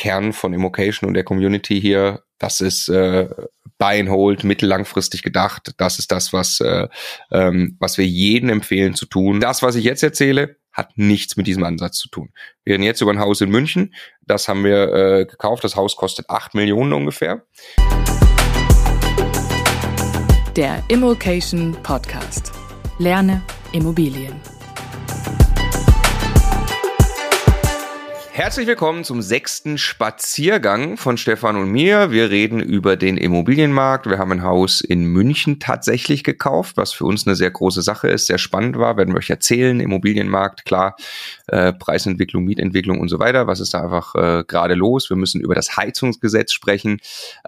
Kern 0.00 0.32
von 0.32 0.54
Immocation 0.54 1.06
und 1.06 1.12
der 1.12 1.24
Community 1.24 1.78
hier. 1.78 2.22
Das 2.38 2.62
ist 2.62 2.88
äh, 2.88 3.28
Buy 3.76 4.00
and 4.00 4.08
Hold, 4.08 4.44
mittellangfristig 4.44 5.22
gedacht. 5.22 5.74
Das 5.76 5.98
ist 5.98 6.10
das, 6.10 6.32
was, 6.32 6.58
äh, 6.60 6.88
ähm, 7.30 7.76
was 7.80 7.98
wir 7.98 8.06
jedem 8.06 8.48
empfehlen 8.48 8.94
zu 8.94 9.04
tun. 9.04 9.40
Das, 9.40 9.62
was 9.62 9.74
ich 9.74 9.84
jetzt 9.84 10.02
erzähle, 10.02 10.56
hat 10.72 10.96
nichts 10.96 11.36
mit 11.36 11.46
diesem 11.46 11.64
Ansatz 11.64 11.98
zu 11.98 12.08
tun. 12.08 12.30
Wir 12.64 12.74
reden 12.74 12.82
jetzt 12.82 13.02
über 13.02 13.10
ein 13.10 13.20
Haus 13.20 13.42
in 13.42 13.50
München. 13.50 13.94
Das 14.22 14.48
haben 14.48 14.64
wir 14.64 14.90
äh, 14.90 15.26
gekauft. 15.26 15.64
Das 15.64 15.76
Haus 15.76 15.96
kostet 15.96 16.30
acht 16.30 16.54
Millionen 16.54 16.94
ungefähr. 16.94 17.42
Der 20.56 20.82
Immokation 20.88 21.76
Podcast. 21.82 22.52
Lerne 22.98 23.42
Immobilien. 23.72 24.40
Herzlich 28.40 28.66
willkommen 28.66 29.04
zum 29.04 29.20
sechsten 29.20 29.76
Spaziergang 29.76 30.96
von 30.96 31.18
Stefan 31.18 31.56
und 31.56 31.70
mir. 31.70 32.10
Wir 32.10 32.30
reden 32.30 32.58
über 32.58 32.96
den 32.96 33.18
Immobilienmarkt. 33.18 34.08
Wir 34.08 34.16
haben 34.16 34.32
ein 34.32 34.42
Haus 34.42 34.80
in 34.80 35.04
München 35.04 35.58
tatsächlich 35.58 36.24
gekauft, 36.24 36.78
was 36.78 36.94
für 36.94 37.04
uns 37.04 37.26
eine 37.26 37.36
sehr 37.36 37.50
große 37.50 37.82
Sache 37.82 38.08
ist, 38.08 38.28
sehr 38.28 38.38
spannend 38.38 38.78
war. 38.78 38.96
Werden 38.96 39.12
wir 39.12 39.18
euch 39.18 39.28
erzählen. 39.28 39.78
Immobilienmarkt, 39.78 40.64
klar, 40.64 40.96
äh, 41.48 41.74
Preisentwicklung, 41.74 42.44
Mietentwicklung 42.44 42.98
und 42.98 43.08
so 43.08 43.18
weiter. 43.18 43.46
Was 43.46 43.60
ist 43.60 43.74
da 43.74 43.82
einfach 43.84 44.14
äh, 44.14 44.44
gerade 44.48 44.72
los? 44.72 45.10
Wir 45.10 45.18
müssen 45.18 45.42
über 45.42 45.54
das 45.54 45.76
Heizungsgesetz 45.76 46.54
sprechen. 46.54 46.98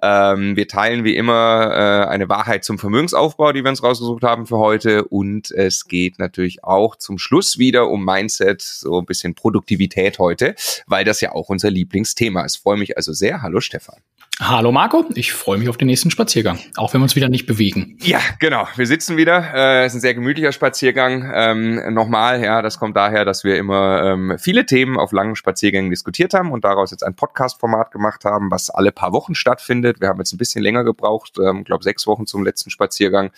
Ähm, 0.02 0.56
wir 0.56 0.68
teilen 0.68 1.04
wie 1.04 1.16
immer 1.16 1.70
äh, 1.72 2.08
eine 2.10 2.28
Wahrheit 2.28 2.64
zum 2.64 2.78
Vermögensaufbau, 2.78 3.52
die 3.52 3.64
wir 3.64 3.70
uns 3.70 3.82
rausgesucht 3.82 4.24
haben 4.24 4.44
für 4.44 4.58
heute. 4.58 5.04
Und 5.04 5.52
es 5.52 5.86
geht 5.86 6.18
natürlich 6.18 6.64
auch 6.64 6.96
zum 6.96 7.16
Schluss 7.16 7.56
wieder 7.56 7.88
um 7.88 8.04
Mindset, 8.04 8.60
so 8.60 8.98
ein 8.98 9.06
bisschen 9.06 9.34
Produktivität 9.34 10.18
heute 10.18 10.54
weil 10.86 11.04
das 11.04 11.20
ja 11.20 11.32
auch 11.32 11.48
unser 11.48 11.70
Lieblingsthema 11.70 12.42
ist. 12.42 12.56
Freue 12.56 12.76
mich 12.76 12.96
also 12.96 13.12
sehr. 13.12 13.42
Hallo 13.42 13.60
Stefan. 13.60 14.00
Hallo 14.40 14.72
Marco, 14.72 15.04
ich 15.14 15.32
freue 15.32 15.58
mich 15.58 15.68
auf 15.68 15.76
den 15.76 15.86
nächsten 15.86 16.10
Spaziergang, 16.10 16.58
auch 16.76 16.92
wenn 16.92 17.00
wir 17.00 17.04
uns 17.04 17.14
wieder 17.14 17.28
nicht 17.28 17.46
bewegen. 17.46 17.98
Ja, 18.00 18.18
genau. 18.40 18.66
Wir 18.76 18.86
sitzen 18.86 19.16
wieder. 19.16 19.54
Äh, 19.54 19.86
ist 19.86 19.94
ein 19.94 20.00
sehr 20.00 20.14
gemütlicher 20.14 20.52
Spaziergang. 20.52 21.30
Ähm, 21.32 21.94
nochmal, 21.94 22.42
ja, 22.42 22.60
das 22.62 22.78
kommt 22.78 22.96
daher, 22.96 23.24
dass 23.24 23.44
wir 23.44 23.56
immer 23.56 24.02
ähm, 24.02 24.36
viele 24.38 24.66
Themen 24.66 24.98
auf 24.98 25.12
langen 25.12 25.36
Spaziergängen 25.36 25.90
diskutiert 25.90 26.34
haben 26.34 26.50
und 26.50 26.64
daraus 26.64 26.90
jetzt 26.90 27.04
ein 27.04 27.14
Podcast-Format 27.14 27.92
gemacht 27.92 28.24
haben, 28.24 28.50
was 28.50 28.70
alle 28.70 28.90
paar 28.90 29.12
Wochen 29.12 29.34
stattfindet. 29.34 30.00
Wir 30.00 30.08
haben 30.08 30.18
jetzt 30.18 30.32
ein 30.32 30.38
bisschen 30.38 30.62
länger 30.62 30.82
gebraucht, 30.82 31.34
ähm, 31.38 31.62
glaube 31.62 31.84
sechs 31.84 32.06
Wochen 32.06 32.26
zum 32.26 32.42
letzten 32.42 32.70
Spaziergang, 32.70 33.30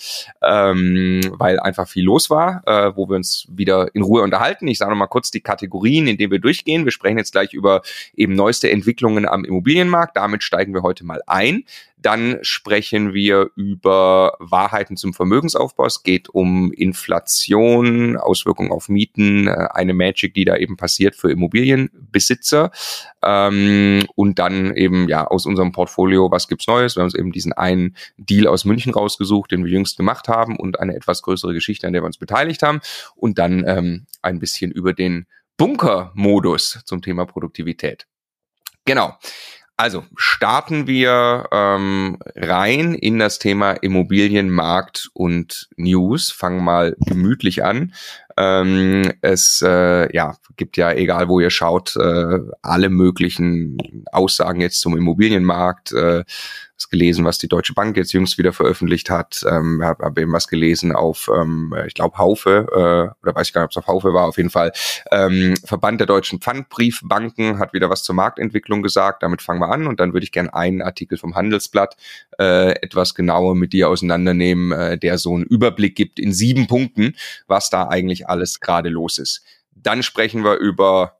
ähm, 0.42 1.20
weil 1.32 1.58
einfach 1.58 1.88
viel 1.88 2.04
los 2.04 2.30
war, 2.30 2.62
äh, 2.66 2.96
wo 2.96 3.08
wir 3.10 3.16
uns 3.16 3.46
wieder 3.50 3.94
in 3.94 4.02
Ruhe 4.02 4.22
unterhalten. 4.22 4.68
Ich 4.68 4.78
sage 4.78 4.92
noch 4.92 4.98
mal 4.98 5.08
kurz 5.08 5.30
die 5.30 5.40
Kategorien, 5.40 6.06
in 6.06 6.16
denen 6.16 6.30
wir 6.30 6.38
durchgehen. 6.38 6.84
Wir 6.84 6.92
sprechen 6.92 7.18
jetzt 7.18 7.33
gleich 7.34 7.52
über 7.52 7.82
eben 8.14 8.34
neueste 8.34 8.70
Entwicklungen 8.70 9.26
am 9.28 9.44
Immobilienmarkt. 9.44 10.16
Damit 10.16 10.42
steigen 10.42 10.72
wir 10.72 10.82
heute 10.82 11.04
mal 11.04 11.22
ein. 11.26 11.64
Dann 12.04 12.38
sprechen 12.42 13.14
wir 13.14 13.50
über 13.56 14.36
Wahrheiten 14.38 14.98
zum 14.98 15.14
Vermögensaufbau. 15.14 15.86
Es 15.86 16.02
geht 16.02 16.28
um 16.28 16.70
Inflation, 16.70 18.18
Auswirkungen 18.18 18.72
auf 18.72 18.90
Mieten, 18.90 19.48
äh, 19.48 19.68
eine 19.72 19.94
Magic, 19.94 20.34
die 20.34 20.44
da 20.44 20.56
eben 20.56 20.76
passiert 20.76 21.16
für 21.16 21.32
Immobilienbesitzer. 21.32 22.72
Ähm, 23.22 24.04
und 24.16 24.38
dann 24.38 24.76
eben 24.76 25.08
ja 25.08 25.26
aus 25.26 25.46
unserem 25.46 25.72
Portfolio, 25.72 26.30
was 26.30 26.46
gibt's 26.46 26.66
Neues? 26.66 26.94
Wir 26.94 27.00
haben 27.00 27.06
uns 27.06 27.14
eben 27.14 27.32
diesen 27.32 27.54
einen 27.54 27.96
Deal 28.18 28.48
aus 28.48 28.66
München 28.66 28.92
rausgesucht, 28.92 29.50
den 29.50 29.64
wir 29.64 29.72
jüngst 29.72 29.96
gemacht 29.96 30.28
haben 30.28 30.58
und 30.58 30.80
eine 30.80 30.94
etwas 30.94 31.22
größere 31.22 31.54
Geschichte, 31.54 31.86
an 31.86 31.94
der 31.94 32.02
wir 32.02 32.06
uns 32.06 32.18
beteiligt 32.18 32.62
haben. 32.62 32.80
Und 33.16 33.38
dann 33.38 33.64
ähm, 33.66 34.04
ein 34.20 34.40
bisschen 34.40 34.70
über 34.70 34.92
den 34.92 35.26
Bunker-Modus 35.56 36.80
zum 36.84 37.02
Thema 37.02 37.26
Produktivität. 37.26 38.06
Genau. 38.84 39.16
Also 39.76 40.04
starten 40.16 40.86
wir 40.86 41.48
ähm, 41.50 42.18
rein 42.36 42.94
in 42.94 43.18
das 43.18 43.40
Thema 43.40 43.72
Immobilienmarkt 43.72 45.10
und 45.14 45.68
News. 45.76 46.30
Fangen 46.30 46.62
mal 46.62 46.94
gemütlich 47.00 47.64
an. 47.64 47.92
Ähm, 48.36 49.12
es 49.20 49.62
äh, 49.66 50.14
ja, 50.14 50.36
gibt 50.56 50.76
ja, 50.76 50.92
egal 50.92 51.28
wo 51.28 51.40
ihr 51.40 51.50
schaut, 51.50 51.96
äh, 51.96 52.38
alle 52.62 52.88
möglichen 52.88 54.04
Aussagen 54.12 54.60
jetzt 54.60 54.80
zum 54.80 54.96
Immobilienmarkt. 54.96 55.90
Äh, 55.92 56.24
was 56.76 56.88
gelesen, 56.88 57.24
was 57.24 57.38
die 57.38 57.48
Deutsche 57.48 57.72
Bank 57.72 57.96
jetzt 57.96 58.12
jüngst 58.12 58.36
wieder 58.36 58.52
veröffentlicht 58.52 59.10
hat. 59.10 59.44
Ähm, 59.48 59.80
habe 59.82 60.04
hab 60.04 60.18
eben 60.18 60.32
was 60.32 60.48
gelesen 60.48 60.92
auf, 60.92 61.30
ähm, 61.34 61.74
ich 61.86 61.94
glaube, 61.94 62.18
Haufe, 62.18 62.66
äh, 62.70 63.22
oder 63.22 63.34
weiß 63.34 63.48
ich 63.48 63.52
gar 63.52 63.62
nicht, 63.62 63.66
ob 63.66 63.70
es 63.70 63.76
auf 63.76 63.86
Haufe 63.86 64.12
war, 64.12 64.26
auf 64.26 64.36
jeden 64.36 64.50
Fall. 64.50 64.72
Ähm, 65.10 65.54
Verband 65.64 66.00
der 66.00 66.06
deutschen 66.06 66.40
Pfandbriefbanken 66.40 67.58
hat 67.58 67.72
wieder 67.72 67.90
was 67.90 68.02
zur 68.02 68.14
Marktentwicklung 68.14 68.82
gesagt. 68.82 69.22
Damit 69.22 69.42
fangen 69.42 69.60
wir 69.60 69.70
an 69.70 69.86
und 69.86 70.00
dann 70.00 70.12
würde 70.12 70.24
ich 70.24 70.32
gerne 70.32 70.52
einen 70.54 70.82
Artikel 70.82 71.16
vom 71.16 71.34
Handelsblatt 71.34 71.96
äh, 72.38 72.72
etwas 72.82 73.14
genauer 73.14 73.54
mit 73.54 73.72
dir 73.72 73.88
auseinandernehmen, 73.88 74.72
äh, 74.72 74.98
der 74.98 75.18
so 75.18 75.34
einen 75.34 75.44
Überblick 75.44 75.94
gibt 75.94 76.18
in 76.18 76.32
sieben 76.32 76.66
Punkten, 76.66 77.14
was 77.46 77.70
da 77.70 77.88
eigentlich 77.88 78.28
alles 78.28 78.60
gerade 78.60 78.88
los 78.88 79.18
ist. 79.18 79.42
Dann 79.76 80.02
sprechen 80.02 80.44
wir 80.44 80.56
über 80.56 81.18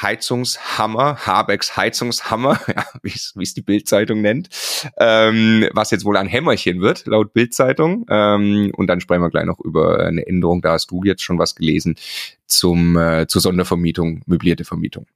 Heizungshammer, 0.00 1.26
Habecks 1.26 1.76
Heizungshammer, 1.76 2.60
ja, 2.68 2.84
wie 3.02 3.12
es 3.42 3.54
die 3.54 3.62
Bildzeitung 3.62 4.20
nennt, 4.20 4.48
ähm, 4.98 5.68
was 5.72 5.90
jetzt 5.90 6.04
wohl 6.04 6.16
ein 6.16 6.26
Hämmerchen 6.26 6.80
wird, 6.80 7.06
laut 7.06 7.32
Bildzeitung. 7.32 8.06
Ähm, 8.10 8.72
und 8.76 8.86
dann 8.88 9.00
sprechen 9.00 9.22
wir 9.22 9.30
gleich 9.30 9.46
noch 9.46 9.60
über 9.60 10.00
eine 10.00 10.26
Änderung, 10.26 10.62
da 10.62 10.72
hast 10.72 10.90
du 10.90 11.02
jetzt 11.04 11.22
schon 11.22 11.38
was 11.38 11.54
gelesen, 11.54 11.96
zum, 12.46 12.96
äh, 12.96 13.26
zur 13.26 13.40
Sondervermietung, 13.40 14.22
möblierte 14.26 14.64
Vermietung. 14.64 15.06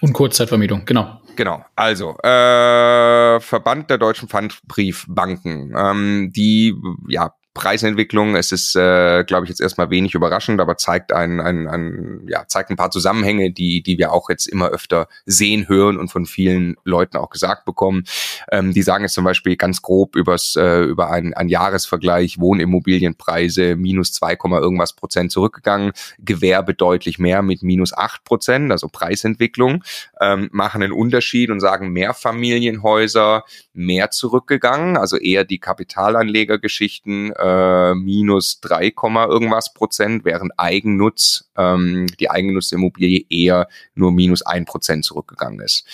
Und 0.00 0.12
Kurzzeitvermietung, 0.12 0.84
genau. 0.84 1.20
Genau. 1.34 1.64
Also 1.76 2.18
äh, 2.18 3.40
Verband 3.40 3.90
der 3.90 3.98
deutschen 3.98 4.28
Pfandbriefbanken, 4.28 5.74
ähm, 5.76 6.32
die 6.34 6.74
ja 7.08 7.32
Preisentwicklung. 7.58 8.36
Es 8.36 8.52
ist, 8.52 8.76
äh, 8.76 9.24
glaube 9.24 9.44
ich, 9.44 9.48
jetzt 9.48 9.60
erstmal 9.60 9.90
wenig 9.90 10.14
überraschend, 10.14 10.60
aber 10.60 10.76
zeigt 10.76 11.12
ein, 11.12 11.40
ein, 11.40 11.66
ein, 11.66 12.24
ja, 12.28 12.46
zeigt 12.46 12.70
ein 12.70 12.76
paar 12.76 12.92
Zusammenhänge, 12.92 13.50
die, 13.50 13.82
die 13.82 13.98
wir 13.98 14.12
auch 14.12 14.30
jetzt 14.30 14.46
immer 14.46 14.68
öfter 14.68 15.08
sehen, 15.26 15.66
hören 15.66 15.98
und 15.98 16.08
von 16.08 16.24
vielen 16.24 16.76
Leuten 16.84 17.16
auch 17.16 17.30
gesagt 17.30 17.64
bekommen. 17.64 18.04
Ähm, 18.52 18.72
die 18.72 18.82
sagen 18.82 19.02
jetzt 19.02 19.14
zum 19.14 19.24
Beispiel 19.24 19.56
ganz 19.56 19.82
grob 19.82 20.14
übers, 20.14 20.54
äh, 20.54 20.82
über 20.84 21.10
einen, 21.10 21.34
einen 21.34 21.48
Jahresvergleich 21.48 22.38
Wohnimmobilienpreise 22.38 23.74
minus 23.74 24.12
zwei 24.12 24.36
irgendwas 24.36 24.92
Prozent 24.92 25.32
zurückgegangen, 25.32 25.90
Gewerbe 26.20 26.74
deutlich 26.74 27.18
mehr 27.18 27.42
mit 27.42 27.64
minus 27.64 27.92
acht 27.92 28.22
Prozent, 28.22 28.70
also 28.70 28.86
Preisentwicklung, 28.86 29.82
ähm, 30.20 30.48
machen 30.52 30.80
einen 30.84 30.92
Unterschied 30.92 31.50
und 31.50 31.58
sagen 31.58 31.90
Mehrfamilienhäuser 31.90 33.42
mehr 33.72 34.12
zurückgegangen, 34.12 34.96
also 34.96 35.16
eher 35.16 35.44
die 35.44 35.58
Kapitalanlegergeschichten 35.58 37.32
äh, 37.32 37.47
äh, 37.48 37.94
minus 37.94 38.60
3, 38.60 38.92
irgendwas 39.28 39.72
Prozent, 39.72 40.24
während 40.24 40.52
Eigennutz, 40.56 41.50
ähm, 41.56 42.06
die 42.20 42.30
Eigennutz-Immobilie 42.30 43.24
eher 43.28 43.68
nur 43.94 44.12
minus 44.12 44.42
1 44.42 44.66
Prozent 44.66 45.04
zurückgegangen 45.04 45.60
ist. 45.60 45.84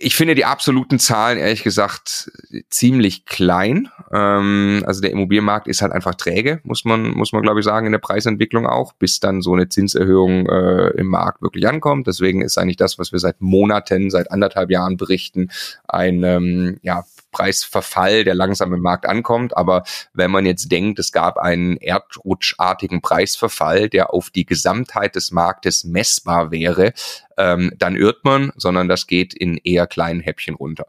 Ich 0.00 0.14
finde 0.14 0.36
die 0.36 0.44
absoluten 0.44 1.00
Zahlen 1.00 1.38
ehrlich 1.38 1.64
gesagt 1.64 2.30
ziemlich 2.70 3.24
klein. 3.24 3.88
Ähm, 4.12 4.84
also 4.86 5.00
der 5.00 5.10
Immobilienmarkt 5.10 5.66
ist 5.66 5.82
halt 5.82 5.90
einfach 5.90 6.14
träge, 6.14 6.60
muss 6.62 6.84
man, 6.84 7.10
muss 7.10 7.32
man 7.32 7.42
glaube 7.42 7.58
ich 7.58 7.64
sagen, 7.64 7.86
in 7.86 7.90
der 7.90 7.98
Preisentwicklung 7.98 8.64
auch, 8.64 8.92
bis 8.92 9.18
dann 9.18 9.42
so 9.42 9.54
eine 9.54 9.68
Zinserhöhung 9.68 10.46
äh, 10.46 10.90
im 10.90 11.08
Markt 11.08 11.42
wirklich 11.42 11.66
ankommt. 11.66 12.06
Deswegen 12.06 12.42
ist 12.42 12.58
eigentlich 12.58 12.76
das, 12.76 13.00
was 13.00 13.10
wir 13.10 13.18
seit 13.18 13.40
Monaten, 13.40 14.08
seit 14.08 14.30
anderthalb 14.30 14.70
Jahren 14.70 14.96
berichten, 14.96 15.50
ein 15.88 16.22
ähm, 16.22 16.78
ja, 16.82 17.04
Preisverfall, 17.38 18.24
der 18.24 18.34
langsam 18.34 18.74
im 18.74 18.80
Markt 18.80 19.06
ankommt. 19.06 19.56
Aber 19.56 19.84
wenn 20.12 20.30
man 20.30 20.44
jetzt 20.44 20.72
denkt, 20.72 20.98
es 20.98 21.12
gab 21.12 21.38
einen 21.38 21.76
erdrutschartigen 21.76 23.00
Preisverfall, 23.00 23.88
der 23.88 24.12
auf 24.12 24.30
die 24.30 24.44
Gesamtheit 24.44 25.14
des 25.14 25.30
Marktes 25.30 25.84
messbar 25.84 26.50
wäre, 26.50 26.92
ähm, 27.36 27.72
dann 27.78 27.94
irrt 27.94 28.24
man, 28.24 28.52
sondern 28.56 28.88
das 28.88 29.06
geht 29.06 29.34
in 29.34 29.56
eher 29.56 29.86
kleinen 29.86 30.20
Häppchen 30.20 30.56
runter. 30.56 30.86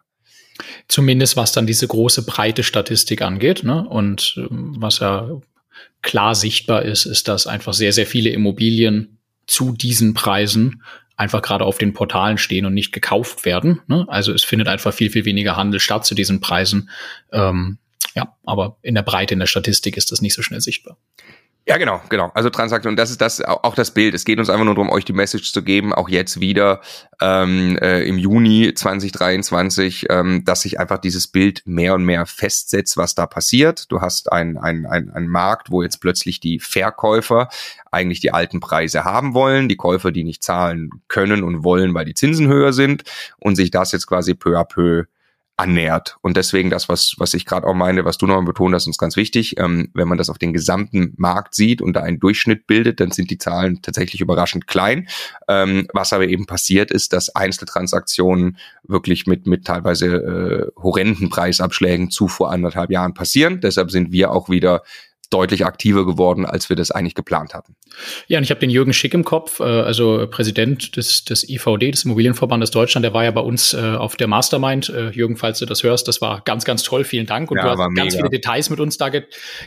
Zumindest 0.88 1.38
was 1.38 1.52
dann 1.52 1.68
diese 1.68 1.88
große 1.88 2.26
breite 2.26 2.64
Statistik 2.64 3.22
angeht. 3.22 3.64
Ne? 3.64 3.88
Und 3.88 4.36
ähm, 4.38 4.76
was 4.80 5.00
ja 5.00 5.30
klar 6.02 6.34
sichtbar 6.34 6.82
ist, 6.84 7.06
ist, 7.06 7.28
dass 7.28 7.46
einfach 7.46 7.74
sehr, 7.74 7.94
sehr 7.94 8.08
viele 8.08 8.32
Immobilien 8.32 9.20
zu 9.46 9.72
diesen 9.72 10.14
Preisen 10.14 10.82
einfach 11.20 11.42
gerade 11.42 11.66
auf 11.66 11.78
den 11.78 11.94
Portalen 11.94 12.38
stehen 12.38 12.66
und 12.66 12.74
nicht 12.74 12.94
gekauft 12.94 13.44
werden. 13.44 13.82
Ne? 13.88 14.06
Also 14.08 14.32
es 14.32 14.46
findet 14.46 14.70
einfach 14.70 14.94
viel, 14.94 15.10
viel 15.10 15.26
weniger 15.26 15.58
Handel 15.58 15.82
statt 15.82 16.06
zu 16.06 16.16
diesen 16.16 16.40
Preisen. 16.40 16.90
Ähm, 17.34 17.78
ja, 18.16 18.38
aber 18.46 18.78
in 18.82 18.96
der 18.96 19.02
Breite, 19.02 19.34
in 19.34 19.40
der 19.40 19.48
Statistik 19.48 19.98
ist 19.98 20.14
das 20.14 20.22
nicht 20.22 20.34
so 20.34 20.42
schnell 20.42 20.62
sichtbar. 20.62 20.98
Ja, 21.70 21.78
genau, 21.78 22.02
genau. 22.10 22.32
Also 22.34 22.50
Transaktion, 22.50 22.96
das 22.96 23.12
ist 23.12 23.22
das 23.22 23.42
auch 23.42 23.76
das 23.76 23.92
Bild. 23.92 24.16
Es 24.16 24.26
geht 24.26 24.40
uns 24.40 24.50
einfach 24.50 24.66
nur 24.66 24.74
darum, 24.74 24.90
euch 24.90 25.06
die 25.06 25.14
Message 25.14 25.54
zu 25.54 25.62
geben, 25.64 25.94
auch 25.94 26.10
jetzt 26.10 26.40
wieder 26.40 26.82
ähm, 27.22 27.78
äh, 27.78 28.02
im 28.06 28.18
Juni 28.18 28.74
2023, 28.74 30.08
ähm, 30.10 30.44
dass 30.46 30.64
sich 30.64 30.80
einfach 30.80 30.98
dieses 30.98 31.28
Bild 31.28 31.62
mehr 31.66 31.94
und 31.94 32.06
mehr 32.06 32.26
festsetzt, 32.26 32.98
was 32.98 33.14
da 33.14 33.28
passiert. 33.28 33.92
Du 33.92 34.02
hast 34.02 34.32
einen 34.32 34.58
ein, 34.58 34.88
ein, 34.88 35.12
ein 35.12 35.28
Markt, 35.28 35.70
wo 35.70 35.84
jetzt 35.84 36.02
plötzlich 36.02 36.40
die 36.40 36.58
Verkäufer 36.58 37.50
eigentlich 37.92 38.20
die 38.20 38.34
alten 38.34 38.62
Preise 38.62 39.04
haben 39.04 39.36
wollen, 39.36 39.70
die 39.70 39.78
Käufer, 39.78 40.12
die 40.12 40.24
nicht 40.24 40.42
zahlen 40.42 40.90
können 41.08 41.44
und 41.44 41.64
wollen, 41.64 41.94
weil 41.94 42.06
die 42.06 42.16
Zinsen 42.16 42.48
höher 42.48 42.74
sind 42.74 43.04
und 43.38 43.58
sich 43.58 43.70
das 43.70 43.92
jetzt 43.92 44.08
quasi 44.08 44.34
peu 44.34 44.58
à 44.58 44.64
peu 44.64 45.04
annähert. 45.60 46.18
Und 46.22 46.38
deswegen 46.38 46.70
das, 46.70 46.88
was, 46.88 47.16
was 47.18 47.34
ich 47.34 47.46
gerade 47.46 47.68
auch 47.68 47.74
meine, 47.74 48.06
was 48.06 48.18
du 48.18 48.26
noch 48.26 48.36
mal 48.36 48.46
betont 48.46 48.74
hast, 48.74 48.88
ist 48.88 48.98
ganz 48.98 49.18
wichtig. 49.18 49.60
Ähm, 49.60 49.90
wenn 49.94 50.08
man 50.08 50.18
das 50.18 50.30
auf 50.30 50.38
den 50.38 50.54
gesamten 50.54 51.14
Markt 51.18 51.54
sieht 51.54 51.82
und 51.82 51.94
da 51.94 52.02
einen 52.02 52.20
Durchschnitt 52.20 52.66
bildet, 52.66 53.02
dann 53.02 53.12
sind 53.12 53.30
die 53.30 53.38
Zahlen 53.38 53.82
tatsächlich 53.82 54.22
überraschend 54.22 54.68
klein. 54.68 55.10
Ähm, 55.50 55.88
was 55.94 56.14
aber 56.14 56.28
eben 56.28 56.46
passiert 56.46 56.92
ist, 56.92 57.12
dass 57.12 57.36
Einzeltransaktionen 57.36 58.58
wirklich 58.84 59.28
mit, 59.28 59.48
mit 59.48 59.66
teilweise 59.66 60.08
äh, 60.08 60.82
horrenden 60.82 61.30
Preisabschlägen 61.30 62.10
zu 62.10 62.30
vor 62.30 62.52
anderthalb 62.52 62.90
Jahren 62.90 63.14
passieren. 63.14 63.60
Deshalb 63.60 63.92
sind 63.92 64.14
wir 64.14 64.32
auch 64.32 64.50
wieder 64.50 64.82
deutlich 65.30 65.66
aktiver 65.66 66.06
geworden, 66.06 66.46
als 66.46 66.70
wir 66.70 66.76
das 66.76 66.92
eigentlich 66.92 67.14
geplant 67.14 67.54
hatten. 67.54 67.76
Ja, 68.28 68.40
und 68.40 68.44
ich 68.44 68.50
habe 68.50 68.60
den 68.60 68.70
Jürgen 68.70 68.94
Schick 68.94 69.14
im 69.14 69.24
Kopf, 69.24 69.60
äh, 69.60 69.64
also 69.64 70.28
Präsident 70.30 70.96
des, 70.96 71.24
des 71.26 71.48
IVD, 71.48 71.92
des 71.92 72.06
Immobilienverbandes 72.06 72.72
Deutschland, 72.72 73.04
der 73.04 73.14
war 73.14 73.24
ja 73.24 73.32
bei 73.32 73.42
uns 73.42 73.74
äh, 73.74 73.78
auf 73.78 74.16
der 74.16 74.28
Mastermind. 74.28 74.90
Äh, 74.90 75.10
Jürgen, 75.12 75.38
falls 75.38 75.60
du 75.60 75.66
das 75.66 75.84
hörst, 75.84 76.08
das 76.08 76.22
war 76.22 76.42
ganz, 76.42 76.66
ganz 76.66 76.84
toll, 76.84 77.04
vielen 77.04 77.28
Dank. 77.28 77.52
Und 77.52 77.58
ja, 77.58 77.64
du 77.64 77.70
hast 77.82 77.96
ganz 77.96 78.16
viele 78.16 78.30
Details 78.30 78.70
mit 78.70 78.80
uns 78.80 78.98
da 78.98 79.10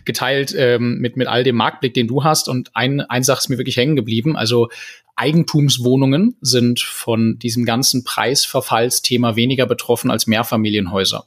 geteilt, 0.04 0.54
ähm, 0.56 0.98
mit, 0.98 1.16
mit 1.16 1.28
all 1.28 1.44
dem 1.44 1.56
Marktblick, 1.56 1.94
den 1.94 2.08
du 2.08 2.24
hast. 2.24 2.48
Und 2.48 2.70
ein, 2.74 3.00
ein 3.00 3.22
Sache 3.22 3.38
ist 3.38 3.48
mir 3.48 3.58
wirklich 3.58 3.76
hängen 3.76 3.94
geblieben. 3.94 4.36
Also 4.36 4.68
Eigentumswohnungen 5.14 6.36
sind 6.40 6.80
von 6.80 7.38
diesem 7.38 7.64
ganzen 7.64 8.02
Preisverfallsthema 8.02 9.36
weniger 9.36 9.66
betroffen 9.66 10.10
als 10.10 10.26
Mehrfamilienhäuser. 10.26 11.26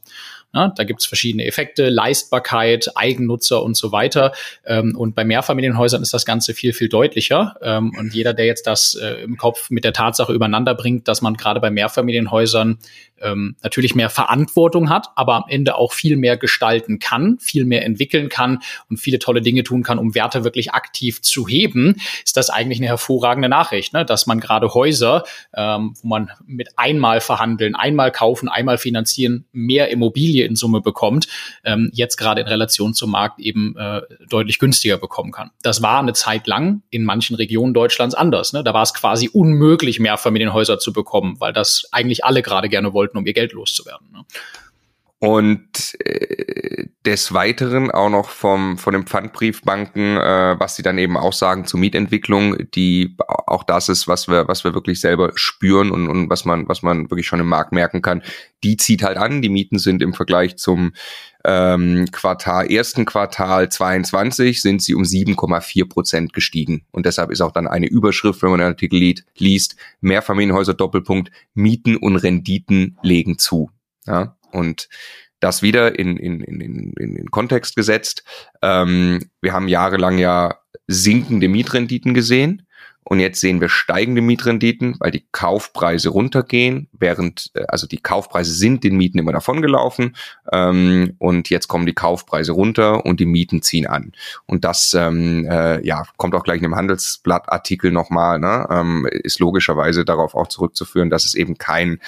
Ja, 0.53 0.69
da 0.69 0.83
gibt's 0.85 1.05
verschiedene 1.05 1.45
Effekte, 1.45 1.89
Leistbarkeit, 1.89 2.89
Eigennutzer 2.95 3.61
und 3.61 3.75
so 3.75 3.91
weiter. 3.91 4.31
Ähm, 4.65 4.95
und 4.95 5.13
bei 5.13 5.25
Mehrfamilienhäusern 5.25 6.01
ist 6.01 6.13
das 6.13 6.25
Ganze 6.25 6.53
viel, 6.53 6.71
viel 6.71 6.87
deutlicher. 6.87 7.55
Ähm, 7.61 7.91
und 7.97 8.13
jeder, 8.13 8.33
der 8.33 8.45
jetzt 8.45 8.65
das 8.65 8.95
äh, 8.95 9.23
im 9.23 9.37
Kopf 9.37 9.69
mit 9.69 9.83
der 9.83 9.93
Tatsache 9.93 10.31
übereinander 10.31 10.73
bringt, 10.73 11.07
dass 11.07 11.21
man 11.21 11.35
gerade 11.35 11.59
bei 11.59 11.69
Mehrfamilienhäusern 11.69 12.77
ähm, 13.21 13.55
natürlich 13.63 13.95
mehr 13.95 14.09
Verantwortung 14.09 14.89
hat, 14.89 15.07
aber 15.15 15.35
am 15.35 15.45
Ende 15.47 15.75
auch 15.75 15.93
viel 15.93 16.17
mehr 16.17 16.37
gestalten 16.37 16.99
kann, 16.99 17.37
viel 17.39 17.65
mehr 17.65 17.85
entwickeln 17.85 18.29
kann 18.29 18.59
und 18.89 18.97
viele 18.97 19.19
tolle 19.19 19.41
Dinge 19.41 19.63
tun 19.63 19.83
kann, 19.83 19.99
um 19.99 20.15
Werte 20.15 20.43
wirklich 20.43 20.73
aktiv 20.73 21.21
zu 21.21 21.47
heben, 21.47 21.95
ist 22.23 22.37
das 22.37 22.49
eigentlich 22.49 22.79
eine 22.79 22.87
hervorragende 22.87 23.49
Nachricht, 23.49 23.93
ne? 23.93 24.05
dass 24.05 24.27
man 24.27 24.39
gerade 24.39 24.73
Häuser, 24.73 25.23
ähm, 25.55 25.93
wo 26.01 26.07
man 26.07 26.31
mit 26.45 26.69
einmal 26.77 27.21
verhandeln, 27.21 27.75
einmal 27.75 28.11
kaufen, 28.11 28.49
einmal 28.49 28.77
finanzieren, 28.77 29.45
mehr 29.51 29.89
Immobilie 29.89 30.45
in 30.45 30.55
Summe 30.55 30.81
bekommt, 30.81 31.27
ähm, 31.63 31.89
jetzt 31.93 32.17
gerade 32.17 32.41
in 32.41 32.47
Relation 32.47 32.93
zum 32.93 33.11
Markt 33.11 33.39
eben 33.39 33.75
äh, 33.77 34.01
deutlich 34.29 34.59
günstiger 34.59 34.97
bekommen 34.97 35.31
kann. 35.31 35.51
Das 35.61 35.81
war 35.81 35.99
eine 35.99 36.13
Zeit 36.13 36.47
lang 36.47 36.81
in 36.89 37.03
manchen 37.03 37.35
Regionen 37.35 37.73
Deutschlands 37.73 38.15
anders. 38.15 38.53
Ne? 38.53 38.63
Da 38.63 38.73
war 38.73 38.83
es 38.83 38.93
quasi 38.93 39.29
unmöglich, 39.29 39.99
Mehrfamilienhäuser 39.99 40.79
zu 40.79 40.93
bekommen, 40.93 41.35
weil 41.39 41.53
das 41.53 41.87
eigentlich 41.91 42.25
alle 42.25 42.41
gerade 42.41 42.69
gerne 42.69 42.93
wollten, 42.93 43.14
um 43.17 43.25
ihr 43.25 43.33
Geld 43.33 43.53
loszuwerden. 43.53 44.11
Ne? 44.11 44.25
Und 45.19 45.95
äh, 46.01 46.87
des 47.05 47.33
Weiteren 47.33 47.89
auch 47.89 48.09
noch 48.09 48.29
vom, 48.29 48.77
von 48.77 48.93
den 48.93 49.05
Pfandbriefbanken, 49.05 50.17
äh, 50.17 50.59
was 50.59 50.75
sie 50.75 50.83
dann 50.83 50.97
eben 50.97 51.15
auch 51.15 51.33
sagen 51.33 51.65
zur 51.65 51.79
Mietentwicklung, 51.79 52.57
die 52.73 53.15
auch 53.47 53.63
das 53.63 53.89
ist, 53.89 54.07
was 54.07 54.27
wir, 54.27 54.47
was 54.47 54.63
wir 54.63 54.73
wirklich 54.73 54.99
selber 54.99 55.31
spüren 55.35 55.91
und, 55.91 56.09
und 56.09 56.29
was 56.29 56.43
man, 56.45 56.67
was 56.67 56.81
man 56.81 57.09
wirklich 57.09 57.27
schon 57.27 57.39
im 57.39 57.47
Markt 57.47 57.71
merken 57.71 58.01
kann, 58.01 58.23
die 58.63 58.75
zieht 58.75 59.03
halt 59.03 59.17
an. 59.17 59.41
Die 59.41 59.49
Mieten 59.49 59.79
sind 59.79 60.01
im 60.01 60.13
Vergleich 60.13 60.57
zum 60.57 60.93
ähm, 61.45 62.07
Quartal, 62.11 62.69
ersten 62.71 63.05
Quartal 63.05 63.69
22 63.69 64.61
sind 64.61 64.81
sie 64.81 64.95
um 64.95 65.03
7,4 65.03 65.87
Prozent 65.87 66.33
gestiegen. 66.33 66.85
Und 66.91 67.05
deshalb 67.05 67.31
ist 67.31 67.41
auch 67.41 67.51
dann 67.51 67.67
eine 67.67 67.87
Überschrift, 67.87 68.41
wenn 68.41 68.49
man 68.49 68.59
den 68.59 68.67
Artikel 68.67 69.15
liest, 69.37 69.75
Mehrfamilienhäuser 70.01 70.73
Doppelpunkt, 70.73 71.31
Mieten 71.53 71.95
und 71.95 72.17
Renditen 72.17 72.97
legen 73.03 73.37
zu. 73.37 73.69
Ja, 74.07 74.35
und 74.55 74.89
das 75.39 75.61
wieder 75.61 75.97
in, 75.99 76.17
in, 76.17 76.41
in, 76.41 76.61
in, 76.61 76.93
in 76.93 77.15
den 77.15 77.31
Kontext 77.31 77.75
gesetzt. 77.75 78.23
Ähm, 78.61 79.29
wir 79.41 79.53
haben 79.53 79.67
jahrelang 79.67 80.17
ja 80.17 80.59
sinkende 80.87 81.47
Mietrenditen 81.47 82.13
gesehen. 82.13 82.67
Und 83.07 83.19
jetzt 83.19 83.39
sehen 83.39 83.61
wir 83.61 83.69
steigende 83.69 84.21
Mietrenditen, 84.21 84.95
weil 84.99 85.11
die 85.11 85.23
Kaufpreise 85.31 86.09
runtergehen, 86.09 86.87
während, 86.91 87.51
äh, 87.53 87.63
also 87.67 87.85
die 87.85 87.99
Kaufpreise 87.99 88.51
sind 88.51 88.83
den 88.83 88.97
Mieten 88.97 89.19
immer 89.19 89.31
davongelaufen. 89.31 90.15
Ähm, 90.51 91.13
und 91.19 91.51
jetzt 91.51 91.67
kommen 91.67 91.85
die 91.85 91.93
Kaufpreise 91.93 92.53
runter 92.53 93.05
und 93.05 93.19
die 93.19 93.27
Mieten 93.27 93.61
ziehen 93.61 93.85
an. 93.85 94.13
Und 94.47 94.65
das 94.65 94.95
ähm, 94.95 95.47
äh, 95.49 95.85
ja, 95.85 96.03
kommt 96.17 96.33
auch 96.33 96.43
gleich 96.43 96.57
in 96.57 96.63
dem 96.63 96.75
Handelsblattartikel 96.75 97.91
nochmal, 97.91 98.39
ne? 98.39 98.67
ähm, 98.71 99.07
ist 99.11 99.39
logischerweise 99.39 100.03
darauf 100.03 100.33
auch 100.33 100.47
zurückzuführen, 100.47 101.11
dass 101.11 101.25
es 101.25 101.35
eben 101.35 101.59
kein 101.59 101.99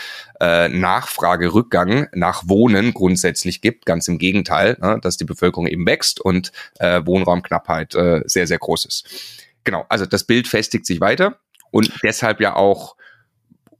äh, 0.41 0.67
Nachfragerückgang 0.67 2.07
nach 2.13 2.49
Wohnen 2.49 2.95
grundsätzlich 2.95 3.61
gibt. 3.61 3.85
Ganz 3.85 4.07
im 4.07 4.17
Gegenteil, 4.17 4.77
ne? 4.81 4.97
dass 4.99 5.17
die 5.17 5.25
Bevölkerung 5.25 5.67
eben 5.67 5.85
wächst 5.85 6.19
und 6.19 6.51
äh, 6.79 7.05
Wohnraumknappheit 7.05 7.93
äh, 7.93 8.23
sehr, 8.25 8.47
sehr 8.47 8.57
groß 8.57 8.85
ist 8.85 9.37
genau, 9.67 9.85
also 9.89 10.05
das 10.05 10.23
Bild 10.23 10.47
festigt 10.47 10.85
sich 10.85 11.01
weiter 11.01 11.39
und 11.71 11.91
deshalb 12.01 12.39
ja 12.39 12.55
auch 12.55 12.95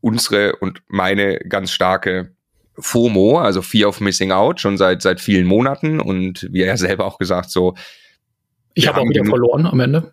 unsere 0.01 0.57
und 0.57 0.81
meine 0.87 1.39
ganz 1.39 1.71
starke 1.71 2.35
FOMO, 2.77 3.39
also 3.39 3.61
Fear 3.61 3.87
of 3.87 4.01
Missing 4.01 4.33
Out, 4.33 4.59
schon 4.59 4.77
seit 4.77 5.01
seit 5.01 5.21
vielen 5.21 5.47
Monaten. 5.47 6.01
Und 6.01 6.47
wie 6.51 6.61
er 6.61 6.77
selber 6.77 7.05
auch 7.05 7.17
gesagt, 7.17 7.49
so 7.49 7.73
ich 8.77 8.87
habe 8.87 9.01
auch 9.01 9.09
wieder 9.09 9.25
verloren 9.25 9.65
am 9.65 9.79
Ende. 9.79 10.11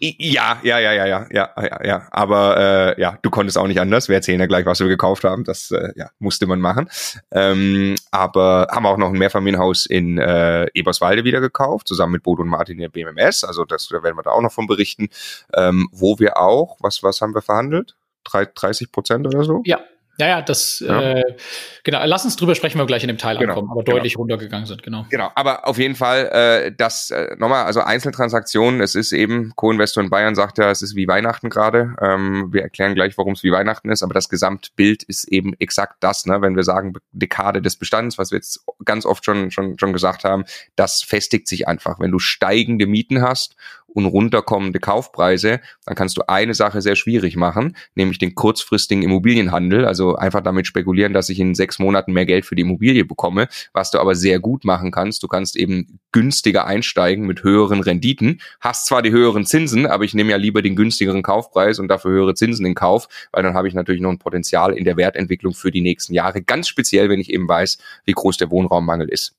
Ja, 0.00 0.58
ja, 0.62 0.78
ja, 0.78 0.92
ja, 0.92 1.06
ja, 1.06 1.26
ja, 1.30 1.50
ja, 1.56 1.84
ja. 1.84 2.08
Aber 2.10 2.56
äh, 2.96 3.00
ja, 3.00 3.18
du 3.20 3.28
konntest 3.28 3.58
auch 3.58 3.66
nicht 3.66 3.80
anders. 3.80 4.08
Wir 4.08 4.16
erzählen 4.16 4.40
ja 4.40 4.46
gleich, 4.46 4.64
was 4.64 4.80
wir 4.80 4.88
gekauft 4.88 5.24
haben. 5.24 5.44
Das 5.44 5.70
äh, 5.70 5.92
ja, 5.94 6.08
musste 6.18 6.46
man 6.46 6.58
machen. 6.58 6.88
Ähm, 7.30 7.96
aber 8.10 8.68
haben 8.70 8.86
auch 8.86 8.96
noch 8.96 9.08
ein 9.08 9.18
Mehrfamilienhaus 9.18 9.84
in 9.84 10.16
äh, 10.16 10.66
Eberswalde 10.72 11.24
wieder 11.24 11.42
gekauft, 11.42 11.86
zusammen 11.86 12.12
mit 12.12 12.22
Bodo 12.22 12.42
und 12.42 12.48
Martin 12.48 12.78
der 12.78 12.88
BMS. 12.88 13.44
Also 13.44 13.66
das 13.66 13.88
da 13.88 14.02
werden 14.02 14.16
wir 14.16 14.22
da 14.22 14.30
auch 14.30 14.42
noch 14.42 14.52
von 14.52 14.66
berichten. 14.66 15.08
Ähm, 15.54 15.88
wo 15.92 16.18
wir 16.18 16.38
auch, 16.38 16.78
was, 16.80 17.02
was 17.02 17.20
haben 17.20 17.34
wir 17.34 17.42
verhandelt? 17.42 17.94
30 18.24 18.90
Prozent 18.90 19.26
oder 19.26 19.44
so? 19.44 19.62
Ja, 19.66 19.80
ja, 20.18 20.26
ja, 20.26 20.42
das, 20.42 20.80
ja. 20.80 21.12
Äh, 21.12 21.36
genau. 21.84 22.00
Lass 22.04 22.24
uns 22.24 22.34
drüber 22.34 22.56
sprechen, 22.56 22.74
wenn 22.74 22.82
wir 22.82 22.88
gleich 22.88 23.04
in 23.04 23.08
dem 23.08 23.18
Teil 23.18 23.38
genau, 23.38 23.52
ankommen, 23.52 23.70
aber 23.70 23.84
genau. 23.84 23.98
deutlich 23.98 24.18
runtergegangen 24.18 24.66
sind, 24.66 24.82
genau. 24.82 25.06
Genau, 25.10 25.30
aber 25.36 25.68
auf 25.68 25.78
jeden 25.78 25.94
Fall, 25.94 26.26
äh, 26.32 26.72
das, 26.76 27.10
äh, 27.10 27.36
nochmal, 27.38 27.64
also 27.66 27.80
Einzeltransaktionen, 27.80 28.80
es 28.80 28.96
ist 28.96 29.12
eben, 29.12 29.52
Co-Investor 29.54 30.02
in 30.02 30.10
Bayern 30.10 30.34
sagt 30.34 30.58
ja, 30.58 30.70
es 30.70 30.82
ist 30.82 30.96
wie 30.96 31.06
Weihnachten 31.06 31.50
gerade. 31.50 31.94
Ähm, 32.02 32.52
wir 32.52 32.62
erklären 32.62 32.96
gleich, 32.96 33.16
warum 33.16 33.34
es 33.34 33.44
wie 33.44 33.52
Weihnachten 33.52 33.90
ist, 33.90 34.02
aber 34.02 34.12
das 34.12 34.28
Gesamtbild 34.28 35.04
ist 35.04 35.28
eben 35.28 35.54
exakt 35.60 35.98
das, 36.00 36.26
ne, 36.26 36.42
wenn 36.42 36.56
wir 36.56 36.64
sagen, 36.64 36.94
Dekade 37.12 37.62
des 37.62 37.76
Bestands, 37.76 38.18
was 38.18 38.32
wir 38.32 38.38
jetzt 38.38 38.64
ganz 38.84 39.06
oft 39.06 39.24
schon, 39.24 39.52
schon, 39.52 39.78
schon 39.78 39.92
gesagt 39.92 40.24
haben, 40.24 40.44
das 40.74 41.02
festigt 41.02 41.46
sich 41.46 41.68
einfach. 41.68 42.00
Wenn 42.00 42.10
du 42.10 42.18
steigende 42.18 42.86
Mieten 42.86 43.22
hast 43.22 43.54
und 43.94 44.06
runterkommende 44.06 44.80
Kaufpreise, 44.80 45.60
dann 45.86 45.94
kannst 45.94 46.16
du 46.16 46.28
eine 46.28 46.54
Sache 46.54 46.82
sehr 46.82 46.96
schwierig 46.96 47.36
machen, 47.36 47.76
nämlich 47.94 48.18
den 48.18 48.34
kurzfristigen 48.34 49.02
Immobilienhandel, 49.02 49.84
also 49.84 50.16
einfach 50.16 50.42
damit 50.42 50.66
spekulieren, 50.66 51.12
dass 51.12 51.28
ich 51.28 51.40
in 51.40 51.54
sechs 51.54 51.78
Monaten 51.78 52.12
mehr 52.12 52.26
Geld 52.26 52.46
für 52.46 52.54
die 52.54 52.62
Immobilie 52.62 53.04
bekomme, 53.04 53.48
was 53.72 53.90
du 53.90 53.98
aber 53.98 54.14
sehr 54.14 54.38
gut 54.40 54.64
machen 54.64 54.90
kannst. 54.90 55.22
Du 55.22 55.28
kannst 55.28 55.56
eben 55.56 55.98
günstiger 56.12 56.66
einsteigen 56.66 57.26
mit 57.26 57.42
höheren 57.42 57.80
Renditen, 57.80 58.40
hast 58.60 58.86
zwar 58.86 59.02
die 59.02 59.10
höheren 59.10 59.46
Zinsen, 59.46 59.86
aber 59.86 60.04
ich 60.04 60.14
nehme 60.14 60.30
ja 60.30 60.36
lieber 60.36 60.62
den 60.62 60.76
günstigeren 60.76 61.22
Kaufpreis 61.22 61.78
und 61.78 61.88
dafür 61.88 62.12
höhere 62.12 62.34
Zinsen 62.34 62.66
in 62.66 62.74
Kauf, 62.74 63.08
weil 63.32 63.42
dann 63.42 63.54
habe 63.54 63.68
ich 63.68 63.74
natürlich 63.74 64.00
noch 64.00 64.10
ein 64.10 64.18
Potenzial 64.18 64.72
in 64.72 64.84
der 64.84 64.96
Wertentwicklung 64.96 65.54
für 65.54 65.70
die 65.70 65.80
nächsten 65.80 66.14
Jahre, 66.14 66.42
ganz 66.42 66.68
speziell, 66.68 67.08
wenn 67.08 67.20
ich 67.20 67.30
eben 67.30 67.48
weiß, 67.48 67.78
wie 68.04 68.12
groß 68.12 68.36
der 68.36 68.50
Wohnraummangel 68.50 69.08
ist. 69.08 69.34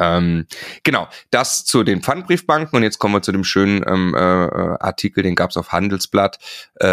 Ähm, 0.00 0.46
genau, 0.82 1.08
das 1.30 1.66
zu 1.66 1.84
den 1.84 2.00
Pfandbriefbanken 2.00 2.76
und 2.76 2.82
jetzt 2.82 2.98
kommen 2.98 3.14
wir 3.14 3.22
zu 3.22 3.32
dem 3.32 3.44
schönen 3.44 3.84
ähm, 3.86 4.14
äh, 4.14 4.18
Artikel, 4.18 5.22
den 5.22 5.34
gab 5.34 5.50
es 5.50 5.58
auf 5.58 5.72
Handelsblatt. 5.72 6.38
Äh, 6.76 6.86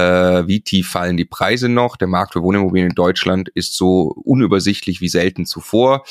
wie 0.45 0.59
tief 0.59 0.89
fallen 0.89 1.15
die 1.15 1.25
Preise 1.25 1.69
noch? 1.69 1.95
Der 1.95 2.09
Markt 2.09 2.33
für 2.33 2.43
Wohnimmobilien 2.43 2.89
in 2.89 2.95
Deutschland 2.95 3.47
ist 3.49 3.75
so 3.75 4.13
unübersichtlich 4.23 4.99
wie 4.99 5.07
selten 5.07 5.45
zuvor. 5.45 6.03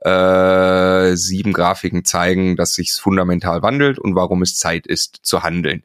Äh, 0.00 1.16
sieben 1.16 1.54
Grafiken 1.54 2.04
zeigen, 2.04 2.56
dass 2.56 2.74
sich 2.74 2.92
fundamental 2.92 3.62
wandelt 3.62 3.98
und 3.98 4.14
warum 4.14 4.42
es 4.42 4.56
Zeit 4.56 4.86
ist 4.86 5.20
zu 5.22 5.42
handeln. 5.42 5.82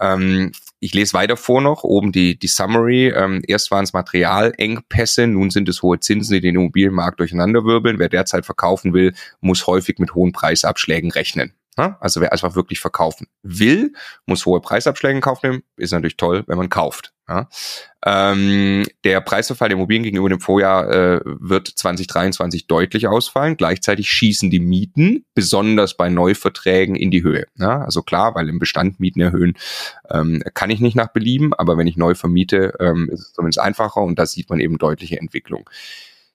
Ähm, 0.00 0.52
ich 0.80 0.94
lese 0.94 1.14
weiter 1.14 1.36
vor 1.36 1.60
noch, 1.60 1.82
oben 1.82 2.12
die, 2.12 2.38
die 2.38 2.46
Summary. 2.46 3.08
Ähm, 3.08 3.42
erst 3.46 3.70
waren 3.70 3.84
es 3.84 3.92
Materialengpässe, 3.92 5.26
nun 5.26 5.50
sind 5.50 5.68
es 5.68 5.82
hohe 5.82 5.98
Zinsen, 6.00 6.34
die 6.34 6.40
den 6.40 6.54
Immobilienmarkt 6.54 7.18
durcheinanderwirbeln. 7.20 7.98
Wer 7.98 8.08
derzeit 8.08 8.46
verkaufen 8.46 8.94
will, 8.94 9.14
muss 9.40 9.66
häufig 9.66 9.98
mit 9.98 10.14
hohen 10.14 10.32
Preisabschlägen 10.32 11.10
rechnen. 11.10 11.52
Ne? 11.76 11.96
Also 12.00 12.20
wer 12.20 12.32
einfach 12.32 12.54
wirklich 12.54 12.80
verkaufen 12.80 13.26
will, 13.42 13.92
muss 14.26 14.46
hohe 14.46 14.60
Preisabschläge 14.60 15.16
in 15.16 15.20
Kauf 15.20 15.42
nehmen. 15.42 15.62
Ist 15.76 15.92
natürlich 15.92 16.16
toll, 16.16 16.44
wenn 16.46 16.58
man 16.58 16.68
kauft. 16.68 17.12
Ja? 17.28 17.48
Ähm, 18.04 18.84
der 19.04 19.20
Preisverfall 19.20 19.68
der 19.68 19.76
Immobilien 19.76 20.04
gegenüber 20.04 20.28
dem 20.28 20.40
Vorjahr 20.40 20.90
äh, 20.90 21.20
wird 21.24 21.68
2023 21.68 22.66
deutlich 22.66 23.06
ausfallen. 23.06 23.56
Gleichzeitig 23.56 24.10
schießen 24.10 24.50
die 24.50 24.60
Mieten, 24.60 25.24
besonders 25.34 25.96
bei 25.96 26.08
Neuverträgen, 26.08 26.96
in 26.96 27.10
die 27.10 27.22
Höhe. 27.22 27.46
Ja? 27.56 27.82
Also 27.82 28.02
klar, 28.02 28.34
weil 28.34 28.48
im 28.48 28.58
Bestand 28.58 29.00
Mieten 29.00 29.20
erhöhen 29.20 29.54
ähm, 30.10 30.42
kann 30.54 30.70
ich 30.70 30.80
nicht 30.80 30.96
nach 30.96 31.08
Belieben, 31.08 31.54
aber 31.54 31.76
wenn 31.76 31.86
ich 31.86 31.96
neu 31.96 32.14
vermiete, 32.14 32.74
ähm, 32.80 33.08
ist 33.12 33.20
es 33.20 33.32
zumindest 33.32 33.60
einfacher 33.60 34.00
und 34.00 34.18
da 34.18 34.26
sieht 34.26 34.48
man 34.48 34.60
eben 34.60 34.78
deutliche 34.78 35.18
Entwicklung. 35.18 35.68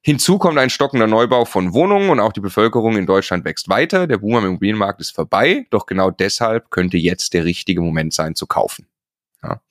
Hinzu 0.05 0.37
kommt 0.37 0.57
ein 0.57 0.69
stockender 0.69 1.07
Neubau 1.07 1.45
von 1.45 1.73
Wohnungen 1.73 2.09
und 2.09 2.19
auch 2.19 2.33
die 2.33 2.41
Bevölkerung 2.41 2.97
in 2.97 3.05
Deutschland 3.05 3.45
wächst 3.45 3.69
weiter. 3.69 4.05
Der 4.05 4.17
Boom 4.17 4.35
am 4.35 4.45
Immobilienmarkt 4.45 4.99
ist 4.99 5.15
vorbei, 5.15 5.65
doch 5.69 5.85
genau 5.85 6.11
deshalb 6.11 6.71
könnte 6.71 6.97
jetzt 6.97 7.33
der 7.33 7.45
richtige 7.45 7.79
Moment 7.79 8.13
sein 8.13 8.35
zu 8.35 8.45
kaufen. 8.45 8.85
Ja. 9.43 9.61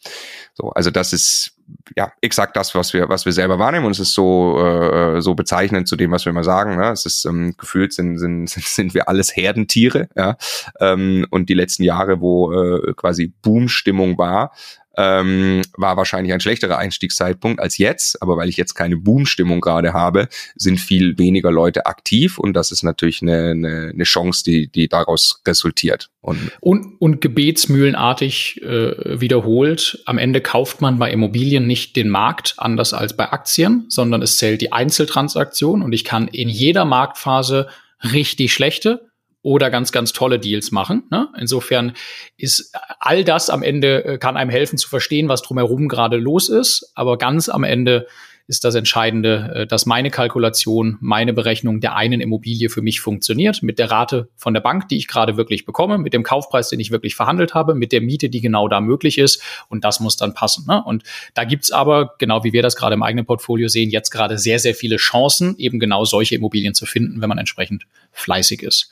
So, 0.55 0.71
also 0.71 0.91
das 0.91 1.13
ist 1.13 1.57
ja 1.97 2.13
exakt 2.21 2.57
das, 2.57 2.75
was 2.75 2.93
wir, 2.93 3.09
was 3.09 3.25
wir 3.25 3.33
selber 3.33 3.59
wahrnehmen 3.59 3.87
und 3.87 3.93
es 3.93 4.01
ist 4.01 4.13
so 4.13 4.59
äh, 4.59 5.23
so 5.23 5.35
bezeichnend 5.35 5.89
zu 5.89 5.97
dem, 5.97 6.11
was 6.11 6.27
wir 6.27 6.31
immer 6.31 6.45
sagen. 6.45 6.77
Ne? 6.77 6.91
Es 6.91 7.07
ist 7.07 7.25
ähm, 7.25 7.55
gefühlt 7.57 7.93
sind, 7.93 8.19
sind 8.19 8.51
sind 8.51 8.95
wir 8.95 9.09
alles 9.09 9.35
Herdentiere, 9.35 10.09
ja. 10.17 10.37
Ähm, 10.81 11.27
und 11.31 11.49
die 11.49 11.55
letzten 11.55 11.85
Jahre, 11.85 12.21
wo 12.21 12.53
äh, 12.53 12.93
quasi 12.95 13.33
Boomstimmung 13.43 14.19
war, 14.19 14.53
ähm, 14.97 15.63
war 15.77 15.97
wahrscheinlich 15.97 16.33
ein 16.33 16.41
schlechterer 16.41 16.79
Einstiegszeitpunkt 16.79 17.61
als 17.61 17.79
jetzt, 17.79 18.21
aber 18.23 18.37
weil 18.37 18.49
ich 18.49 18.57
jetzt 18.57 18.75
keine 18.75 18.97
Boomstimmung 18.97 19.61
gerade 19.61 19.93
habe, 19.93 20.29
sind 20.55 20.79
viel 20.79 21.19
weniger 21.19 21.51
Leute 21.51 21.87
aktiv 21.87 22.39
und 22.39 22.55
das 22.55 22.73
ist 22.73 22.83
natürlich 22.83 23.23
eine, 23.23 23.51
eine, 23.51 23.91
eine 23.95 24.05
Chance, 24.05 24.45
die, 24.45 24.69
die 24.69 24.89
daraus 24.89 25.41
resultiert. 25.47 26.11
Und, 26.21 26.53
und, 26.61 27.01
und 27.01 27.21
gebetsmühlenartig 27.21 28.63
äh, 28.63 29.21
wiederholt, 29.21 30.03
am 30.07 30.19
Ende 30.19 30.41
kauft 30.41 30.81
man 30.81 30.99
bei 30.99 31.11
Immobilien 31.11 31.67
nicht 31.67 31.97
den 31.97 32.09
Markt 32.09 32.55
anders 32.59 32.93
als 32.93 33.17
bei 33.17 33.31
Aktien, 33.33 33.87
sondern 33.89 34.23
es 34.23 34.37
zählt 34.37 34.61
die 34.61 34.73
Einzeltransaktion 34.73 35.83
und 35.83 35.93
ich 35.93 36.05
kann 36.05 36.29
in 36.29 36.49
jeder 36.49 36.85
Marktphase 36.85 37.69
richtig 38.13 38.53
schlechte 38.53 39.12
oder 39.43 39.71
ganz, 39.71 39.93
ganz 39.93 40.13
tolle 40.13 40.39
Deals 40.39 40.71
machen. 40.71 41.05
Ne? 41.11 41.29
Insofern 41.39 41.95
ist 42.37 42.75
all 43.01 43.25
das 43.25 43.51
am 43.51 43.63
Ende, 43.63 44.05
äh, 44.05 44.19
kann 44.19 44.37
einem 44.37 44.51
helfen 44.51 44.79
zu 44.79 44.89
verstehen, 44.89 45.29
was 45.29 45.43
drumherum 45.43 45.89
gerade 45.89 46.17
los 46.17 46.49
ist. 46.49 46.93
Aber 46.95 47.19
ganz 47.19 47.49
am 47.49 47.65
Ende 47.65 48.07
ist 48.47 48.65
das 48.65 48.75
Entscheidende, 48.75 49.53
äh, 49.55 49.67
dass 49.67 49.87
meine 49.87 50.11
Kalkulation, 50.11 50.97
meine 51.01 51.33
Berechnung 51.33 51.81
der 51.81 51.97
einen 51.97 52.21
Immobilie 52.21 52.69
für 52.69 52.83
mich 52.83 53.01
funktioniert, 53.01 53.63
mit 53.63 53.79
der 53.79 53.91
Rate 53.91 54.29
von 54.37 54.55
der 54.55 54.61
Bank, 54.61 54.89
die 54.89 54.97
ich 54.97 55.09
gerade 55.09 55.37
wirklich 55.37 55.65
bekomme, 55.65 55.99
mit 55.99 56.13
dem 56.13 56.23
Kaufpreis, 56.23 56.69
den 56.69 56.79
ich 56.79 56.91
wirklich 56.91 57.17
verhandelt 57.17 57.55
habe, 57.55 57.75
mit 57.75 57.93
der 57.93 58.01
Miete, 58.01 58.29
die 58.29 58.41
genau 58.41 58.69
da 58.69 58.81
möglich 58.81 59.19
ist. 59.19 59.43
Und 59.69 59.85
das 59.85 59.99
muss 59.99 60.17
dann 60.17 60.35
passen. 60.35 60.67
Ne? 60.69 60.83
Und 60.85 61.03
da 61.35 61.45
gibt's 61.45 61.73
aber, 61.73 62.15
genau 62.19 62.45
wie 62.45 62.53
wir 62.53 62.63
das 62.63 62.77
gerade 62.77 62.95
im 62.95 63.03
eigenen 63.03 63.27
Portfolio 63.27 63.69
sehen, 63.69 63.91
jetzt 63.91 64.11
gerade 64.11 64.39
sehr, 64.39 64.61
sehr 64.61 64.75
viele 64.75 64.97
Chancen, 64.97 65.57
eben 65.59 65.81
genau 65.81 66.05
solche 66.05 66.37
Immobilien 66.37 66.75
zu 66.75 66.87
finden, 66.87 67.21
wenn 67.21 67.29
man 67.29 67.39
entsprechend 67.39 67.87
fleißig 68.13 68.63
ist. 68.63 68.91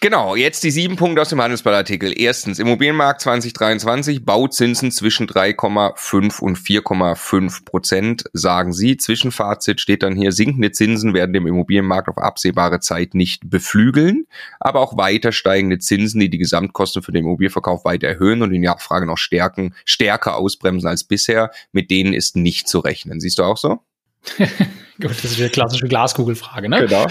Genau, 0.00 0.36
jetzt 0.36 0.62
die 0.62 0.70
sieben 0.70 0.94
Punkte 0.94 1.22
aus 1.22 1.30
dem 1.30 1.42
Handelsblattartikel. 1.42 2.12
Erstens, 2.16 2.60
Immobilienmarkt 2.60 3.20
2023, 3.20 4.24
Bauzinsen 4.24 4.92
zwischen 4.92 5.26
3,5 5.26 6.40
und 6.40 6.56
4,5 6.56 7.64
Prozent, 7.64 8.24
sagen 8.32 8.72
Sie. 8.72 8.96
Zwischenfazit 8.96 9.80
steht 9.80 10.04
dann 10.04 10.14
hier, 10.14 10.30
sinkende 10.30 10.70
Zinsen 10.70 11.14
werden 11.14 11.32
dem 11.32 11.48
Immobilienmarkt 11.48 12.08
auf 12.08 12.18
absehbare 12.18 12.78
Zeit 12.78 13.14
nicht 13.14 13.50
beflügeln, 13.50 14.26
aber 14.60 14.80
auch 14.80 14.96
weiter 14.96 15.32
steigende 15.32 15.80
Zinsen, 15.80 16.20
die 16.20 16.30
die 16.30 16.38
Gesamtkosten 16.38 17.02
für 17.02 17.10
den 17.10 17.24
Immobilienverkauf 17.24 17.84
weiter 17.84 18.06
erhöhen 18.06 18.42
und 18.42 18.50
die 18.50 18.60
Nachfrage 18.60 19.04
noch 19.04 19.18
stärken, 19.18 19.74
stärker 19.84 20.36
ausbremsen 20.36 20.88
als 20.88 21.02
bisher, 21.02 21.50
mit 21.72 21.90
denen 21.90 22.12
ist 22.12 22.36
nicht 22.36 22.68
zu 22.68 22.78
rechnen. 22.78 23.18
Siehst 23.18 23.40
du 23.40 23.42
auch 23.42 23.56
so? 23.56 23.80
Gut, 24.38 25.10
das 25.10 25.24
ist 25.24 25.40
eine 25.40 25.50
klassische 25.50 25.88
Glaskugelfrage, 25.88 26.68
ne? 26.68 26.86
Genau. 26.86 27.06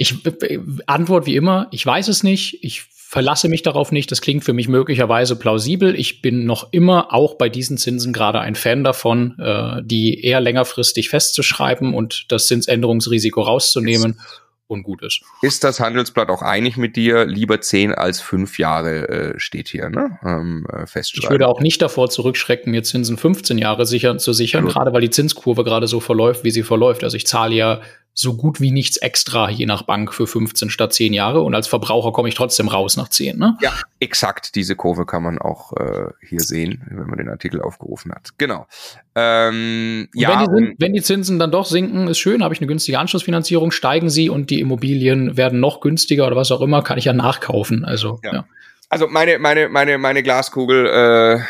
Ich 0.00 0.24
äh, 0.24 0.58
Antwort 0.86 1.26
wie 1.26 1.36
immer, 1.36 1.68
ich 1.72 1.84
weiß 1.84 2.08
es 2.08 2.22
nicht, 2.22 2.64
ich 2.64 2.84
verlasse 2.90 3.48
mich 3.50 3.62
darauf 3.62 3.92
nicht, 3.92 4.10
das 4.10 4.22
klingt 4.22 4.44
für 4.44 4.54
mich 4.54 4.66
möglicherweise 4.66 5.36
plausibel. 5.36 5.94
Ich 5.94 6.22
bin 6.22 6.46
noch 6.46 6.72
immer 6.72 7.12
auch 7.12 7.34
bei 7.34 7.50
diesen 7.50 7.76
Zinsen 7.76 8.14
gerade 8.14 8.40
ein 8.40 8.54
Fan 8.54 8.82
davon, 8.82 9.38
äh, 9.38 9.82
die 9.84 10.24
eher 10.24 10.40
längerfristig 10.40 11.10
festzuschreiben 11.10 11.92
und 11.92 12.24
das 12.28 12.46
Zinsänderungsrisiko 12.46 13.42
rauszunehmen 13.42 14.20
und 14.68 14.84
gut 14.84 15.02
ist. 15.02 15.20
Ist 15.42 15.64
das 15.64 15.80
Handelsblatt 15.80 16.30
auch 16.30 16.40
einig 16.40 16.78
mit 16.78 16.96
dir? 16.96 17.26
Lieber 17.26 17.60
zehn 17.60 17.92
als 17.92 18.22
fünf 18.22 18.58
Jahre 18.58 19.08
äh, 19.08 19.38
steht 19.38 19.68
hier, 19.68 19.90
ne? 19.90 20.18
Ähm, 20.24 20.66
äh, 20.72 20.86
festschreiben. 20.86 21.26
Ich 21.26 21.30
würde 21.30 21.48
auch 21.48 21.60
nicht 21.60 21.82
davor 21.82 22.08
zurückschrecken, 22.08 22.70
mir 22.70 22.84
Zinsen 22.84 23.18
15 23.18 23.58
Jahre 23.58 23.84
sicher, 23.84 24.16
zu 24.16 24.32
sichern, 24.32 24.66
ja. 24.66 24.72
gerade 24.72 24.92
weil 24.92 25.02
die 25.02 25.10
Zinskurve 25.10 25.64
gerade 25.64 25.88
so 25.88 26.00
verläuft, 26.00 26.44
wie 26.44 26.52
sie 26.52 26.62
verläuft. 26.62 27.04
Also 27.04 27.16
ich 27.16 27.26
zahle 27.26 27.54
ja 27.54 27.80
so 28.12 28.36
gut 28.36 28.60
wie 28.60 28.70
nichts 28.70 28.96
extra, 28.96 29.50
je 29.50 29.66
nach 29.66 29.82
Bank 29.82 30.12
für 30.12 30.26
15 30.26 30.68
statt 30.70 30.92
10 30.92 31.12
Jahre. 31.12 31.42
Und 31.42 31.54
als 31.54 31.68
Verbraucher 31.68 32.12
komme 32.12 32.28
ich 32.28 32.34
trotzdem 32.34 32.68
raus 32.68 32.96
nach 32.96 33.08
10. 33.08 33.38
Ne? 33.38 33.56
Ja, 33.60 33.72
exakt. 33.98 34.54
Diese 34.56 34.76
Kurve 34.76 35.06
kann 35.06 35.22
man 35.22 35.38
auch 35.38 35.72
äh, 35.74 36.08
hier 36.26 36.40
sehen, 36.40 36.82
wenn 36.90 37.06
man 37.06 37.18
den 37.18 37.28
Artikel 37.28 37.62
aufgerufen 37.62 38.12
hat. 38.12 38.30
Genau. 38.36 38.66
Ähm, 39.14 40.08
ja, 40.14 40.46
wenn 40.52 40.64
die, 40.64 40.74
wenn 40.78 40.92
die, 40.92 41.02
Zinsen 41.02 41.38
dann 41.38 41.50
doch 41.50 41.66
sinken, 41.66 42.08
ist 42.08 42.18
schön, 42.18 42.42
habe 42.42 42.52
ich 42.52 42.60
eine 42.60 42.68
günstige 42.68 42.98
Anschlussfinanzierung, 42.98 43.70
steigen 43.70 44.10
sie 44.10 44.28
und 44.28 44.50
die 44.50 44.60
Immobilien 44.60 45.36
werden 45.36 45.60
noch 45.60 45.80
günstiger 45.80 46.26
oder 46.26 46.36
was 46.36 46.52
auch 46.52 46.60
immer, 46.60 46.82
kann 46.82 46.98
ich 46.98 47.06
ja 47.06 47.12
nachkaufen. 47.12 47.84
Also 47.84 48.20
ja. 48.22 48.34
ja. 48.34 48.44
Also 48.88 49.06
meine, 49.06 49.38
meine, 49.38 49.68
meine, 49.68 49.98
meine 49.98 50.22
Glaskugel, 50.24 50.86
äh, 50.86 51.40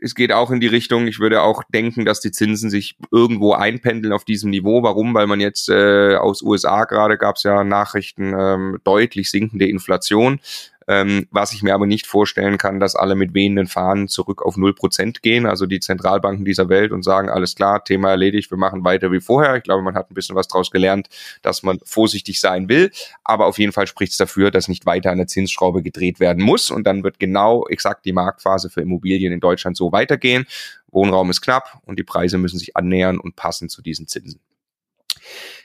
es 0.00 0.14
geht 0.14 0.32
auch 0.32 0.50
in 0.50 0.60
die 0.60 0.66
Richtung, 0.66 1.06
ich 1.06 1.18
würde 1.18 1.42
auch 1.42 1.62
denken, 1.64 2.04
dass 2.04 2.20
die 2.20 2.32
Zinsen 2.32 2.70
sich 2.70 2.96
irgendwo 3.10 3.52
einpendeln 3.52 4.12
auf 4.12 4.24
diesem 4.24 4.50
Niveau. 4.50 4.82
Warum? 4.82 5.14
Weil 5.14 5.26
man 5.26 5.40
jetzt 5.40 5.68
äh, 5.68 6.16
aus 6.16 6.42
USA 6.42 6.84
gerade 6.84 7.18
gab 7.18 7.36
es 7.36 7.42
ja 7.42 7.64
Nachrichten, 7.64 8.34
ähm, 8.38 8.78
deutlich 8.84 9.30
sinkende 9.30 9.68
Inflation. 9.68 10.40
Ähm, 10.88 11.26
was 11.30 11.52
ich 11.52 11.62
mir 11.62 11.74
aber 11.74 11.86
nicht 11.86 12.06
vorstellen 12.06 12.58
kann, 12.58 12.78
dass 12.78 12.94
alle 12.94 13.16
mit 13.16 13.34
wehenden 13.34 13.66
Fahnen 13.66 14.08
zurück 14.08 14.42
auf 14.42 14.56
null 14.56 14.74
Prozent 14.74 15.22
gehen, 15.22 15.46
also 15.46 15.66
die 15.66 15.80
Zentralbanken 15.80 16.44
dieser 16.44 16.68
Welt 16.68 16.92
und 16.92 17.02
sagen, 17.02 17.28
alles 17.28 17.54
klar, 17.54 17.82
Thema 17.84 18.10
erledigt, 18.10 18.50
wir 18.50 18.58
machen 18.58 18.84
weiter 18.84 19.10
wie 19.10 19.20
vorher. 19.20 19.56
Ich 19.56 19.64
glaube, 19.64 19.82
man 19.82 19.94
hat 19.96 20.10
ein 20.10 20.14
bisschen 20.14 20.36
was 20.36 20.48
daraus 20.48 20.70
gelernt, 20.70 21.08
dass 21.42 21.62
man 21.62 21.78
vorsichtig 21.84 22.40
sein 22.40 22.68
will. 22.68 22.90
Aber 23.24 23.46
auf 23.46 23.58
jeden 23.58 23.72
Fall 23.72 23.86
spricht 23.86 24.12
es 24.12 24.18
dafür, 24.18 24.50
dass 24.50 24.68
nicht 24.68 24.86
weiter 24.86 25.10
an 25.10 25.18
der 25.18 25.26
Zinsschraube 25.26 25.82
gedreht 25.82 26.20
werden 26.20 26.42
muss. 26.42 26.70
Und 26.70 26.86
dann 26.86 27.02
wird 27.02 27.18
genau 27.18 27.66
exakt 27.66 28.04
die 28.04 28.12
Marktphase 28.12 28.70
für 28.70 28.80
Immobilien 28.80 29.32
in 29.32 29.40
Deutschland 29.40 29.76
so 29.76 29.92
weitergehen. 29.92 30.46
Wohnraum 30.88 31.30
ist 31.30 31.40
knapp 31.40 31.80
und 31.84 31.98
die 31.98 32.04
Preise 32.04 32.38
müssen 32.38 32.58
sich 32.58 32.76
annähern 32.76 33.18
und 33.18 33.36
passen 33.36 33.68
zu 33.68 33.82
diesen 33.82 34.06
Zinsen. 34.06 34.40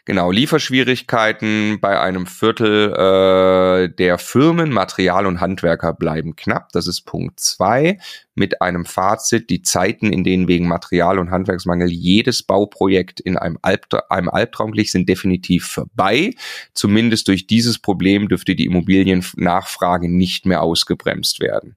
Genau, 0.05 0.31
Lieferschwierigkeiten 0.31 1.79
bei 1.79 1.99
einem 1.99 2.25
Viertel 2.25 2.91
äh, 2.91 3.95
der 3.95 4.17
Firmen, 4.17 4.71
Material 4.71 5.27
und 5.27 5.39
Handwerker 5.39 5.93
bleiben 5.93 6.35
knapp. 6.35 6.69
Das 6.71 6.87
ist 6.87 7.01
Punkt 7.03 7.39
zwei. 7.39 7.99
Mit 8.33 8.63
einem 8.63 8.85
Fazit, 8.85 9.51
die 9.51 9.61
Zeiten, 9.61 10.11
in 10.11 10.23
denen 10.23 10.47
wegen 10.47 10.67
Material- 10.67 11.19
und 11.19 11.29
Handwerksmangel 11.29 11.91
jedes 11.91 12.41
Bauprojekt 12.41 13.19
in 13.19 13.37
einem, 13.37 13.59
Albtra 13.61 14.03
einem 14.09 14.29
Albtraum 14.29 14.71
glich, 14.71 14.91
sind 14.91 15.07
definitiv 15.07 15.67
vorbei. 15.67 16.33
Zumindest 16.73 17.27
durch 17.27 17.45
dieses 17.45 17.77
Problem 17.77 18.27
dürfte 18.27 18.55
die 18.55 18.65
Immobiliennachfrage 18.65 20.09
nicht 20.09 20.47
mehr 20.47 20.63
ausgebremst 20.63 21.41
werden. 21.41 21.75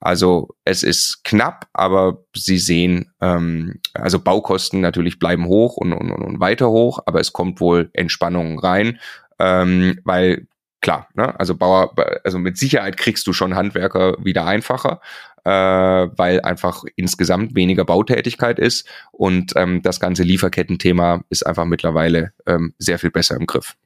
Also 0.00 0.56
es 0.64 0.82
ist 0.82 1.24
knapp, 1.24 1.68
aber 1.74 2.24
Sie 2.34 2.58
sehen, 2.58 3.12
ähm, 3.20 3.80
also 3.92 4.18
Baukosten 4.18 4.80
natürlich 4.80 5.18
bleiben 5.18 5.46
hoch 5.46 5.76
und, 5.76 5.92
und, 5.92 6.10
und 6.10 6.40
weiter 6.40 6.70
hoch, 6.70 7.00
aber 7.04 7.20
es 7.20 7.32
kommt 7.32 7.60
wohl 7.60 7.90
Entspannung 7.92 8.58
rein, 8.58 8.98
ähm, 9.38 10.00
weil 10.04 10.46
klar, 10.80 11.08
ne, 11.14 11.38
also 11.38 11.54
Bauer, 11.54 11.94
also 12.24 12.38
mit 12.38 12.56
Sicherheit 12.56 12.96
kriegst 12.96 13.26
du 13.26 13.34
schon 13.34 13.54
Handwerker 13.54 14.16
wieder 14.24 14.46
einfacher, 14.46 15.02
äh, 15.44 15.50
weil 15.50 16.40
einfach 16.40 16.84
insgesamt 16.96 17.54
weniger 17.54 17.84
Bautätigkeit 17.84 18.58
ist 18.58 18.88
und 19.12 19.52
ähm, 19.56 19.82
das 19.82 20.00
ganze 20.00 20.22
Lieferkettenthema 20.22 21.22
ist 21.28 21.46
einfach 21.46 21.66
mittlerweile 21.66 22.32
ähm, 22.46 22.74
sehr 22.78 22.98
viel 22.98 23.10
besser 23.10 23.36
im 23.36 23.46
Griff. 23.46 23.76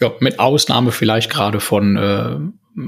Ja, 0.00 0.12
mit 0.20 0.38
Ausnahme 0.38 0.92
vielleicht 0.92 1.30
gerade 1.30 1.60
von 1.60 1.96
äh, 1.96 2.38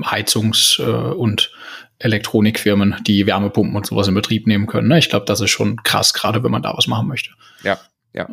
Heizungs- 0.06 0.78
äh, 0.78 1.12
und 1.12 1.52
Elektronikfirmen, 2.00 2.96
die 3.06 3.26
Wärmepumpen 3.26 3.76
und 3.76 3.86
sowas 3.86 4.08
in 4.08 4.14
Betrieb 4.14 4.46
nehmen 4.46 4.66
können. 4.66 4.88
Ne? 4.88 4.98
Ich 4.98 5.08
glaube, 5.08 5.26
das 5.26 5.40
ist 5.40 5.50
schon 5.50 5.82
krass, 5.82 6.12
gerade 6.12 6.42
wenn 6.42 6.50
man 6.50 6.62
da 6.62 6.74
was 6.76 6.86
machen 6.86 7.06
möchte. 7.06 7.30
Ja, 7.62 7.78
ja. 8.12 8.28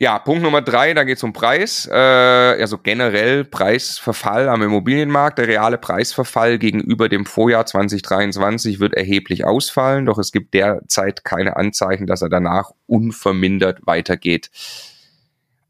Ja, 0.00 0.18
Punkt 0.18 0.42
Nummer 0.42 0.60
drei, 0.60 0.92
da 0.92 1.04
geht 1.04 1.18
es 1.18 1.22
um 1.22 1.32
Preis. 1.32 1.88
Äh, 1.90 1.94
also 1.94 2.78
generell 2.78 3.44
Preisverfall 3.44 4.48
am 4.48 4.62
Immobilienmarkt. 4.62 5.38
Der 5.38 5.46
reale 5.46 5.78
Preisverfall 5.78 6.58
gegenüber 6.58 7.08
dem 7.08 7.26
Vorjahr 7.26 7.64
2023 7.64 8.80
wird 8.80 8.94
erheblich 8.94 9.44
ausfallen, 9.44 10.06
doch 10.06 10.18
es 10.18 10.32
gibt 10.32 10.52
derzeit 10.52 11.24
keine 11.24 11.56
Anzeichen, 11.56 12.06
dass 12.06 12.22
er 12.22 12.28
danach 12.28 12.72
unvermindert 12.86 13.86
weitergeht. 13.86 14.50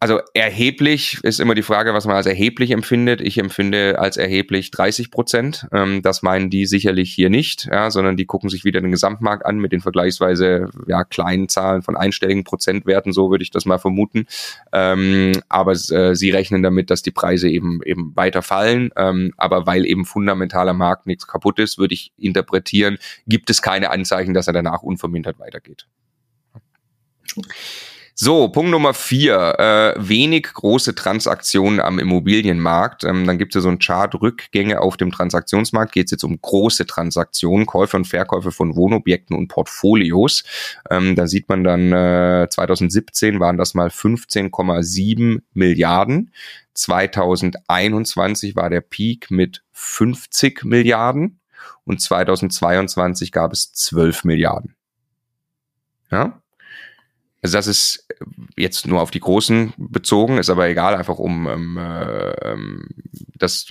Also 0.05 0.21
erheblich 0.35 1.19
ist 1.23 1.41
immer 1.41 1.55
die 1.55 1.63
Frage, 1.63 1.95
was 1.95 2.05
man 2.05 2.15
als 2.15 2.27
erheblich 2.27 2.73
empfindet. 2.73 3.23
Ich 3.23 3.39
empfinde 3.39 3.99
als 3.99 4.19
erheblich 4.19 4.71
30 4.71 5.11
Prozent. 5.11 5.67
Ähm, 5.73 6.03
das 6.03 6.21
meinen 6.21 6.51
die 6.51 6.67
sicherlich 6.67 7.15
hier 7.15 7.31
nicht, 7.31 7.71
ja, 7.73 7.91
sondern 7.91 8.19
die 8.19 8.27
gucken 8.27 8.51
sich 8.51 8.67
wieder 8.67 8.83
den 8.83 8.91
Gesamtmarkt 8.91 9.47
an 9.47 9.57
mit 9.57 9.73
den 9.73 9.81
vergleichsweise 9.81 10.69
ja, 10.89 11.05
kleinen 11.05 11.49
Zahlen 11.49 11.81
von 11.81 11.97
einstelligen 11.97 12.45
Prozentwerten, 12.45 13.15
so 13.15 13.31
würde 13.31 13.45
ich 13.45 13.51
das 13.51 13.65
mal 13.65 13.79
vermuten. 13.79 14.27
Ähm, 14.75 15.33
aber 15.49 15.73
äh, 15.73 16.15
sie 16.15 16.31
rechnen 16.31 16.63
damit, 16.63 16.91
dass 16.91 17.01
die 17.01 17.11
Preise 17.11 17.49
eben 17.49 17.81
eben 17.83 18.13
weiter 18.15 18.43
fallen. 18.43 18.91
Ähm, 18.99 19.33
aber 19.39 19.67
weil 19.67 19.87
eben 19.87 20.05
fundamentaler 20.05 20.75
Markt 20.75 21.07
nichts 21.07 21.27
kaputt 21.27 21.59
ist, 21.59 21.79
würde 21.79 21.95
ich 21.95 22.13
interpretieren, 22.19 22.99
gibt 23.27 23.49
es 23.49 23.63
keine 23.63 23.89
Anzeichen, 23.89 24.35
dass 24.35 24.49
er 24.49 24.53
danach 24.53 24.83
unvermindert 24.83 25.39
weitergeht. 25.39 25.87
So, 28.17 28.47
Punkt 28.47 28.71
Nummer 28.71 28.95
vier, 28.95 29.59
äh, 29.59 29.95
wenig 29.97 30.45
große 30.45 30.95
Transaktionen 30.95 31.81
am 31.81 31.99
Immobilienmarkt. 31.99 33.03
Ähm, 33.03 33.27
dann 33.27 33.39
gibt 33.39 33.51
es 33.51 33.57
ja 33.57 33.61
so 33.63 33.69
ein 33.69 33.81
Chart 33.81 34.15
Rückgänge 34.15 34.81
auf 34.81 34.97
dem 34.97 35.11
Transaktionsmarkt. 35.11 35.91
Geht 35.91 36.07
es 36.07 36.11
jetzt 36.13 36.23
um 36.23 36.41
große 36.41 36.87
Transaktionen, 36.87 37.67
Käufe 37.67 37.97
und 37.97 38.05
Verkäufe 38.05 38.53
von 38.53 38.77
Wohnobjekten 38.77 39.37
und 39.37 39.49
Portfolios. 39.49 40.45
Ähm, 40.91 41.17
da 41.17 41.27
sieht 41.27 41.49
man 41.49 41.65
dann, 41.65 41.93
äh, 41.93 42.47
2017 42.49 43.41
waren 43.41 43.57
das 43.57 43.75
mal 43.75 43.91
15,7 43.91 45.43
Milliarden. 45.53 46.31
2021 46.75 48.55
war 48.55 48.71
der 48.71 48.81
Peak 48.81 49.33
mit 49.33 49.65
50 49.73 50.65
Milliarden 50.65 51.41
und 51.85 52.01
2022 52.01 53.33
gab 53.33 53.53
es 53.53 53.73
12 53.73 54.23
Milliarden. 54.23 54.77
Ja, 56.13 56.41
also 57.45 57.59
das 57.59 57.67
ist 57.67 58.09
jetzt 58.57 58.87
nur 58.87 59.03
auf 59.03 59.11
die 59.11 59.21
Großen 59.21 59.75
bezogen, 59.77 60.39
ist 60.39 60.49
aber 60.49 60.67
egal, 60.67 60.95
einfach 60.95 61.19
um 61.19 61.47
ähm, 61.47 61.77
äh, 61.77 62.47
das 63.35 63.67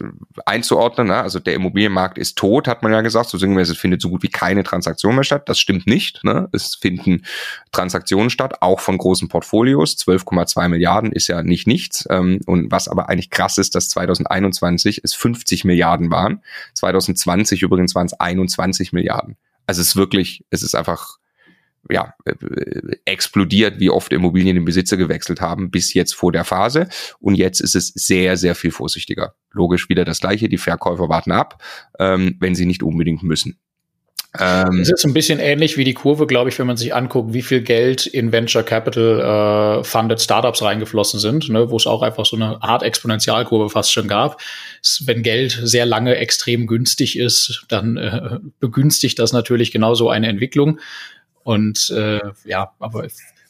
einzuordnen. 0.46 1.08
Ne? 1.08 1.15
Also 1.15 1.39
der 1.39 1.56
Immobilienmarkt 1.56 2.20
ist 2.20 2.38
tot, 2.38 2.68
hat 2.68 2.84
man 2.84 2.92
ja 2.92 3.01
gesagt. 3.01 3.30
So 3.30 3.39
sinngemäß, 3.39 3.70
es 3.70 3.77
findet 3.80 4.00
so 4.00 4.12
gut 4.12 4.22
wie 4.22 4.30
keine 4.30 4.63
Transaktion 4.63 5.15
mehr 5.15 5.24
statt. 5.24 5.50
Das 5.50 5.58
stimmt 5.58 5.88
nicht. 5.88 6.24
Ne? 6.24 6.50
Es 6.51 6.75
finden 6.75 7.25
Transaktionen 7.72 8.30
statt, 8.30 8.62
auch 8.62 8.80
von 8.80 9.00
großen 9.00 9.27
Portfolios. 9.27 9.98
12,2 9.98 10.70
Milliarden 10.70 11.12
ist 11.12 11.27
ja 11.27 11.42
nicht 11.42 11.65
nichts. 11.65 12.06
Ähm, 12.12 12.42
und 12.46 12.72
was 12.72 12.88
aber 12.88 13.10
eigentlich 13.10 13.32
krass 13.32 13.58
ist, 13.58 13.74
dass 13.74 13.89
2021 13.89 15.01
es 15.03 15.15
50 15.15 15.65
Milliarden 15.65 16.12
waren. 16.12 16.44
2020 16.75 17.63
übrigens 17.63 17.96
waren 17.96 18.06
es 18.06 18.13
21 18.13 18.94
Milliarden. 18.94 19.36
Also 19.65 19.82
es 19.82 19.88
ist 19.88 19.96
wirklich, 19.96 20.46
es 20.51 20.62
ist 20.62 20.75
einfach 20.75 21.18
ja, 21.90 22.13
äh, 22.25 22.34
explodiert, 23.06 23.80
wie 23.80 23.90
oft 23.90 24.13
Immobilien 24.13 24.56
den 24.56 24.66
Besitzer 24.66 24.98
gewechselt 24.98 25.42
haben, 25.42 25.72
bis 25.72 25.94
jetzt 25.94 26.13
vor 26.16 26.32
der 26.32 26.44
Phase. 26.44 26.88
Und 27.20 27.36
jetzt 27.36 27.60
ist 27.60 27.75
es 27.75 27.88
sehr, 27.88 28.38
sehr 28.38 28.56
viel 28.56 28.72
vorsichtiger. 28.72 29.36
Logisch 29.52 29.90
wieder 29.90 30.06
das 30.06 30.20
Gleiche, 30.20 30.50
die 30.50 30.58
Verkäufer 30.58 31.10
warten 31.10 31.32
ab, 31.32 31.62
ähm, 32.00 32.38
wenn 32.40 32.56
sie 32.56 32.66
nicht 32.66 32.84
unbedingt 32.84 33.24
müssen. 33.24 33.60
Ähm, 34.40 34.80
es 34.80 34.90
ist 34.90 35.06
ein 35.06 35.13
bisschen 35.13 35.38
ähnlich 35.38 35.78
wie 35.78 35.84
die 35.84 35.94
Kurve, 35.94 36.25
glaube 36.25 36.50
ich, 36.50 36.58
wenn 36.58 36.66
man 36.66 36.78
sich 36.78 36.96
anguckt, 36.96 37.34
wie 37.34 37.44
viel 37.44 37.62
Geld 37.62 38.08
in 38.08 38.32
Venture 38.32 38.63
Capital 38.63 39.20
äh, 39.80 39.84
funded 39.84 40.20
Startups 40.22 40.63
reingeflossen 40.63 41.20
sind, 41.20 41.50
ne, 41.50 41.70
wo 41.70 41.78
es 41.78 41.86
auch 41.86 42.02
einfach 42.02 42.25
so 42.25 42.36
eine 42.36 42.63
Art 42.63 42.82
Exponentialkurve 42.82 43.70
fast 43.70 43.94
schon 43.94 44.08
gab. 44.08 44.42
Wenn 45.06 45.22
Geld 45.22 45.60
sehr 45.62 45.86
lange 45.86 46.16
extrem 46.16 46.66
günstig 46.66 47.20
ist, 47.20 47.66
dann 47.70 47.98
äh, 47.98 48.40
begünstigt 48.60 49.20
das 49.20 49.34
natürlich 49.34 49.72
genauso 49.72 50.10
eine 50.10 50.28
Entwicklung. 50.30 50.80
Und 51.44 51.90
äh, 51.92 52.22
ja, 52.46 52.74
aber 52.80 53.08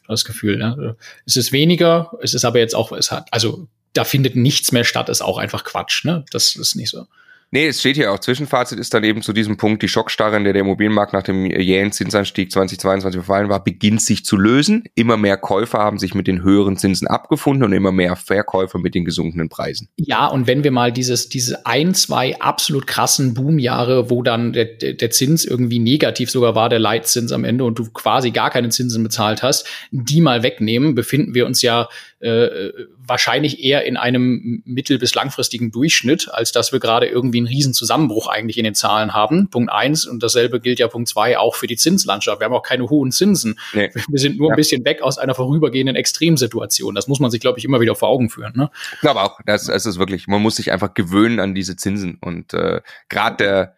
das 0.07 0.25
Gefühl, 0.25 0.57
ne? 0.57 0.97
es 1.25 1.37
ist 1.37 1.51
weniger, 1.51 2.11
es 2.21 2.33
ist 2.33 2.45
aber 2.45 2.59
jetzt 2.59 2.75
auch, 2.75 2.91
es 2.91 3.11
hat, 3.11 3.27
also 3.31 3.67
da 3.93 4.03
findet 4.03 4.35
nichts 4.35 4.71
mehr 4.71 4.83
statt, 4.83 5.09
ist 5.09 5.21
auch 5.21 5.37
einfach 5.37 5.63
Quatsch, 5.63 6.03
ne? 6.03 6.25
Das 6.31 6.55
ist 6.55 6.75
nicht 6.75 6.89
so. 6.89 7.05
Nee, 7.53 7.67
es 7.67 7.81
steht 7.81 7.97
hier 7.97 8.11
auch. 8.11 8.17
Zwischenfazit 8.17 8.79
ist 8.79 8.95
dann 8.95 9.03
eben 9.03 9.21
zu 9.21 9.31
diesem 9.31 9.57
Punkt, 9.57 9.83
die 9.83 9.87
Schockstarre, 9.87 10.37
in 10.37 10.43
der 10.43 10.53
der 10.53 10.63
Immobilienmarkt 10.63 11.13
nach 11.13 11.21
dem 11.21 11.45
jähen 11.45 11.91
Zinsanstieg 11.91 12.51
2022 12.51 13.19
verfallen 13.19 13.47
war, 13.47 13.63
beginnt 13.63 14.01
sich 14.01 14.25
zu 14.25 14.37
lösen. 14.37 14.85
Immer 14.95 15.17
mehr 15.17 15.37
Käufer 15.37 15.77
haben 15.77 15.99
sich 15.99 16.15
mit 16.15 16.25
den 16.25 16.41
höheren 16.41 16.77
Zinsen 16.77 17.07
abgefunden 17.07 17.63
und 17.63 17.71
immer 17.71 17.91
mehr 17.91 18.15
Verkäufer 18.15 18.79
mit 18.79 18.95
den 18.95 19.05
gesunkenen 19.05 19.49
Preisen. 19.49 19.87
Ja, 19.97 20.25
und 20.25 20.47
wenn 20.47 20.63
wir 20.63 20.71
mal 20.71 20.91
dieses, 20.91 21.29
diese 21.29 21.67
ein, 21.67 21.93
zwei 21.93 22.41
absolut 22.41 22.87
krassen 22.87 23.35
Boomjahre, 23.35 24.09
wo 24.09 24.23
dann 24.23 24.53
der, 24.53 24.65
der 24.65 25.11
Zins 25.11 25.45
irgendwie 25.45 25.77
negativ 25.77 26.31
sogar 26.31 26.55
war, 26.55 26.69
der 26.69 26.79
Leitzins 26.79 27.31
am 27.31 27.43
Ende 27.43 27.65
und 27.65 27.77
du 27.77 27.87
quasi 27.91 28.31
gar 28.31 28.49
keine 28.49 28.69
Zinsen 28.69 29.03
bezahlt 29.03 29.43
hast, 29.43 29.67
die 29.91 30.21
mal 30.21 30.41
wegnehmen, 30.41 30.95
befinden 30.95 31.35
wir 31.35 31.45
uns 31.45 31.61
ja 31.61 31.87
äh, 32.23 32.71
wahrscheinlich 32.97 33.61
eher 33.61 33.85
in 33.85 33.97
einem 33.97 34.63
mittel- 34.65 34.97
bis 34.97 35.13
langfristigen 35.13 35.71
Durchschnitt, 35.71 36.29
als 36.31 36.51
dass 36.51 36.71
wir 36.71 36.79
gerade 36.79 37.07
irgendwie 37.07 37.39
einen 37.39 37.47
riesen 37.47 37.73
Zusammenbruch 37.73 38.27
eigentlich 38.27 38.57
in 38.57 38.63
den 38.63 38.75
Zahlen 38.75 39.13
haben. 39.13 39.49
Punkt 39.49 39.71
eins 39.71 40.05
und 40.05 40.23
dasselbe 40.23 40.61
gilt 40.61 40.79
ja 40.79 40.87
Punkt 40.87 41.09
zwei 41.09 41.37
auch 41.37 41.55
für 41.55 41.67
die 41.67 41.75
Zinslandschaft. 41.75 42.39
Wir 42.39 42.45
haben 42.45 42.53
auch 42.53 42.63
keine 42.63 42.89
hohen 42.89 43.11
Zinsen. 43.11 43.59
Nee. 43.73 43.91
Wir 44.07 44.19
sind 44.19 44.37
nur 44.37 44.49
ja. 44.49 44.53
ein 44.53 44.57
bisschen 44.57 44.85
weg 44.85 45.01
aus 45.01 45.17
einer 45.17 45.35
vorübergehenden 45.35 45.95
Extremsituation. 45.95 46.95
Das 46.95 47.07
muss 47.07 47.19
man 47.19 47.29
sich, 47.29 47.41
glaube 47.41 47.59
ich, 47.59 47.65
immer 47.65 47.81
wieder 47.81 47.95
vor 47.95 48.09
Augen 48.09 48.29
führen. 48.29 48.53
Ne? 48.55 48.69
Ich 48.93 49.01
glaube 49.01 49.21
auch, 49.21 49.39
das, 49.45 49.65
das 49.65 49.85
ist 49.85 49.99
wirklich, 49.99 50.27
man 50.27 50.41
muss 50.41 50.55
sich 50.55 50.71
einfach 50.71 50.93
gewöhnen 50.93 51.39
an 51.39 51.53
diese 51.53 51.75
Zinsen 51.75 52.17
und 52.21 52.53
äh, 52.53 52.81
gerade 53.09 53.35
der 53.37 53.75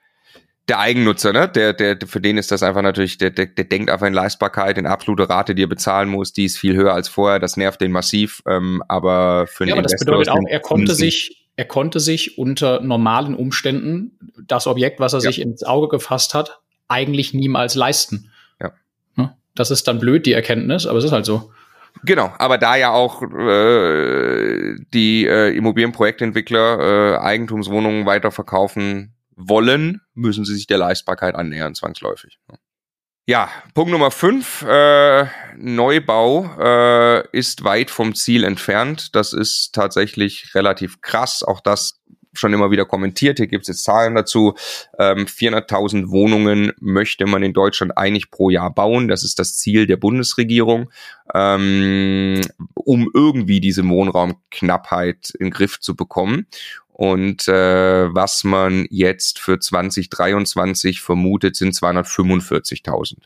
der 0.67 0.79
Eigennutzer, 0.79 1.31
ne? 1.31 1.47
Der, 1.47 1.73
der, 1.73 1.97
für 2.07 2.19
den 2.19 2.37
ist 2.37 2.51
das 2.51 2.63
einfach 2.63 2.81
natürlich, 2.81 3.17
der, 3.17 3.29
der, 3.29 3.45
der 3.45 3.65
denkt 3.65 3.91
einfach 3.91 4.07
in 4.07 4.13
Leistbarkeit, 4.13 4.77
in 4.77 4.87
absolute 4.87 5.29
Rate, 5.29 5.53
die 5.53 5.63
er 5.63 5.67
bezahlen 5.67 6.09
muss, 6.09 6.33
die 6.33 6.45
ist 6.45 6.57
viel 6.57 6.75
höher 6.75 6.93
als 6.93 7.07
vorher, 7.07 7.39
das 7.39 7.55
nervt 7.55 7.81
den 7.81 7.91
massiv, 7.91 8.41
ähm, 8.47 8.81
aber 8.87 9.45
für 9.47 9.65
den 9.65 9.69
ja, 9.69 9.75
aber 9.75 9.83
das 9.83 9.99
bedeutet 9.99 10.29
auch, 10.29 10.39
er 10.47 10.59
konnte 10.59 10.95
sich, 10.95 11.47
er 11.55 11.65
konnte 11.65 11.99
sich 11.99 12.37
unter 12.37 12.81
normalen 12.81 13.35
Umständen 13.35 14.17
das 14.47 14.65
Objekt, 14.65 14.99
was 14.99 15.13
er 15.13 15.19
ja. 15.19 15.29
sich 15.29 15.39
ins 15.39 15.63
Auge 15.63 15.87
gefasst 15.87 16.33
hat, 16.33 16.59
eigentlich 16.87 17.33
niemals 17.33 17.75
leisten. 17.75 18.31
Ja. 18.59 18.71
Ne? 19.15 19.35
Das 19.53 19.69
ist 19.69 19.87
dann 19.87 19.99
blöd, 19.99 20.25
die 20.25 20.33
Erkenntnis, 20.33 20.87
aber 20.87 20.97
es 20.97 21.05
ist 21.05 21.11
halt 21.11 21.25
so. 21.25 21.51
Genau, 22.03 22.33
aber 22.39 22.57
da 22.57 22.75
ja 22.75 22.91
auch 22.91 23.21
äh, 23.21 24.75
die 24.93 25.25
äh, 25.27 25.55
Immobilienprojektentwickler 25.55 27.13
äh, 27.13 27.17
Eigentumswohnungen 27.19 28.05
weiterverkaufen 28.05 29.14
wollen, 29.35 30.01
müssen 30.13 30.45
sie 30.45 30.55
sich 30.55 30.67
der 30.67 30.77
Leistbarkeit 30.77 31.35
annähern, 31.35 31.75
zwangsläufig. 31.75 32.39
Ja, 33.27 33.49
Punkt 33.73 33.91
Nummer 33.91 34.11
fünf, 34.11 34.61
äh, 34.61 35.25
Neubau 35.57 36.45
äh, 36.59 37.27
ist 37.31 37.63
weit 37.63 37.89
vom 37.89 38.13
Ziel 38.13 38.43
entfernt. 38.43 39.15
Das 39.15 39.33
ist 39.33 39.73
tatsächlich 39.73 40.53
relativ 40.53 41.01
krass. 41.01 41.41
Auch 41.41 41.59
das 41.59 42.03
schon 42.37 42.53
immer 42.53 42.71
wieder 42.71 42.85
kommentiert. 42.85 43.37
Hier 43.37 43.47
gibt 43.47 43.63
es 43.63 43.69
jetzt 43.69 43.83
Zahlen 43.83 44.15
dazu. 44.15 44.53
Ähm, 44.99 45.25
400.000 45.25 46.09
Wohnungen 46.09 46.71
möchte 46.79 47.25
man 47.25 47.43
in 47.43 47.53
Deutschland 47.53 47.97
eigentlich 47.97 48.29
pro 48.29 48.49
Jahr 48.49 48.73
bauen. 48.73 49.07
Das 49.07 49.23
ist 49.23 49.39
das 49.39 49.57
Ziel 49.57 49.87
der 49.87 49.97
Bundesregierung, 49.97 50.91
ähm, 51.33 52.41
um 52.73 53.09
irgendwie 53.13 53.59
diese 53.59 53.87
Wohnraumknappheit 53.87 55.31
in 55.39 55.47
den 55.47 55.51
Griff 55.51 55.79
zu 55.79 55.95
bekommen. 55.95 56.47
Und 56.97 57.49
äh, 57.49 58.15
was 58.15 58.45
man 58.45 58.85
jetzt 58.89 59.39
für 59.39 59.59
2023 59.59 61.01
vermutet, 61.01 61.57
sind 61.57 61.73
245.000. 61.73 63.17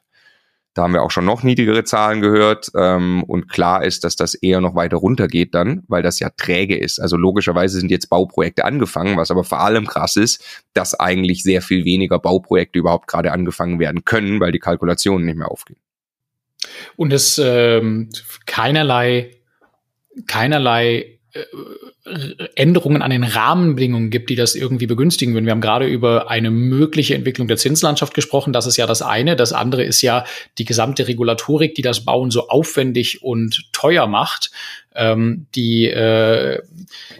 Da 0.74 0.82
haben 0.82 0.94
wir 0.94 1.04
auch 1.04 1.12
schon 1.12 1.26
noch 1.26 1.44
niedrigere 1.44 1.84
Zahlen 1.84 2.20
gehört. 2.20 2.72
Ähm, 2.76 3.24
und 3.26 3.48
klar 3.48 3.84
ist, 3.84 4.04
dass 4.04 4.16
das 4.16 4.34
eher 4.34 4.60
noch 4.60 4.74
weiter 4.74 4.98
runtergeht 4.98 5.54
dann, 5.54 5.84
weil 5.88 6.02
das 6.02 6.20
ja 6.20 6.32
träge 6.36 6.76
ist. 6.80 6.98
Also 6.98 7.16
logischerweise 7.16 7.80
sind 7.80 7.92
jetzt 7.92 8.10
Bauprojekte 8.10 8.66
angefangen, 8.66 9.18
was 9.18 9.30
aber 9.30 9.44
vor 9.44 9.60
allem 9.60 9.86
krass 9.86 10.16
ist, 10.16 10.44
dass 10.74 11.00
eigentlich 11.00 11.44
sehr 11.44 11.62
viel 11.62 11.86
weniger 11.86 12.18
Bauprojekte 12.18 12.80
überhaupt 12.80 13.06
gerade 13.06 13.32
angefangen 13.32 13.78
werden 13.78 14.04
können, 14.04 14.40
weil 14.40 14.52
die 14.52 14.58
Kalkulationen 14.58 15.28
nicht 15.28 15.38
mehr 15.38 15.52
aufgehen. 15.52 15.78
Und 16.96 17.14
es 17.14 17.38
ähm, 17.38 18.10
keinerlei, 18.48 19.30
keinerlei 20.26 21.19
Änderungen 22.56 23.02
an 23.04 23.12
den 23.12 23.24
Rahmenbedingungen 23.24 24.10
gibt, 24.10 24.30
die 24.32 24.36
das 24.36 24.56
irgendwie 24.56 24.88
begünstigen 24.88 25.34
würden. 25.34 25.46
Wir 25.46 25.52
haben 25.52 25.62
gerade 25.62 25.86
über 25.86 26.30
eine 26.30 26.50
mögliche 26.50 27.13
Entwicklung 27.13 27.48
der 27.48 27.58
Zinslandschaft 27.58 28.13
gesprochen. 28.13 28.52
Das 28.52 28.65
ist 28.65 28.78
ja 28.78 28.88
das 28.88 29.02
eine. 29.02 29.36
Das 29.36 29.54
andere 29.54 29.84
ist 29.84 30.02
ja 30.02 30.26
die 30.58 30.65
gesamte 30.65 31.08
Regulatorik, 31.08 31.76
die 31.76 31.84
das 31.84 32.06
Bauen 32.06 32.32
so 32.32 32.48
aufwendig 32.48 33.22
und 33.22 33.72
teuer 33.74 34.08
macht. 34.08 34.50
Ähm, 34.96 35.46
die, 35.54 35.86
äh, 35.86 36.63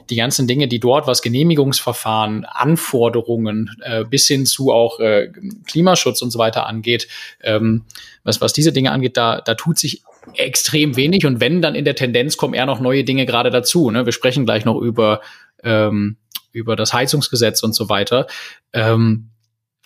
die 0.10 0.16
ganzen 0.16 0.48
Dinge, 0.48 0.68
die 0.68 0.80
dort, 0.80 1.06
was 1.06 1.22
Genehmigungsverfahren, 1.22 2.46
Anforderungen 2.46 3.70
äh, 3.82 4.06
bis 4.06 4.28
hin 4.28 4.48
zu 4.48 4.72
auch 4.72 5.00
äh, 5.00 5.32
Klimaschutz 5.68 6.24
und 6.24 6.32
so 6.32 6.40
weiter 6.40 6.66
angeht, 6.66 7.08
ähm, 7.42 7.84
was, 8.24 8.42
was 8.42 8.54
diese 8.54 8.74
Dinge 8.74 8.92
angeht, 8.92 9.18
da, 9.18 9.40
da 9.40 9.54
tut 9.54 9.78
sich 9.78 10.02
extrem 10.36 10.96
wenig 10.96 11.26
und 11.26 11.40
wenn, 11.40 11.62
dann 11.62 11.76
in 11.76 11.86
der 11.86 11.96
Tendenz 11.96 12.38
kommen 12.38 12.54
eher 12.54 12.66
noch 12.66 12.80
neue 12.80 13.04
Dinge 13.04 13.26
gerade 13.26 13.50
dazu. 13.50 13.90
Ne? 13.92 14.06
Wir 14.06 14.14
sprechen 14.14 14.46
gleich 14.46 14.66
noch 14.66 14.80
über, 14.80 15.22
ähm, 15.64 16.18
über 16.52 16.76
das 16.76 16.94
Heizungsgesetz 16.94 17.64
und 17.64 17.74
so 17.74 17.90
weiter. 17.90 18.28
Ähm, 18.74 19.30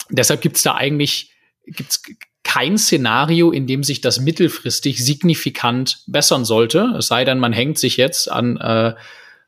deshalb 0.10 0.41
gibt's 0.41 0.63
da 0.63 0.75
eigentlich 0.75 1.32
gibt's 1.65 2.01
kein 2.43 2.77
Szenario, 2.77 3.51
in 3.51 3.67
dem 3.67 3.84
sich 3.84 4.01
das 4.01 4.19
mittelfristig 4.19 5.03
signifikant 5.03 6.03
bessern 6.08 6.45
sollte. 6.45 6.93
Es 6.97 7.08
sei 7.08 7.23
denn, 7.23 7.39
man 7.39 7.53
hängt 7.53 7.79
sich 7.79 7.97
jetzt 7.97 8.29
an, 8.29 8.58
äh, 8.58 8.93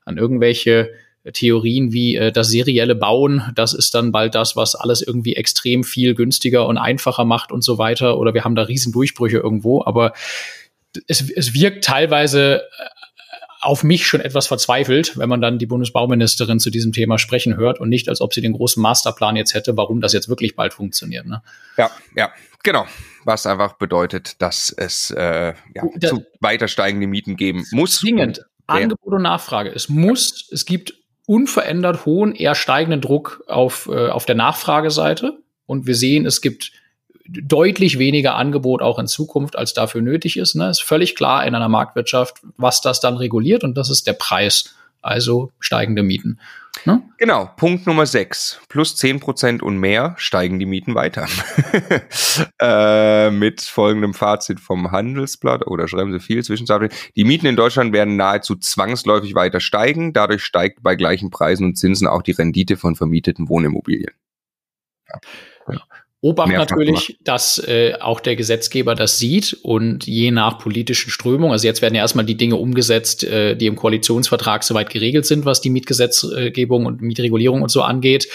an 0.06 0.18
irgendwelche 0.18 0.92
Theorien 1.34 1.92
wie 1.92 2.16
äh, 2.16 2.32
das 2.32 2.50
serielle 2.50 2.96
Bauen, 2.96 3.44
das 3.56 3.74
ist 3.74 3.96
dann 3.96 4.12
bald 4.12 4.36
das, 4.36 4.56
was 4.56 4.76
alles 4.76 5.02
irgendwie 5.02 5.36
extrem 5.36 5.84
viel 5.84 6.14
günstiger 6.16 6.68
und 6.68 6.78
einfacher 6.78 7.26
macht 7.26 7.52
und 7.52 7.64
so 7.64 7.78
weiter. 7.78 8.18
Oder 8.18 8.34
wir 8.34 8.44
haben 8.44 8.56
da 8.56 8.64
riesen 8.64 8.94
Durchbrüche 8.94 9.38
irgendwo. 9.38 9.84
Aber 9.84 10.14
es, 11.08 11.30
es 11.30 11.54
wirkt 11.54 11.84
teilweise 11.84 12.62
äh, 12.62 12.62
auf 13.62 13.84
mich 13.84 14.06
schon 14.06 14.22
etwas 14.22 14.48
verzweifelt, 14.48 15.18
wenn 15.18 15.28
man 15.28 15.42
dann 15.42 15.58
die 15.58 15.66
Bundesbauministerin 15.66 16.60
zu 16.60 16.70
diesem 16.70 16.92
Thema 16.92 17.18
sprechen 17.18 17.58
hört 17.58 17.80
und 17.80 17.90
nicht, 17.90 18.10
als 18.10 18.22
ob 18.22 18.34
sie 18.34 18.42
den 18.42 18.54
großen 18.54 18.82
Masterplan 18.82 19.36
jetzt 19.36 19.56
hätte, 19.56 19.76
warum 19.76 20.02
das 20.02 20.14
jetzt 20.14 20.30
wirklich 20.30 20.56
bald 20.56 20.74
funktioniert. 20.74 21.26
Ne? 21.26 21.42
Ja, 21.78 21.90
ja, 22.16 22.32
genau. 22.64 22.86
Was 23.24 23.48
einfach 23.48 23.74
bedeutet, 23.74 24.40
dass 24.40 24.70
es 24.70 25.10
äh, 25.12 25.54
ja, 25.74 25.84
da, 25.96 26.10
zu 26.10 26.26
weiter 26.42 26.68
steigende 26.68 27.08
Mieten 27.08 27.38
geben 27.38 27.66
muss. 27.72 28.00
Zwingend. 28.00 28.46
Angebot 28.68 29.14
und 29.14 29.22
Nachfrage. 29.24 29.72
Es 29.72 29.90
muss, 29.90 30.48
es 30.52 30.66
gibt 30.66 30.94
unverändert 31.26 32.06
hohen, 32.06 32.36
eher 32.36 32.56
steigenden 32.56 33.02
Druck 33.02 33.44
auf, 33.48 33.90
äh, 33.92 34.10
auf 34.10 34.26
der 34.26 34.36
Nachfrageseite. 34.36 35.40
Und 35.66 35.88
wir 35.88 35.96
sehen, 35.96 36.26
es 36.26 36.42
gibt 36.42 36.72
deutlich 37.28 38.00
weniger 38.00 38.36
Angebot 38.36 38.82
auch 38.82 39.00
in 39.00 39.08
Zukunft, 39.08 39.58
als 39.58 39.74
dafür 39.74 40.02
nötig 40.02 40.38
ist. 40.38 40.56
Ne? 40.56 40.70
Ist 40.70 40.84
völlig 40.84 41.16
klar 41.16 41.46
in 41.46 41.56
einer 41.56 41.70
Marktwirtschaft, 41.70 42.42
was 42.58 42.82
das 42.82 43.00
dann 43.00 43.18
reguliert 43.18 43.64
und 43.64 43.76
das 43.76 43.90
ist 43.90 44.08
der 44.08 44.14
Preis, 44.14 44.76
also 45.02 45.52
steigende 45.60 46.04
Mieten. 46.04 46.40
Ne? 46.84 47.02
Genau, 47.18 47.50
Punkt 47.56 47.88
Nummer 47.88 48.06
6. 48.06 48.60
Plus 48.68 48.96
10% 48.98 49.62
und 49.62 49.78
mehr 49.78 50.14
steigen 50.18 50.60
die 50.60 50.66
Mieten 50.66 50.94
weiter. 50.94 51.28
äh, 52.60 53.32
mit 53.32 53.62
folgendem 53.62 54.14
Fazit 54.14 54.60
vom 54.60 54.92
Handelsblatt, 54.92 55.66
oder 55.68 55.88
schreiben 55.88 56.12
Sie 56.12 56.20
viel 56.20 56.44
zwischenzeitlich. 56.44 56.92
Die 57.16 57.24
Mieten 57.24 57.46
in 57.46 57.56
Deutschland 57.56 57.94
werden 57.94 58.18
nahezu 58.18 58.56
zwangsläufig 58.56 59.36
weiter 59.36 59.62
steigen. 59.62 60.12
Dadurch 60.12 60.44
steigt 60.44 60.84
bei 60.84 60.96
gleichen 60.96 61.30
Preisen 61.30 61.66
und 61.66 61.76
Zinsen 61.78 62.08
auch 62.08 62.22
die 62.22 62.34
Rendite 62.34 62.76
von 62.76 62.96
vermieteten 62.96 63.48
Wohnimmobilien. 63.48 64.14
Ja. 65.08 65.20
Ja. 65.74 65.82
Obacht 66.26 66.52
natürlich, 66.52 67.08
gemacht. 67.08 67.22
dass 67.24 67.60
äh, 67.68 67.94
auch 68.02 68.20
der 68.20 68.36
Gesetzgeber 68.36 68.96
das 68.96 69.20
sieht 69.20 69.60
und 69.62 70.08
je 70.08 70.32
nach 70.32 70.58
politischen 70.58 71.12
Strömungen, 71.12 71.52
also 71.52 71.68
jetzt 71.68 71.84
werden 71.84 71.94
ja 71.94 72.02
erstmal 72.02 72.26
die 72.26 72.36
Dinge 72.36 72.56
umgesetzt, 72.56 73.24
äh, 73.24 73.56
die 73.56 73.68
im 73.68 73.76
Koalitionsvertrag 73.76 74.64
soweit 74.64 74.90
geregelt 74.90 75.28
sind, 75.28 75.46
was 75.46 75.62
die 75.62 75.70
Mietgesetzgebung 75.70 76.88
und 76.88 77.04
Mietregulierung 77.04 77.62
und 77.62 77.70
so 77.70 77.84
angeht. 77.84 78.28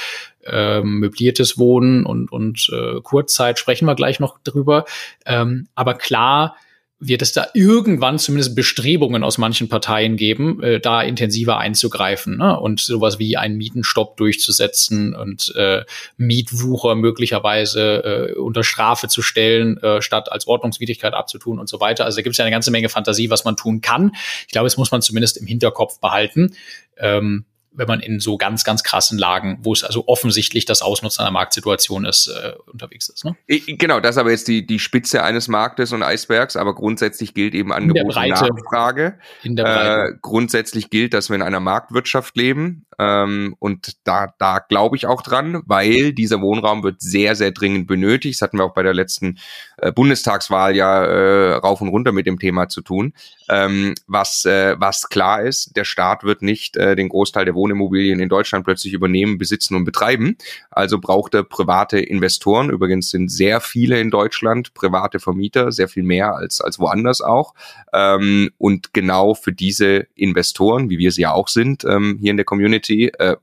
Ähm, 0.47 1.01
möbliertes 1.01 1.59
Wohnen 1.59 2.07
und, 2.07 2.31
und 2.31 2.71
äh, 2.73 3.01
Kurzzeit 3.03 3.59
sprechen 3.59 3.87
wir 3.87 3.97
gleich 3.97 4.21
noch 4.21 4.39
drüber. 4.45 4.85
Ähm, 5.27 5.67
aber 5.75 5.95
klar, 5.95 6.55
wird 7.01 7.23
es 7.23 7.33
da 7.33 7.47
irgendwann 7.55 8.19
zumindest 8.19 8.55
Bestrebungen 8.55 9.25
aus 9.25 9.39
manchen 9.39 9.71
Parteien 9.71 10.17
geben, 10.17 10.63
äh, 10.63 10.81
da 10.81 11.01
intensiver 11.01 11.57
einzugreifen 11.57 12.37
ne? 12.37 12.61
und 12.61 12.79
sowas 12.81 13.19
wie 13.19 13.39
einen 13.39 13.57
Mietenstopp 13.57 14.19
durchzusetzen 14.19 15.15
und 15.15 15.53
äh, 15.57 15.85
Mietwucher 16.19 16.95
möglicherweise 16.95 18.35
äh, 18.35 18.39
unter 18.39 18.63
Strafe 18.63 19.09
zu 19.09 19.23
stellen, 19.23 19.79
äh, 19.79 20.03
statt 20.03 20.31
als 20.31 20.47
Ordnungswidrigkeit 20.47 21.15
abzutun 21.15 21.59
und 21.59 21.71
so 21.71 21.81
weiter. 21.81 22.05
Also 22.05 22.17
da 22.17 22.23
gibt 22.23 22.35
es 22.35 22.39
ja 22.39 22.45
eine 22.45 22.53
ganze 22.53 22.71
Menge 22.71 22.91
Fantasie, 22.91 23.31
was 23.31 23.47
man 23.47 23.57
tun 23.57 23.81
kann. 23.81 24.13
Ich 24.47 24.53
glaube, 24.53 24.67
es 24.67 24.77
muss 24.77 24.91
man 24.91 25.01
zumindest 25.01 25.39
im 25.39 25.47
Hinterkopf 25.47 26.01
behalten. 26.01 26.55
Ähm, 26.99 27.47
wenn 27.73 27.87
man 27.87 28.01
in 28.01 28.21
so 28.21 28.37
ganz, 28.37 28.65
ganz 28.65 28.83
krassen 28.83 29.19
Lagen, 29.19 29.59
wo 29.63 29.73
es 29.73 29.85
also 29.85 30.05
offensichtlich 30.07 30.65
das 30.65 30.83
Ausnutzen 30.83 31.23
einer 31.23 31.31
Marktsituation 31.31 32.05
ist, 32.05 32.27
äh, 32.29 32.53
unterwegs 32.71 33.09
ist. 33.09 33.25
Ne? 33.25 33.37
Genau, 33.47 34.01
das 34.01 34.17
ist 34.17 34.19
aber 34.19 34.31
jetzt 34.31 34.49
die, 34.49 34.67
die 34.67 34.79
Spitze 34.79 35.23
eines 35.23 35.49
Marktes 35.49 35.93
und 35.93 36.03
Eisbergs, 36.03 36.57
aber 36.57 36.75
grundsätzlich 36.75 37.35
gilt 37.35 37.55
eben 37.55 37.73
Angebot 37.73 38.17
und 38.17 38.29
Nachfrage. 38.29 39.19
In 39.43 39.57
der 39.57 39.65
Breite. 39.65 40.15
Äh, 40.15 40.19
grundsätzlich 40.21 40.91
gilt, 40.91 41.15
dass 41.15 41.29
wir 41.29 41.37
in 41.37 41.43
einer 41.43 41.61
Marktwirtschaft 41.61 42.37
leben 42.37 42.87
ähm, 43.01 43.57
und 43.59 43.97
da, 44.05 44.35
da 44.39 44.59
glaube 44.59 44.95
ich 44.95 45.07
auch 45.07 45.23
dran, 45.23 45.63
weil 45.65 46.13
dieser 46.13 46.43
Wohnraum 46.43 46.83
wird 46.83 47.01
sehr, 47.01 47.35
sehr 47.35 47.51
dringend 47.51 47.87
benötigt. 47.87 48.37
Das 48.37 48.43
hatten 48.43 48.59
wir 48.59 48.65
auch 48.65 48.75
bei 48.75 48.83
der 48.83 48.93
letzten 48.93 49.39
äh, 49.79 49.91
Bundestagswahl 49.91 50.77
ja 50.77 51.03
äh, 51.05 51.55
rauf 51.55 51.81
und 51.81 51.89
runter 51.89 52.13
mit 52.13 52.27
dem 52.27 52.39
Thema 52.39 52.69
zu 52.69 52.83
tun. 52.83 53.15
Ähm, 53.49 53.95
was, 54.07 54.45
äh, 54.45 54.77
was 54.79 55.09
klar 55.09 55.43
ist, 55.43 55.77
der 55.77 55.85
Staat 55.85 56.25
wird 56.25 56.43
nicht 56.43 56.77
äh, 56.77 56.95
den 56.95 57.09
Großteil 57.09 57.47
der 57.47 57.55
Wohnimmobilien 57.55 58.21
in 58.21 58.29
Deutschland 58.29 58.67
plötzlich 58.67 58.93
übernehmen, 58.93 59.39
besitzen 59.39 59.77
und 59.77 59.85
betreiben. 59.85 60.37
Also 60.71 60.99
braucht 60.99 61.33
er 61.33 61.43
private 61.43 61.99
Investoren. 61.99 62.69
Übrigens 62.69 63.11
sind 63.11 63.31
sehr 63.31 63.63
viele 63.63 63.99
in 63.99 64.11
Deutschland 64.11 64.75
private 64.75 65.21
Vermieter, 65.21 65.73
sehr 65.73 65.89
viel 65.89 66.03
mehr 66.03 66.35
als, 66.35 66.61
als 66.61 66.79
woanders 66.79 67.23
auch. 67.23 67.55
Ähm, 67.95 68.51
und 68.59 68.93
genau 68.93 69.33
für 69.33 69.53
diese 69.53 70.07
Investoren, 70.15 70.91
wie 70.91 70.99
wir 70.99 71.13
sie 71.13 71.23
ja 71.23 71.33
auch 71.33 71.49
sind, 71.49 71.85
ähm, 71.85 72.19
hier 72.21 72.31
in 72.31 72.37
der 72.37 72.47
Community, 72.47 72.90
äh, 72.91 73.37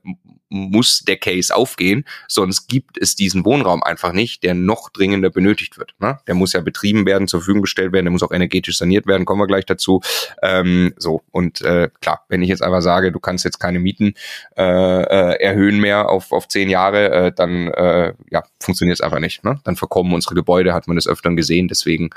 muss 0.50 1.00
der 1.00 1.16
Case 1.16 1.54
aufgehen, 1.54 2.04
sonst 2.26 2.68
gibt 2.68 2.98
es 2.98 3.14
diesen 3.14 3.44
Wohnraum 3.44 3.82
einfach 3.82 4.12
nicht, 4.12 4.42
der 4.42 4.54
noch 4.54 4.90
dringender 4.90 5.30
benötigt 5.30 5.78
wird. 5.78 5.94
Ne? 5.98 6.18
Der 6.26 6.34
muss 6.34 6.52
ja 6.52 6.60
betrieben 6.60 7.06
werden, 7.06 7.28
zur 7.28 7.40
Verfügung 7.40 7.62
gestellt 7.62 7.92
werden, 7.92 8.06
der 8.06 8.12
muss 8.12 8.22
auch 8.22 8.32
energetisch 8.32 8.78
saniert 8.78 9.06
werden, 9.06 9.26
kommen 9.26 9.40
wir 9.40 9.46
gleich 9.46 9.66
dazu. 9.66 10.00
Ähm, 10.42 10.94
so, 10.96 11.22
und 11.30 11.60
äh, 11.60 11.90
klar, 12.00 12.24
wenn 12.28 12.42
ich 12.42 12.48
jetzt 12.48 12.62
einfach 12.62 12.82
sage, 12.82 13.12
du 13.12 13.20
kannst 13.20 13.44
jetzt 13.44 13.58
keine 13.58 13.78
Mieten 13.78 14.14
äh, 14.56 14.62
äh, 14.62 15.42
erhöhen 15.42 15.80
mehr 15.80 16.08
auf, 16.08 16.32
auf 16.32 16.48
zehn 16.48 16.70
Jahre, 16.70 17.10
äh, 17.10 17.32
dann 17.32 17.68
äh, 17.68 18.14
ja, 18.30 18.42
funktioniert 18.60 18.98
es 18.98 19.02
einfach 19.02 19.20
nicht. 19.20 19.44
Ne? 19.44 19.60
Dann 19.64 19.76
verkommen 19.76 20.14
unsere 20.14 20.34
Gebäude, 20.34 20.72
hat 20.72 20.88
man 20.88 20.96
das 20.96 21.06
öfter 21.06 21.28
gesehen, 21.34 21.68
deswegen 21.68 22.10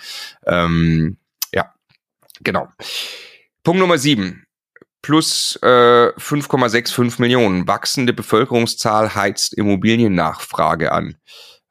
ähm, 0.46 1.18
ja, 1.54 1.74
genau. 2.42 2.70
Punkt 3.64 3.80
Nummer 3.80 3.98
sieben 3.98 4.46
plus 5.02 5.58
äh, 5.62 5.66
5,65 6.18 7.20
Millionen. 7.20 7.68
Wachsende 7.68 8.14
Bevölkerungszahl 8.14 9.16
heizt 9.16 9.54
Immobiliennachfrage 9.54 10.92
an. 10.92 11.16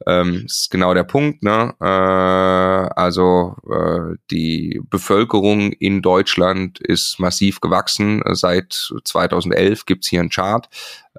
Ähm, 0.07 0.45
ist 0.47 0.71
genau 0.71 0.95
der 0.95 1.05
Punkt. 1.05 1.43
Ne? 1.43 1.75
Äh, 1.81 1.85
also 1.85 3.57
äh, 3.71 4.17
die 4.31 4.81
Bevölkerung 4.89 5.73
in 5.73 6.01
Deutschland 6.01 6.81
ist 6.81 7.21
massiv 7.21 7.61
gewachsen. 7.61 8.23
Seit 8.33 8.93
2011 9.05 9.85
gibt's 9.85 10.09
hier 10.09 10.21
einen 10.21 10.31
Chart 10.31 10.69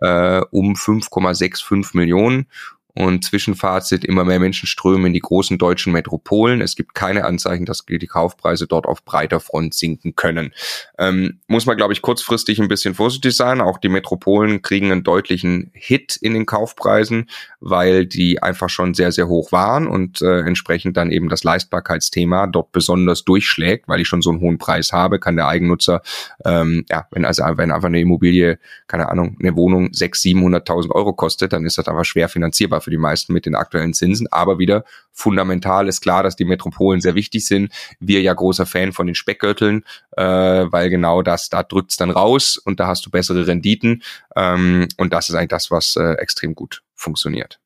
äh, 0.02 0.41
um 0.52 0.74
5,65 0.74 1.95
Millionen. 1.95 2.47
Und 2.93 3.23
Zwischenfazit, 3.23 4.04
immer 4.04 4.23
mehr 4.23 4.39
Menschen 4.39 4.67
strömen 4.67 5.08
in 5.08 5.13
die 5.13 5.19
großen 5.19 5.58
deutschen 5.58 5.93
Metropolen. 5.93 6.62
Es 6.62 6.75
gibt 6.75 6.93
keine 6.93 7.25
Anzeichen, 7.25 7.65
dass 7.65 7.86
die 7.86 8.08
Kaufpreise 8.08 8.67
dort 8.67 8.86
auf 8.86 9.04
breiter 9.04 9.39
Front 9.39 9.73
sinken 9.73 10.15
können. 10.15 10.54
Ähm, 10.97 11.39
muss 11.47 11.65
man, 11.65 11.77
glaube 11.77 11.93
ich, 11.93 12.01
kurzfristig 12.01 12.60
ein 12.60 12.67
bisschen 12.67 12.95
vorsichtig 12.95 13.36
sein. 13.36 13.62
Auch 13.62 13.77
die 13.77 13.89
Metropolen 13.89 14.62
kriegen 14.62 14.91
einen 14.91 15.04
deutlichen 15.04 15.71
Hit 15.73 16.15
in 16.15 16.34
den 16.34 16.45
Kaufpreisen, 16.45 17.30
weil 17.60 18.06
die 18.06 18.41
einfach 18.41 18.69
schon 18.69 18.93
sehr, 18.93 19.12
sehr 19.12 19.27
hoch 19.27 19.51
waren 19.51 19.88
und 19.88 20.21
äh, 20.21 20.41
entsprechend 20.41 20.97
dann 20.97 21.12
eben 21.12 21.30
das 21.30 21.43
Leistbarkeitsthema 21.43 22.47
dort 22.47 22.71
besonders 22.71 23.23
durchschlägt, 23.23 23.88
weil 23.88 24.01
ich 24.01 24.08
schon 24.08 24.21
so 24.21 24.32
einen 24.32 24.41
hohen 24.41 24.58
Preis 24.58 24.91
habe, 24.91 25.19
kann 25.19 25.36
der 25.36 25.47
Eigennutzer, 25.47 26.01
ähm, 26.45 26.86
ja, 26.89 27.08
wenn 27.12 27.25
also 27.25 27.43
wenn 27.56 27.71
einfach 27.71 27.88
eine 27.88 27.99
Immobilie, 27.99 28.60
keine 28.88 29.10
Ahnung, 29.10 29.38
eine 29.39 29.56
Wohnung 29.56 29.88
600.000, 29.88 30.41
700.000 30.41 30.91
Euro 30.91 31.13
kostet, 31.13 31.54
dann 31.54 31.65
ist 31.65 31.77
das 31.77 31.88
einfach 31.88 32.06
schwer 32.06 32.30
finanzierbar 32.30 32.81
für 32.82 32.91
die 32.91 32.98
meisten 32.98 33.34
mit 33.34 33.46
den 33.46 33.56
aktuellen 33.56 33.94
Zinsen. 33.94 34.28
Aber 34.32 34.60
wieder 34.60 34.84
fundamental 35.12 35.88
ist 35.88 36.02
klar, 36.02 36.24
dass 36.24 36.36
die 36.36 36.46
Metropolen 36.46 37.02
sehr 37.02 37.15
wichtig 37.15 37.46
sind. 37.46 37.72
Wir 38.00 38.22
ja 38.22 38.34
großer 38.34 38.65
Fan 38.65 38.94
von 38.94 39.08
den 39.08 39.15
Speckgürteln, 39.15 39.84
äh, 40.17 40.24
weil 40.24 40.89
genau 40.89 41.22
das, 41.22 41.50
da 41.50 41.63
drückt's 41.63 41.98
dann 41.98 42.12
raus 42.12 42.58
und 42.58 42.80
da 42.80 42.88
hast 42.88 43.06
du 43.06 43.10
bessere 43.10 43.48
Renditen. 43.48 44.04
Ähm, 44.36 44.88
und 44.98 45.13
das 45.13 45.30
ist 45.30 45.36
eigentlich 45.36 45.50
das, 45.50 45.72
was 45.72 45.96
äh, 45.96 46.13
extrem 46.13 46.56
gut 46.56 46.84
funktioniert. 46.96 47.60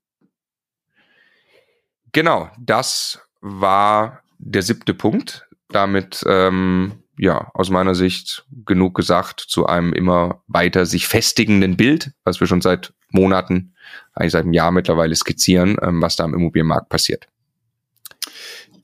Genau, 2.12 2.49
das 2.58 3.19
war 3.41 4.21
der 4.38 4.62
siebte 4.62 4.93
Punkt. 4.93 5.47
Damit 5.69 6.23
ähm, 6.28 7.04
ja, 7.17 7.49
aus 7.54 7.69
meiner 7.69 7.95
Sicht 7.95 8.45
genug 8.65 8.95
gesagt 8.95 9.39
zu 9.39 9.65
einem 9.65 9.93
immer 9.93 10.43
weiter 10.47 10.86
sich 10.86 11.08
festigenden 11.08 11.78
Bild, 11.78 12.12
was 12.23 12.39
wir 12.39 12.47
schon 12.47 12.62
seit 12.62 12.93
Monaten, 13.15 13.73
eigentlich 14.13 14.34
seit 14.34 14.43
einem 14.43 14.54
Jahr 14.54 14.71
mittlerweile 14.71 15.15
skizzieren, 15.15 15.78
ähm, 15.82 16.01
was 16.01 16.15
da 16.15 16.23
am 16.23 16.34
Immobilienmarkt 16.34 16.89
passiert. 16.89 17.28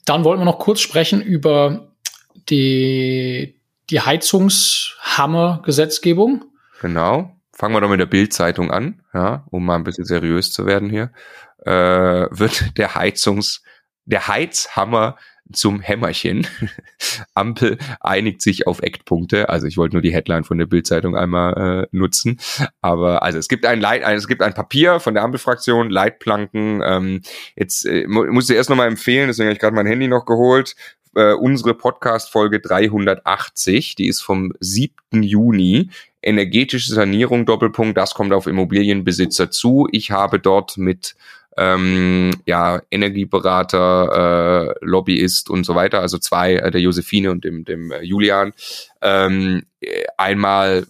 Dann 0.05 0.23
wollten 0.23 0.41
wir 0.41 0.45
noch 0.45 0.59
kurz 0.59 0.79
sprechen 0.79 1.21
über 1.21 1.91
die, 2.49 3.59
die 3.89 4.01
Heizungshammer-Gesetzgebung. 4.01 6.45
Genau. 6.81 7.35
Fangen 7.53 7.75
wir 7.75 7.81
doch 7.81 7.89
mit 7.89 7.99
der 7.99 8.07
Bildzeitung 8.07 8.71
an, 8.71 9.03
ja, 9.13 9.45
um 9.51 9.63
mal 9.65 9.75
ein 9.75 9.83
bisschen 9.83 10.05
seriös 10.05 10.51
zu 10.51 10.65
werden 10.65 10.89
hier. 10.89 11.11
Äh, 11.63 12.25
wird 12.31 12.75
der 12.77 12.95
Heizungs, 12.95 13.61
der 14.05 14.27
Heizhammer 14.27 15.17
zum 15.53 15.79
Hämmerchen. 15.79 16.47
Ampel 17.33 17.77
einigt 17.99 18.41
sich 18.41 18.67
auf 18.67 18.81
Eckpunkte. 18.81 19.49
Also 19.49 19.67
ich 19.67 19.77
wollte 19.77 19.95
nur 19.95 20.01
die 20.01 20.13
Headline 20.13 20.43
von 20.43 20.57
der 20.57 20.65
Bildzeitung 20.65 21.15
einmal 21.15 21.83
äh, 21.83 21.87
nutzen. 21.91 22.39
Aber 22.81 23.23
also 23.23 23.37
es 23.37 23.47
gibt 23.47 23.65
ein 23.65 23.81
Leit, 23.81 24.03
es 24.03 24.27
gibt 24.27 24.41
ein 24.41 24.53
Papier 24.53 24.99
von 24.99 25.13
der 25.13 25.23
Ampelfraktion, 25.23 25.89
Leitplanken. 25.89 26.81
Ähm, 26.85 27.21
jetzt 27.55 27.85
äh, 27.85 28.05
muss 28.07 28.49
ich 28.49 28.55
erst 28.55 28.69
nochmal 28.69 28.87
empfehlen, 28.87 29.27
deswegen 29.27 29.47
habe 29.47 29.53
ich 29.53 29.59
gerade 29.59 29.75
mein 29.75 29.87
Handy 29.87 30.07
noch 30.07 30.25
geholt. 30.25 30.75
Äh, 31.13 31.33
unsere 31.33 31.73
Podcast-Folge 31.73 32.61
380, 32.61 33.95
die 33.95 34.07
ist 34.07 34.21
vom 34.21 34.53
7. 34.59 35.23
Juni. 35.23 35.89
Energetische 36.21 36.93
Sanierung, 36.93 37.45
Doppelpunkt, 37.45 37.97
das 37.97 38.13
kommt 38.13 38.31
auf 38.31 38.47
Immobilienbesitzer 38.47 39.51
zu. 39.51 39.89
Ich 39.91 40.11
habe 40.11 40.39
dort 40.39 40.77
mit 40.77 41.15
ähm, 41.57 42.31
ja, 42.45 42.81
Energieberater, 42.91 44.73
äh, 44.81 44.85
Lobbyist 44.85 45.49
und 45.49 45.65
so 45.65 45.75
weiter, 45.75 45.99
also 45.99 46.17
zwei, 46.17 46.55
äh, 46.55 46.71
der 46.71 46.81
Josephine 46.81 47.31
und 47.31 47.43
dem, 47.43 47.65
dem 47.65 47.91
äh, 47.91 48.01
Julian, 48.01 48.53
ähm, 49.01 49.63
einmal 50.17 50.85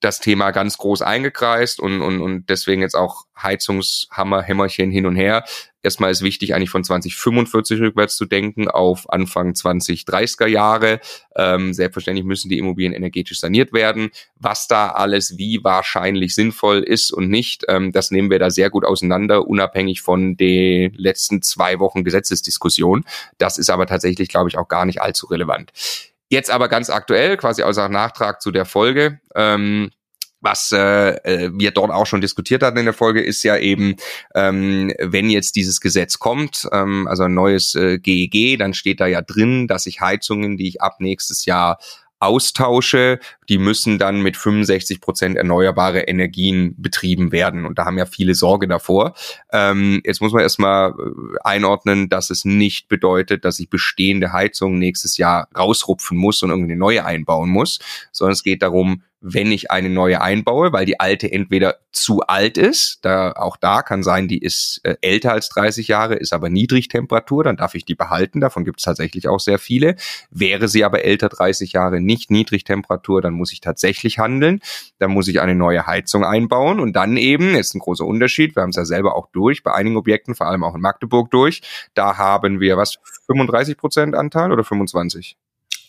das 0.00 0.20
Thema 0.20 0.52
ganz 0.52 0.78
groß 0.78 1.02
eingekreist 1.02 1.80
und, 1.80 2.00
und, 2.00 2.20
und 2.20 2.48
deswegen 2.48 2.82
jetzt 2.82 2.94
auch 2.94 3.24
Heizungshammer, 3.40 4.42
Hämmerchen 4.42 4.90
hin 4.90 5.06
und 5.06 5.16
her. 5.16 5.44
Erstmal 5.82 6.10
ist 6.10 6.22
wichtig, 6.22 6.54
eigentlich 6.54 6.70
von 6.70 6.82
2045 6.82 7.80
rückwärts 7.80 8.16
zu 8.16 8.24
denken 8.24 8.68
auf 8.68 9.08
Anfang 9.10 9.52
2030er 9.52 10.46
Jahre. 10.46 11.00
Ähm, 11.36 11.72
selbstverständlich 11.72 12.26
müssen 12.26 12.48
die 12.48 12.58
Immobilien 12.58 12.92
energetisch 12.92 13.38
saniert 13.38 13.72
werden. 13.72 14.10
Was 14.34 14.66
da 14.66 14.88
alles 14.88 15.38
wie 15.38 15.62
wahrscheinlich 15.62 16.34
sinnvoll 16.34 16.78
ist 16.80 17.12
und 17.12 17.28
nicht, 17.28 17.64
ähm, 17.68 17.92
das 17.92 18.10
nehmen 18.10 18.30
wir 18.30 18.40
da 18.40 18.50
sehr 18.50 18.70
gut 18.70 18.84
auseinander, 18.84 19.46
unabhängig 19.46 20.02
von 20.02 20.36
den 20.36 20.92
letzten 20.94 21.42
zwei 21.42 21.78
Wochen 21.78 22.02
Gesetzesdiskussion. 22.02 23.04
Das 23.38 23.56
ist 23.56 23.70
aber 23.70 23.86
tatsächlich, 23.86 24.28
glaube 24.28 24.48
ich, 24.48 24.58
auch 24.58 24.68
gar 24.68 24.84
nicht 24.84 25.00
allzu 25.00 25.26
relevant. 25.26 25.72
Jetzt 26.28 26.50
aber 26.50 26.68
ganz 26.68 26.90
aktuell, 26.90 27.36
quasi 27.36 27.62
als 27.62 27.76
Nachtrag 27.78 28.42
zu 28.42 28.50
der 28.50 28.66
Folge. 28.66 29.20
Ähm, 29.34 29.90
was 30.40 30.72
äh, 30.72 31.10
äh, 31.24 31.50
wir 31.52 31.70
dort 31.70 31.90
auch 31.90 32.06
schon 32.06 32.20
diskutiert 32.20 32.62
hatten 32.62 32.78
in 32.78 32.84
der 32.84 32.94
Folge, 32.94 33.22
ist 33.22 33.42
ja 33.42 33.56
eben, 33.56 33.96
ähm, 34.34 34.92
wenn 35.00 35.30
jetzt 35.30 35.56
dieses 35.56 35.80
Gesetz 35.80 36.18
kommt, 36.18 36.68
ähm, 36.72 37.06
also 37.08 37.24
ein 37.24 37.34
neues 37.34 37.74
äh, 37.74 37.98
GEG, 37.98 38.58
dann 38.58 38.74
steht 38.74 39.00
da 39.00 39.06
ja 39.06 39.22
drin, 39.22 39.66
dass 39.66 39.86
ich 39.86 40.00
Heizungen, 40.00 40.56
die 40.56 40.68
ich 40.68 40.80
ab 40.80 40.96
nächstes 41.00 41.44
Jahr 41.44 41.78
austausche, 42.20 43.20
die 43.48 43.58
müssen 43.58 43.98
dann 43.98 44.22
mit 44.22 44.36
65 44.36 45.00
Prozent 45.00 45.36
erneuerbare 45.36 46.00
Energien 46.00 46.74
betrieben 46.76 47.32
werden. 47.32 47.64
Und 47.64 47.78
da 47.78 47.84
haben 47.84 47.98
ja 47.98 48.06
viele 48.06 48.34
Sorge 48.34 48.66
davor. 48.66 49.14
Ähm, 49.52 50.00
jetzt 50.04 50.20
muss 50.20 50.32
man 50.32 50.42
erstmal 50.42 50.90
äh, 50.90 51.38
einordnen, 51.44 52.08
dass 52.08 52.30
es 52.30 52.44
nicht 52.44 52.88
bedeutet, 52.88 53.44
dass 53.44 53.60
ich 53.60 53.70
bestehende 53.70 54.32
Heizungen 54.32 54.78
nächstes 54.78 55.16
Jahr 55.16 55.48
rausrupfen 55.56 56.18
muss 56.18 56.42
und 56.42 56.50
irgendwie 56.50 56.72
eine 56.72 56.78
neue 56.78 57.04
einbauen 57.04 57.50
muss, 57.50 57.78
sondern 58.10 58.32
es 58.32 58.42
geht 58.42 58.62
darum, 58.62 59.02
wenn 59.20 59.50
ich 59.50 59.70
eine 59.70 59.88
neue 59.88 60.20
einbaue, 60.20 60.72
weil 60.72 60.86
die 60.86 61.00
alte 61.00 61.30
entweder 61.30 61.78
zu 61.90 62.20
alt 62.20 62.56
ist, 62.56 63.04
da 63.04 63.32
auch 63.32 63.56
da 63.56 63.82
kann 63.82 64.02
sein, 64.02 64.28
die 64.28 64.38
ist 64.38 64.80
äh, 64.84 64.96
älter 65.00 65.32
als 65.32 65.48
30 65.48 65.88
Jahre, 65.88 66.14
ist 66.14 66.32
aber 66.32 66.48
Niedrigtemperatur, 66.50 67.44
dann 67.44 67.56
darf 67.56 67.74
ich 67.74 67.84
die 67.84 67.96
behalten, 67.96 68.40
davon 68.40 68.64
gibt 68.64 68.78
es 68.78 68.84
tatsächlich 68.84 69.28
auch 69.28 69.40
sehr 69.40 69.58
viele. 69.58 69.96
Wäre 70.30 70.68
sie 70.68 70.84
aber 70.84 71.04
älter 71.04 71.28
30 71.28 71.72
Jahre 71.72 72.00
nicht 72.00 72.30
Niedrigtemperatur, 72.30 73.20
dann 73.20 73.34
muss 73.34 73.52
ich 73.52 73.60
tatsächlich 73.60 74.18
handeln, 74.18 74.60
dann 74.98 75.10
muss 75.10 75.26
ich 75.28 75.40
eine 75.40 75.56
neue 75.56 75.86
Heizung 75.86 76.24
einbauen 76.24 76.78
und 76.78 76.94
dann 76.94 77.16
eben, 77.16 77.56
jetzt 77.56 77.74
ein 77.74 77.80
großer 77.80 78.06
Unterschied, 78.06 78.54
wir 78.54 78.62
haben 78.62 78.70
es 78.70 78.76
ja 78.76 78.84
selber 78.84 79.16
auch 79.16 79.26
durch, 79.32 79.62
bei 79.64 79.74
einigen 79.74 79.96
Objekten, 79.96 80.34
vor 80.34 80.46
allem 80.46 80.62
auch 80.62 80.74
in 80.74 80.80
Magdeburg 80.80 81.30
durch, 81.30 81.62
da 81.94 82.18
haben 82.18 82.60
wir 82.60 82.76
was, 82.76 82.98
35 83.26 83.76
Prozent 83.76 84.14
Anteil 84.14 84.52
oder 84.52 84.64
25? 84.64 85.36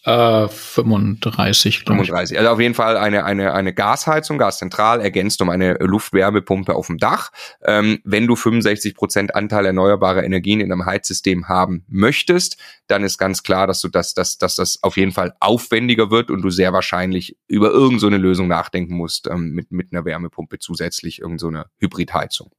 Äh, 0.05 0.47
35, 0.47 1.79
35. 1.79 2.38
Also 2.38 2.51
auf 2.51 2.59
jeden 2.59 2.73
Fall 2.73 2.95
eine, 2.95 3.25
eine, 3.25 3.53
eine 3.53 3.73
Gasheizung, 3.73 4.38
Gaszentral, 4.38 5.01
ergänzt 5.01 5.41
um 5.41 5.49
eine 5.49 5.73
Luftwärmepumpe 5.73 6.73
auf 6.73 6.88
dem 6.88 6.97
Dach. 6.97 7.31
Ähm, 7.65 7.99
wenn 8.05 8.25
du 8.25 8.38
65 8.38 8.95
Prozent 8.95 9.35
Anteil 9.35 9.65
erneuerbarer 9.65 10.23
Energien 10.23 10.62
in 10.62 10.71
einem 10.71 10.85
Heizsystem 10.85 11.49
haben 11.49 11.83
möchtest, 11.89 12.57
dann 12.88 13.03
ist 13.03 13.17
ganz 13.17 13.43
klar, 13.43 13.67
dass 13.67 13.81
du 13.81 13.89
das, 13.89 14.13
dass, 14.13 14.38
dass 14.38 14.55
das 14.55 14.81
auf 14.83 14.95
jeden 14.95 15.12
Fall 15.12 15.35
aufwendiger 15.41 16.12
wird 16.12 16.31
und 16.31 16.41
du 16.41 16.49
sehr 16.49 16.71
wahrscheinlich 16.71 17.38
über 17.47 17.69
irgendeine 17.69 18.15
so 18.15 18.21
Lösung 18.21 18.47
nachdenken 18.47 18.95
musst, 18.95 19.27
ähm, 19.27 19.51
mit, 19.51 19.71
mit 19.71 19.91
einer 19.91 20.05
Wärmepumpe 20.05 20.59
zusätzlich 20.59 21.19
irgendeine 21.19 21.63
so 21.63 21.69
Hybridheizung. 21.79 22.51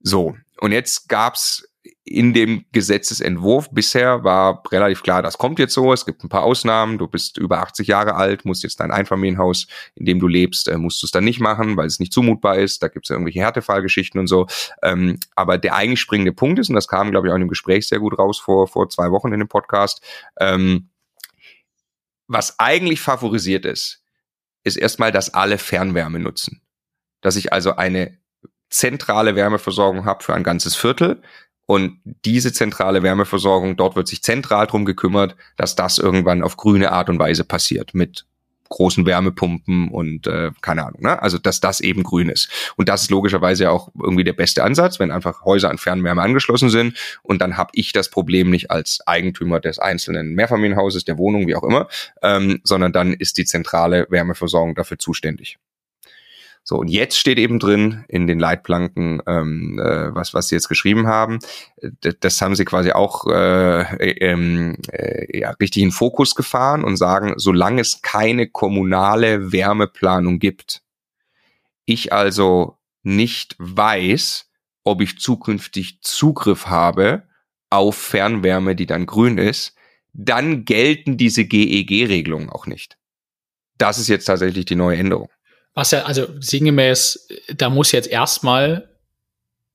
So, 0.00 0.36
und 0.60 0.72
jetzt 0.72 1.08
gab's 1.08 1.67
in 2.04 2.32
dem 2.32 2.64
Gesetzesentwurf 2.72 3.68
bisher 3.70 4.24
war 4.24 4.62
relativ 4.70 5.02
klar, 5.02 5.22
das 5.22 5.38
kommt 5.38 5.58
jetzt 5.58 5.74
so. 5.74 5.92
Es 5.92 6.06
gibt 6.06 6.24
ein 6.24 6.28
paar 6.28 6.42
Ausnahmen. 6.42 6.98
Du 6.98 7.06
bist 7.06 7.38
über 7.38 7.60
80 7.60 7.86
Jahre 7.86 8.14
alt, 8.14 8.44
musst 8.44 8.62
jetzt 8.62 8.80
dein 8.80 8.90
Einfamilienhaus, 8.90 9.66
in 9.94 10.06
dem 10.06 10.18
du 10.18 10.26
lebst, 10.26 10.68
äh, 10.68 10.78
musst 10.78 11.02
du 11.02 11.06
es 11.06 11.10
dann 11.10 11.24
nicht 11.24 11.40
machen, 11.40 11.76
weil 11.76 11.86
es 11.86 12.00
nicht 12.00 12.12
zumutbar 12.12 12.56
ist. 12.56 12.82
Da 12.82 12.88
gibt 12.88 13.06
es 13.06 13.10
ja 13.10 13.14
irgendwelche 13.14 13.40
Härtefallgeschichten 13.40 14.18
und 14.18 14.26
so. 14.26 14.46
Ähm, 14.82 15.18
aber 15.34 15.58
der 15.58 15.74
eigentlich 15.74 16.00
springende 16.00 16.32
Punkt 16.32 16.58
ist, 16.58 16.68
und 16.68 16.74
das 16.74 16.88
kam, 16.88 17.10
glaube 17.10 17.26
ich, 17.26 17.32
auch 17.32 17.36
in 17.36 17.42
dem 17.42 17.48
Gespräch 17.48 17.86
sehr 17.86 18.00
gut 18.00 18.18
raus 18.18 18.38
vor, 18.38 18.68
vor 18.68 18.88
zwei 18.88 19.10
Wochen 19.10 19.32
in 19.32 19.40
dem 19.40 19.48
Podcast, 19.48 20.02
ähm, 20.40 20.88
was 22.26 22.58
eigentlich 22.58 23.00
favorisiert 23.00 23.64
ist, 23.64 24.02
ist 24.64 24.76
erstmal, 24.76 25.12
dass 25.12 25.34
alle 25.34 25.58
Fernwärme 25.58 26.18
nutzen. 26.18 26.62
Dass 27.20 27.36
ich 27.36 27.52
also 27.52 27.76
eine 27.76 28.18
zentrale 28.70 29.34
Wärmeversorgung 29.34 30.04
habe 30.04 30.22
für 30.22 30.34
ein 30.34 30.42
ganzes 30.42 30.76
Viertel, 30.76 31.22
und 31.68 32.00
diese 32.24 32.50
zentrale 32.50 33.02
Wärmeversorgung, 33.02 33.76
dort 33.76 33.94
wird 33.94 34.08
sich 34.08 34.22
zentral 34.22 34.66
drum 34.66 34.86
gekümmert, 34.86 35.36
dass 35.58 35.76
das 35.76 35.98
irgendwann 35.98 36.42
auf 36.42 36.56
grüne 36.56 36.92
Art 36.92 37.10
und 37.10 37.18
Weise 37.18 37.44
passiert 37.44 37.92
mit 37.92 38.24
großen 38.70 39.04
Wärmepumpen 39.04 39.90
und 39.90 40.26
äh, 40.26 40.50
keine 40.62 40.86
Ahnung, 40.86 41.02
ne? 41.02 41.20
Also 41.20 41.36
dass 41.36 41.60
das 41.60 41.80
eben 41.80 42.04
grün 42.04 42.30
ist. 42.30 42.72
Und 42.76 42.88
das 42.88 43.02
ist 43.02 43.10
logischerweise 43.10 43.64
ja 43.64 43.70
auch 43.70 43.90
irgendwie 44.00 44.24
der 44.24 44.32
beste 44.32 44.64
Ansatz, 44.64 44.98
wenn 44.98 45.10
einfach 45.10 45.44
Häuser 45.44 45.68
an 45.68 45.76
Fernwärme 45.76 46.22
angeschlossen 46.22 46.70
sind 46.70 46.96
und 47.22 47.42
dann 47.42 47.58
habe 47.58 47.70
ich 47.74 47.92
das 47.92 48.08
Problem 48.08 48.48
nicht 48.48 48.70
als 48.70 49.06
Eigentümer 49.06 49.60
des 49.60 49.78
einzelnen 49.78 50.34
Mehrfamilienhauses, 50.34 51.04
der 51.04 51.18
Wohnung, 51.18 51.48
wie 51.48 51.54
auch 51.54 51.64
immer, 51.64 51.88
ähm, 52.22 52.60
sondern 52.64 52.94
dann 52.94 53.12
ist 53.12 53.36
die 53.36 53.44
zentrale 53.44 54.06
Wärmeversorgung 54.08 54.74
dafür 54.74 54.98
zuständig. 54.98 55.58
So, 56.68 56.76
und 56.76 56.88
jetzt 56.88 57.16
steht 57.16 57.38
eben 57.38 57.58
drin 57.58 58.04
in 58.08 58.26
den 58.26 58.38
Leitplanken, 58.38 59.22
ähm, 59.26 59.80
äh, 59.82 60.14
was, 60.14 60.34
was 60.34 60.48
sie 60.48 60.54
jetzt 60.54 60.68
geschrieben 60.68 61.06
haben. 61.06 61.38
Das, 62.02 62.16
das 62.20 62.42
haben 62.42 62.54
sie 62.56 62.66
quasi 62.66 62.92
auch 62.92 63.26
äh, 63.26 64.10
ähm, 64.10 64.76
äh, 64.92 65.38
ja, 65.38 65.52
richtig 65.52 65.82
in 65.82 65.92
Fokus 65.92 66.34
gefahren 66.34 66.84
und 66.84 66.98
sagen, 66.98 67.32
solange 67.38 67.80
es 67.80 68.02
keine 68.02 68.50
kommunale 68.50 69.50
Wärmeplanung 69.50 70.40
gibt, 70.40 70.82
ich 71.86 72.12
also 72.12 72.76
nicht 73.02 73.56
weiß, 73.58 74.50
ob 74.84 75.00
ich 75.00 75.18
zukünftig 75.18 76.02
Zugriff 76.02 76.66
habe 76.66 77.22
auf 77.70 77.96
Fernwärme, 77.96 78.76
die 78.76 78.84
dann 78.84 79.06
grün 79.06 79.38
ist, 79.38 79.74
dann 80.12 80.66
gelten 80.66 81.16
diese 81.16 81.46
GEG-Regelungen 81.46 82.50
auch 82.50 82.66
nicht. 82.66 82.98
Das 83.78 83.98
ist 83.98 84.08
jetzt 84.08 84.26
tatsächlich 84.26 84.66
die 84.66 84.74
neue 84.74 84.98
Änderung. 84.98 85.30
Was 85.78 85.92
ja, 85.92 86.02
also 86.02 86.26
sinngemäß, 86.40 87.28
da 87.54 87.70
muss 87.70 87.92
jetzt 87.92 88.08
erstmal 88.08 88.88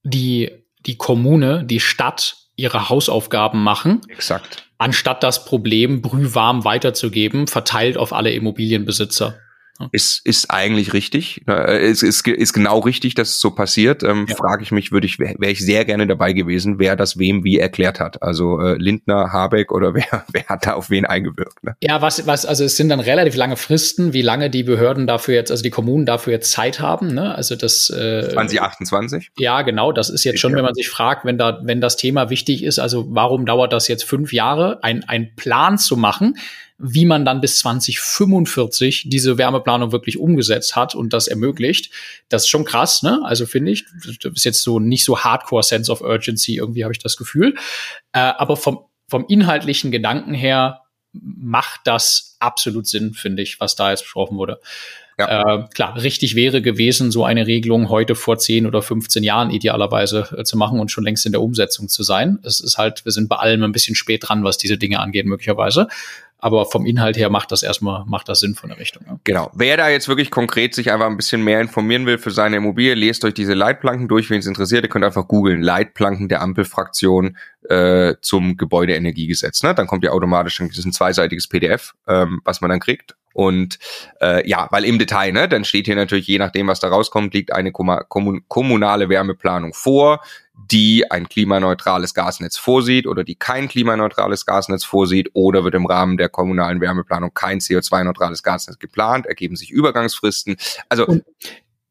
die, 0.04 0.52
die 0.86 0.98
Kommune, 0.98 1.63
die 1.63 1.80
Stadt 1.80 2.36
ihre 2.58 2.89
Hausaufgaben 2.89 3.63
machen. 3.63 4.02
Exakt. 4.10 4.66
Anstatt 4.78 5.24
das 5.24 5.46
Problem 5.46 6.02
brühwarm 6.02 6.66
weiterzugeben, 6.66 7.48
verteilt 7.48 7.96
auf 7.96 8.12
alle 8.12 8.34
Immobilienbesitzer. 8.34 9.39
Ist, 9.91 10.26
ist 10.26 10.52
eigentlich 10.52 10.93
richtig. 10.93 11.43
Es 11.48 12.04
ist, 12.04 12.28
ist 12.28 12.54
genau 12.54 12.80
richtig, 12.80 13.15
dass 13.15 13.30
es 13.30 13.39
so 13.39 13.52
passiert. 13.52 14.04
Ähm, 14.04 14.26
ja. 14.28 14.36
Frage 14.36 14.63
ich 14.63 14.72
mich, 14.72 14.91
würde 14.91 15.06
ich, 15.08 15.19
wäre 15.19 15.52
ich 15.52 15.60
sehr 15.60 15.86
gerne 15.86 16.08
dabei 16.08 16.34
gewesen, 16.34 16.80
wer 16.80 16.96
das 16.96 17.17
wem 17.17 17.43
wie 17.43 17.58
erklärt 17.58 18.00
hat. 18.00 18.22
Also 18.22 18.60
äh, 18.60 18.76
Lindner, 18.78 19.32
Habeck 19.32 19.72
oder 19.72 19.93
wer, 19.96 20.26
wer 20.32 20.46
hat 20.46 20.65
da 20.65 20.74
auf 20.74 20.89
wen 20.89 21.06
eingewirkt? 21.06 21.63
Ne? 21.63 21.76
Ja, 21.82 22.02
was, 22.02 22.28
was, 22.28 22.46
also 22.46 22.63
es 22.63 22.78
sind 22.78 22.89
dann 22.89 23.00
relativ 23.00 23.36
lange 23.36 23.58
Fristen, 23.58 24.13
wie 24.13 24.22
lange 24.22 24.50
die 24.50 24.63
Behörden 24.63 25.08
dafür 25.08 25.36
jetzt, 25.36 25.52
also 25.52 25.63
die 25.63 25.69
Kommunen 25.69 26.06
dafür 26.06 26.34
jetzt 26.34 26.52
Zeit 26.52 26.80
haben. 26.80 27.13
Ne? 27.13 27.36
Also 27.36 27.56
das 27.56 27.89
äh, 27.89 28.30
2028? 28.32 29.32
Ja, 29.38 29.62
genau. 29.62 29.91
Das 29.91 30.10
ist 30.10 30.24
jetzt 30.24 30.39
schon, 30.39 30.56
wenn 30.56 30.63
man 30.63 30.74
sich 30.74 30.89
fragt, 30.89 31.26
wenn 31.26 31.38
da, 31.38 31.62
wenn 31.63 31.82
das 31.82 31.98
Thema 31.98 32.30
wichtig 32.30 32.63
ist, 32.63 32.80
also 32.80 33.06
warum 33.10 33.46
dauert 33.46 33.74
das 33.74 33.88
jetzt 33.88 34.04
fünf 34.04 34.34
Jahre, 34.34 34.84
ein, 34.84 35.04
ein 35.08 35.36
Plan 35.36 35.78
zu 35.78 35.98
machen? 35.98 36.36
Wie 36.86 37.06
man 37.06 37.24
dann 37.24 37.39
bis 37.39 37.60
2045 37.60 39.06
diese 39.08 39.38
Wärmeplanung 39.38 39.93
wirklich 39.93 40.19
umgesetzt 40.19 40.76
hat 40.76 40.96
und 40.96 41.13
das 41.13 41.30
ermöglicht. 41.30 41.89
Das 42.28 42.43
ist 42.43 42.50
schon 42.50 42.65
krass, 42.65 43.04
ne? 43.04 43.22
Also 43.24 43.46
finde 43.46 43.72
ich, 43.72 43.86
das 44.22 44.34
ist 44.34 44.43
jetzt 44.43 44.63
so 44.63 44.80
nicht 44.80 45.06
so 45.06 45.19
Hardcore 45.19 45.63
Sense 45.63 45.89
of 45.89 46.02
Urgency, 46.02 46.58
irgendwie 46.58 46.84
habe 46.84 46.91
ich 46.91 47.00
das 47.00 47.15
Gefühl. 47.15 47.56
Äh, 48.12 48.19
aber 48.19 48.58
vom, 48.58 48.80
vom 49.08 49.26
inhaltlichen 49.30 49.91
Gedanken 49.91 50.34
her 50.34 50.82
macht 51.13 51.82
das 51.86 52.36
absolut 52.39 52.86
Sinn, 52.86 53.13
finde 53.13 53.43
ich, 53.43 53.62
was 53.62 53.76
da 53.76 53.91
jetzt 53.91 54.02
besprochen 54.02 54.38
wurde. 54.38 54.60
Ja. 55.17 55.60
Äh, 55.60 55.67
klar, 55.74 56.02
richtig 56.02 56.36
wäre 56.36 56.62
gewesen, 56.62 57.12
so 57.12 57.24
eine 57.24 57.48
Regelung 57.48 57.89
heute 57.89 58.15
vor 58.15 58.39
10 58.39 58.65
oder 58.65 58.82
15 58.82 59.24
Jahren 59.24 59.52
idealerweise 59.52 60.28
äh, 60.38 60.43
zu 60.43 60.58
machen 60.58 60.80
und 60.80 60.91
schon 60.91 61.04
längst 61.04 61.26
in 61.26 61.32
der 61.32 61.41
Umsetzung 61.41 61.88
zu 61.88 62.04
sein. 62.04 62.39
Es 62.43 62.60
ist 62.60 62.78
halt, 62.78 63.06
wir 63.06 63.12
sind 63.12 63.30
bei 63.30 63.36
allem 63.38 63.63
ein 63.63 63.72
bisschen 63.72 63.96
spät 63.96 64.28
dran, 64.28 64.43
was 64.43 64.58
diese 64.58 64.78
Dinge 64.78 65.00
angeht, 65.00 65.28
möglicherweise. 65.28 65.88
Aber 66.44 66.66
vom 66.66 66.86
Inhalt 66.86 67.16
her 67.16 67.30
macht 67.30 67.54
das 67.54 67.64
erstmal, 67.64 68.04
macht 68.06 68.28
das 68.28 68.42
Sinn 68.42 68.54
von 68.54 68.68
der 68.68 68.78
Richtung. 68.78 69.06
Ja. 69.08 69.18
Genau. 69.24 69.50
Wer 69.54 69.78
da 69.78 69.88
jetzt 69.88 70.10
wirklich 70.10 70.30
konkret 70.30 70.76
sich 70.76 70.92
einfach 70.92 71.06
ein 71.06 71.16
bisschen 71.16 71.42
mehr 71.42 71.62
informieren 71.62 72.06
will 72.06 72.18
für 72.18 72.32
seine 72.32 72.58
Immobilie, 72.58 72.96
lest 72.96 73.24
euch 73.24 73.34
diese 73.34 73.54
Leitplanken 73.54 74.10
durch, 74.10 74.30
wenn 74.30 74.40
es 74.40 74.46
interessiert. 74.46 74.84
Ihr 74.84 74.90
könnt 74.90 75.06
einfach 75.06 75.26
googeln, 75.26 75.62
Leitplanken 75.62 76.28
der 76.28 76.42
Ampelfraktion 76.42 77.38
äh, 77.70 78.16
zum 78.20 78.58
Gebäudeenergiegesetz. 78.58 79.64
Ne? 79.64 79.74
Dann 79.74 79.88
kommt 79.88 80.04
ja 80.04 80.12
automatisch 80.12 80.60
ist 80.60 80.84
ein 80.84 80.92
zweiseitiges 80.92 81.48
PDF, 81.48 81.94
ähm, 82.10 82.42
was 82.44 82.60
man 82.60 82.72
dann 82.72 82.82
kriegt. 82.82 83.16
Und 83.34 83.80
äh, 84.20 84.46
ja, 84.46 84.68
weil 84.70 84.84
im 84.84 85.00
Detail, 85.00 85.32
ne, 85.32 85.48
dann 85.48 85.64
steht 85.64 85.86
hier 85.86 85.96
natürlich, 85.96 86.28
je 86.28 86.40
nachdem, 86.40 86.68
was 86.68 86.82
da 86.82 86.90
rauskommt, 86.90 87.34
liegt 87.34 87.54
eine 87.54 87.72
kommunale 87.72 89.08
Wärmeplanung 89.08 89.74
vor, 89.74 90.20
die 90.74 91.10
ein 91.12 91.30
klimaneutrales 91.30 92.16
Gasnetz 92.16 92.58
vorsieht 92.58 93.06
oder 93.06 93.24
die 93.24 93.36
kein 93.36 93.68
klimaneutrales 93.68 94.46
Gasnetz 94.46 94.84
vorsieht 94.84 95.30
oder 95.34 95.64
wird 95.64 95.76
im 95.76 95.86
Rahmen 95.86 96.18
der 96.18 96.30
kommunalen 96.30 96.82
Wärmeplanung 96.82 97.32
kein 97.34 97.60
CO2-neutrales 97.60 98.42
Gasnetz 98.42 98.80
geplant, 98.80 99.28
ergeben 99.28 99.56
sich 99.56 99.70
Übergangsfristen. 99.70 100.58
Also 100.90 101.06
und, 101.06 101.24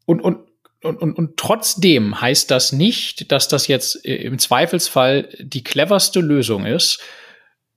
und, 0.07 0.21
und 0.21 0.53
und, 0.85 1.01
und, 1.01 1.17
und 1.17 1.37
trotzdem 1.37 2.21
heißt 2.21 2.51
das 2.51 2.73
nicht, 2.73 3.31
dass 3.31 3.47
das 3.47 3.69
jetzt 3.69 4.05
äh, 4.05 4.17
im 4.17 4.41
Zweifelsfall 4.41 5.29
die 5.39 5.63
cleverste 5.63 6.19
Lösung 6.19 6.67
ist, 6.67 6.99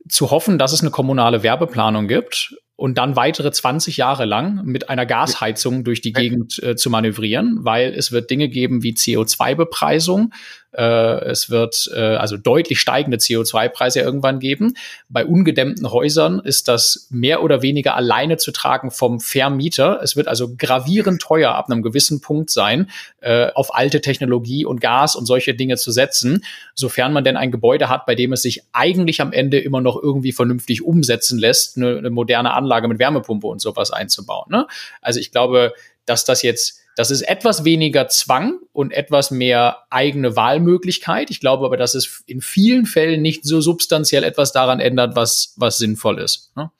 zu 0.10 0.32
hoffen, 0.32 0.58
dass 0.58 0.72
es 0.72 0.82
eine 0.82 0.90
kommunale 0.90 1.44
Werbeplanung 1.44 2.08
gibt 2.08 2.56
und 2.76 2.98
dann 2.98 3.16
weitere 3.16 3.52
20 3.52 3.98
Jahre 3.98 4.26
lang 4.26 4.66
mit 4.66 4.90
einer 4.90 5.06
Gasheizung 5.06 5.84
durch 5.84 6.02
die 6.02 6.14
Gegend 6.14 6.62
äh, 6.62 6.76
zu 6.76 6.90
manövrieren, 6.90 7.60
weil 7.62 7.94
es 7.94 8.12
wird 8.12 8.30
Dinge 8.30 8.50
geben 8.50 8.84
wie 8.84 8.94
CO2-Bepreisung, 8.94 10.34
äh, 10.76 11.26
es 11.26 11.50
wird 11.50 11.90
äh, 11.94 12.00
also 12.00 12.38
deutlich 12.38 12.80
steigende 12.80 13.18
CO2-Preise 13.18 14.02
irgendwann 14.02 14.40
geben. 14.40 14.74
Bei 15.08 15.26
ungedämmten 15.26 15.90
Häusern 15.90 16.40
ist 16.40 16.68
das 16.68 17.08
mehr 17.10 17.44
oder 17.44 17.62
weniger 17.62 17.96
alleine 17.96 18.38
zu 18.38 18.52
tragen 18.52 18.92
vom 18.92 19.20
Vermieter. 19.20 20.02
Es 20.04 20.16
wird 20.16 20.28
also 20.28 20.56
gravierend 20.58 21.22
teuer 21.22 21.54
ab 21.54 21.70
einem 21.70 21.82
gewissen 21.82 22.22
Punkt 22.22 22.50
sein, 22.50 22.90
äh, 23.22 23.48
auf 23.54 23.74
alte 23.74 24.02
Technologie 24.02 24.66
und 24.66 24.82
Gas 24.82 25.16
und 25.16 25.26
solche 25.26 25.54
Dinge 25.54 25.78
zu 25.78 25.92
setzen, 25.92 26.44
sofern 26.74 27.14
man 27.14 27.24
denn 27.24 27.38
ein 27.38 27.52
Gebäude 27.52 27.90
hat, 27.90 28.06
bei 28.06 28.16
dem 28.16 28.34
es 28.34 28.42
sich 28.42 28.64
eigentlich 28.74 29.22
am 29.22 29.32
Ende 29.32 29.60
immer 29.60 29.82
noch 29.82 30.02
irgendwie 30.02 30.34
vernünftig 30.34 30.84
umsetzen 30.84 31.40
lässt, 31.40 31.78
eine, 31.78 31.98
eine 31.98 32.10
moderne 32.10 32.54
Anlage 32.66 32.88
mit 32.88 33.00
Wärmepumpe 33.00 33.48
und 33.48 33.62
sowas 33.62 33.92
einzubauen. 33.92 34.48
Ne? 34.50 34.68
Also 35.02 35.20
ich 35.20 35.32
glaube, 35.32 35.74
dass 36.06 36.26
das 36.26 36.42
jetzt 36.42 36.82
das 36.96 37.12
ist 37.12 37.24
etwas 37.24 37.66
weniger 37.66 38.08
Zwang 38.08 38.60
und 38.72 38.94
etwas 38.94 39.30
mehr 39.30 39.80
eigene 39.90 40.38
Wahlmöglichkeit. 40.38 41.30
Ich 41.30 41.42
glaube 41.42 41.66
aber, 41.66 41.76
dass 41.76 41.94
es 41.94 42.24
in 42.26 42.40
vielen 42.40 42.86
Fällen 42.86 43.22
nicht 43.22 43.44
so 43.44 43.60
substanziell 43.60 44.24
etwas 44.24 44.54
daran 44.54 44.80
ändert, 44.80 45.16
was, 45.16 45.54
was 45.58 45.78
sinnvoll 45.78 46.20
ist. 46.20 46.56
Ne? 46.56 46.72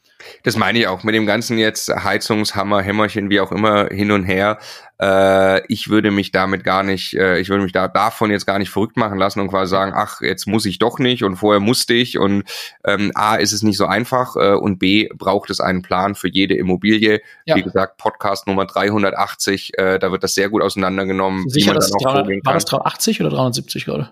Das 0.44 0.58
meine 0.58 0.80
ich 0.80 0.88
auch 0.88 1.04
mit 1.04 1.16
dem 1.16 1.26
ganzen 1.26 1.58
jetzt 1.58 1.90
Heizungshammer, 1.90 2.82
Hämmerchen, 2.82 3.30
wie 3.30 3.40
auch 3.40 3.52
immer 3.52 3.88
hin 3.88 4.12
und 4.12 4.24
her. 4.24 4.60
Äh, 5.02 5.66
ich 5.68 5.90
würde 5.90 6.12
mich 6.12 6.32
damit 6.32 6.64
gar 6.64 6.84
nicht, 6.84 7.14
äh, 7.16 7.40
ich 7.40 7.50
würde 7.50 7.64
mich 7.64 7.74
da 7.74 7.88
davon 7.88 8.32
jetzt 8.32 8.46
gar 8.46 8.60
nicht 8.60 8.70
verrückt 8.70 8.96
machen 8.96 9.18
lassen 9.18 9.42
und 9.42 9.50
quasi 9.50 9.70
sagen, 9.70 9.94
ach, 9.94 10.22
jetzt 10.22 10.48
muss 10.48 10.66
ich 10.66 10.80
doch 10.80 11.00
nicht 11.00 11.24
und 11.24 11.36
vorher 11.36 11.60
musste 11.60 11.94
ich 11.94 12.18
und 12.18 12.44
ähm, 12.86 13.12
A 13.14 13.36
ist 13.36 13.52
es 13.52 13.62
nicht 13.62 13.78
so 13.78 13.86
einfach 13.86 14.36
äh, 14.38 14.54
und 14.54 14.80
B 14.80 15.10
braucht 15.14 15.50
es 15.50 15.60
einen 15.60 15.82
Plan 15.82 16.16
für 16.16 16.30
jede 16.30 16.56
Immobilie. 16.56 17.22
Ja. 17.46 17.56
Wie 17.56 17.64
gesagt, 17.64 17.98
Podcast 17.98 18.48
Nummer 18.48 18.66
380, 18.66 19.78
äh, 19.78 20.00
da 20.00 20.12
wird 20.12 20.24
das 20.24 20.34
sehr 20.34 20.50
gut 20.50 20.62
auseinandergenommen. 20.62 21.50
Sicher, 21.50 21.66
wie 21.66 21.70
man 21.72 21.76
das 21.76 21.92
300, 21.92 22.46
war 22.46 22.54
das 22.54 22.66
380 22.66 23.20
oder 23.22 23.30
370 23.32 23.86
gerade? 23.86 24.12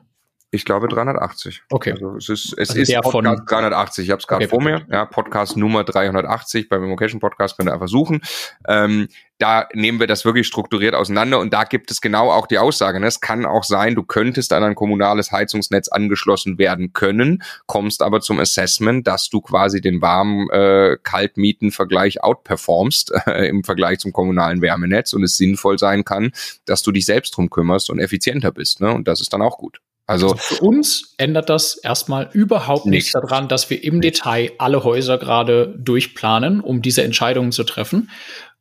Ich 0.54 0.66
glaube 0.66 0.88
380. 0.88 1.64
Okay. 1.72 1.94
Also 1.94 2.16
es 2.16 2.30
ist, 2.30 2.54
es 2.60 2.70
also 2.70 2.82
ist 2.82 3.02
Podcast 3.02 3.42
380. 3.50 4.06
Ich 4.06 4.12
habe 4.12 4.20
es 4.20 4.28
gerade 4.28 4.46
okay, 4.46 4.50
vor 4.52 4.62
mir. 4.62 4.86
Ja, 4.88 5.04
Podcast 5.06 5.58
Nummer 5.58 5.84
380 5.84 6.70
beim 6.70 6.84
Immocation 6.84 7.20
Podcast 7.20 7.58
könnt 7.58 7.70
ihr 7.70 7.74
einfach 7.74 7.88
suchen. 7.88 8.22
Ähm, 8.68 9.08
da 9.40 9.68
nehmen 9.74 10.00
wir 10.00 10.06
das 10.06 10.26
wirklich 10.26 10.46
strukturiert 10.46 10.94
auseinander 10.94 11.40
und 11.40 11.56
da 11.56 11.64
gibt 11.64 11.90
es 11.90 12.02
genau 12.02 12.30
auch 12.30 12.46
die 12.46 12.60
Aussage. 12.60 13.00
Ne? 13.00 13.08
Es 13.08 13.20
kann 13.20 13.48
auch 13.48 13.64
sein, 13.64 13.96
du 13.96 14.04
könntest 14.04 14.54
an 14.54 14.64
ein 14.64 14.76
kommunales 14.76 15.32
Heizungsnetz 15.32 15.88
angeschlossen 15.88 16.60
werden 16.60 16.94
können, 16.94 17.42
kommst 17.66 18.04
aber 18.04 18.22
zum 18.22 18.40
Assessment, 18.40 19.08
dass 19.08 19.30
du 19.30 19.42
quasi 19.42 19.82
den 19.82 20.04
warmen 20.04 20.52
äh, 20.52 20.98
Kaltmieten-Vergleich 21.02 22.22
outperformst 22.22 23.12
äh, 23.26 23.48
im 23.48 23.64
Vergleich 23.64 23.98
zum 23.98 24.14
kommunalen 24.14 24.62
Wärmenetz 24.62 25.14
und 25.14 25.24
es 25.24 25.36
sinnvoll 25.36 25.80
sein 25.80 26.06
kann, 26.06 26.32
dass 26.66 26.84
du 26.84 26.92
dich 26.92 27.08
selbst 27.08 27.36
drum 27.36 27.50
kümmerst 27.50 27.90
und 27.90 27.98
effizienter 27.98 28.52
bist. 28.52 28.82
Ne? 28.82 28.94
Und 28.94 29.08
das 29.08 29.20
ist 29.20 29.34
dann 29.34 29.42
auch 29.42 29.58
gut. 29.58 29.82
Also, 30.14 30.34
also, 30.34 30.38
für 30.38 30.64
uns 30.64 31.16
ändert 31.18 31.50
das 31.50 31.76
erstmal 31.76 32.30
überhaupt 32.34 32.86
nichts 32.86 33.12
daran, 33.12 33.48
dass 33.48 33.72
wir 33.72 33.84
im 33.84 34.00
Detail 34.00 34.52
alle 34.60 34.84
Häuser 34.84 35.18
gerade 35.18 35.74
durchplanen, 35.78 36.62
um 36.62 36.84
diese 36.84 37.04
Entscheidungen 37.04 37.52
zu 37.52 37.64
treffen. 37.64 38.12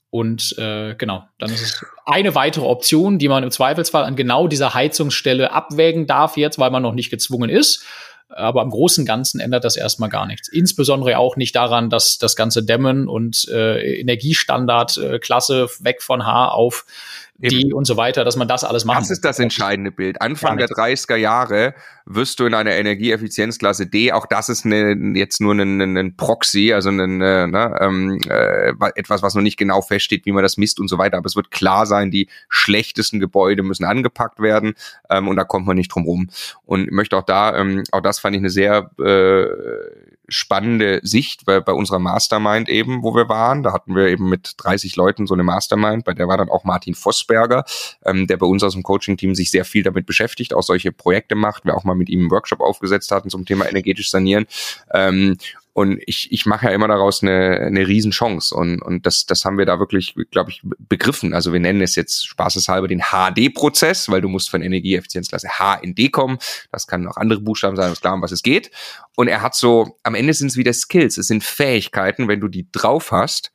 Und 0.08 0.56
äh, 0.58 0.94
genau, 0.94 1.24
dann 1.38 1.50
ist 1.50 1.60
es 1.60 1.86
eine 2.06 2.34
weitere 2.34 2.64
Option, 2.64 3.18
die 3.18 3.28
man 3.28 3.42
im 3.42 3.50
Zweifelsfall 3.50 4.04
an 4.04 4.16
genau 4.16 4.48
dieser 4.48 4.72
Heizungsstelle 4.72 5.52
abwägen 5.52 6.06
darf 6.06 6.38
jetzt, 6.38 6.58
weil 6.58 6.70
man 6.70 6.82
noch 6.82 6.94
nicht 6.94 7.10
gezwungen 7.10 7.50
ist. 7.50 7.84
Aber 8.28 8.62
im 8.62 8.70
Großen 8.70 9.02
und 9.02 9.06
Ganzen 9.06 9.38
ändert 9.38 9.64
das 9.64 9.76
erstmal 9.76 10.08
gar 10.08 10.26
nichts. 10.26 10.48
Insbesondere 10.48 11.18
auch 11.18 11.36
nicht 11.36 11.54
daran, 11.54 11.90
dass 11.90 12.16
das 12.16 12.34
ganze 12.34 12.62
Dämmen 12.62 13.08
und 13.08 13.46
äh, 13.48 14.00
Energiestandard 14.00 14.96
äh, 14.96 15.20
weg 15.20 16.00
von 16.00 16.24
H 16.24 16.48
auf 16.48 16.86
die 17.38 17.72
und 17.72 17.86
so 17.86 17.96
weiter, 17.96 18.24
dass 18.24 18.36
man 18.36 18.46
das 18.46 18.62
alles 18.62 18.84
macht. 18.84 19.00
Das 19.00 19.10
ist 19.10 19.24
das 19.24 19.38
entscheidende 19.38 19.90
Bild. 19.90 20.20
Anfang 20.22 20.58
der 20.58 20.68
30er 20.68 21.16
Jahre 21.16 21.74
wirst 22.04 22.38
du 22.38 22.46
in 22.46 22.54
einer 22.54 22.72
Energieeffizienzklasse 22.72 23.86
D, 23.86 24.12
auch 24.12 24.26
das 24.26 24.48
ist 24.48 24.64
eine, 24.64 24.94
jetzt 25.16 25.40
nur 25.40 25.54
ein, 25.54 25.80
ein 25.96 26.16
Proxy, 26.16 26.72
also 26.72 26.90
ein, 26.90 27.20
äh, 27.20 27.46
ne, 27.46 27.76
ähm, 27.80 28.20
äh, 28.28 28.72
etwas, 28.94 29.22
was 29.22 29.34
noch 29.34 29.42
nicht 29.42 29.56
genau 29.56 29.82
feststeht, 29.82 30.26
wie 30.26 30.32
man 30.32 30.42
das 30.42 30.56
misst 30.56 30.78
und 30.78 30.88
so 30.88 30.98
weiter. 30.98 31.16
Aber 31.16 31.26
es 31.26 31.36
wird 31.36 31.50
klar 31.50 31.86
sein, 31.86 32.10
die 32.10 32.28
schlechtesten 32.48 33.18
Gebäude 33.18 33.62
müssen 33.62 33.84
angepackt 33.84 34.40
werden 34.40 34.74
ähm, 35.10 35.28
und 35.28 35.36
da 35.36 35.44
kommt 35.44 35.66
man 35.66 35.76
nicht 35.76 35.92
drum 35.92 36.04
rum. 36.04 36.30
Und 36.64 36.84
ich 36.84 36.92
möchte 36.92 37.16
auch 37.16 37.24
da, 37.24 37.56
ähm, 37.56 37.82
auch 37.92 38.02
das 38.02 38.18
fand 38.18 38.36
ich 38.36 38.40
eine 38.40 38.50
sehr 38.50 38.90
äh, 39.00 40.11
spannende 40.32 41.00
Sicht 41.02 41.44
bei, 41.44 41.60
bei 41.60 41.72
unserer 41.72 41.98
Mastermind 41.98 42.68
eben, 42.68 43.02
wo 43.02 43.14
wir 43.14 43.28
waren. 43.28 43.62
Da 43.62 43.72
hatten 43.72 43.94
wir 43.94 44.08
eben 44.08 44.28
mit 44.28 44.54
30 44.58 44.96
Leuten 44.96 45.26
so 45.26 45.34
eine 45.34 45.42
Mastermind, 45.42 46.04
bei 46.04 46.14
der 46.14 46.28
war 46.28 46.36
dann 46.36 46.48
auch 46.48 46.64
Martin 46.64 46.94
Vossberger, 46.94 47.64
ähm, 48.04 48.26
der 48.26 48.36
bei 48.36 48.46
uns 48.46 48.62
aus 48.62 48.72
dem 48.72 48.82
Coaching-Team 48.82 49.34
sich 49.34 49.50
sehr 49.50 49.64
viel 49.64 49.82
damit 49.82 50.06
beschäftigt, 50.06 50.54
auch 50.54 50.62
solche 50.62 50.92
Projekte 50.92 51.34
macht, 51.34 51.64
wir 51.64 51.76
auch 51.76 51.84
mal 51.84 51.94
mit 51.94 52.08
ihm 52.08 52.20
einen 52.20 52.30
Workshop 52.30 52.60
aufgesetzt 52.60 53.10
hatten 53.12 53.30
zum 53.30 53.44
Thema 53.44 53.68
energetisch 53.68 54.10
sanieren. 54.10 54.46
Ähm, 54.92 55.36
und 55.74 56.02
ich, 56.06 56.30
ich 56.30 56.44
mache 56.44 56.66
ja 56.66 56.72
immer 56.72 56.86
daraus 56.86 57.22
eine, 57.22 57.60
eine 57.60 57.88
Riesenchance. 57.88 58.54
Und, 58.54 58.82
und 58.82 59.06
das, 59.06 59.24
das 59.24 59.44
haben 59.46 59.56
wir 59.56 59.64
da 59.64 59.78
wirklich, 59.78 60.14
glaube 60.30 60.50
ich, 60.50 60.60
begriffen. 60.78 61.32
Also 61.32 61.52
wir 61.54 61.60
nennen 61.60 61.80
es 61.80 61.96
jetzt 61.96 62.26
spaßeshalber 62.26 62.88
den 62.88 63.00
HD-Prozess, 63.00 64.10
weil 64.10 64.20
du 64.20 64.28
musst 64.28 64.50
von 64.50 64.60
Energieeffizienzklasse 64.60 65.48
H 65.58 65.76
in 65.76 65.94
D 65.94 66.10
kommen. 66.10 66.38
Das 66.70 66.86
kann 66.86 67.08
auch 67.08 67.16
andere 67.16 67.40
Buchstaben 67.40 67.76
sein, 67.76 67.88
um 67.88 67.96
klar, 67.96 68.14
um 68.14 68.22
was 68.22 68.32
es 68.32 68.42
geht. 68.42 68.70
Und 69.16 69.28
er 69.28 69.40
hat 69.40 69.54
so, 69.54 69.98
am 70.02 70.14
Ende 70.14 70.34
sind 70.34 70.48
es 70.48 70.58
wieder 70.58 70.74
Skills, 70.74 71.16
es 71.16 71.28
sind 71.28 71.42
Fähigkeiten, 71.42 72.28
wenn 72.28 72.40
du 72.40 72.48
die 72.48 72.70
drauf 72.70 73.10
hast, 73.10 73.52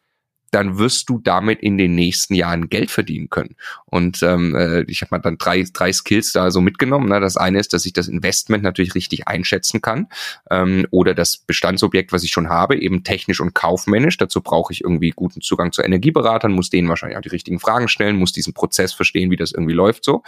dann 0.51 0.77
wirst 0.77 1.09
du 1.09 1.19
damit 1.19 1.59
in 1.59 1.77
den 1.77 1.95
nächsten 1.95 2.33
Jahren 2.33 2.69
Geld 2.69 2.91
verdienen 2.91 3.29
können. 3.29 3.55
Und 3.85 4.23
ähm, 4.23 4.55
äh, 4.55 4.81
ich 4.83 5.01
habe 5.01 5.09
mal 5.11 5.19
dann 5.19 5.37
drei, 5.37 5.65
drei 5.71 5.91
Skills 5.91 6.31
da 6.31 6.51
so 6.51 6.61
mitgenommen. 6.61 7.09
Ne? 7.09 7.19
Das 7.19 7.37
eine 7.37 7.59
ist, 7.59 7.73
dass 7.73 7.85
ich 7.85 7.93
das 7.93 8.07
Investment 8.07 8.63
natürlich 8.63 8.95
richtig 8.95 9.27
einschätzen 9.27 9.81
kann 9.81 10.07
ähm, 10.49 10.87
oder 10.91 11.13
das 11.13 11.37
Bestandsobjekt, 11.37 12.11
was 12.11 12.23
ich 12.23 12.31
schon 12.31 12.49
habe, 12.49 12.77
eben 12.77 13.03
technisch 13.03 13.41
und 13.41 13.53
kaufmännisch. 13.53 14.17
Dazu 14.17 14.41
brauche 14.41 14.73
ich 14.73 14.81
irgendwie 14.81 15.11
guten 15.11 15.41
Zugang 15.41 15.71
zu 15.71 15.81
Energieberatern, 15.81 16.51
muss 16.51 16.69
denen 16.69 16.89
wahrscheinlich 16.89 17.17
auch 17.17 17.21
die 17.21 17.29
richtigen 17.29 17.59
Fragen 17.59 17.87
stellen, 17.87 18.15
muss 18.15 18.31
diesen 18.31 18.53
Prozess 18.53 18.93
verstehen, 18.93 19.31
wie 19.31 19.37
das 19.37 19.51
irgendwie 19.51 19.73
läuft 19.73 20.03
so. 20.03 20.23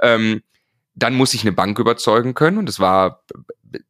Ähm, 0.00 0.42
dann 0.94 1.14
muss 1.14 1.34
ich 1.34 1.42
eine 1.42 1.52
Bank 1.52 1.78
überzeugen 1.78 2.34
können 2.34 2.58
und 2.58 2.68
es 2.68 2.78
war 2.78 3.24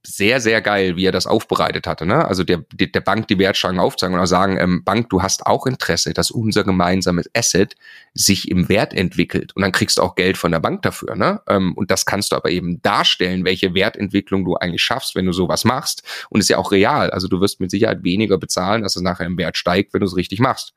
sehr, 0.02 0.40
sehr 0.40 0.60
geil, 0.62 0.96
wie 0.96 1.04
er 1.04 1.12
das 1.12 1.26
aufbereitet 1.26 1.86
hatte. 1.86 2.06
Ne? 2.06 2.24
Also 2.26 2.44
der, 2.44 2.64
der, 2.72 3.00
Bank 3.00 3.28
die 3.28 3.38
Wertsteigerung 3.38 3.80
aufzeigen 3.80 4.14
und 4.14 4.20
auch 4.20 4.26
sagen, 4.26 4.56
ähm, 4.58 4.82
Bank, 4.84 5.10
du 5.10 5.22
hast 5.22 5.46
auch 5.46 5.66
Interesse, 5.66 6.14
dass 6.14 6.30
unser 6.30 6.64
gemeinsames 6.64 7.28
Asset 7.34 7.74
sich 8.14 8.50
im 8.50 8.68
Wert 8.68 8.94
entwickelt 8.94 9.54
und 9.54 9.62
dann 9.62 9.72
kriegst 9.72 9.98
du 9.98 10.02
auch 10.02 10.14
Geld 10.14 10.38
von 10.38 10.52
der 10.52 10.60
Bank 10.60 10.82
dafür. 10.82 11.16
Ne? 11.16 11.42
Ähm, 11.48 11.74
und 11.74 11.90
das 11.90 12.06
kannst 12.06 12.32
du 12.32 12.36
aber 12.36 12.50
eben 12.50 12.80
darstellen, 12.82 13.44
welche 13.44 13.74
Wertentwicklung 13.74 14.44
du 14.44 14.56
eigentlich 14.56 14.82
schaffst, 14.82 15.14
wenn 15.14 15.26
du 15.26 15.32
sowas 15.32 15.64
machst. 15.64 16.02
Und 16.30 16.40
ist 16.40 16.48
ja 16.48 16.58
auch 16.58 16.72
real. 16.72 17.10
Also 17.10 17.28
du 17.28 17.40
wirst 17.40 17.60
mit 17.60 17.70
Sicherheit 17.70 18.04
weniger 18.04 18.38
bezahlen, 18.38 18.82
dass 18.82 18.96
es 18.96 19.02
nachher 19.02 19.26
im 19.26 19.38
Wert 19.38 19.56
steigt, 19.56 19.92
wenn 19.92 20.00
du 20.00 20.06
es 20.06 20.16
richtig 20.16 20.40
machst. 20.40 20.74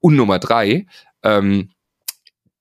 Und 0.00 0.16
Nummer 0.16 0.38
drei, 0.38 0.86
ähm, 1.22 1.70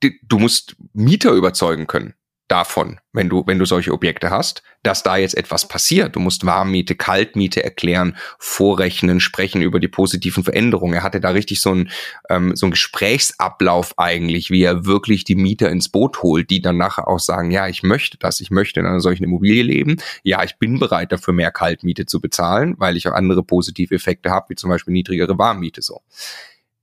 du 0.01 0.39
musst 0.39 0.75
Mieter 0.93 1.31
überzeugen 1.33 1.87
können. 1.87 2.13
Davon, 2.47 2.99
wenn 3.13 3.29
du, 3.29 3.43
wenn 3.47 3.57
du 3.57 3.65
solche 3.65 3.93
Objekte 3.93 4.29
hast, 4.29 4.63
dass 4.83 5.01
da 5.01 5.15
jetzt 5.15 5.35
etwas 5.35 5.67
passiert. 5.67 6.15
Du 6.15 6.19
musst 6.19 6.45
Warmmiete, 6.45 6.95
Kaltmiete 6.95 7.63
erklären, 7.63 8.17
vorrechnen, 8.37 9.19
sprechen 9.21 9.61
über 9.61 9.79
die 9.79 9.87
positiven 9.87 10.43
Veränderungen. 10.43 10.95
Er 10.95 11.03
hatte 11.03 11.21
da 11.21 11.29
richtig 11.29 11.61
so 11.61 11.73
ein 11.73 11.89
ähm, 12.29 12.55
so 12.55 12.67
ein 12.67 12.71
Gesprächsablauf 12.71 13.97
eigentlich, 13.97 14.51
wie 14.51 14.61
er 14.61 14.85
wirklich 14.85 15.23
die 15.23 15.35
Mieter 15.35 15.69
ins 15.69 15.89
Boot 15.89 16.21
holt, 16.21 16.49
die 16.49 16.61
dann 16.61 16.77
nachher 16.77 17.07
auch 17.07 17.19
sagen, 17.19 17.49
ja, 17.49 17.67
ich 17.67 17.81
möchte 17.81 18.17
das, 18.17 18.41
ich 18.41 18.51
möchte 18.51 18.79
in 18.79 18.85
einer 18.85 18.99
solchen 18.99 19.23
Immobilie 19.23 19.63
leben. 19.63 19.97
Ja, 20.23 20.43
ich 20.43 20.57
bin 20.57 20.79
bereit 20.79 21.11
dafür 21.11 21.33
mehr 21.33 21.51
Kaltmiete 21.51 22.05
zu 22.05 22.19
bezahlen, 22.19 22.75
weil 22.77 22.97
ich 22.97 23.07
auch 23.07 23.13
andere 23.13 23.43
positive 23.43 23.95
Effekte 23.95 24.31
habe, 24.31 24.49
wie 24.49 24.55
zum 24.55 24.69
Beispiel 24.69 24.93
niedrigere 24.93 25.37
Warmmiete 25.37 25.81
so. 25.81 26.01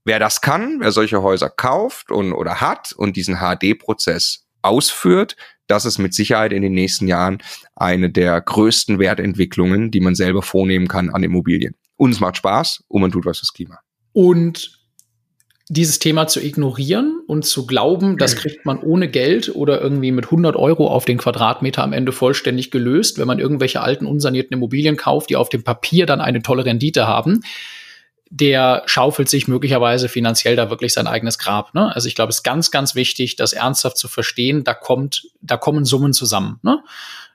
Wer 0.05 0.19
das 0.19 0.41
kann, 0.41 0.81
wer 0.81 0.93
solche 0.93 1.23
Häuser 1.23 1.51
kauft 1.51 2.11
und 2.11 2.33
oder 2.33 2.63
hat 2.63 2.93
und 2.93 3.17
diesen 3.17 3.37
HD-Prozess 3.37 4.47
ausführt, 4.63 5.37
das 5.67 5.85
ist 5.85 5.99
mit 5.99 6.15
Sicherheit 6.15 6.53
in 6.53 6.63
den 6.63 6.73
nächsten 6.73 7.07
Jahren 7.07 7.39
eine 7.77 8.11
der 8.11 8.41
größten 8.41 8.99
Wertentwicklungen, 8.99 9.91
die 9.91 10.01
man 10.01 10.15
selber 10.15 10.43
vornehmen 10.43 10.89
kann 10.89 11.11
an 11.11 11.23
Immobilien. 11.23 11.75
Und 11.97 12.11
es 12.11 12.21
macht 12.21 12.37
Spaß 12.39 12.85
und 12.89 13.03
man 13.03 13.13
tut 13.13 13.27
was 13.27 13.39
fürs 13.39 13.53
Klima. 13.53 13.79
Und 14.13 14.81
dieses 15.69 16.01
Thema 16.01 16.27
zu 16.27 16.41
ignorieren 16.41 17.21
und 17.29 17.45
zu 17.45 17.65
glauben, 17.65 18.19
das 18.19 18.35
kriegt 18.35 18.67
man 18.67 18.81
ohne 18.81 19.09
Geld 19.09 19.55
oder 19.55 19.81
irgendwie 19.81 20.11
mit 20.11 20.25
100 20.25 20.57
Euro 20.57 20.89
auf 20.89 21.05
den 21.05 21.19
Quadratmeter 21.19 21.85
am 21.85 21.93
Ende 21.93 22.11
vollständig 22.11 22.73
gelöst, 22.73 23.19
wenn 23.19 23.29
man 23.29 23.39
irgendwelche 23.39 23.81
alten, 23.81 24.07
unsanierten 24.07 24.57
Immobilien 24.57 24.97
kauft, 24.97 25.31
die 25.31 25.37
auf 25.37 25.49
dem 25.49 25.63
Papier 25.63 26.07
dann 26.07 26.21
eine 26.21 26.43
tolle 26.43 26.65
Rendite 26.65 27.07
haben 27.07 27.43
der 28.31 28.85
schaufelt 28.87 29.29
sich 29.29 29.49
möglicherweise 29.49 30.09
finanziell 30.09 30.55
da 30.55 30.71
wirklich 30.71 30.93
sein 30.93 31.09
eigenes 31.09 31.39
Grab. 31.39 31.75
Ne? 31.75 31.93
Also 31.95 32.07
ich 32.07 32.15
glaube, 32.15 32.31
es 32.31 32.37
ist 32.37 32.43
ganz, 32.45 32.71
ganz 32.71 32.95
wichtig, 32.95 33.35
das 33.35 33.53
ernsthaft 33.53 33.99
zu 33.99 34.07
verstehen. 34.07 34.63
Da 34.63 34.73
kommt, 34.73 35.27
da 35.43 35.57
kommen 35.57 35.85
Summen 35.85 36.13
zusammen. 36.13 36.61
Ne? 36.63 36.79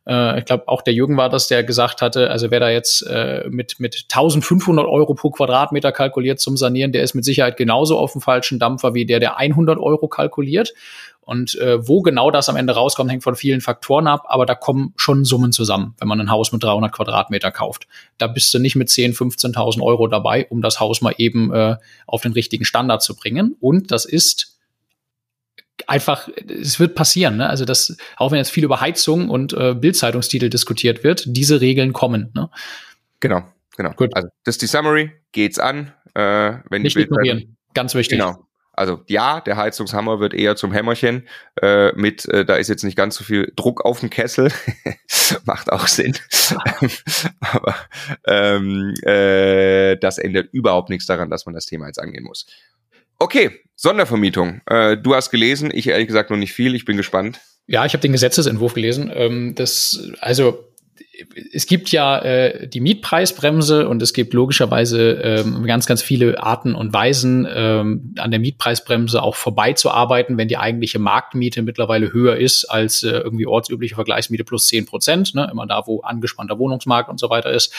Äh, 0.07 0.39
ich 0.39 0.45
glaube, 0.45 0.67
auch 0.67 0.81
der 0.81 0.93
Jürgen 0.93 1.17
war 1.17 1.29
das, 1.29 1.49
der 1.49 1.65
gesagt 1.65 2.01
hatte, 2.01 2.29
also 2.29 2.49
wer 2.49 2.61
da 2.61 2.69
jetzt 2.69 3.01
äh, 3.07 3.43
mit, 3.49 3.79
mit 3.79 4.05
1500 4.09 4.85
Euro 4.85 5.15
pro 5.15 5.31
Quadratmeter 5.31 5.91
kalkuliert 5.91 6.39
zum 6.39 6.55
Sanieren, 6.55 6.93
der 6.93 7.03
ist 7.03 7.13
mit 7.13 7.25
Sicherheit 7.25 7.57
genauso 7.57 7.97
auf 7.97 8.13
dem 8.13 8.21
falschen 8.21 8.57
Dampfer 8.57 8.93
wie 8.93 9.05
der, 9.05 9.19
der 9.19 9.37
100 9.37 9.77
Euro 9.77 10.07
kalkuliert. 10.07 10.73
Und 11.25 11.55
äh, 11.55 11.87
wo 11.87 12.01
genau 12.01 12.29
das 12.29 12.49
am 12.49 12.55
Ende 12.55 12.73
rauskommt, 12.73 13.11
hängt 13.11 13.23
von 13.23 13.35
vielen 13.35 13.59
Faktoren 13.59 14.05
ab, 14.07 14.25
aber 14.27 14.45
da 14.45 14.53
kommen 14.53 14.93
schon 14.95 15.25
Summen 15.25 15.51
zusammen, 15.51 15.95
wenn 15.97 16.07
man 16.07 16.21
ein 16.21 16.29
Haus 16.29 16.51
mit 16.51 16.63
300 16.63 16.91
Quadratmeter 16.91 17.51
kauft. 17.51 17.87
Da 18.19 18.27
bist 18.27 18.53
du 18.53 18.59
nicht 18.59 18.75
mit 18.75 18.89
10, 18.89 19.13
15.000 19.13 19.81
Euro 19.81 20.07
dabei, 20.07 20.45
um 20.49 20.61
das 20.61 20.79
Haus 20.79 21.01
mal 21.01 21.15
eben 21.17 21.51
äh, 21.51 21.77
auf 22.05 22.21
den 22.21 22.33
richtigen 22.33 22.63
Standard 22.63 23.01
zu 23.01 23.15
bringen. 23.15 23.55
Und 23.59 23.91
das 23.91 24.05
ist 24.05 24.59
einfach, 25.87 26.29
es 26.47 26.79
wird 26.79 26.93
passieren. 26.93 27.37
Ne? 27.37 27.49
Also 27.49 27.65
das, 27.65 27.97
auch 28.17 28.31
wenn 28.31 28.37
jetzt 28.37 28.51
viel 28.51 28.63
über 28.63 28.79
Heizung 28.79 29.29
und 29.29 29.53
äh, 29.53 29.73
Bildzeitungstitel 29.73 30.49
diskutiert 30.49 31.03
wird, 31.03 31.23
diese 31.25 31.59
Regeln 31.59 31.91
kommen. 31.91 32.31
Ne? 32.35 32.49
Genau, 33.19 33.43
genau. 33.75 33.91
Gut. 33.93 34.15
Also 34.15 34.29
das 34.43 34.55
ist 34.55 34.61
die 34.61 34.67
Summary, 34.67 35.11
geht's 35.31 35.57
an. 35.57 35.91
Äh, 36.13 36.59
wenn 36.69 36.83
Nicht 36.83 36.95
die 36.95 37.01
ignorieren, 37.01 37.57
ganz 37.73 37.95
wichtig. 37.95 38.19
Genau. 38.19 38.45
Also 38.75 39.01
ja, 39.07 39.41
der 39.41 39.57
Heizungshammer 39.57 40.19
wird 40.19 40.33
eher 40.33 40.55
zum 40.55 40.71
Hämmerchen 40.71 41.27
äh, 41.61 41.91
mit, 41.93 42.25
äh, 42.29 42.45
da 42.45 42.55
ist 42.55 42.67
jetzt 42.67 42.83
nicht 42.83 42.97
ganz 42.97 43.15
so 43.15 43.23
viel 43.23 43.51
Druck 43.55 43.85
auf 43.85 44.01
dem 44.01 44.09
Kessel, 44.09 44.51
macht 45.45 45.71
auch 45.71 45.87
Sinn. 45.87 46.15
Aber 47.39 47.75
ähm, 48.27 48.93
äh, 49.03 49.95
das 49.97 50.17
ändert 50.17 50.53
überhaupt 50.53 50.89
nichts 50.89 51.05
daran, 51.05 51.29
dass 51.29 51.45
man 51.45 51.55
das 51.55 51.65
Thema 51.65 51.87
jetzt 51.87 51.99
angehen 51.99 52.23
muss. 52.23 52.45
Okay, 53.17 53.61
Sondervermietung. 53.75 54.61
Äh, 54.65 54.97
du 54.97 55.15
hast 55.15 55.31
gelesen, 55.31 55.71
ich 55.73 55.87
ehrlich 55.87 56.07
gesagt 56.07 56.29
noch 56.29 56.37
nicht 56.37 56.53
viel, 56.53 56.75
ich 56.75 56.85
bin 56.85 56.97
gespannt. 56.97 57.39
Ja, 57.67 57.85
ich 57.85 57.93
habe 57.93 58.01
den 58.01 58.11
Gesetzesentwurf 58.11 58.73
gelesen. 58.73 59.11
Ähm, 59.13 59.55
das, 59.55 60.11
also 60.19 60.67
es 61.53 61.65
gibt 61.65 61.89
ja 61.91 62.19
äh, 62.19 62.67
die 62.67 62.79
Mietpreisbremse 62.79 63.87
und 63.87 64.01
es 64.01 64.13
gibt 64.13 64.33
logischerweise 64.33 65.11
ähm, 65.13 65.65
ganz, 65.65 65.85
ganz 65.85 66.01
viele 66.01 66.41
Arten 66.41 66.75
und 66.75 66.93
Weisen, 66.93 67.47
ähm, 67.49 68.15
an 68.17 68.31
der 68.31 68.39
Mietpreisbremse 68.39 69.21
auch 69.21 69.35
vorbeizuarbeiten, 69.35 70.37
wenn 70.37 70.47
die 70.47 70.57
eigentliche 70.57 70.99
Marktmiete 70.99 71.61
mittlerweile 71.61 72.11
höher 72.11 72.37
ist 72.37 72.65
als 72.65 73.03
äh, 73.03 73.09
irgendwie 73.09 73.45
ortsübliche 73.45 73.95
Vergleichsmiete 73.95 74.43
plus 74.43 74.67
zehn 74.67 74.85
Prozent, 74.85 75.35
ne? 75.35 75.47
immer 75.51 75.67
da, 75.67 75.83
wo 75.85 76.01
angespannter 76.01 76.59
Wohnungsmarkt 76.59 77.09
und 77.09 77.19
so 77.19 77.29
weiter 77.29 77.51
ist. 77.51 77.73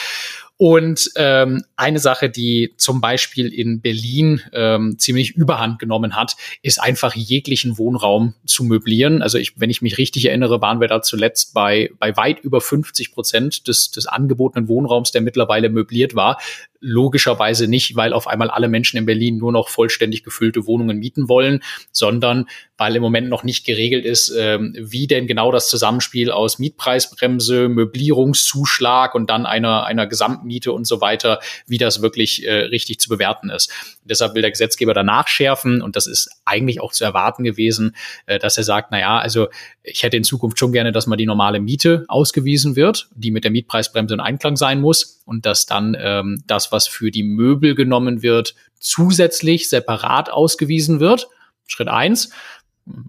Und 0.58 1.10
ähm, 1.16 1.64
eine 1.76 1.98
Sache, 1.98 2.30
die 2.30 2.72
zum 2.78 3.02
Beispiel 3.02 3.52
in 3.52 3.82
Berlin 3.82 4.40
ähm, 4.54 4.98
ziemlich 4.98 5.36
überhand 5.36 5.78
genommen 5.78 6.16
hat, 6.16 6.34
ist 6.62 6.80
einfach 6.80 7.14
jeglichen 7.14 7.76
Wohnraum 7.76 8.32
zu 8.46 8.64
möblieren. 8.64 9.20
Also 9.20 9.36
ich, 9.36 9.60
wenn 9.60 9.68
ich 9.68 9.82
mich 9.82 9.98
richtig 9.98 10.24
erinnere, 10.24 10.62
waren 10.62 10.80
wir 10.80 10.88
da 10.88 11.02
zuletzt 11.02 11.52
bei, 11.52 11.90
bei 11.98 12.16
weit 12.16 12.40
über 12.40 12.62
50 12.62 13.12
Prozent 13.12 13.68
des, 13.68 13.90
des 13.90 14.06
angebotenen 14.06 14.66
Wohnraums, 14.66 15.12
der 15.12 15.20
mittlerweile 15.20 15.68
möbliert 15.68 16.14
war. 16.14 16.38
Logischerweise 16.80 17.68
nicht, 17.68 17.96
weil 17.96 18.14
auf 18.14 18.26
einmal 18.26 18.48
alle 18.48 18.68
Menschen 18.68 18.96
in 18.96 19.06
Berlin 19.06 19.36
nur 19.36 19.52
noch 19.52 19.68
vollständig 19.68 20.24
gefüllte 20.24 20.66
Wohnungen 20.66 20.98
mieten 20.98 21.28
wollen, 21.28 21.62
sondern 21.92 22.46
weil 22.78 22.96
im 22.96 23.02
Moment 23.02 23.28
noch 23.28 23.44
nicht 23.44 23.64
geregelt 23.64 24.04
ist, 24.04 24.32
ähm, 24.36 24.74
wie 24.78 25.06
denn 25.06 25.26
genau 25.26 25.52
das 25.52 25.68
Zusammenspiel 25.68 26.30
aus 26.30 26.58
Mietpreisbremse, 26.58 27.68
Möblierungszuschlag 27.68 29.14
und 29.14 29.30
dann 29.30 29.46
einer, 29.46 29.84
einer 29.84 30.06
Gesamtmiete 30.46 30.72
und 30.72 30.86
so 30.86 31.00
weiter, 31.00 31.40
wie 31.66 31.78
das 31.78 32.02
wirklich 32.02 32.46
äh, 32.46 32.52
richtig 32.52 33.00
zu 33.00 33.08
bewerten 33.08 33.50
ist. 33.50 33.70
deshalb 34.04 34.34
will 34.34 34.42
der 34.42 34.50
Gesetzgeber 34.50 34.94
danach 34.94 35.28
schärfen 35.28 35.82
und 35.82 35.96
das 35.96 36.06
ist 36.06 36.30
eigentlich 36.44 36.80
auch 36.80 36.92
zu 36.92 37.04
erwarten 37.04 37.44
gewesen, 37.44 37.96
äh, 38.26 38.38
dass 38.38 38.56
er 38.56 38.64
sagt, 38.64 38.90
na 38.92 39.00
ja, 39.00 39.18
also 39.18 39.48
ich 39.82 40.02
hätte 40.02 40.16
in 40.16 40.24
Zukunft 40.24 40.58
schon 40.58 40.72
gerne, 40.72 40.92
dass 40.92 41.06
mal 41.06 41.16
die 41.16 41.26
normale 41.26 41.60
Miete 41.60 42.04
ausgewiesen 42.08 42.76
wird, 42.76 43.08
die 43.14 43.30
mit 43.30 43.44
der 43.44 43.50
Mietpreisbremse 43.50 44.14
in 44.14 44.20
Einklang 44.20 44.56
sein 44.56 44.80
muss 44.80 45.22
und 45.26 45.44
dass 45.44 45.66
dann 45.66 45.96
ähm, 45.98 46.42
das, 46.46 46.72
was 46.72 46.86
für 46.86 47.10
die 47.10 47.24
Möbel 47.24 47.74
genommen 47.74 48.22
wird, 48.22 48.54
zusätzlich 48.78 49.68
separat 49.68 50.30
ausgewiesen 50.30 51.00
wird. 51.00 51.28
Schritt 51.66 51.88
eins 51.88 52.30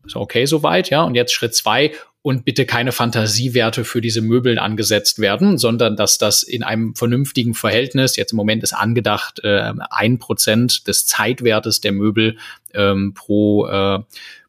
ist 0.06 0.16
okay 0.16 0.46
soweit, 0.46 0.90
ja. 0.90 1.04
Und 1.04 1.14
jetzt 1.14 1.34
Schritt 1.34 1.54
zwei 1.54 1.94
und 2.28 2.44
bitte 2.44 2.66
keine 2.66 2.92
Fantasiewerte 2.92 3.86
für 3.86 4.02
diese 4.02 4.20
Möbel 4.20 4.60
angesetzt 4.60 5.20
werden, 5.20 5.58
sondern 5.58 5.96
dass 5.96 6.18
das 6.18 6.44
in 6.44 6.62
einem 6.62 6.94
vernünftigen 6.94 7.54
Verhältnis, 7.54 8.18
jetzt 8.18 8.34
im 8.34 8.36
Moment 8.36 8.64
ist 8.64 8.74
angedacht, 8.74 9.40
äh, 9.46 9.72
ein 9.92 10.20
Prozent 10.20 10.90
des 10.90 11.06
Zeitwertes 11.06 11.80
der 11.80 11.94
Möbel 11.94 12.38
ähm, 12.74 13.14
pro 13.14 13.68
äh, 13.68 14.00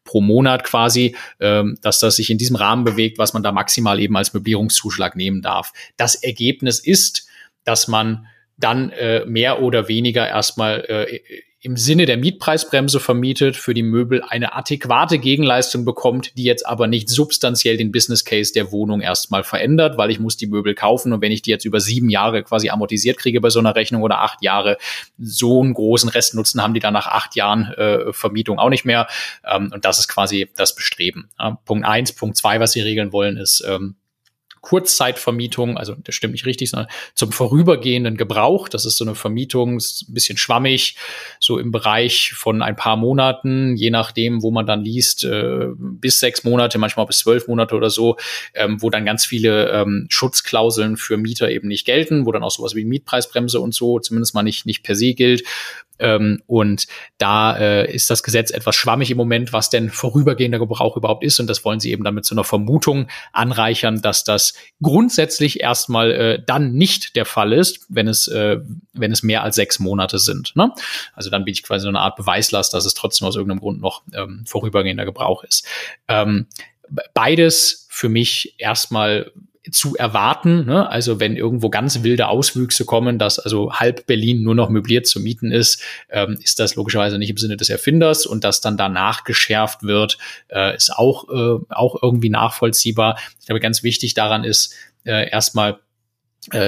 pro 0.02 0.20
Monat 0.20 0.64
quasi, 0.64 1.14
ähm, 1.38 1.78
dass 1.80 2.00
das 2.00 2.16
sich 2.16 2.30
in 2.30 2.38
diesem 2.38 2.56
Rahmen 2.56 2.82
bewegt, 2.82 3.16
was 3.16 3.32
man 3.32 3.44
da 3.44 3.52
maximal 3.52 4.00
eben 4.00 4.16
als 4.16 4.34
Möblierungszuschlag 4.34 5.14
nehmen 5.14 5.40
darf. 5.40 5.72
Das 5.96 6.16
Ergebnis 6.16 6.80
ist, 6.80 7.28
dass 7.62 7.86
man 7.86 8.26
dann 8.56 8.90
äh, 8.90 9.24
mehr 9.24 9.62
oder 9.62 9.86
weniger 9.86 10.26
erstmal 10.26 10.84
äh, 10.88 11.20
im 11.60 11.76
Sinne 11.76 12.06
der 12.06 12.16
Mietpreisbremse 12.16 13.00
vermietet, 13.00 13.56
für 13.56 13.74
die 13.74 13.82
Möbel 13.82 14.22
eine 14.22 14.54
adäquate 14.54 15.18
Gegenleistung 15.18 15.84
bekommt, 15.84 16.36
die 16.36 16.44
jetzt 16.44 16.64
aber 16.64 16.86
nicht 16.86 17.08
substanziell 17.08 17.76
den 17.76 17.90
Business 17.90 18.24
Case 18.24 18.52
der 18.52 18.70
Wohnung 18.70 19.00
erstmal 19.00 19.42
verändert, 19.42 19.98
weil 19.98 20.12
ich 20.12 20.20
muss 20.20 20.36
die 20.36 20.46
Möbel 20.46 20.76
kaufen 20.76 21.12
und 21.12 21.20
wenn 21.20 21.32
ich 21.32 21.42
die 21.42 21.50
jetzt 21.50 21.64
über 21.64 21.80
sieben 21.80 22.10
Jahre 22.10 22.44
quasi 22.44 22.70
amortisiert 22.70 23.18
kriege 23.18 23.40
bei 23.40 23.50
so 23.50 23.58
einer 23.58 23.74
Rechnung 23.74 24.02
oder 24.02 24.20
acht 24.20 24.40
Jahre, 24.40 24.78
so 25.18 25.60
einen 25.60 25.74
großen 25.74 26.08
Restnutzen 26.08 26.62
haben 26.62 26.74
die 26.74 26.80
dann 26.80 26.94
nach 26.94 27.08
acht 27.08 27.34
Jahren 27.34 27.72
äh, 27.72 28.12
Vermietung 28.12 28.60
auch 28.60 28.70
nicht 28.70 28.84
mehr. 28.84 29.08
Ähm, 29.44 29.72
und 29.74 29.84
das 29.84 29.98
ist 29.98 30.06
quasi 30.06 30.48
das 30.56 30.76
Bestreben. 30.76 31.28
Ja, 31.40 31.58
Punkt 31.64 31.86
eins. 31.86 32.12
Punkt 32.12 32.36
zwei, 32.36 32.60
was 32.60 32.70
sie 32.72 32.82
regeln 32.82 33.12
wollen, 33.12 33.36
ist, 33.36 33.64
ähm, 33.66 33.96
Kurzzeitvermietung, 34.60 35.76
also 35.76 35.94
das 35.94 36.14
stimmt 36.14 36.32
nicht 36.32 36.46
richtig, 36.46 36.70
sondern 36.70 36.88
zum 37.14 37.32
vorübergehenden 37.32 38.16
Gebrauch. 38.16 38.68
Das 38.68 38.84
ist 38.84 38.96
so 38.96 39.04
eine 39.04 39.14
Vermietung, 39.14 39.76
ist 39.76 40.08
ein 40.08 40.14
bisschen 40.14 40.38
schwammig, 40.38 40.96
so 41.40 41.58
im 41.58 41.70
Bereich 41.70 42.32
von 42.34 42.62
ein 42.62 42.76
paar 42.76 42.96
Monaten, 42.96 43.76
je 43.76 43.90
nachdem, 43.90 44.42
wo 44.42 44.50
man 44.50 44.66
dann 44.66 44.82
liest, 44.82 45.24
äh, 45.24 45.68
bis 45.78 46.20
sechs 46.20 46.44
Monate, 46.44 46.78
manchmal 46.78 47.06
bis 47.06 47.18
zwölf 47.18 47.48
Monate 47.48 47.74
oder 47.74 47.90
so, 47.90 48.16
ähm, 48.54 48.80
wo 48.82 48.90
dann 48.90 49.04
ganz 49.04 49.24
viele 49.24 49.70
ähm, 49.70 50.06
Schutzklauseln 50.08 50.96
für 50.96 51.16
Mieter 51.16 51.50
eben 51.50 51.68
nicht 51.68 51.84
gelten, 51.84 52.26
wo 52.26 52.32
dann 52.32 52.42
auch 52.42 52.50
sowas 52.50 52.74
wie 52.74 52.84
Mietpreisbremse 52.84 53.60
und 53.60 53.74
so 53.74 53.98
zumindest 53.98 54.34
mal 54.34 54.42
nicht, 54.42 54.66
nicht 54.66 54.82
per 54.82 54.94
se 54.94 55.14
gilt. 55.14 55.44
Ähm, 55.98 56.42
und 56.46 56.86
da 57.18 57.56
äh, 57.56 57.92
ist 57.92 58.10
das 58.10 58.22
Gesetz 58.22 58.50
etwas 58.50 58.76
schwammig 58.76 59.10
im 59.10 59.16
Moment, 59.16 59.52
was 59.52 59.70
denn 59.70 59.90
vorübergehender 59.90 60.58
Gebrauch 60.58 60.96
überhaupt 60.96 61.24
ist. 61.24 61.40
Und 61.40 61.48
das 61.48 61.64
wollen 61.64 61.80
sie 61.80 61.90
eben 61.90 62.04
damit 62.04 62.24
zu 62.24 62.34
einer 62.34 62.44
Vermutung 62.44 63.08
anreichern, 63.32 64.00
dass 64.02 64.24
das 64.24 64.54
grundsätzlich 64.82 65.60
erstmal 65.60 66.10
äh, 66.10 66.42
dann 66.44 66.72
nicht 66.72 67.16
der 67.16 67.24
Fall 67.24 67.52
ist, 67.52 67.86
wenn 67.88 68.08
es, 68.08 68.28
äh, 68.28 68.58
wenn 68.92 69.12
es 69.12 69.22
mehr 69.22 69.42
als 69.42 69.56
sechs 69.56 69.78
Monate 69.78 70.18
sind. 70.18 70.54
Ne? 70.56 70.72
Also 71.14 71.30
dann 71.30 71.44
bin 71.44 71.52
ich 71.52 71.62
quasi 71.62 71.82
so 71.82 71.88
eine 71.88 72.00
Art 72.00 72.16
Beweislast, 72.16 72.74
dass 72.74 72.84
es 72.84 72.94
trotzdem 72.94 73.26
aus 73.26 73.36
irgendeinem 73.36 73.60
Grund 73.60 73.80
noch 73.80 74.02
ähm, 74.14 74.44
vorübergehender 74.46 75.04
Gebrauch 75.04 75.44
ist. 75.44 75.66
Ähm, 76.08 76.46
beides 77.14 77.86
für 77.90 78.08
mich 78.08 78.54
erstmal 78.58 79.32
zu 79.70 79.96
erwarten. 79.96 80.66
Ne? 80.66 80.88
Also 80.88 81.20
wenn 81.20 81.36
irgendwo 81.36 81.70
ganz 81.70 82.02
wilde 82.02 82.28
Auswüchse 82.28 82.84
kommen, 82.84 83.18
dass 83.18 83.38
also 83.38 83.72
halb 83.72 84.06
Berlin 84.06 84.42
nur 84.42 84.54
noch 84.54 84.68
möbliert 84.68 85.06
zu 85.06 85.20
mieten 85.20 85.50
ist, 85.50 85.82
ähm, 86.10 86.38
ist 86.42 86.58
das 86.58 86.76
logischerweise 86.76 87.18
nicht 87.18 87.30
im 87.30 87.36
Sinne 87.36 87.56
des 87.56 87.70
Erfinders 87.70 88.26
und 88.26 88.44
dass 88.44 88.60
dann 88.60 88.76
danach 88.76 89.24
geschärft 89.24 89.82
wird, 89.82 90.18
äh, 90.48 90.76
ist 90.76 90.90
auch, 90.90 91.28
äh, 91.28 91.64
auch 91.68 92.02
irgendwie 92.02 92.30
nachvollziehbar. 92.30 93.18
Ich 93.40 93.46
glaube, 93.46 93.60
ganz 93.60 93.82
wichtig 93.82 94.14
daran 94.14 94.44
ist 94.44 94.74
äh, 95.04 95.28
erstmal 95.30 95.78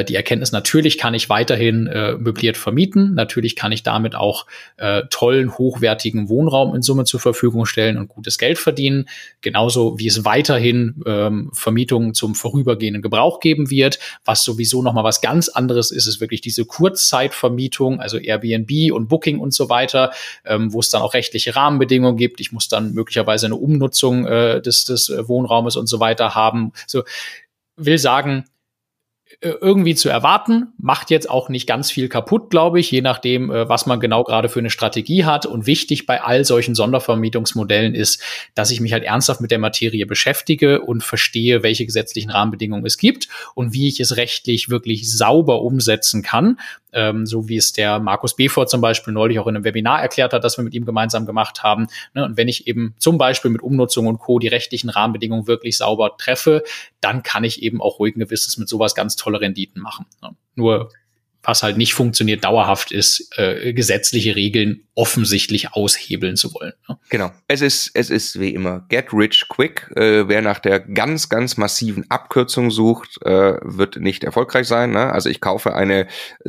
die 0.05 0.14
Erkenntnis, 0.14 0.53
natürlich 0.53 0.99
kann 0.99 1.14
ich 1.14 1.28
weiterhin 1.28 1.87
äh, 1.87 2.12
möbliert 2.12 2.57
vermieten, 2.57 3.14
natürlich 3.14 3.57
kann 3.57 3.72
ich 3.72 3.83
damit 3.83 4.14
auch 4.14 4.47
äh, 4.76 5.03
tollen, 5.11 5.57
hochwertigen 5.57 6.28
Wohnraum 6.28 6.74
in 6.74 6.83
Summe 6.83 7.05
zur 7.05 7.20
Verfügung 7.20 7.66
stellen 7.66 7.99
und 7.99 8.09
gutes 8.09 8.39
Geld 8.39 8.59
verdienen, 8.59 9.09
genauso 9.41 9.99
wie 9.99 10.07
es 10.07 10.24
weiterhin 10.24 11.03
ähm, 11.07 11.51
Vermietungen 11.53 12.14
zum 12.14 12.35
vorübergehenden 12.35 13.03
Gebrauch 13.03 13.41
geben 13.41 13.70
wird. 13.70 13.99
Was 14.24 14.45
sowieso 14.45 14.83
nochmal 14.83 15.05
was 15.05 15.20
ganz 15.20 15.49
anderes 15.49 15.91
ist, 15.91 16.07
ist 16.07 16.20
wirklich 16.20 16.41
diese 16.41 16.64
Kurzzeitvermietung, 16.64 18.01
also 18.01 18.18
Airbnb 18.18 18.93
und 18.93 19.09
Booking 19.09 19.39
und 19.39 19.53
so 19.53 19.68
weiter, 19.68 20.12
ähm, 20.45 20.72
wo 20.72 20.81
es 20.81 20.91
dann 20.91 21.03
auch 21.03 21.14
rechtliche 21.14 21.57
Rahmenbedingungen 21.57 22.16
gibt. 22.16 22.41
Ich 22.41 22.53
muss 22.53 22.68
dann 22.68 22.93
möglicherweise 22.93 23.47
eine 23.47 23.57
Umnutzung 23.57 24.26
äh, 24.26 24.61
des, 24.61 24.85
des 24.85 25.11
Wohnraumes 25.11 25.76
und 25.76 25.87
so 25.87 26.01
weiter 26.01 26.35
haben. 26.35 26.72
So 26.87 27.03
will 27.76 27.99
sagen, 27.99 28.41
äh, 28.41 28.51
irgendwie 29.43 29.95
zu 29.95 30.11
erwarten, 30.11 30.68
macht 30.76 31.11
jetzt 31.11 31.30
auch 31.30 31.49
nicht 31.49 31.66
ganz 31.66 31.91
viel 31.91 32.09
kaputt, 32.09 32.51
glaube 32.51 32.78
ich, 32.78 32.91
je 32.91 33.01
nachdem, 33.01 33.51
äh, 33.51 33.68
was 33.68 33.86
man 33.86 33.99
genau 33.99 34.22
gerade 34.22 34.51
für 34.51 34.59
eine 34.59 34.68
Strategie 34.68 35.24
hat. 35.24 35.47
Und 35.47 35.66
wichtig 35.66 36.05
bei 36.05 36.20
all 36.22 36.45
solchen 36.45 36.74
Sondervermietungsmodellen 36.74 37.95
ist, 37.95 38.22
dass 38.55 38.70
ich 38.70 38.80
mich 38.80 38.93
halt 38.93 39.05
ernsthaft 39.05 39.41
mit 39.41 39.51
der 39.51 39.59
Materie 39.59 40.05
beschäftige 40.05 40.82
und 40.82 41.03
verstehe, 41.03 41.62
welche 41.62 41.86
gesetzlichen 41.86 42.30
Rahmenbedingungen 42.30 42.84
es 42.84 42.99
gibt 42.99 43.28
und 43.55 43.72
wie 43.72 43.88
ich 43.88 43.99
es 44.01 44.18
rechtlich 44.18 44.68
wirklich 44.68 45.11
sauber 45.11 45.62
umsetzen 45.62 46.22
kann 46.22 46.59
ähm, 46.93 47.26
so 47.26 47.49
wie 47.49 47.57
es 47.57 47.72
der 47.72 47.99
Markus 47.99 48.36
Befort 48.36 48.70
zum 48.70 48.80
Beispiel 48.80 49.12
neulich 49.12 49.38
auch 49.38 49.47
in 49.47 49.57
einem 49.57 49.64
Webinar 49.64 50.01
erklärt 50.01 50.32
hat, 50.32 50.45
das 50.45 50.57
wir 50.59 50.64
mit 50.64 50.74
ihm 50.74 50.84
gemeinsam 50.84 51.26
gemacht 51.26 51.62
haben. 51.62 51.86
Ne? 52.14 52.24
Und 52.24 52.36
wenn 52.36 52.49
ich 52.49 52.66
eben 52.66 52.95
zum 52.99 53.18
Beispiel 53.18 53.51
mit 53.51 53.62
Umnutzung 53.62 54.07
und 54.07 54.18
Co. 54.18 54.38
die 54.38 54.49
rechtlichen 54.49 54.91
Rahmenbedingungen 54.91 55.47
wirklich 55.47 55.76
sauber 55.76 56.16
treffe, 56.18 56.62
dann 57.01 57.22
kann 57.22 57.45
ich 57.45 57.62
eben 57.62 57.80
auch 57.80 57.99
ruhigen 57.99 58.20
Gewissens 58.20 58.59
mit 58.59 58.68
sowas 58.68 58.95
ganz 58.95 59.16
tolle 59.16 59.41
Renditen 59.41 59.82
machen. 59.82 60.07
Ne? 60.22 60.30
Nur 60.55 60.91
was 61.43 61.62
halt 61.62 61.78
nicht 61.78 61.95
funktioniert 61.95 62.45
dauerhaft 62.45 62.93
ist, 62.93 63.30
äh, 63.36 63.72
gesetzliche 63.72 64.36
Regeln 64.36 64.84
offensichtlich 64.95 65.72
aushebeln 65.72 66.36
zu 66.36 66.53
wollen. 66.53 66.74
Ne? 66.88 66.99
Genau. 67.09 67.32
Es 67.49 67.62
ist, 67.62 67.91
es 67.95 68.11
ist 68.11 68.38
wie 68.38 68.51
immer 68.51 68.84
get 68.88 69.12
rich 69.12 69.47
quick. 69.49 69.91
Äh, 69.97 70.28
wer 70.28 70.43
nach 70.43 70.59
der 70.59 70.80
ganz, 70.80 71.28
ganz 71.28 71.57
massiven 71.57 72.05
Abkürzung 72.11 72.70
sucht, 72.70 73.18
äh, 73.24 73.55
wird 73.62 73.97
nicht 73.97 74.24
erfolgreich 74.24 74.66
sein. 74.66 74.91
Ne? 74.91 75.12
Also 75.12 75.30
ich 75.30 75.41
kaufe 75.41 75.74
eine 75.74 76.07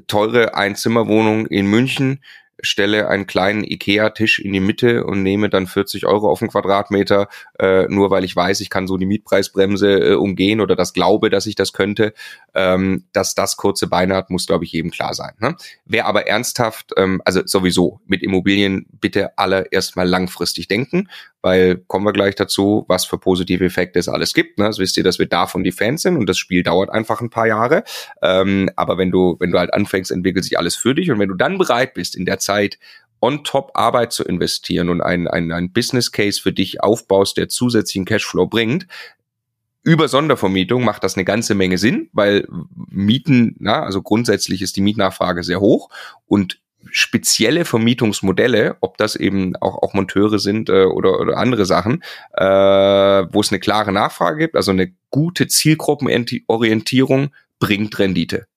teure 0.07 0.55
Einzimmerwohnung 0.55 1.47
in 1.47 1.67
München, 1.67 2.21
stelle 2.61 3.07
einen 3.07 3.27
kleinen 3.27 3.63
Ikea-Tisch 3.63 4.39
in 4.39 4.53
die 4.53 4.59
Mitte 4.59 5.03
und 5.03 5.23
nehme 5.23 5.49
dann 5.49 5.67
40 5.67 6.05
Euro 6.05 6.29
auf 6.29 6.39
den 6.39 6.49
Quadratmeter, 6.49 7.27
äh, 7.59 7.87
nur 7.87 8.11
weil 8.11 8.23
ich 8.23 8.35
weiß, 8.35 8.61
ich 8.61 8.69
kann 8.69 8.87
so 8.87 8.97
die 8.97 9.05
Mietpreisbremse 9.05 10.11
äh, 10.11 10.13
umgehen 10.13 10.61
oder 10.61 10.75
das 10.75 10.93
glaube, 10.93 11.29
dass 11.29 11.45
ich 11.45 11.55
das 11.55 11.73
könnte. 11.73 12.13
Ähm, 12.53 13.05
dass 13.13 13.35
das 13.35 13.57
kurze 13.57 13.87
Beine 13.87 14.15
hat, 14.15 14.29
muss, 14.29 14.47
glaube 14.47 14.65
ich, 14.65 14.71
jedem 14.71 14.91
klar 14.91 15.13
sein. 15.13 15.33
Ne? 15.39 15.55
Wer 15.85 16.05
aber 16.05 16.27
ernsthaft, 16.27 16.91
ähm, 16.97 17.21
also 17.25 17.41
sowieso 17.45 18.01
mit 18.05 18.23
Immobilien 18.23 18.85
bitte 18.99 19.37
alle 19.37 19.67
erstmal 19.71 20.07
langfristig 20.07 20.67
denken, 20.67 21.07
weil 21.41 21.77
kommen 21.87 22.05
wir 22.05 22.13
gleich 22.13 22.35
dazu, 22.35 22.85
was 22.87 23.05
für 23.05 23.17
positive 23.17 23.65
Effekte 23.65 23.99
es 23.99 24.07
alles 24.07 24.33
gibt. 24.33 24.59
Ne? 24.59 24.65
Also 24.65 24.81
wisst 24.81 24.97
ihr, 24.97 25.03
dass 25.03 25.19
wir 25.19 25.27
davon 25.27 25.63
die 25.63 25.71
Fans 25.71 26.03
sind 26.03 26.17
und 26.17 26.27
das 26.27 26.37
Spiel 26.37 26.63
dauert 26.63 26.89
einfach 26.89 27.21
ein 27.21 27.29
paar 27.29 27.47
Jahre. 27.47 27.83
Ähm, 28.21 28.69
aber 28.75 28.97
wenn 28.97 29.11
du, 29.11 29.37
wenn 29.39 29.51
du 29.51 29.59
halt 29.59 29.73
anfängst, 29.73 30.11
entwickelt 30.11 30.43
sich 30.43 30.57
alles 30.57 30.75
für 30.75 30.95
dich 30.95 31.11
und 31.11 31.19
wenn 31.19 31.29
du 31.29 31.35
dann 31.35 31.57
bereit 31.57 31.93
bist, 31.93 32.15
in 32.15 32.25
der 32.25 32.39
Zeit 32.39 32.77
on 33.21 33.43
top 33.43 33.71
Arbeit 33.75 34.11
zu 34.11 34.23
investieren 34.23 34.89
und 34.89 35.01
ein, 35.01 35.27
ein, 35.27 35.51
ein 35.51 35.71
Business 35.71 36.11
Case 36.11 36.41
für 36.41 36.51
dich 36.51 36.81
aufbaust, 36.81 37.37
der 37.37 37.49
zusätzlichen 37.49 38.05
Cashflow 38.05 38.47
bringt, 38.47 38.87
über 39.83 40.07
Sondervermietung 40.07 40.83
macht 40.83 41.03
das 41.03 41.15
eine 41.15 41.25
ganze 41.25 41.55
Menge 41.55 41.77
Sinn, 41.77 42.09
weil 42.13 42.47
Mieten, 42.89 43.55
na, 43.59 43.83
also 43.83 44.01
grundsätzlich 44.01 44.61
ist 44.61 44.75
die 44.75 44.81
Mietnachfrage 44.81 45.43
sehr 45.43 45.59
hoch 45.59 45.89
und 46.27 46.59
spezielle 46.89 47.65
Vermietungsmodelle, 47.65 48.77
ob 48.81 48.97
das 48.97 49.15
eben 49.15 49.55
auch, 49.57 49.81
auch 49.81 49.93
Monteure 49.93 50.39
sind 50.39 50.69
äh, 50.69 50.85
oder, 50.85 51.19
oder 51.19 51.37
andere 51.37 51.65
Sachen, 51.65 52.03
äh, 52.33 52.43
wo 52.43 53.41
es 53.41 53.51
eine 53.51 53.59
klare 53.59 53.91
Nachfrage 53.91 54.39
gibt, 54.39 54.55
also 54.55 54.71
eine 54.71 54.91
gute 55.09 55.47
Zielgruppenorientierung 55.47 57.29
bringt 57.59 57.99
Rendite. 57.99 58.47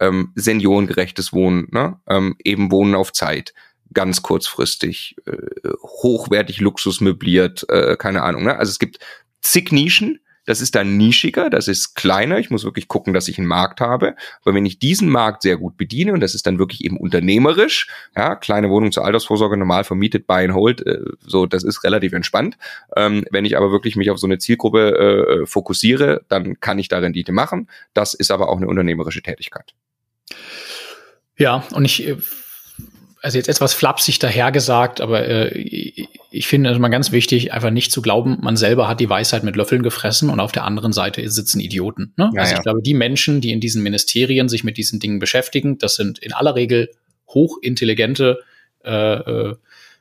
Ähm, 0.00 0.32
seniorengerechtes 0.34 1.32
Wohnen, 1.32 1.68
ne? 1.70 2.00
ähm, 2.08 2.36
eben 2.42 2.70
Wohnen 2.72 2.94
auf 2.94 3.12
Zeit, 3.12 3.54
ganz 3.92 4.22
kurzfristig, 4.22 5.16
äh, 5.26 5.36
hochwertig 5.82 6.60
Luxus 6.60 7.00
möbliert, 7.00 7.64
äh, 7.68 7.96
keine 7.96 8.22
Ahnung. 8.22 8.44
Ne? 8.44 8.58
Also 8.58 8.70
es 8.70 8.78
gibt 8.78 8.98
zig 9.40 9.70
Nischen, 9.70 10.18
das 10.44 10.60
ist 10.60 10.74
dann 10.74 10.96
nischiger, 10.96 11.50
das 11.50 11.68
ist 11.68 11.94
kleiner. 11.94 12.38
Ich 12.38 12.50
muss 12.50 12.64
wirklich 12.64 12.88
gucken, 12.88 13.14
dass 13.14 13.28
ich 13.28 13.38
einen 13.38 13.46
Markt 13.46 13.80
habe. 13.80 14.14
Aber 14.42 14.54
wenn 14.54 14.66
ich 14.66 14.78
diesen 14.78 15.08
Markt 15.08 15.42
sehr 15.42 15.56
gut 15.56 15.76
bediene, 15.76 16.12
und 16.12 16.20
das 16.20 16.34
ist 16.34 16.46
dann 16.46 16.58
wirklich 16.58 16.84
eben 16.84 16.96
unternehmerisch, 16.96 17.88
ja, 18.16 18.34
kleine 18.36 18.70
Wohnung 18.70 18.92
zur 18.92 19.04
Altersvorsorge 19.04 19.56
normal 19.56 19.84
vermietet, 19.84 20.26
buy 20.26 20.44
and 20.44 20.54
hold, 20.54 20.86
äh, 20.86 21.00
so, 21.26 21.46
das 21.46 21.64
ist 21.64 21.84
relativ 21.84 22.12
entspannt. 22.12 22.56
Ähm, 22.96 23.24
wenn 23.30 23.44
ich 23.44 23.56
aber 23.56 23.72
wirklich 23.72 23.96
mich 23.96 24.10
auf 24.10 24.18
so 24.18 24.26
eine 24.26 24.38
Zielgruppe 24.38 25.42
äh, 25.42 25.46
fokussiere, 25.46 26.24
dann 26.28 26.60
kann 26.60 26.78
ich 26.78 26.88
da 26.88 26.98
Rendite 26.98 27.32
machen. 27.32 27.68
Das 27.94 28.14
ist 28.14 28.30
aber 28.30 28.48
auch 28.48 28.58
eine 28.58 28.68
unternehmerische 28.68 29.22
Tätigkeit. 29.22 29.74
Ja, 31.36 31.64
und 31.72 31.84
ich 31.84 32.06
äh, 32.06 32.16
also 33.24 33.38
jetzt 33.38 33.48
etwas 33.48 33.72
flapsig 33.72 34.18
dahergesagt, 34.18 35.00
aber 35.00 35.26
äh, 35.26 35.58
ich 36.30 36.46
finde 36.46 36.70
es 36.70 36.78
mal 36.78 36.88
ganz 36.88 37.10
wichtig, 37.10 37.54
einfach 37.54 37.70
nicht 37.70 37.90
zu 37.90 38.02
glauben, 38.02 38.36
man 38.42 38.58
selber 38.58 38.86
hat 38.86 39.00
die 39.00 39.08
Weisheit 39.08 39.44
mit 39.44 39.56
Löffeln 39.56 39.82
gefressen 39.82 40.28
und 40.28 40.40
auf 40.40 40.52
der 40.52 40.64
anderen 40.64 40.92
Seite 40.92 41.26
sitzen 41.30 41.58
Idioten. 41.58 42.12
Ne? 42.18 42.30
Ja, 42.34 42.42
also 42.42 42.56
ich 42.56 42.62
glaube, 42.62 42.82
die 42.82 42.92
Menschen, 42.92 43.40
die 43.40 43.52
in 43.52 43.60
diesen 43.60 43.82
Ministerien 43.82 44.50
sich 44.50 44.62
mit 44.62 44.76
diesen 44.76 45.00
Dingen 45.00 45.20
beschäftigen, 45.20 45.78
das 45.78 45.94
sind 45.94 46.18
in 46.18 46.34
aller 46.34 46.54
Regel 46.54 46.90
hochintelligente 47.28 48.40
äh, 48.84 48.90
äh, 48.90 49.54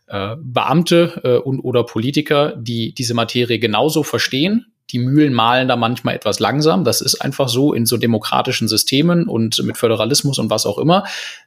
äh 0.08 0.36
Beamte 0.42 1.22
äh, 1.24 1.38
und 1.38 1.62
oder 1.62 1.86
Politiker, 1.86 2.54
die 2.58 2.94
diese 2.94 3.14
Materie 3.14 3.58
genauso 3.58 4.04
verstehen, 4.04 4.66
die 4.92 5.00
Mühlen 5.00 5.34
malen 5.34 5.70
da 5.70 5.78
manchmal 5.78 6.16
etwas 6.16 6.40
langsam. 6.40 6.84
Das 6.84 7.00
ist 7.00 7.22
einfach 7.22 7.48
so 7.48 7.74
in 7.74 7.86
so 7.86 7.96
demokratischen 7.96 8.68
Systemen 8.68 9.28
und 9.28 9.64
mit 9.64 9.78
Föderalismus 9.78 10.40
und 10.40 10.50
was 10.50 10.66
auch 10.66 10.78
immer 10.78 11.06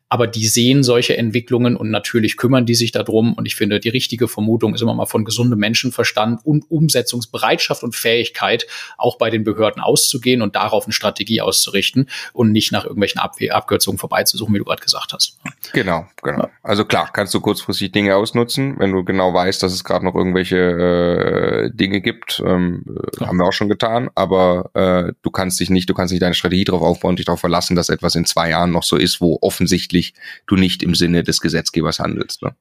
aber 0.09 0.29
die 0.29 0.47
sehen 0.47 0.85
solche 0.85 1.17
Entwicklungen 1.17 1.77
und 1.77 1.91
natürlich 1.91 2.37
kümmern 2.37 2.65
die 2.65 2.77
sich 2.77 2.93
darum. 2.93 3.35
Und 3.35 3.47
ich 3.47 3.57
finde, 3.57 3.81
die 3.81 3.89
richtige 3.89 4.29
Vermutung 4.29 4.75
ist 4.75 4.83
immer 4.83 4.95
mal 4.95 5.07
von 5.07 5.25
gesundem 5.25 5.59
Menschenverstand 5.59 6.41
und 6.45 6.71
Umsetzungsbereitschaft 6.71 7.83
und 7.83 7.97
Fähigkeit, 7.97 8.67
auch 8.99 9.19
bei 9.19 9.31
den 9.31 9.43
Behörden 9.43 9.83
auszugehen 9.83 10.43
und 10.43 10.55
darauf 10.55 10.85
eine 10.85 10.93
Strategie 10.93 11.41
auszurichten 11.41 12.09
und 12.33 12.53
nicht 12.53 12.71
nach 12.71 12.85
irgendwelchen 12.85 13.21
Ab 13.21 13.37
Abkürzungen 13.51 13.99
vorbeizusuchen, 13.99 14.55
wie 14.55 14.59
du 14.59 14.65
gerade 14.65 14.83
gesagt 14.83 15.13
hast. 15.13 15.39
Genau, 15.73 16.07
genau. 16.23 16.49
Also 16.63 16.85
klar, 16.85 17.11
kannst 17.13 17.35
du 17.35 17.41
kurzfristig 17.41 17.91
Dinge 17.93 18.15
ausnutzen, 18.15 18.77
wenn 18.79 18.93
du 18.93 19.05
genau 19.05 19.35
weißt, 19.35 19.63
dass 19.63 19.73
es 19.73 19.85
gerade 19.85 20.05
noch 20.05 20.15
irgendwelche 20.15 20.57
äh, 20.57 21.71
Dinge 21.75 22.01
gibt. 22.01 22.43
Ähm, 22.47 22.85
ja. 23.19 23.27
Haben 23.27 23.39
wir 23.39 23.45
auch 23.45 23.53
schon 23.53 23.69
getan, 23.69 24.09
aber 24.15 24.71
äh, 24.75 25.13
du 25.23 25.31
kannst 25.31 25.59
dich 25.61 25.69
nicht, 25.69 25.91
du 25.91 25.95
kannst 25.95 26.13
nicht 26.13 26.23
deine 26.23 26.35
Strategie 26.35 26.65
darauf 26.65 26.83
aufbauen 26.83 27.11
und 27.11 27.19
dich 27.19 27.27
darauf 27.27 27.41
verlassen, 27.41 27.77
dass 27.77 27.89
etwas 27.89 28.15
in 28.15 28.25
zwei 28.25 28.51
Jahren 28.51 28.71
noch 28.71 28.85
so 28.85 28.97
ist, 28.97 29.21
wo 29.21 29.39
offensichtlich 29.43 29.96
offensichtlich 29.97 30.15
du 30.47 30.57
nicht 30.57 30.83
im 30.83 30.95
Sinne 30.95 31.23
des 31.23 31.41
Gesetzgebers 31.41 31.99
handelst. 31.99 32.43
Ne? 32.43 32.55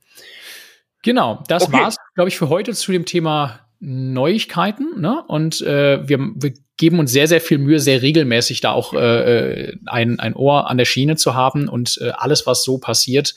Genau, 1.03 1.43
das 1.47 1.63
okay. 1.63 1.73
war's, 1.73 1.97
glaube 2.15 2.29
ich, 2.29 2.37
für 2.37 2.49
heute 2.49 2.73
zu 2.73 2.91
dem 2.91 3.05
Thema 3.05 3.59
Neuigkeiten. 3.79 4.99
Ne? 4.99 5.23
Und 5.27 5.61
äh, 5.61 6.07
wir, 6.07 6.19
wir 6.19 6.53
geben 6.77 6.99
uns 6.99 7.11
sehr, 7.11 7.27
sehr 7.27 7.41
viel 7.41 7.57
Mühe, 7.57 7.79
sehr 7.79 8.01
regelmäßig 8.01 8.61
da 8.61 8.71
auch 8.71 8.93
äh, 8.93 9.67
äh, 9.67 9.77
ein, 9.85 10.19
ein 10.19 10.33
Ohr 10.33 10.69
an 10.69 10.77
der 10.77 10.85
Schiene 10.85 11.15
zu 11.15 11.35
haben 11.35 11.69
und 11.69 11.99
äh, 12.01 12.09
alles, 12.09 12.47
was 12.47 12.63
so 12.63 12.79
passiert, 12.79 13.35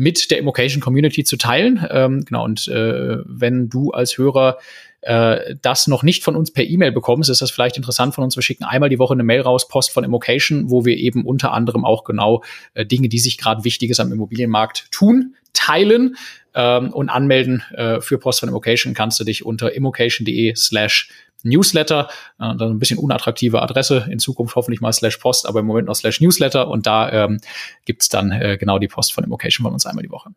mit 0.00 0.30
der 0.30 0.38
Immocation 0.38 0.80
Community 0.80 1.24
zu 1.24 1.36
teilen. 1.36 1.86
Ähm, 1.90 2.24
genau, 2.24 2.44
und 2.44 2.66
äh, 2.68 3.18
wenn 3.26 3.68
du 3.68 3.90
als 3.90 4.16
Hörer 4.16 4.56
äh, 5.02 5.56
das 5.60 5.88
noch 5.88 6.02
nicht 6.02 6.24
von 6.24 6.36
uns 6.36 6.50
per 6.52 6.64
E-Mail 6.64 6.90
bekommst, 6.90 7.28
ist 7.28 7.42
das 7.42 7.50
vielleicht 7.50 7.76
interessant 7.76 8.14
von 8.14 8.24
uns. 8.24 8.34
Wir 8.34 8.42
schicken 8.42 8.64
einmal 8.64 8.88
die 8.88 8.98
Woche 8.98 9.12
eine 9.12 9.24
Mail 9.24 9.42
raus, 9.42 9.68
Post 9.68 9.90
von 9.90 10.02
Immocation, 10.02 10.70
wo 10.70 10.86
wir 10.86 10.96
eben 10.96 11.26
unter 11.26 11.52
anderem 11.52 11.84
auch 11.84 12.04
genau 12.04 12.42
äh, 12.72 12.86
Dinge, 12.86 13.10
die 13.10 13.18
sich 13.18 13.36
gerade 13.36 13.62
Wichtiges 13.64 14.00
am 14.00 14.10
Immobilienmarkt 14.10 14.90
tun, 14.90 15.34
teilen 15.52 16.16
ähm, 16.54 16.94
und 16.94 17.10
anmelden 17.10 17.62
äh, 17.74 18.00
für 18.00 18.16
Post 18.16 18.40
von 18.40 18.48
Immocation 18.48 18.94
kannst 18.94 19.20
du 19.20 19.24
dich 19.24 19.44
unter 19.44 19.74
immocation.de 19.74 20.54
slash 20.56 21.10
Newsletter, 21.44 22.08
äh, 22.38 22.54
dann 22.56 22.72
ein 22.72 22.78
bisschen 22.78 22.98
unattraktive 22.98 23.62
Adresse, 23.62 24.06
in 24.10 24.18
Zukunft 24.18 24.56
hoffentlich 24.56 24.80
mal 24.80 24.92
slash 24.92 25.16
Post, 25.18 25.46
aber 25.46 25.60
im 25.60 25.66
Moment 25.66 25.88
noch 25.88 25.94
slash 25.94 26.20
Newsletter 26.20 26.68
und 26.68 26.86
da 26.86 27.10
ähm, 27.10 27.40
gibt's 27.84 28.08
dann 28.08 28.32
äh, 28.32 28.56
genau 28.58 28.78
die 28.78 28.88
Post 28.88 29.12
von 29.12 29.24
Immocation 29.24 29.64
von 29.64 29.72
uns 29.72 29.86
einmal 29.86 30.02
die 30.02 30.10
Woche. 30.10 30.30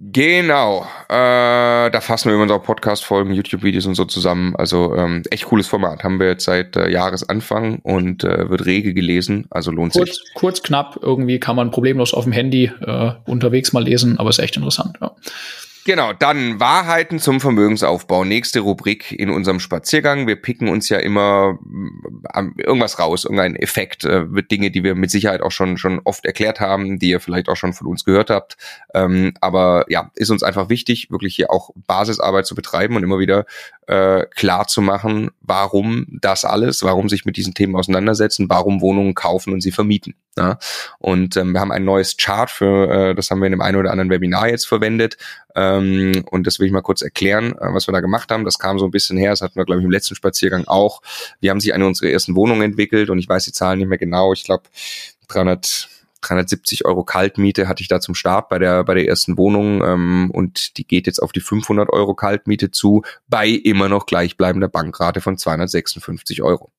Genau. 0.00 0.86
Äh, 1.08 1.90
da 1.90 2.00
fassen 2.00 2.28
wir 2.28 2.34
immer 2.34 2.44
unsere 2.44 2.60
Podcast-Folgen, 2.60 3.34
YouTube-Videos 3.34 3.84
und 3.86 3.96
so 3.96 4.04
zusammen. 4.04 4.54
Also 4.54 4.94
ähm, 4.94 5.24
echt 5.30 5.46
cooles 5.46 5.66
Format. 5.66 6.04
Haben 6.04 6.20
wir 6.20 6.28
jetzt 6.28 6.44
seit 6.44 6.76
äh, 6.76 6.88
Jahresanfang 6.88 7.80
und 7.80 8.22
äh, 8.22 8.48
wird 8.48 8.64
rege 8.64 8.94
gelesen. 8.94 9.46
Also 9.50 9.72
lohnt 9.72 9.94
kurz, 9.94 10.18
sich. 10.18 10.34
Kurz, 10.34 10.62
knapp. 10.62 11.00
Irgendwie 11.02 11.40
kann 11.40 11.56
man 11.56 11.72
problemlos 11.72 12.14
auf 12.14 12.22
dem 12.22 12.32
Handy 12.32 12.70
äh, 12.80 13.12
unterwegs 13.26 13.72
mal 13.72 13.82
lesen, 13.82 14.20
aber 14.20 14.30
ist 14.30 14.38
echt 14.38 14.56
interessant. 14.56 14.98
Ja. 15.00 15.16
Genau, 15.84 16.12
dann 16.12 16.60
Wahrheiten 16.60 17.18
zum 17.18 17.40
Vermögensaufbau. 17.40 18.24
Nächste 18.24 18.60
Rubrik 18.60 19.12
in 19.12 19.30
unserem 19.30 19.58
Spaziergang. 19.58 20.26
Wir 20.26 20.36
picken 20.36 20.68
uns 20.68 20.88
ja 20.88 20.98
immer 20.98 21.58
ähm, 22.34 22.54
irgendwas 22.58 22.98
raus, 22.98 23.24
irgendein 23.24 23.56
Effekt, 23.56 24.04
äh, 24.04 24.26
Dinge, 24.50 24.70
die 24.70 24.84
wir 24.84 24.94
mit 24.94 25.10
Sicherheit 25.10 25.40
auch 25.40 25.50
schon, 25.50 25.78
schon 25.78 26.00
oft 26.04 26.24
erklärt 26.24 26.60
haben, 26.60 26.98
die 26.98 27.10
ihr 27.10 27.20
vielleicht 27.20 27.48
auch 27.48 27.56
schon 27.56 27.72
von 27.72 27.86
uns 27.86 28.04
gehört 28.04 28.30
habt. 28.30 28.56
Ähm, 28.94 29.32
aber 29.40 29.86
ja, 29.88 30.10
ist 30.14 30.30
uns 30.30 30.42
einfach 30.42 30.68
wichtig, 30.68 31.10
wirklich 31.10 31.34
hier 31.36 31.50
auch 31.50 31.70
Basisarbeit 31.86 32.46
zu 32.46 32.54
betreiben 32.54 32.96
und 32.96 33.02
immer 33.02 33.18
wieder 33.18 33.46
äh, 33.86 34.26
klar 34.34 34.66
zu 34.66 34.82
machen, 34.82 35.30
warum 35.40 36.06
das 36.20 36.44
alles, 36.44 36.82
warum 36.82 37.08
sich 37.08 37.24
mit 37.24 37.36
diesen 37.36 37.54
Themen 37.54 37.76
auseinandersetzen, 37.76 38.50
warum 38.50 38.80
Wohnungen 38.80 39.14
kaufen 39.14 39.52
und 39.52 39.62
sie 39.62 39.72
vermieten. 39.72 40.14
Ja? 40.38 40.58
Und 40.98 41.36
ähm, 41.36 41.52
wir 41.52 41.60
haben 41.60 41.72
ein 41.72 41.84
neues 41.84 42.16
Chart 42.16 42.50
für, 42.50 43.10
äh, 43.10 43.14
das 43.14 43.30
haben 43.30 43.40
wir 43.40 43.46
in 43.46 43.52
dem 43.52 43.60
einen 43.60 43.76
oder 43.76 43.90
anderen 43.90 44.10
Webinar 44.10 44.48
jetzt 44.48 44.66
verwendet. 44.66 45.18
Ähm, 45.54 46.24
und 46.30 46.46
das 46.46 46.58
will 46.58 46.66
ich 46.66 46.72
mal 46.72 46.80
kurz 46.80 47.02
erklären, 47.02 47.52
äh, 47.52 47.74
was 47.74 47.88
wir 47.88 47.92
da 47.92 48.00
gemacht 48.00 48.30
haben. 48.30 48.44
Das 48.44 48.58
kam 48.58 48.78
so 48.78 48.86
ein 48.86 48.90
bisschen 48.90 49.18
her, 49.18 49.30
das 49.30 49.42
hatten 49.42 49.56
wir, 49.56 49.64
glaube 49.64 49.80
ich, 49.80 49.84
im 49.84 49.90
letzten 49.90 50.14
Spaziergang 50.14 50.66
auch. 50.66 51.02
Wir 51.40 51.50
haben 51.50 51.60
sich 51.60 51.74
eine 51.74 51.86
unserer 51.86 52.10
ersten 52.10 52.36
Wohnungen 52.36 52.62
entwickelt 52.62 53.10
und 53.10 53.18
ich 53.18 53.28
weiß 53.28 53.44
die 53.44 53.52
Zahlen 53.52 53.78
nicht 53.80 53.88
mehr 53.88 53.98
genau. 53.98 54.32
Ich 54.32 54.44
glaube, 54.44 54.64
300 55.28 55.88
370 56.20 56.84
Euro 56.84 57.04
Kaltmiete 57.04 57.68
hatte 57.68 57.80
ich 57.80 57.88
da 57.88 58.00
zum 58.00 58.16
Start 58.16 58.48
bei 58.48 58.58
der 58.58 58.82
bei 58.82 58.94
der 58.94 59.06
ersten 59.06 59.38
Wohnung 59.38 59.84
ähm, 59.84 60.30
und 60.32 60.76
die 60.76 60.84
geht 60.84 61.06
jetzt 61.06 61.22
auf 61.22 61.30
die 61.30 61.40
500 61.40 61.90
Euro 61.90 62.14
Kaltmiete 62.14 62.72
zu 62.72 63.02
bei 63.28 63.48
immer 63.48 63.88
noch 63.88 64.06
gleichbleibender 64.06 64.68
Bankrate 64.68 65.20
von 65.20 65.38
256 65.38 66.42
Euro. 66.42 66.72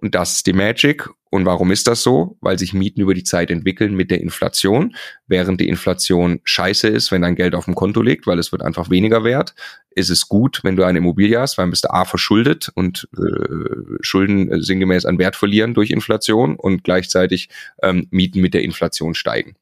Und 0.00 0.14
das 0.14 0.36
ist 0.36 0.46
die 0.46 0.52
Magic. 0.52 1.08
Und 1.30 1.44
warum 1.44 1.70
ist 1.70 1.86
das 1.86 2.02
so? 2.02 2.36
Weil 2.40 2.58
sich 2.58 2.72
Mieten 2.72 3.00
über 3.00 3.14
die 3.14 3.22
Zeit 3.22 3.50
entwickeln 3.50 3.94
mit 3.94 4.10
der 4.10 4.20
Inflation. 4.20 4.96
Während 5.26 5.60
die 5.60 5.68
Inflation 5.68 6.40
scheiße 6.44 6.88
ist, 6.88 7.12
wenn 7.12 7.22
dein 7.22 7.36
Geld 7.36 7.54
auf 7.54 7.66
dem 7.66 7.74
Konto 7.74 8.02
liegt, 8.02 8.26
weil 8.26 8.38
es 8.38 8.50
wird 8.50 8.62
einfach 8.62 8.90
weniger 8.90 9.22
wert, 9.22 9.54
ist 9.90 10.10
es 10.10 10.28
gut, 10.28 10.60
wenn 10.64 10.76
du 10.76 10.84
eine 10.84 10.98
Immobilie 10.98 11.38
hast, 11.38 11.58
weil 11.58 11.66
du 11.66 11.70
bist 11.70 11.90
A 11.90 12.04
verschuldet 12.04 12.70
und 12.74 13.08
äh, 13.16 14.00
Schulden 14.00 14.50
äh, 14.50 14.60
sinngemäß 14.60 15.04
an 15.04 15.18
Wert 15.18 15.36
verlieren 15.36 15.74
durch 15.74 15.90
Inflation 15.90 16.56
und 16.56 16.82
gleichzeitig 16.82 17.48
ähm, 17.82 18.06
Mieten 18.10 18.40
mit 18.40 18.54
der 18.54 18.62
Inflation 18.62 19.14
steigen 19.14 19.56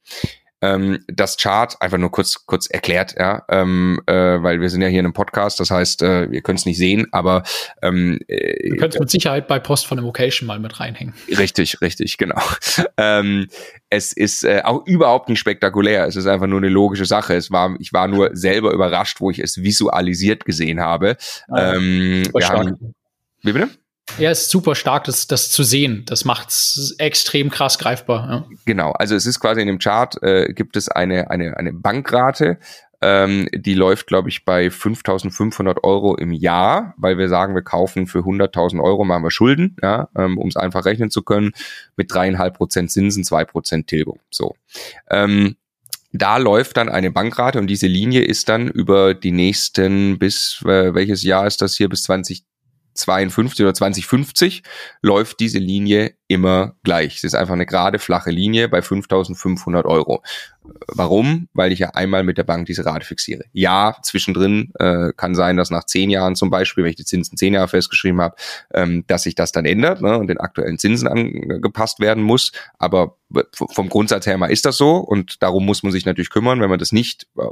ähm, 0.61 1.05
das 1.07 1.37
Chart 1.37 1.81
einfach 1.81 1.99
nur 1.99 2.11
kurz 2.11 2.47
kurz 2.47 2.67
erklärt, 2.67 3.15
ja, 3.19 3.45
ähm, 3.49 4.01
äh, 4.07 4.13
weil 4.15 4.61
wir 4.61 4.71
sind 4.71 4.83
ja 4.83 4.89
hier 4.89 5.01
in 5.01 5.07
einem 5.07 5.13
Podcast, 5.13 5.61
das 5.61 5.71
heißt, 5.71 6.03
äh, 6.03 6.25
ihr 6.27 6.43
könnt 6.43 6.59
es 6.59 6.67
nicht 6.67 6.79
sehen, 6.79 7.07
aber 7.13 7.43
ähm, 7.83 8.19
äh, 8.29 8.69
ihr 8.69 8.77
könnt 8.77 8.95
es 8.95 9.01
mit 9.01 9.11
Sicherheit 9.11 9.49
bei 9.49 9.59
Post 9.59 9.87
von 9.87 9.99
Evocation 9.99 10.47
mal 10.47 10.59
mit 10.59 10.81
reinhängen. 10.81 11.15
Richtig, 11.29 11.81
richtig, 11.81 12.19
genau. 12.19 12.41
ähm, 12.97 13.49
es 13.91 14.13
ist 14.13 14.45
äh, 14.45 14.63
auch 14.65 14.87
überhaupt 14.87 15.29
nicht 15.29 15.39
spektakulär, 15.39 16.07
es 16.07 16.17
ist 16.17 16.27
einfach 16.27 16.47
nur 16.47 16.59
eine 16.59 16.69
logische 16.69 17.05
Sache. 17.05 17.35
Es 17.35 17.51
war, 17.51 17.77
ich 17.79 17.93
war 17.93 18.09
nur 18.09 18.31
selber 18.35 18.73
überrascht, 18.73 19.21
wo 19.21 19.31
ich 19.31 19.39
es 19.39 19.63
visualisiert 19.63 20.45
gesehen 20.45 20.81
habe. 20.81 21.17
Ah, 21.49 21.75
ähm, 21.75 22.25
wir 22.35 22.49
haben, 22.49 22.95
wie 23.43 23.53
bitte? 23.53 23.69
Ja, 24.17 24.31
ist 24.31 24.51
super 24.51 24.75
stark, 24.75 25.05
das, 25.05 25.27
das 25.27 25.51
zu 25.51 25.63
sehen. 25.63 26.05
Das 26.07 26.25
macht's 26.25 26.95
extrem 26.99 27.51
krass 27.51 27.79
greifbar. 27.79 28.31
Ja. 28.31 28.45
Genau, 28.65 28.93
also 28.93 29.15
es 29.15 29.27
ist 29.27 29.41
quasi 29.41 29.61
in 29.61 29.67
dem 29.67 29.79
Chart 29.79 30.21
äh, 30.23 30.53
gibt 30.53 30.77
es 30.77 30.89
eine, 30.89 31.31
eine, 31.31 31.57
eine 31.57 31.73
Bankrate, 31.73 32.59
ähm, 33.01 33.49
die 33.55 33.75
läuft, 33.75 34.09
glaube 34.09 34.29
ich, 34.29 34.45
bei 34.45 34.69
5.500 34.69 35.85
Euro 35.85 36.17
im 36.17 36.33
Jahr, 36.33 36.95
weil 36.97 37.17
wir 37.17 37.29
sagen, 37.29 37.55
wir 37.55 37.63
kaufen 37.63 38.07
für 38.07 38.21
100.000 38.21 38.83
Euro, 38.83 39.05
machen 39.05 39.23
wir 39.23 39.31
Schulden, 39.31 39.77
ja, 39.83 40.09
ähm, 40.17 40.37
um 40.37 40.49
es 40.49 40.57
einfach 40.57 40.85
rechnen 40.85 41.11
zu 41.11 41.23
können, 41.23 41.53
mit 41.97 42.13
dreieinhalb 42.13 42.57
Prozent 42.57 42.91
Zinsen, 42.91 43.23
zwei 43.23 43.45
Prozent 43.45 43.87
Tilgung. 43.87 44.19
So. 44.31 44.57
Ähm, 45.11 45.57
da 46.13 46.39
läuft 46.39 46.77
dann 46.77 46.89
eine 46.89 47.13
Bankrate 47.13 47.59
und 47.59 47.69
diese 47.69 47.87
Linie 47.87 48.23
ist 48.23 48.49
dann 48.49 48.67
über 48.67 49.15
die 49.15 49.33
nächsten 49.33 50.19
bis 50.19 50.63
äh, 50.65 50.95
welches 50.95 51.23
Jahr 51.23 51.47
ist 51.47 51.61
das 51.61 51.77
hier 51.77 51.89
bis 51.89 52.03
20 52.05 52.45
2052 52.99 53.65
oder 53.65 53.75
2050 53.75 54.63
läuft 55.03 55.41
diese 55.41 55.59
Linie 55.59 56.18
immer 56.29 56.75
gleich. 56.85 57.17
Es 57.17 57.25
ist 57.25 57.35
einfach 57.35 57.55
eine 57.55 57.67
gerade, 57.67 57.99
flache 57.99 58.31
Linie 58.31 58.69
bei 58.69 58.83
5500 58.83 59.87
Euro. 59.87 60.23
Warum? 60.87 61.49
Weil 61.55 61.73
ich 61.73 61.79
ja 61.79 61.91
einmal 61.91 62.23
mit 62.23 62.37
der 62.37 62.45
Bank 62.45 62.67
diese 62.67 62.85
Rate 62.85 63.07
fixiere. 63.07 63.45
Ja, 63.53 63.97
zwischendrin 64.03 64.73
äh, 64.79 65.13
kann 65.17 65.35
sein, 65.35 65.57
dass 65.57 65.71
nach 65.71 65.85
zehn 65.85 66.11
Jahren 66.11 66.37
zum 66.37 66.51
Beispiel, 66.51 66.85
wenn 66.85 66.91
ich 66.91 66.97
die 66.97 67.07
Zinsen 67.07 67.39
zehn 67.39 67.55
Jahre 67.55 67.69
festgeschrieben 67.69 68.21
habe, 68.21 68.37
ähm, 68.75 69.05
dass 69.07 69.23
sich 69.23 69.35
das 69.35 69.53
dann 69.53 69.65
ändert 69.65 70.03
ne, 70.03 70.19
und 70.19 70.29
den 70.29 70.39
aktuellen 70.39 70.79
Zinsen 70.79 71.09
angepasst 71.09 72.01
werden 72.01 72.23
muss. 72.23 72.53
Aber 72.79 73.17
vom 73.53 73.89
Grundsatz 73.89 74.27
her 74.27 74.39
mal 74.39 74.51
ist 74.51 74.65
das 74.65 74.79
so 74.79 74.97
und 74.97 75.43
darum 75.43 75.67
muss 75.67 75.83
man 75.83 75.93
sich 75.93 76.07
natürlich 76.07 76.31
kümmern, 76.31 76.61
wenn 76.61 76.71
man 76.71 76.79
das 76.79 76.93
nicht 76.93 77.27
äh, 77.39 77.43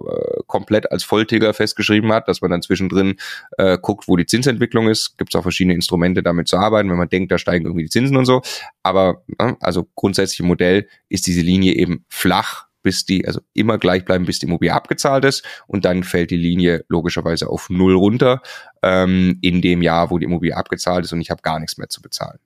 komplett 0.46 0.90
als 0.90 1.04
Volltilger 1.04 1.52
festgeschrieben 1.52 2.12
hat, 2.12 2.28
dass 2.28 2.40
man 2.40 2.50
dann 2.50 2.62
zwischendrin 2.62 3.16
äh, 3.58 3.76
guckt, 3.80 4.08
wo 4.08 4.16
die 4.16 4.24
Zinsentwicklung 4.24 4.88
ist. 4.88 5.18
Gibt 5.18 5.34
es 5.34 5.38
auch 5.38 5.42
verschiedene 5.42 5.74
Instrumente, 5.74 6.22
damit 6.22 6.48
zu 6.48 6.56
arbeiten, 6.56 6.90
wenn 6.90 6.96
man 6.96 7.08
denkt, 7.10 7.30
da 7.30 7.38
steigen 7.38 7.66
irgendwie 7.66 7.84
die 7.84 7.90
Zinsen 7.90 8.16
und 8.16 8.24
so. 8.24 8.40
Aber 8.82 9.24
ne, 9.26 9.56
also 9.60 9.88
grundsätzlich 9.94 10.40
im 10.40 10.46
Modell 10.46 10.88
ist 11.08 11.26
diese 11.26 11.40
Linie 11.40 11.74
eben 11.74 12.04
flach 12.08 12.66
bis 12.86 13.04
die, 13.04 13.26
also 13.26 13.40
immer 13.52 13.78
gleich 13.78 14.04
bleiben, 14.04 14.26
bis 14.26 14.38
die 14.38 14.46
Immobilie 14.46 14.72
abgezahlt 14.72 15.24
ist 15.24 15.44
und 15.66 15.84
dann 15.84 16.04
fällt 16.04 16.30
die 16.30 16.36
Linie 16.36 16.84
logischerweise 16.88 17.48
auf 17.48 17.68
null 17.68 17.94
runter 17.94 18.42
ähm, 18.80 19.38
in 19.42 19.60
dem 19.60 19.82
Jahr, 19.82 20.12
wo 20.12 20.20
die 20.20 20.26
Immobilie 20.26 20.56
abgezahlt 20.56 21.04
ist 21.04 21.12
und 21.12 21.20
ich 21.20 21.30
habe 21.30 21.42
gar 21.42 21.58
nichts 21.58 21.78
mehr 21.78 21.88
zu 21.88 22.00
bezahlen. 22.00 22.38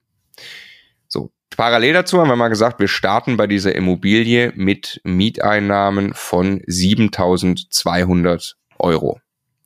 So, 1.07 1.31
parallel 1.55 1.93
dazu 1.93 2.19
haben 2.19 2.27
wir 2.27 2.35
mal 2.35 2.47
gesagt, 2.47 2.79
wir 2.79 2.87
starten 2.87 3.37
bei 3.37 3.45
dieser 3.45 3.75
Immobilie 3.75 4.51
mit 4.55 4.99
Mieteinnahmen 5.03 6.15
von 6.15 6.63
7200 6.65 8.57
Euro 8.79 9.21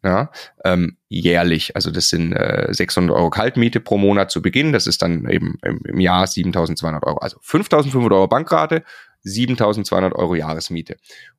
ja, 0.05 0.29
ähm, 0.63 0.97
jährlich. 1.09 1.75
Also 1.75 1.89
das 1.89 2.09
sind 2.09 2.31
äh, 2.31 2.67
600 2.69 3.15
Euro 3.15 3.31
Kaltmiete 3.31 3.79
pro 3.79 3.97
Monat 3.97 4.29
zu 4.29 4.39
Beginn. 4.39 4.71
Das 4.71 4.85
ist 4.85 5.01
dann 5.01 5.27
eben 5.27 5.57
im, 5.63 5.81
im 5.83 5.99
Jahr 5.99 6.25
7.200 6.25 7.01
Euro. 7.03 7.17
Also 7.17 7.39
5.500 7.39 8.11
Euro 8.11 8.27
Bankrate, 8.27 8.83
7.200 9.25 10.13
Euro 10.13 10.35
Jahresmiete. 10.35 10.97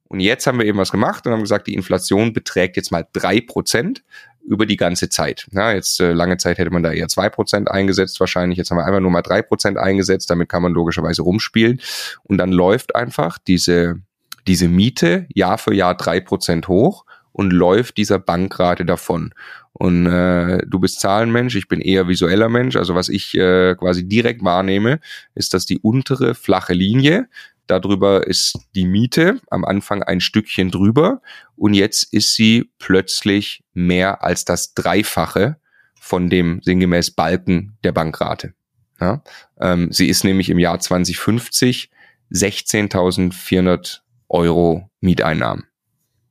Und 0.09 0.19
jetzt 0.19 0.49
haben 0.49 0.59
wir 0.59 0.67
eben 0.67 0.79
was 0.79 0.91
gemacht 0.91 1.27
und 1.27 1.33
haben 1.33 1.43
gesagt, 1.43 1.69
die 1.69 1.75
Inflation 1.75 2.33
beträgt 2.33 2.77
jetzt 2.77 2.91
mal 2.91 3.07
drei 3.13 3.41
Prozent 3.41 4.03
über 4.45 4.67
die 4.67 4.77
ganze 4.77 5.09
Zeit. 5.11 5.47
Ja, 5.53 5.73
jetzt 5.73 6.01
äh, 6.01 6.13
lange 6.13 6.37
Zeit 6.37 6.59
hätte 6.59 6.71
man 6.71 6.83
da 6.83 6.91
eher 6.91 7.07
zwei 7.07 7.29
Prozent 7.29 7.71
eingesetzt 7.71 8.19
wahrscheinlich. 8.19 8.59
Jetzt 8.59 8.73
haben 8.73 8.79
wir 8.79 8.85
einfach 8.85 9.01
nur 9.01 9.13
mal 9.13 9.23
drei 9.23 9.43
Prozent 9.43 9.79
eingesetzt. 9.79 10.29
Damit 10.29 10.49
kann 10.49 10.63
man 10.63 10.73
logischerweise 10.73 11.23
rumspielen. 11.23 11.81
Und 12.25 12.39
dann 12.39 12.51
läuft 12.51 12.97
einfach 12.97 13.39
diese, 13.39 14.01
diese 14.49 14.67
Miete 14.67 15.27
Jahr 15.33 15.59
für 15.59 15.73
Jahr 15.73 15.97
drei 15.97 16.19
Prozent 16.19 16.67
hoch 16.67 17.05
und 17.37 17.53
läuft 17.53 17.99
dieser 17.99 18.19
Bankrate 18.19 18.87
davon. 18.87 19.35
Und 19.75 20.07
äh, 20.07 20.65
du 20.67 20.79
bist 20.79 21.01
Zahlenmensch, 21.01 21.55
ich 21.55 21.69
bin 21.69 21.83
eher 21.83 22.09
visueller 22.09 22.49
Mensch. 22.49 22.77
Also 22.77 22.95
was 22.95 23.11
ich 23.11 23.37
äh, 23.37 23.75
quasi 23.75 24.09
direkt 24.09 24.43
wahrnehme, 24.43 25.01
ist, 25.35 25.53
dass 25.53 25.67
die 25.67 25.79
untere 25.79 26.35
flache 26.35 26.73
Linie, 26.73 27.29
darüber 27.67 28.27
ist 28.27 28.59
die 28.75 28.87
Miete 28.87 29.39
am 29.51 29.67
Anfang 29.67 30.03
ein 30.03 30.21
Stückchen 30.21 30.71
drüber 30.71 31.21
und 31.57 31.75
jetzt 31.75 32.11
ist 32.11 32.35
sie 32.35 32.71
plötzlich 32.79 33.63
mehr 33.75 34.25
als 34.25 34.47
das 34.47 34.73
Dreifache 34.73 35.57
von 36.01 36.31
dem 36.31 36.63
sinngemäß 36.63 37.11
Balken 37.11 37.77
der 37.85 37.93
Bankrate. 37.93 38.55
Ja? 38.99 39.23
Ähm, 39.61 39.93
sie 39.93 40.09
ist 40.09 40.25
nämlich 40.25 40.49
im 40.49 40.59
Jahr 40.59 40.81
2050 40.81 41.91
16.400 42.33 43.99
Euro 44.31 44.91
Mieteinnahmen. 45.01 45.67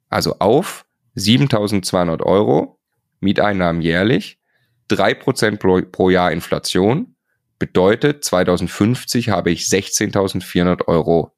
Also 0.09 0.39
auf 0.39 0.84
7200 1.15 2.21
Euro 2.21 2.79
Mieteinnahmen 3.19 3.81
jährlich, 3.81 4.39
drei 4.87 5.13
Prozent 5.13 5.59
pro, 5.59 5.81
pro 5.81 6.09
Jahr 6.09 6.31
Inflation, 6.31 7.15
bedeutet 7.57 8.23
2050 8.23 9.29
habe 9.29 9.51
ich 9.51 9.61
16.400 9.61 10.87
Euro 10.87 11.31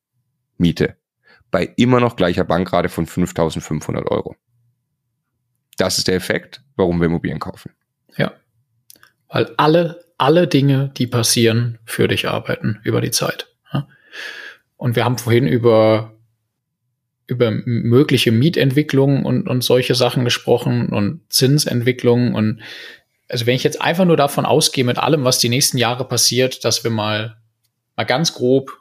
Miete 0.57 0.97
bei 1.51 1.73
immer 1.77 1.99
noch 1.99 2.15
gleicher 2.15 2.43
Bankrate 2.43 2.89
von 2.89 3.07
5.500 3.07 4.07
Euro. 4.07 4.35
Das 5.77 5.97
ist 5.97 6.07
der 6.07 6.15
Effekt, 6.15 6.61
warum 6.75 6.99
wir 6.99 7.05
Immobilien 7.05 7.39
kaufen. 7.39 7.71
Ja, 8.17 8.33
weil 9.29 9.53
alle, 9.57 10.03
alle 10.17 10.47
Dinge, 10.47 10.91
die 10.97 11.07
passieren, 11.07 11.79
für 11.85 12.07
dich 12.07 12.27
arbeiten 12.27 12.79
über 12.83 13.01
die 13.01 13.11
Zeit. 13.11 13.53
Und 14.77 14.95
wir 14.95 15.05
haben 15.05 15.17
vorhin 15.17 15.47
über 15.47 16.16
über 17.27 17.51
mögliche 17.51 18.31
Mietentwicklungen 18.31 19.25
und, 19.25 19.47
und 19.47 19.63
solche 19.63 19.95
Sachen 19.95 20.23
gesprochen 20.23 20.89
und 20.89 21.21
Zinsentwicklungen 21.29 22.33
und 22.33 22.61
also 23.29 23.45
wenn 23.45 23.55
ich 23.55 23.63
jetzt 23.65 23.81
einfach 23.81 24.05
nur 24.05 24.15
davon 24.15 24.45
ausgehe 24.45 24.85
mit 24.85 24.97
allem, 24.97 25.25
was 25.25 25.39
die 25.39 25.49
nächsten 25.49 25.77
Jahre 25.77 26.07
passiert, 26.07 26.63
dass 26.63 26.85
wir 26.85 26.91
mal 26.91 27.35
mal 27.97 28.05
ganz 28.05 28.33
grob 28.33 28.71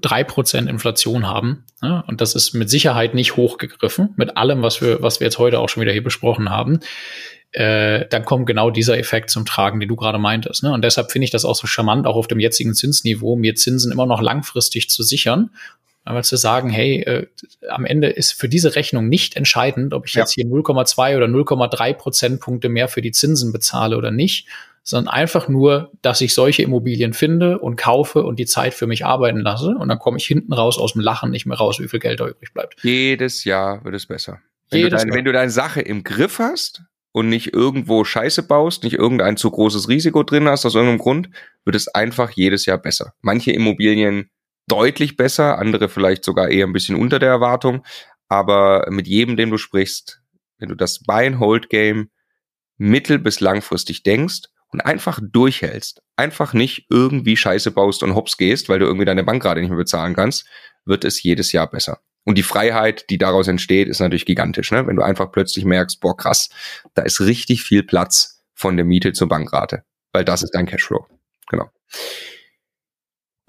drei 0.00 0.24
Prozent 0.24 0.68
Inflation 0.68 1.26
haben, 1.26 1.64
ja, 1.82 2.04
und 2.06 2.20
das 2.20 2.34
ist 2.34 2.54
mit 2.54 2.70
Sicherheit 2.70 3.14
nicht 3.14 3.36
hochgegriffen, 3.36 4.14
mit 4.16 4.36
allem, 4.36 4.62
was 4.62 4.80
wir, 4.80 5.02
was 5.02 5.20
wir 5.20 5.26
jetzt 5.26 5.38
heute 5.38 5.58
auch 5.58 5.68
schon 5.68 5.80
wieder 5.82 5.92
hier 5.92 6.04
besprochen 6.04 6.50
haben, 6.50 6.80
äh, 7.52 8.06
dann 8.08 8.24
kommt 8.24 8.46
genau 8.46 8.70
dieser 8.70 8.98
Effekt 8.98 9.30
zum 9.30 9.44
Tragen, 9.44 9.80
den 9.80 9.88
du 9.88 9.96
gerade 9.96 10.18
meintest. 10.18 10.62
Ne? 10.62 10.72
Und 10.72 10.82
deshalb 10.82 11.10
finde 11.10 11.24
ich 11.24 11.30
das 11.30 11.44
auch 11.44 11.56
so 11.56 11.66
charmant, 11.66 12.06
auch 12.06 12.14
auf 12.14 12.28
dem 12.28 12.38
jetzigen 12.38 12.74
Zinsniveau, 12.74 13.36
mir 13.36 13.54
Zinsen 13.56 13.90
immer 13.90 14.06
noch 14.06 14.22
langfristig 14.22 14.88
zu 14.88 15.02
sichern. 15.02 15.50
Aber 16.04 16.22
zu 16.22 16.36
sagen, 16.36 16.70
hey, 16.70 17.02
äh, 17.02 17.26
am 17.68 17.84
Ende 17.84 18.08
ist 18.08 18.32
für 18.32 18.48
diese 18.48 18.74
Rechnung 18.74 19.08
nicht 19.08 19.36
entscheidend, 19.36 19.92
ob 19.92 20.06
ich 20.06 20.14
ja. 20.14 20.22
jetzt 20.22 20.32
hier 20.32 20.46
0,2 20.46 21.16
oder 21.16 21.26
0,3 21.26 21.92
Prozentpunkte 21.94 22.68
mehr 22.68 22.88
für 22.88 23.02
die 23.02 23.12
Zinsen 23.12 23.52
bezahle 23.52 23.96
oder 23.96 24.10
nicht, 24.10 24.48
sondern 24.82 25.12
einfach 25.12 25.48
nur, 25.48 25.92
dass 26.02 26.20
ich 26.20 26.34
solche 26.34 26.62
Immobilien 26.62 27.12
finde 27.12 27.58
und 27.58 27.76
kaufe 27.76 28.22
und 28.24 28.38
die 28.38 28.46
Zeit 28.46 28.74
für 28.74 28.86
mich 28.86 29.04
arbeiten 29.04 29.40
lasse. 29.40 29.76
Und 29.78 29.88
dann 29.88 29.98
komme 29.98 30.16
ich 30.16 30.26
hinten 30.26 30.52
raus 30.52 30.78
aus 30.78 30.94
dem 30.94 31.02
Lachen 31.02 31.30
nicht 31.30 31.46
mehr 31.46 31.58
raus, 31.58 31.80
wie 31.80 31.88
viel 31.88 32.00
Geld 32.00 32.20
da 32.20 32.26
übrig 32.26 32.52
bleibt. 32.52 32.82
Jedes 32.82 33.44
Jahr 33.44 33.84
wird 33.84 33.94
es 33.94 34.06
besser. 34.06 34.40
Wenn, 34.70 34.80
Jedes 34.80 35.02
du, 35.02 35.08
dein, 35.08 35.16
wenn 35.16 35.24
du 35.24 35.32
deine 35.32 35.50
Sache 35.50 35.80
im 35.80 36.02
Griff 36.02 36.38
hast 36.38 36.82
und 37.12 37.28
nicht 37.28 37.52
irgendwo 37.52 38.04
Scheiße 38.04 38.42
baust, 38.44 38.84
nicht 38.84 38.94
irgendein 38.94 39.36
zu 39.36 39.50
großes 39.50 39.88
Risiko 39.88 40.22
drin 40.22 40.48
hast 40.48 40.64
aus 40.64 40.74
irgendeinem 40.74 40.98
Grund, 40.98 41.30
wird 41.64 41.76
es 41.76 41.88
einfach 41.88 42.30
jedes 42.30 42.66
Jahr 42.66 42.78
besser. 42.78 43.12
Manche 43.20 43.52
Immobilien 43.52 44.30
deutlich 44.70 45.16
besser, 45.16 45.58
andere 45.58 45.88
vielleicht 45.88 46.24
sogar 46.24 46.48
eher 46.48 46.66
ein 46.66 46.72
bisschen 46.72 46.96
unter 46.96 47.18
der 47.18 47.30
Erwartung, 47.30 47.84
aber 48.28 48.86
mit 48.90 49.08
jedem, 49.08 49.36
dem 49.36 49.50
du 49.50 49.58
sprichst, 49.58 50.20
wenn 50.58 50.68
du 50.68 50.74
das 50.74 51.00
Buy-and-Hold-Game 51.00 52.10
mittel- 52.78 53.18
bis 53.18 53.40
langfristig 53.40 54.02
denkst 54.02 54.48
und 54.68 54.80
einfach 54.80 55.20
durchhältst, 55.22 56.02
einfach 56.16 56.52
nicht 56.54 56.86
irgendwie 56.90 57.36
Scheiße 57.36 57.72
baust 57.72 58.02
und 58.02 58.14
hops 58.14 58.36
gehst, 58.36 58.68
weil 58.68 58.78
du 58.78 58.86
irgendwie 58.86 59.04
deine 59.04 59.24
Bank 59.24 59.42
gerade 59.42 59.60
nicht 59.60 59.70
mehr 59.70 59.78
bezahlen 59.78 60.14
kannst, 60.14 60.46
wird 60.84 61.04
es 61.04 61.22
jedes 61.22 61.52
Jahr 61.52 61.70
besser. 61.70 62.00
Und 62.24 62.36
die 62.36 62.42
Freiheit, 62.42 63.08
die 63.10 63.18
daraus 63.18 63.48
entsteht, 63.48 63.88
ist 63.88 64.00
natürlich 64.00 64.26
gigantisch. 64.26 64.70
Ne? 64.70 64.86
Wenn 64.86 64.96
du 64.96 65.02
einfach 65.02 65.32
plötzlich 65.32 65.64
merkst, 65.64 66.00
boah, 66.00 66.16
krass, 66.16 66.50
da 66.94 67.02
ist 67.02 67.20
richtig 67.20 67.62
viel 67.62 67.82
Platz 67.82 68.42
von 68.54 68.76
der 68.76 68.84
Miete 68.84 69.12
zur 69.12 69.28
Bankrate, 69.28 69.84
weil 70.12 70.24
das 70.24 70.42
ist 70.42 70.54
dein 70.54 70.66
Cashflow. 70.66 71.06
Genau. 71.48 71.70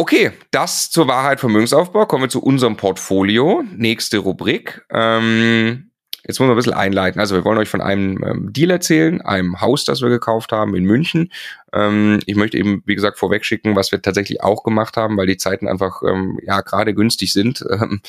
Okay, 0.01 0.31
das 0.49 0.89
zur 0.89 1.07
Wahrheit 1.07 1.39
Vermögensaufbau. 1.39 2.07
Kommen 2.07 2.23
wir 2.23 2.29
zu 2.29 2.41
unserem 2.41 2.75
Portfolio. 2.75 3.63
Nächste 3.71 4.17
Rubrik. 4.17 4.83
Ähm, 4.89 5.91
Jetzt 6.23 6.39
muss 6.39 6.47
man 6.47 6.51
ein 6.51 6.55
bisschen 6.55 6.73
einleiten. 6.73 7.19
Also 7.19 7.35
wir 7.35 7.45
wollen 7.45 7.59
euch 7.59 7.69
von 7.69 7.81
einem 7.81 8.23
ähm, 8.23 8.51
Deal 8.51 8.71
erzählen, 8.71 9.21
einem 9.21 9.61
Haus, 9.61 9.85
das 9.85 10.01
wir 10.01 10.09
gekauft 10.09 10.51
haben 10.51 10.75
in 10.75 10.85
München. 10.85 11.31
Ähm, 11.73 12.19
ich 12.25 12.35
möchte 12.35 12.57
eben, 12.57 12.83
wie 12.85 12.95
gesagt, 12.95 13.17
vorwegschicken, 13.17 13.75
was 13.75 13.91
wir 13.91 14.01
tatsächlich 14.01 14.43
auch 14.43 14.63
gemacht 14.63 14.97
haben, 14.97 15.17
weil 15.17 15.27
die 15.27 15.37
Zeiten 15.37 15.67
einfach 15.67 16.01
ähm, 16.03 16.39
ja 16.43 16.61
gerade 16.61 16.93
günstig 16.93 17.33
sind. 17.33 17.65
Ähm, 17.81 18.01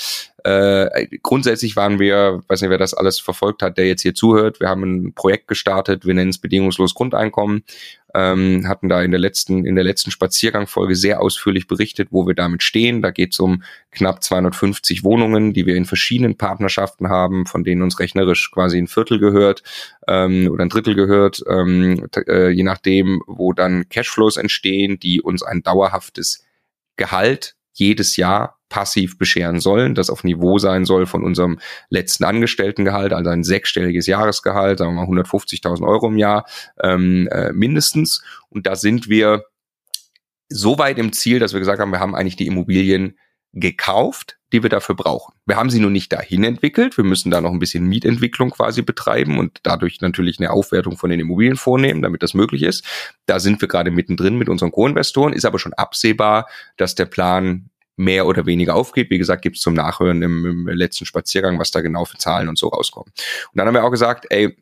äh, 0.45 1.07
grundsätzlich 1.23 1.77
waren 1.77 2.01
wir, 2.01 2.43
weiß 2.49 2.63
nicht, 2.63 2.71
wer 2.71 2.79
das 2.79 2.95
alles 2.95 3.21
verfolgt 3.21 3.63
hat, 3.63 3.79
der 3.79 3.87
jetzt 3.87 4.03
hier 4.03 4.15
zuhört. 4.15 4.59
Wir 4.59 4.69
haben 4.69 4.83
ein 4.83 5.15
Projekt 5.15 5.47
gestartet, 5.47 6.05
wir 6.05 6.15
nennen 6.15 6.31
es 6.31 6.39
bedingungslos 6.39 6.95
Grundeinkommen 6.95 7.63
ähm, 8.15 8.67
hatten 8.69 8.89
da 8.89 9.03
in 9.03 9.11
der 9.11 9.21
letzten, 9.21 9.65
in 9.65 9.75
der 9.75 9.85
letzten 9.85 10.11
Spaziergangfolge 10.11 10.97
sehr 10.97 11.21
ausführlich 11.21 11.67
berichtet, 11.67 12.09
wo 12.11 12.27
wir 12.27 12.35
damit 12.35 12.63
stehen. 12.63 13.01
Da 13.03 13.11
geht 13.11 13.33
es 13.33 13.41
um 13.41 13.63
knapp 13.91 14.23
250 14.23 15.05
Wohnungen, 15.05 15.53
die 15.53 15.67
wir 15.67 15.77
in 15.77 15.85
verschiedenen 15.85 16.37
Partnerschaften 16.37 17.09
haben, 17.09 17.47
von 17.47 17.65
denen 17.65 17.83
uns 17.83 17.99
rechnerisch 17.99 18.51
quasi 18.51 18.79
ein 18.79 18.89
Viertel 18.89 19.19
gehört 19.19 19.63
ähm, 20.09 20.49
oder 20.51 20.65
ein 20.65 20.69
Drittel 20.69 20.95
gehört, 20.95 21.43
ähm, 21.49 22.07
äh, 22.29 22.51
je 22.51 22.65
nachdem, 22.65 23.23
wo 23.27 23.52
dann 23.59 23.89
Cashflows 23.89 24.37
entstehen, 24.37 24.99
die 24.99 25.21
uns 25.21 25.43
ein 25.43 25.63
dauerhaftes 25.63 26.45
Gehalt 26.97 27.55
jedes 27.73 28.17
Jahr 28.17 28.59
passiv 28.69 29.19
bescheren 29.19 29.61
sollen, 29.61 29.95
das 29.95 30.09
auf 30.09 30.25
Niveau 30.25 30.59
sein 30.59 30.87
soll 30.87 31.07
von 31.07 31.25
unserem 31.25 31.59
letzten 31.91 32.25
Angestelltengehalt, 32.25 33.13
also 33.13 33.29
ein 33.29 33.45
sechsstelliges 33.45 34.07
Jahresgehalt, 34.07 34.79
sagen 34.79 34.95
wir 34.95 35.05
mal 35.05 35.23
150.000 35.23 35.87
Euro 35.87 36.09
im 36.09 36.17
Jahr 36.17 36.47
ähm, 36.83 37.29
äh, 37.31 37.53
mindestens. 37.53 38.25
Und 38.49 38.67
da 38.67 38.75
sind 38.75 39.11
wir 39.11 39.45
so 40.49 40.79
weit 40.79 40.99
im 40.99 41.13
Ziel, 41.13 41.39
dass 41.39 41.53
wir 41.53 41.61
gesagt 41.61 41.81
haben, 41.81 41.93
wir 41.93 42.01
haben 42.01 42.15
eigentlich 42.15 42.37
die 42.37 42.47
Immobilien 42.47 43.19
gekauft, 43.53 44.39
die 44.53 44.63
wir 44.63 44.71
dafür 44.71 44.95
brauchen. 44.95 45.35
Wir 45.47 45.57
haben 45.57 45.71
sie 45.71 45.81
nur 45.81 45.91
nicht 45.91 46.13
dahin 46.13 46.45
entwickelt. 46.45 46.97
Wir 46.97 47.05
müssen 47.05 47.31
da 47.31 47.41
noch 47.41 47.53
ein 47.53 47.59
bisschen 47.59 47.87
Mietentwicklung 47.87 48.51
quasi 48.51 48.83
betreiben 48.83 49.39
und 49.39 49.61
dadurch 49.63 50.01
natürlich 50.01 50.39
eine 50.39 50.51
Aufwertung 50.51 50.97
von 50.97 51.11
den 51.11 51.21
Immobilien 51.21 51.57
vornehmen, 51.57 52.03
damit 52.03 52.23
das 52.23 52.35
möglich 52.35 52.63
ist. 52.63 52.85
Da 53.27 53.41
sind 53.41 53.61
wir 53.61 53.69
gerade 53.69 53.91
mittendrin 53.91 54.37
mit 54.37 54.49
unseren 54.49 54.71
Co-Investoren. 54.71 55.33
Ist 55.33 55.45
aber 55.45 55.59
schon 55.59 55.75
absehbar, 55.75 56.49
dass 56.77 56.95
der 56.95 57.07
Plan 57.07 57.71
mehr 57.97 58.27
oder 58.27 58.47
weniger 58.47 58.75
aufgeht. 58.75 59.11
Wie 59.11 59.19
gesagt, 59.19 59.43
gibt's 59.43 59.61
zum 59.61 59.75
Nachhören 59.75 60.23
im, 60.23 60.47
im 60.47 60.69
letzten 60.69 61.07
Spaziergang, 61.07 61.59
was 61.59 61.71
da 61.71 61.81
genau 61.81 62.05
für 62.05 62.19
Zahlen 62.19 62.49
und 62.49 62.59
so 62.59 62.69
rauskommen. 62.69 63.13
Und 63.53 63.59
dann 63.59 63.67
haben 63.67 63.75
wir 63.75 63.85
auch 63.85 63.91
gesagt, 63.91 64.27
ey, 64.31 64.57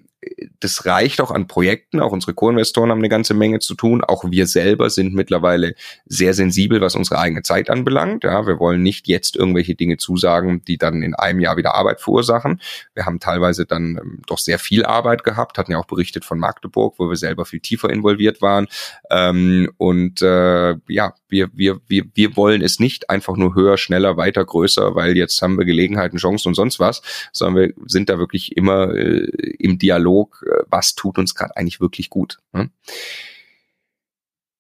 das 0.61 0.85
reicht 0.85 1.21
auch 1.21 1.31
an 1.31 1.47
Projekten. 1.47 2.01
Auch 2.01 2.12
unsere 2.12 2.35
Co-Investoren 2.35 2.91
haben 2.91 2.99
eine 2.99 3.09
ganze 3.09 3.33
Menge 3.33 3.59
zu 3.59 3.75
tun. 3.75 4.05
Auch 4.05 4.25
wir 4.31 4.47
selber 4.47 4.91
sind 4.91 5.14
mittlerweile 5.14 5.75
sehr 6.05 6.35
sensibel, 6.35 6.81
was 6.81 6.95
unsere 6.95 7.18
eigene 7.18 7.43
Zeit 7.43 7.71
anbelangt. 7.71 8.25
Ja, 8.25 8.47
wir 8.47 8.59
wollen 8.59 8.83
nicht 8.83 9.09
jetzt 9.09 9.37
irgendwelche 9.37 9.75
Dinge 9.75 9.97
zusagen, 9.97 10.62
die 10.66 10.77
dann 10.77 11.03
in 11.03 11.14
einem 11.14 11.41
Jahr 11.41 11.57
wieder 11.57 11.75
Arbeit 11.75 12.01
verursachen. 12.03 12.61
Wir 12.95 13.07
haben 13.07 13.18
teilweise 13.18 13.64
dann 13.64 13.99
ähm, 14.01 14.23
doch 14.27 14.39
sehr 14.39 14.59
viel 14.59 14.85
Arbeit 14.85 15.25
gehabt, 15.25 15.57
hatten 15.57 15.73
ja 15.73 15.79
auch 15.79 15.87
berichtet 15.87 16.25
von 16.27 16.39
Magdeburg, 16.39 16.97
wo 16.99 17.09
wir 17.09 17.16
selber 17.16 17.47
viel 17.47 17.61
tiefer 17.61 17.89
involviert 17.89 18.43
waren. 18.43 18.66
Ähm, 19.11 19.71
und 19.79 20.21
äh, 20.21 20.75
ja, 20.89 21.14
wir, 21.29 21.49
wir, 21.55 21.81
wir, 21.87 22.05
wir 22.14 22.37
wollen 22.37 22.61
es 22.61 22.79
nicht 22.79 23.09
einfach 23.09 23.37
nur 23.37 23.55
höher, 23.55 23.79
schneller, 23.79 24.18
weiter, 24.18 24.45
größer, 24.45 24.95
weil 24.95 25.16
jetzt 25.16 25.41
haben 25.41 25.57
wir 25.57 25.64
Gelegenheiten, 25.64 26.18
Chancen 26.18 26.49
und 26.49 26.55
sonst 26.55 26.79
was, 26.79 27.01
sondern 27.33 27.62
wir 27.62 27.75
sind 27.87 28.11
da 28.11 28.18
wirklich 28.18 28.57
immer 28.57 28.95
äh, 28.95 29.31
im 29.59 29.79
Dialog, 29.79 30.10
äh, 30.43 30.65
was 30.69 30.95
tut 30.95 31.19
uns 31.19 31.35
gerade 31.35 31.57
eigentlich 31.57 31.81
wirklich 31.81 32.11
gut. 32.11 32.39
Ne? 32.53 32.71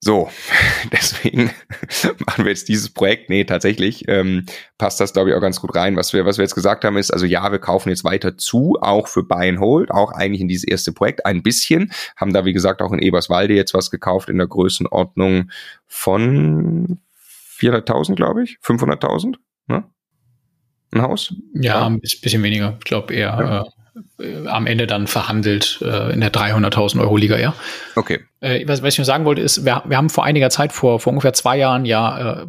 So, 0.02 0.30
deswegen 0.92 1.50
machen 2.26 2.44
wir 2.44 2.50
jetzt 2.50 2.68
dieses 2.68 2.88
Projekt. 2.88 3.28
Nee, 3.28 3.44
tatsächlich 3.44 4.08
ähm, 4.08 4.46
passt 4.78 4.98
das, 4.98 5.12
glaube 5.12 5.30
ich, 5.30 5.36
auch 5.36 5.40
ganz 5.40 5.60
gut 5.60 5.74
rein. 5.76 5.96
Was 5.96 6.14
wir, 6.14 6.24
was 6.24 6.38
wir 6.38 6.44
jetzt 6.44 6.54
gesagt 6.54 6.84
haben, 6.84 6.96
ist, 6.96 7.10
also 7.10 7.26
ja, 7.26 7.52
wir 7.52 7.58
kaufen 7.58 7.90
jetzt 7.90 8.04
weiter 8.04 8.38
zu, 8.38 8.78
auch 8.80 9.08
für 9.08 9.22
Buy 9.22 9.50
and 9.50 9.60
Hold, 9.60 9.90
auch 9.90 10.12
eigentlich 10.12 10.40
in 10.40 10.48
dieses 10.48 10.64
erste 10.64 10.92
Projekt 10.92 11.26
ein 11.26 11.42
bisschen. 11.42 11.92
Haben 12.16 12.32
da, 12.32 12.46
wie 12.46 12.54
gesagt, 12.54 12.80
auch 12.80 12.92
in 12.92 12.98
Eberswalde 12.98 13.54
jetzt 13.54 13.74
was 13.74 13.90
gekauft 13.90 14.30
in 14.30 14.38
der 14.38 14.46
Größenordnung 14.46 15.50
von 15.86 16.98
400.000, 17.58 18.14
glaube 18.14 18.42
ich, 18.44 18.56
500.000, 18.64 19.36
ne? 19.66 19.84
Ein 20.92 21.02
Haus? 21.02 21.34
Ja, 21.54 21.80
ja. 21.80 21.86
ein 21.86 22.00
bisschen 22.00 22.42
weniger. 22.42 22.76
Ich 22.78 22.84
glaube 22.84 23.14
eher 23.14 23.28
ja. 23.28 23.62
äh, 23.62 23.70
äh, 24.18 24.46
am 24.46 24.66
Ende 24.66 24.86
dann 24.86 25.06
verhandelt 25.06 25.78
äh, 25.82 26.12
in 26.12 26.20
der 26.20 26.32
300.000 26.32 27.00
Euro 27.00 27.16
Liga 27.16 27.36
eher. 27.36 27.54
Okay. 27.96 28.20
Äh, 28.40 28.66
was, 28.66 28.82
was 28.82 28.94
ich 28.94 28.98
nur 28.98 29.04
sagen 29.04 29.24
wollte, 29.24 29.42
ist, 29.42 29.64
wir, 29.64 29.82
wir 29.86 29.96
haben 29.96 30.10
vor 30.10 30.24
einiger 30.24 30.50
Zeit, 30.50 30.72
vor, 30.72 31.00
vor 31.00 31.12
ungefähr 31.12 31.32
zwei 31.32 31.56
Jahren, 31.56 31.84
ja 31.84 32.42
äh, 32.42 32.46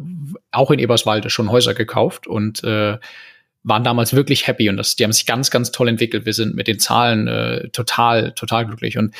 auch 0.50 0.70
in 0.70 0.78
Eberswalde 0.78 1.30
schon 1.30 1.50
Häuser 1.50 1.74
gekauft 1.74 2.26
und 2.26 2.62
äh, 2.64 2.98
waren 3.64 3.84
damals 3.84 4.12
wirklich 4.14 4.46
happy 4.46 4.68
und 4.68 4.76
das, 4.76 4.96
die 4.96 5.04
haben 5.04 5.12
sich 5.12 5.26
ganz, 5.26 5.50
ganz 5.50 5.70
toll 5.70 5.88
entwickelt. 5.88 6.26
Wir 6.26 6.34
sind 6.34 6.54
mit 6.54 6.66
den 6.66 6.78
Zahlen 6.78 7.28
äh, 7.28 7.68
total, 7.68 8.32
total 8.32 8.66
glücklich. 8.66 8.98
Und 8.98 9.14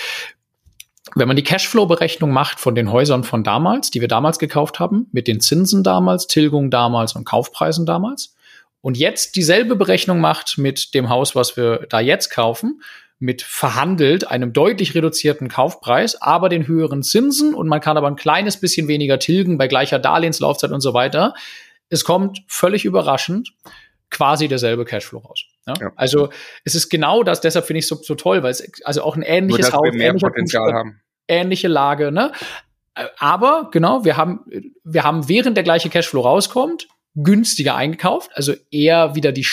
wenn 1.14 1.28
man 1.28 1.36
die 1.36 1.44
Cashflow-Berechnung 1.44 2.30
macht 2.30 2.58
von 2.58 2.74
den 2.74 2.90
Häusern 2.90 3.24
von 3.24 3.44
damals, 3.44 3.90
die 3.90 4.00
wir 4.00 4.08
damals 4.08 4.38
gekauft 4.38 4.80
haben, 4.80 5.06
mit 5.12 5.28
den 5.28 5.40
Zinsen 5.40 5.82
damals, 5.82 6.26
Tilgung 6.26 6.70
damals 6.70 7.14
und 7.14 7.24
Kaufpreisen 7.24 7.86
damals, 7.86 8.34
und 8.82 8.98
jetzt 8.98 9.36
dieselbe 9.36 9.76
Berechnung 9.76 10.20
macht 10.20 10.58
mit 10.58 10.92
dem 10.92 11.08
Haus, 11.08 11.34
was 11.34 11.56
wir 11.56 11.86
da 11.88 12.00
jetzt 12.00 12.28
kaufen, 12.30 12.82
mit 13.18 13.40
verhandelt 13.40 14.26
einem 14.26 14.52
deutlich 14.52 14.96
reduzierten 14.96 15.48
Kaufpreis, 15.48 16.20
aber 16.20 16.48
den 16.48 16.66
höheren 16.66 17.04
Zinsen 17.04 17.54
und 17.54 17.68
man 17.68 17.80
kann 17.80 17.96
aber 17.96 18.08
ein 18.08 18.16
kleines 18.16 18.58
bisschen 18.58 18.88
weniger 18.88 19.20
tilgen 19.20 19.56
bei 19.56 19.68
gleicher 19.68 20.00
Darlehenslaufzeit 20.00 20.72
und 20.72 20.80
so 20.80 20.92
weiter. 20.92 21.32
Es 21.88 22.04
kommt 22.04 22.42
völlig 22.48 22.84
überraschend 22.84 23.52
quasi 24.10 24.48
derselbe 24.48 24.84
Cashflow 24.84 25.20
raus. 25.20 25.44
Ja? 25.68 25.74
Ja. 25.80 25.92
Also 25.94 26.30
es 26.64 26.74
ist 26.74 26.88
genau 26.88 27.22
das, 27.22 27.40
deshalb 27.40 27.64
finde 27.64 27.78
ich 27.78 27.84
es 27.84 27.88
so, 27.88 27.96
so 28.02 28.16
toll, 28.16 28.42
weil 28.42 28.50
es 28.50 28.84
also 28.84 29.02
auch 29.04 29.16
ein 29.16 29.22
ähnliches 29.22 29.70
Nur, 29.70 29.80
Haus, 29.80 29.94
mehr 29.94 30.14
Potenzial 30.14 30.72
haben. 30.72 31.00
ähnliche 31.28 31.68
Lage, 31.68 32.10
ne? 32.10 32.32
Aber 33.18 33.70
genau, 33.72 34.04
wir 34.04 34.16
haben 34.16 34.44
wir 34.84 35.04
haben 35.04 35.28
während 35.28 35.56
der 35.56 35.64
gleiche 35.64 35.88
Cashflow 35.88 36.20
rauskommt, 36.20 36.88
günstiger 37.14 37.74
eingekauft, 37.74 38.30
also 38.34 38.54
eher 38.70 39.14
wieder 39.14 39.32
die, 39.32 39.46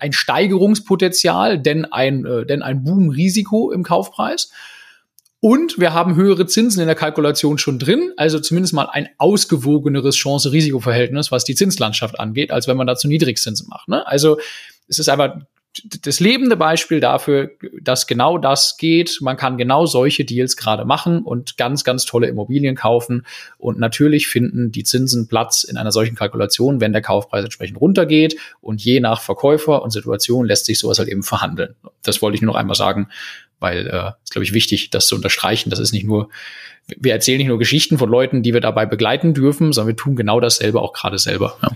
ein 0.00 0.12
Steigerungspotenzial, 0.12 1.58
denn 1.58 1.84
ein, 1.84 2.24
äh, 2.24 2.44
denn 2.46 2.62
ein 2.62 2.82
Boom-Risiko 2.82 3.70
im 3.70 3.84
Kaufpreis. 3.84 4.50
Und 5.40 5.78
wir 5.78 5.92
haben 5.92 6.16
höhere 6.16 6.46
Zinsen 6.46 6.80
in 6.80 6.86
der 6.86 6.96
Kalkulation 6.96 7.58
schon 7.58 7.78
drin, 7.78 8.12
also 8.16 8.40
zumindest 8.40 8.72
mal 8.72 8.86
ein 8.86 9.10
ausgewogeneres 9.18 10.16
Chance-Risiko-Verhältnis, 10.16 11.30
was 11.30 11.44
die 11.44 11.54
Zinslandschaft 11.54 12.18
angeht, 12.18 12.50
als 12.50 12.66
wenn 12.66 12.78
man 12.78 12.86
dazu 12.86 13.08
Niedrigzinsen 13.08 13.68
macht. 13.68 13.88
Ne? 13.88 14.06
Also 14.06 14.38
es 14.88 14.98
ist 14.98 15.08
einfach 15.08 15.36
das 16.02 16.20
lebende 16.20 16.56
Beispiel 16.56 17.00
dafür, 17.00 17.50
dass 17.80 18.06
genau 18.06 18.38
das 18.38 18.76
geht. 18.76 19.18
Man 19.20 19.36
kann 19.36 19.58
genau 19.58 19.86
solche 19.86 20.24
Deals 20.24 20.56
gerade 20.56 20.84
machen 20.84 21.22
und 21.22 21.56
ganz, 21.56 21.82
ganz 21.82 22.04
tolle 22.04 22.28
Immobilien 22.28 22.76
kaufen. 22.76 23.26
Und 23.58 23.78
natürlich 23.78 24.28
finden 24.28 24.70
die 24.70 24.84
Zinsen 24.84 25.26
Platz 25.26 25.64
in 25.64 25.76
einer 25.76 25.90
solchen 25.90 26.14
Kalkulation, 26.14 26.80
wenn 26.80 26.92
der 26.92 27.02
Kaufpreis 27.02 27.44
entsprechend 27.44 27.80
runtergeht. 27.80 28.36
Und 28.60 28.84
je 28.84 29.00
nach 29.00 29.20
Verkäufer 29.20 29.82
und 29.82 29.90
Situation 29.90 30.46
lässt 30.46 30.66
sich 30.66 30.78
sowas 30.78 30.98
halt 30.98 31.08
eben 31.08 31.24
verhandeln. 31.24 31.74
Das 32.02 32.22
wollte 32.22 32.36
ich 32.36 32.42
nur 32.42 32.52
noch 32.52 32.60
einmal 32.60 32.76
sagen, 32.76 33.08
weil 33.58 33.86
äh, 33.88 34.12
ist, 34.22 34.30
glaube 34.30 34.44
ich, 34.44 34.52
wichtig, 34.52 34.90
das 34.90 35.06
zu 35.06 35.16
unterstreichen. 35.16 35.70
Das 35.70 35.80
ist 35.80 35.92
nicht 35.92 36.06
nur, 36.06 36.28
wir 36.96 37.12
erzählen 37.12 37.38
nicht 37.38 37.48
nur 37.48 37.58
Geschichten 37.58 37.98
von 37.98 38.10
Leuten, 38.10 38.42
die 38.42 38.52
wir 38.52 38.60
dabei 38.60 38.86
begleiten 38.86 39.34
dürfen, 39.34 39.72
sondern 39.72 39.94
wir 39.94 39.96
tun 39.96 40.16
genau 40.16 40.40
dasselbe 40.40 40.80
auch 40.80 40.92
gerade 40.92 41.18
selber. 41.18 41.56
Ja. 41.62 41.70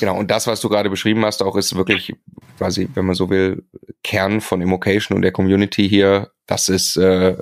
Genau, 0.00 0.16
und 0.16 0.30
das, 0.30 0.46
was 0.46 0.60
du 0.60 0.68
gerade 0.68 0.90
beschrieben 0.90 1.24
hast, 1.24 1.42
auch 1.42 1.56
ist 1.56 1.74
wirklich 1.74 2.14
quasi, 2.56 2.88
wenn 2.94 3.06
man 3.06 3.14
so 3.14 3.30
will, 3.30 3.64
Kern 4.04 4.40
von 4.40 4.60
Immocation 4.60 5.16
und 5.16 5.22
der 5.22 5.32
Community 5.32 5.88
hier. 5.88 6.30
Das 6.46 6.68
ist 6.68 6.96
äh, 6.96 7.36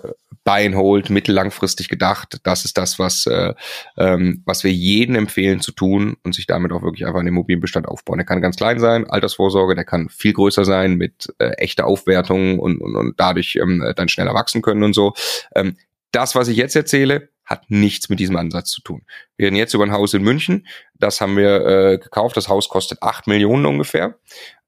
Buy 0.46 0.64
and 0.64 0.76
Hold, 0.76 1.10
mittellangfristig 1.10 1.88
gedacht. 1.88 2.38
Das 2.44 2.64
ist 2.64 2.78
das, 2.78 2.98
was, 2.98 3.26
äh, 3.26 3.52
ähm, 3.98 4.42
was 4.46 4.64
wir 4.64 4.72
jedem 4.72 5.16
empfehlen 5.16 5.60
zu 5.60 5.72
tun 5.72 6.16
und 6.22 6.34
sich 6.34 6.46
damit 6.46 6.72
auch 6.72 6.82
wirklich 6.82 7.04
einfach 7.04 7.18
einen 7.18 7.28
Immobilienbestand 7.28 7.86
aufbauen. 7.86 8.18
Der 8.18 8.26
kann 8.26 8.40
ganz 8.40 8.56
klein 8.56 8.78
sein, 8.78 9.10
Altersvorsorge, 9.10 9.74
der 9.74 9.84
kann 9.84 10.08
viel 10.08 10.32
größer 10.32 10.64
sein 10.64 10.94
mit 10.94 11.34
äh, 11.38 11.50
echter 11.56 11.86
Aufwertung 11.86 12.58
und, 12.58 12.80
und, 12.80 12.96
und 12.96 13.14
dadurch 13.18 13.56
ähm, 13.56 13.92
dann 13.96 14.08
schneller 14.08 14.34
wachsen 14.34 14.62
können 14.62 14.84
und 14.84 14.92
so. 14.92 15.14
Ähm, 15.54 15.76
das, 16.12 16.34
was 16.34 16.48
ich 16.48 16.56
jetzt 16.56 16.76
erzähle, 16.76 17.30
hat 17.44 17.70
nichts 17.70 18.08
mit 18.08 18.18
diesem 18.18 18.36
Ansatz 18.36 18.70
zu 18.70 18.82
tun. 18.82 19.02
Wir 19.36 19.46
reden 19.46 19.56
jetzt 19.56 19.72
über 19.72 19.84
ein 19.84 19.92
Haus 19.92 20.14
in 20.14 20.22
München. 20.22 20.66
Das 20.94 21.20
haben 21.20 21.36
wir 21.36 21.64
äh, 21.64 21.98
gekauft. 21.98 22.36
Das 22.36 22.48
Haus 22.48 22.68
kostet 22.68 23.02
acht 23.02 23.28
Millionen 23.28 23.66
ungefähr. 23.66 24.16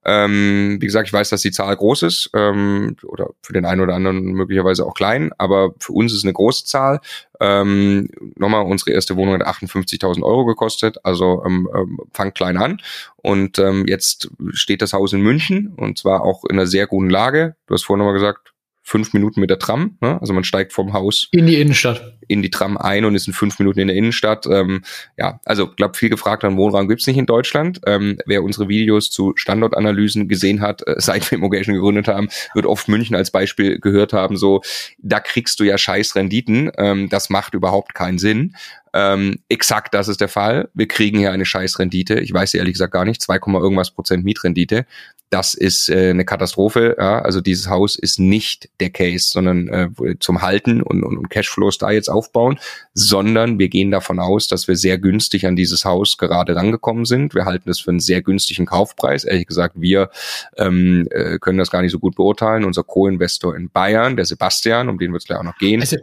Ähm, 0.04 0.78
wie 0.80 0.86
gesagt, 0.86 1.08
ich 1.08 1.12
weiß, 1.12 1.28
dass 1.28 1.42
die 1.42 1.50
Zahl 1.50 1.76
groß 1.76 2.04
ist 2.04 2.30
ähm, 2.34 2.96
oder 3.02 3.30
für 3.42 3.52
den 3.52 3.66
einen 3.66 3.80
oder 3.80 3.94
anderen 3.94 4.22
möglicherweise 4.32 4.86
auch 4.86 4.94
klein, 4.94 5.32
aber 5.36 5.74
für 5.80 5.92
uns 5.92 6.12
ist 6.12 6.18
es 6.18 6.24
eine 6.24 6.32
große 6.32 6.64
Zahl. 6.64 7.00
Ähm, 7.40 8.08
nochmal, 8.36 8.62
unsere 8.62 8.92
erste 8.92 9.16
Wohnung 9.16 9.34
hat 9.34 9.46
58.000 9.46 10.22
Euro 10.22 10.46
gekostet, 10.46 10.96
also 11.02 11.42
ähm, 11.44 11.68
ähm, 11.74 11.98
fangt 12.12 12.36
klein 12.36 12.56
an. 12.56 12.80
Und 13.16 13.58
ähm, 13.58 13.84
jetzt 13.86 14.30
steht 14.52 14.80
das 14.80 14.92
Haus 14.92 15.12
in 15.12 15.20
München 15.20 15.74
und 15.76 15.98
zwar 15.98 16.22
auch 16.22 16.44
in 16.44 16.56
einer 16.56 16.66
sehr 16.66 16.86
guten 16.86 17.10
Lage. 17.10 17.56
Du 17.66 17.74
hast 17.74 17.84
vorhin 17.84 17.98
nochmal 17.98 18.14
gesagt, 18.14 18.54
fünf 18.88 19.12
Minuten 19.12 19.40
mit 19.40 19.50
der 19.50 19.58
Tram. 19.58 19.98
Ne? 20.00 20.18
Also 20.20 20.32
man 20.32 20.44
steigt 20.44 20.72
vom 20.72 20.92
Haus 20.94 21.28
in 21.30 21.46
die 21.46 21.60
Innenstadt. 21.60 22.14
In 22.26 22.42
die 22.42 22.50
Tram 22.50 22.76
ein 22.78 23.04
und 23.04 23.14
ist 23.14 23.26
in 23.26 23.34
fünf 23.34 23.58
Minuten 23.58 23.80
in 23.80 23.88
der 23.88 23.96
Innenstadt. 23.96 24.46
Ähm, 24.46 24.82
ja, 25.16 25.40
also 25.44 25.68
glaube 25.68 25.96
viel 25.96 26.08
gefragt 26.08 26.44
an 26.44 26.56
Wohnraum 26.56 26.88
gibt's 26.88 27.06
nicht 27.06 27.18
in 27.18 27.26
Deutschland. 27.26 27.80
Ähm, 27.86 28.18
wer 28.26 28.42
unsere 28.42 28.68
Videos 28.68 29.10
zu 29.10 29.34
Standortanalysen 29.36 30.26
gesehen 30.28 30.60
hat, 30.60 30.86
äh, 30.86 30.94
seit 30.98 31.30
wir 31.30 31.36
Immogation 31.36 31.74
gegründet 31.74 32.08
haben, 32.08 32.28
wird 32.54 32.66
oft 32.66 32.88
München 32.88 33.14
als 33.14 33.30
Beispiel 33.30 33.78
gehört 33.78 34.12
haben. 34.12 34.36
So, 34.36 34.62
da 34.98 35.20
kriegst 35.20 35.60
du 35.60 35.64
ja 35.64 35.76
scheiß 35.76 36.16
Renditen. 36.16 36.70
Ähm, 36.78 37.08
das 37.10 37.28
macht 37.28 37.54
überhaupt 37.54 37.94
keinen 37.94 38.18
Sinn. 38.18 38.54
Ähm, 38.92 39.38
exakt 39.48 39.94
das 39.94 40.08
ist 40.08 40.20
der 40.20 40.28
Fall. 40.28 40.68
Wir 40.74 40.88
kriegen 40.88 41.18
hier 41.18 41.32
eine 41.32 41.44
scheiß 41.44 41.78
Rendite. 41.78 42.20
Ich 42.20 42.32
weiß 42.32 42.54
ehrlich 42.54 42.74
gesagt 42.74 42.92
gar 42.92 43.04
nicht. 43.04 43.22
2, 43.22 43.36
irgendwas 43.36 43.90
Prozent 43.90 44.24
Mietrendite 44.24 44.86
das 45.30 45.54
ist 45.54 45.88
äh, 45.88 46.10
eine 46.10 46.24
Katastrophe. 46.24 46.96
Ja? 46.98 47.20
Also 47.20 47.40
dieses 47.40 47.68
Haus 47.68 47.96
ist 47.96 48.18
nicht 48.18 48.70
der 48.80 48.90
Case, 48.90 49.28
sondern 49.30 49.68
äh, 49.68 49.88
zum 50.20 50.42
Halten 50.42 50.82
und, 50.82 51.02
und, 51.02 51.18
und 51.18 51.28
Cashflows 51.28 51.78
da 51.78 51.90
jetzt 51.90 52.08
aufbauen, 52.08 52.58
sondern 52.94 53.58
wir 53.58 53.68
gehen 53.68 53.90
davon 53.90 54.20
aus, 54.20 54.48
dass 54.48 54.68
wir 54.68 54.76
sehr 54.76 54.98
günstig 54.98 55.46
an 55.46 55.56
dieses 55.56 55.84
Haus 55.84 56.16
gerade 56.16 56.56
rangekommen 56.56 57.04
sind. 57.04 57.34
Wir 57.34 57.44
halten 57.44 57.68
es 57.70 57.80
für 57.80 57.90
einen 57.90 58.00
sehr 58.00 58.22
günstigen 58.22 58.66
Kaufpreis. 58.66 59.24
Ehrlich 59.24 59.46
gesagt, 59.46 59.74
wir 59.78 60.10
ähm, 60.56 61.06
äh, 61.10 61.38
können 61.38 61.58
das 61.58 61.70
gar 61.70 61.82
nicht 61.82 61.92
so 61.92 61.98
gut 61.98 62.16
beurteilen. 62.16 62.64
Unser 62.64 62.84
Co-Investor 62.84 63.54
in 63.54 63.70
Bayern, 63.70 64.16
der 64.16 64.24
Sebastian, 64.24 64.88
um 64.88 64.98
den 64.98 65.12
wird 65.12 65.22
es 65.22 65.26
gleich 65.26 65.38
auch 65.38 65.44
noch 65.44 65.58
gehen. 65.58 65.80
Also 65.80 65.96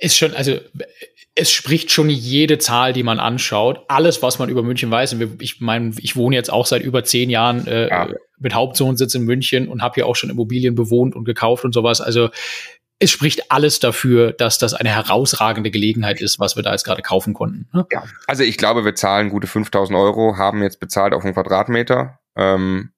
ist 0.00 0.16
schon, 0.16 0.34
also 0.34 0.58
es 1.40 1.50
spricht 1.50 1.90
schon 1.90 2.10
jede 2.10 2.58
Zahl, 2.58 2.92
die 2.92 3.02
man 3.02 3.18
anschaut. 3.18 3.84
Alles, 3.88 4.22
was 4.22 4.38
man 4.38 4.50
über 4.50 4.62
München 4.62 4.90
weiß. 4.90 5.14
Und 5.14 5.42
ich 5.42 5.60
meine, 5.60 5.92
ich 5.98 6.14
wohne 6.14 6.36
jetzt 6.36 6.52
auch 6.52 6.66
seit 6.66 6.82
über 6.82 7.02
zehn 7.02 7.30
Jahren 7.30 7.66
äh, 7.66 7.88
ja. 7.88 8.08
mit 8.38 8.54
Hauptwohnsitz 8.54 9.14
in 9.14 9.24
München 9.24 9.66
und 9.68 9.82
habe 9.82 9.94
hier 9.94 10.06
auch 10.06 10.16
schon 10.16 10.28
Immobilien 10.28 10.74
bewohnt 10.74 11.16
und 11.16 11.24
gekauft 11.24 11.64
und 11.64 11.72
sowas. 11.72 12.02
Also 12.02 12.28
es 12.98 13.10
spricht 13.10 13.50
alles 13.50 13.80
dafür, 13.80 14.32
dass 14.32 14.58
das 14.58 14.74
eine 14.74 14.90
herausragende 14.90 15.70
Gelegenheit 15.70 16.20
ist, 16.20 16.38
was 16.38 16.56
wir 16.56 16.62
da 16.62 16.72
jetzt 16.72 16.84
gerade 16.84 17.00
kaufen 17.00 17.32
konnten. 17.32 17.66
Ne? 17.72 17.86
Ja, 17.90 18.04
also 18.26 18.42
ich 18.42 18.58
glaube, 18.58 18.84
wir 18.84 18.94
zahlen 18.94 19.30
gute 19.30 19.46
5000 19.46 19.98
Euro, 19.98 20.36
haben 20.36 20.62
jetzt 20.62 20.80
bezahlt 20.80 21.14
auf 21.14 21.24
einen 21.24 21.32
Quadratmeter. 21.32 22.18
Ähm, 22.36 22.90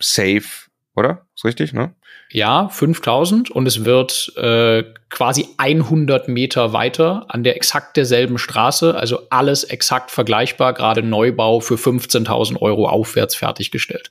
safe, 0.00 0.67
oder? 0.98 1.26
Ist 1.34 1.44
richtig, 1.44 1.72
ne? 1.72 1.94
Ja, 2.30 2.68
5000 2.68 3.50
und 3.50 3.66
es 3.66 3.84
wird 3.84 4.36
äh, 4.36 4.84
quasi 5.08 5.48
100 5.56 6.28
Meter 6.28 6.72
weiter 6.72 7.26
an 7.28 7.42
der 7.42 7.56
exakt 7.56 7.96
derselben 7.96 8.36
Straße, 8.36 8.94
also 8.94 9.20
alles 9.30 9.64
exakt 9.64 10.10
vergleichbar, 10.10 10.74
gerade 10.74 11.02
Neubau 11.02 11.60
für 11.60 11.76
15.000 11.76 12.60
Euro 12.60 12.88
aufwärts 12.88 13.34
fertiggestellt. 13.34 14.10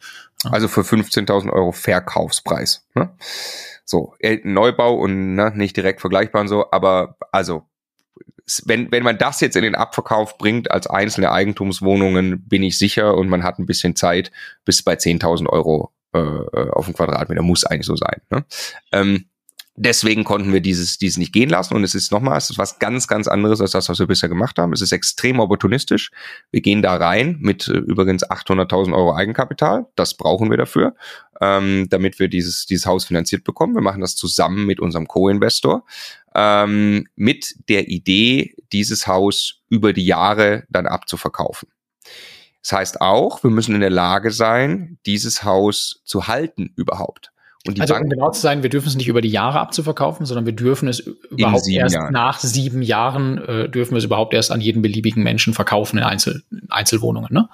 Also 0.49 0.67
für 0.67 0.81
15.000 0.81 1.51
Euro 1.51 1.71
Verkaufspreis. 1.71 2.87
Ne? 2.95 3.11
So, 3.85 4.15
äh, 4.19 4.39
Neubau 4.43 4.95
und 4.95 5.35
ne, 5.35 5.51
nicht 5.55 5.77
direkt 5.77 6.01
vergleichbar 6.01 6.41
und 6.41 6.47
so, 6.47 6.71
aber 6.71 7.17
also 7.31 7.63
wenn, 8.65 8.91
wenn 8.91 9.03
man 9.03 9.17
das 9.17 9.41
jetzt 9.41 9.57
in 9.57 9.63
den 9.63 9.75
Abverkauf 9.75 10.37
bringt 10.37 10.71
als 10.71 10.87
einzelne 10.87 11.31
Eigentumswohnungen, 11.31 12.47
bin 12.47 12.63
ich 12.63 12.77
sicher 12.77 13.15
und 13.15 13.27
man 13.27 13.43
hat 13.43 13.59
ein 13.59 13.65
bisschen 13.65 13.95
Zeit 13.95 14.31
bis 14.63 14.83
bei 14.83 14.93
10.000 14.93 15.47
Euro 15.47 15.91
äh, 16.13 16.69
auf 16.71 16.85
dem 16.85 16.93
Quadratmeter. 16.93 17.41
Muss 17.41 17.65
eigentlich 17.65 17.85
so 17.85 17.95
sein. 17.95 18.21
Ne? 18.29 18.45
Ähm, 18.91 19.25
deswegen 19.77 20.23
konnten 20.23 20.51
wir 20.51 20.59
dieses, 20.59 20.97
dieses 20.97 21.17
nicht 21.17 21.31
gehen 21.31 21.49
lassen. 21.49 21.75
Und 21.75 21.83
es 21.83 21.95
ist 21.95 22.11
nochmal, 22.11 22.37
es 22.37 22.49
ist 22.49 22.57
was 22.57 22.79
ganz, 22.79 23.07
ganz 23.07 23.27
anderes 23.27 23.61
als 23.61 23.71
das, 23.71 23.87
was 23.87 23.99
wir 23.99 24.07
bisher 24.07 24.27
gemacht 24.27 24.57
haben. 24.57 24.73
Es 24.73 24.81
ist 24.81 24.91
extrem 24.91 25.39
opportunistisch. 25.39 26.11
Wir 26.51 26.61
gehen 26.61 26.81
da 26.81 26.95
rein 26.95 27.37
mit 27.39 27.67
äh, 27.67 27.77
übrigens 27.77 28.25
800.000 28.25 28.93
Euro 28.93 29.15
Eigenkapital. 29.15 29.85
Das 29.95 30.15
brauchen 30.15 30.49
wir 30.49 30.57
dafür, 30.57 30.95
ähm, 31.39 31.87
damit 31.89 32.19
wir 32.19 32.27
dieses, 32.27 32.65
dieses 32.65 32.85
Haus 32.85 33.05
finanziert 33.05 33.43
bekommen. 33.43 33.75
Wir 33.75 33.81
machen 33.81 34.01
das 34.01 34.15
zusammen 34.15 34.65
mit 34.65 34.79
unserem 34.79 35.07
Co-Investor. 35.07 35.85
Ähm, 36.35 37.07
mit 37.15 37.55
der 37.69 37.87
Idee, 37.87 38.55
dieses 38.73 39.07
Haus 39.07 39.61
über 39.69 39.93
die 39.93 40.05
Jahre 40.05 40.65
dann 40.69 40.85
abzuverkaufen. 40.85 41.69
Das 42.67 42.77
heißt 42.77 43.01
auch, 43.01 43.43
wir 43.43 43.49
müssen 43.49 43.75
in 43.75 43.79
der 43.79 43.89
Lage 43.89 44.29
sein, 44.29 44.97
dieses 45.05 45.45
Haus 45.45 46.01
zu 46.03 46.27
halten 46.27 46.73
überhaupt. 46.75 47.31
Und 47.65 47.77
die 47.77 47.81
also 47.81 47.93
Bank, 47.93 48.03
um 48.03 48.09
genau 48.09 48.29
zu 48.31 48.41
sein, 48.41 48.61
wir 48.61 48.69
dürfen 48.69 48.89
es 48.89 48.95
nicht 48.95 49.07
über 49.07 49.21
die 49.21 49.29
Jahre 49.29 49.61
abzuverkaufen, 49.61 50.25
sondern 50.25 50.45
wir 50.45 50.53
dürfen 50.53 50.89
es 50.89 50.99
überhaupt 50.99 51.65
erst 51.69 51.95
Jahren. 51.95 52.11
nach 52.11 52.39
sieben 52.39 52.81
Jahren 52.81 53.37
äh, 53.37 53.69
dürfen 53.69 53.91
wir 53.91 53.99
es 53.99 54.03
überhaupt 54.03 54.33
erst 54.33 54.51
an 54.51 54.59
jeden 54.59 54.81
beliebigen 54.81 55.23
Menschen 55.23 55.53
verkaufen 55.53 55.97
in, 55.97 56.03
Einzel 56.03 56.43
Einzelwohnungen. 56.67 57.33
Ne? 57.33 57.47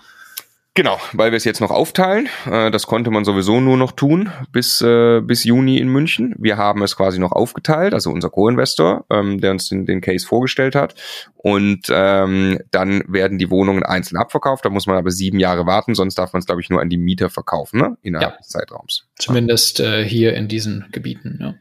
Genau, 0.76 0.98
weil 1.12 1.32
wir 1.32 1.38
es 1.38 1.44
jetzt 1.44 1.62
noch 1.62 1.70
aufteilen. 1.70 2.28
Äh, 2.50 2.72
das 2.72 2.88
konnte 2.88 3.12
man 3.12 3.26
sowieso 3.26 3.60
nur 3.60 3.78
noch 3.78 3.92
tun 3.92 4.32
bis, 4.52 4.82
äh, 4.82 5.22
bis 5.22 5.44
Juni 5.44 5.78
in 5.78 5.88
München. 5.88 6.34
Wir 6.40 6.58
haben 6.58 6.82
es 6.82 6.96
quasi 6.96 7.20
noch 7.20 7.32
aufgeteilt, 7.32 7.94
also 7.94 8.10
unser 8.10 8.32
Co-Investor, 8.32 9.06
ähm, 9.12 9.40
der 9.40 9.52
uns 9.52 9.70
den, 9.70 9.86
den 9.86 10.02
Case 10.02 10.26
vorgestellt 10.26 10.74
hat. 10.74 10.96
Und 11.36 11.88
ähm, 11.92 12.60
dann 12.72 13.04
werden 13.08 13.38
die 13.38 13.52
Wohnungen 13.52 13.84
einzeln 13.84 14.18
abverkauft. 14.18 14.66
Da 14.66 14.72
muss 14.72 14.88
man 14.88 14.98
aber 14.98 15.12
sieben 15.12 15.38
Jahre 15.38 15.68
warten, 15.68 15.94
sonst 15.94 16.16
darf 16.16 16.34
man 16.34 16.40
es, 16.40 16.48
glaube 16.48 16.62
ich, 16.62 16.72
nur 16.72 16.82
an 16.82 16.90
die 16.90 16.98
Mieter 16.98 17.30
verkaufen, 17.30 17.80
ne? 17.80 17.98
innerhalb 18.02 18.32
ja. 18.32 18.38
des 18.38 18.48
Zeitraums. 18.48 19.08
Zumindest 19.20 19.80
äh, 19.80 20.04
hier 20.04 20.34
in 20.34 20.48
diesen 20.48 20.88
Gebieten, 20.92 21.38
ja. 21.40 21.54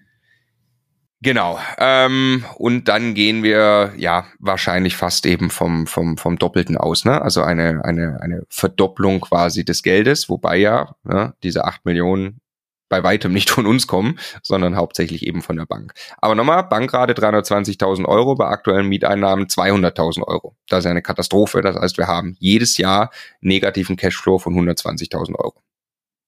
Genau. 1.23 1.61
Ähm, 1.79 2.45
und 2.57 2.89
dann 2.89 3.15
gehen 3.15 3.45
wir 3.45 3.93
ja 3.97 4.27
wahrscheinlich 4.41 4.97
fast 4.97 5.25
eben 5.25 5.51
vom, 5.51 5.87
vom, 5.87 6.19
vom 6.19 6.37
Doppelten 6.37 6.77
aus, 6.77 7.05
ne? 7.05 7.23
Also 7.23 7.43
eine, 7.43 7.85
eine, 7.85 8.21
eine 8.21 8.43
Verdopplung 8.49 9.21
quasi 9.21 9.65
des 9.65 9.85
Geldes, 9.85 10.29
wobei 10.29 10.57
ja 10.57 10.97
ne, 11.05 11.33
diese 11.45 11.65
acht 11.65 11.85
Millionen 11.85 12.41
bei 12.89 13.05
weitem 13.05 13.33
nicht 13.33 13.51
von 13.51 13.67
uns 13.67 13.87
kommen, 13.87 14.19
sondern 14.43 14.77
hauptsächlich 14.77 15.25
eben 15.25 15.43
von 15.43 15.57
der 15.57 15.65
Bank. 15.65 15.95
Aber 16.19 16.35
nochmal, 16.35 16.65
Bankrate 16.65 17.15
320.000 17.15 18.05
Euro, 18.05 18.35
bei 18.35 18.49
aktuellen 18.49 18.89
Mieteinnahmen 18.89 19.47
200.000 19.47 20.27
Euro. 20.27 20.57
Das 20.69 20.81
ist 20.85 20.91
eine 20.91 21.03
Katastrophe. 21.03 21.63
Das 21.63 21.77
heißt, 21.77 21.99
wir 21.99 22.09
haben 22.09 22.37
jedes 22.41 22.79
Jahr 22.79 23.11
negativen 23.41 23.97
Cashflow 23.97 24.41
von 24.41 24.55
120.000 24.55 25.37
Euro. 25.37 25.55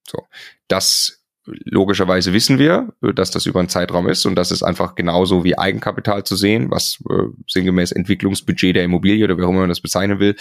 So, 0.09 0.23
das 0.69 1.24
logischerweise 1.47 2.33
wissen 2.33 2.59
wir, 2.59 2.93
äh, 3.03 3.13
dass 3.13 3.31
das 3.31 3.47
über 3.47 3.61
einen 3.61 3.69
Zeitraum 3.69 4.09
ist 4.09 4.27
und 4.27 4.35
das 4.35 4.51
ist 4.51 4.63
einfach 4.63 4.95
genauso 4.95 5.45
wie 5.45 5.59
Eigenkapital 5.59 6.25
zu 6.25 6.37
sehen, 6.37 6.71
was 6.71 7.03
äh, 7.11 7.25
sinngemäß 7.49 7.93
Entwicklungsbudget 7.93 8.77
der 8.77 8.85
Immobilie 8.85 9.25
oder 9.25 9.37
wie 9.37 9.43
auch 9.43 9.51
immer 9.51 9.61
man 9.61 9.69
das 9.69 9.81
bezeichnen 9.81 10.19
will, 10.19 10.37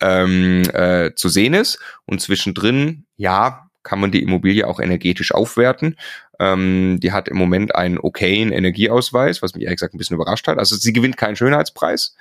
ähm, 0.00 0.62
äh, 0.72 1.12
zu 1.14 1.28
sehen 1.28 1.54
ist. 1.54 1.78
Und 2.06 2.20
zwischendrin, 2.20 3.06
ja, 3.16 3.70
kann 3.82 4.00
man 4.00 4.10
die 4.10 4.22
Immobilie 4.22 4.66
auch 4.66 4.80
energetisch 4.80 5.32
aufwerten. 5.32 5.96
Ähm, 6.40 6.98
die 7.00 7.12
hat 7.12 7.28
im 7.28 7.36
Moment 7.36 7.74
einen 7.74 7.98
okayen 7.98 8.50
Energieausweis, 8.50 9.42
was 9.42 9.54
mich 9.54 9.64
ehrlich 9.64 9.78
gesagt 9.78 9.94
ein 9.94 9.98
bisschen 9.98 10.16
überrascht 10.16 10.48
hat. 10.48 10.58
Also 10.58 10.74
sie 10.74 10.92
gewinnt 10.92 11.16
keinen 11.16 11.36
Schönheitspreis. 11.36 12.16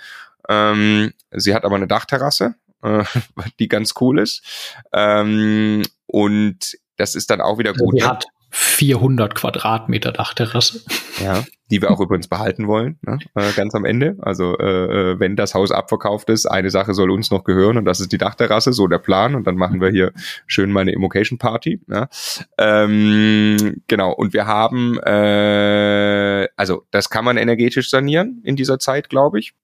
Ähm, 0.50 1.14
sie 1.32 1.56
hat 1.56 1.64
aber 1.64 1.78
eine 1.78 1.88
Dachterrasse, 1.88 2.56
äh, 2.84 3.04
die 3.60 3.70
ganz 3.70 3.94
cool 4.02 4.20
ist. 4.20 4.44
Ähm, 4.92 5.84
und 6.06 6.78
das 6.98 7.16
ist 7.16 7.30
dann 7.30 7.42
auch 7.42 7.58
wieder 7.58 7.72
also 7.72 7.86
gut. 7.86 8.00
sie 8.00 8.06
hat, 8.06 8.26
400 8.56 9.34
Quadratmeter 9.34 10.12
Dachterrasse. 10.12 10.82
Ja, 11.20 11.44
die 11.72 11.82
wir 11.82 11.90
auch 11.90 12.00
übrigens 12.00 12.28
behalten 12.28 12.68
wollen, 12.68 13.00
ne? 13.02 13.18
äh, 13.34 13.52
ganz 13.54 13.74
am 13.74 13.84
Ende. 13.84 14.16
Also 14.22 14.56
äh, 14.60 15.14
äh, 15.14 15.20
wenn 15.20 15.36
das 15.36 15.56
Haus 15.56 15.72
abverkauft 15.72 16.30
ist, 16.30 16.46
eine 16.46 16.70
Sache 16.70 16.94
soll 16.94 17.10
uns 17.10 17.32
noch 17.32 17.46
gehören 17.46 17.80
und 17.80 17.86
das 17.86 18.00
ist 18.00 18.12
die 18.12 18.20
Dachterrasse, 18.20 18.72
so 18.72 18.88
der 18.88 19.00
Plan. 19.00 19.34
Und 19.34 19.48
dann 19.48 19.56
machen 19.56 19.82
wir 19.82 19.90
hier 19.90 20.12
schön 20.46 20.72
mal 20.72 20.82
eine 20.82 20.92
Immocation 20.92 21.40
Party. 21.40 21.82
Ja? 21.90 22.10
Ähm, 22.60 23.82
genau, 23.88 24.12
und 24.14 24.34
wir 24.34 24.46
haben, 24.46 25.00
äh, 25.00 26.48
also 26.56 26.86
das 26.92 27.10
kann 27.10 27.26
man 27.26 27.38
energetisch 27.38 27.90
sanieren 27.90 28.40
in 28.44 28.56
dieser 28.56 28.78
Zeit, 28.78 29.10
glaube 29.10 29.40
ich 29.40 29.56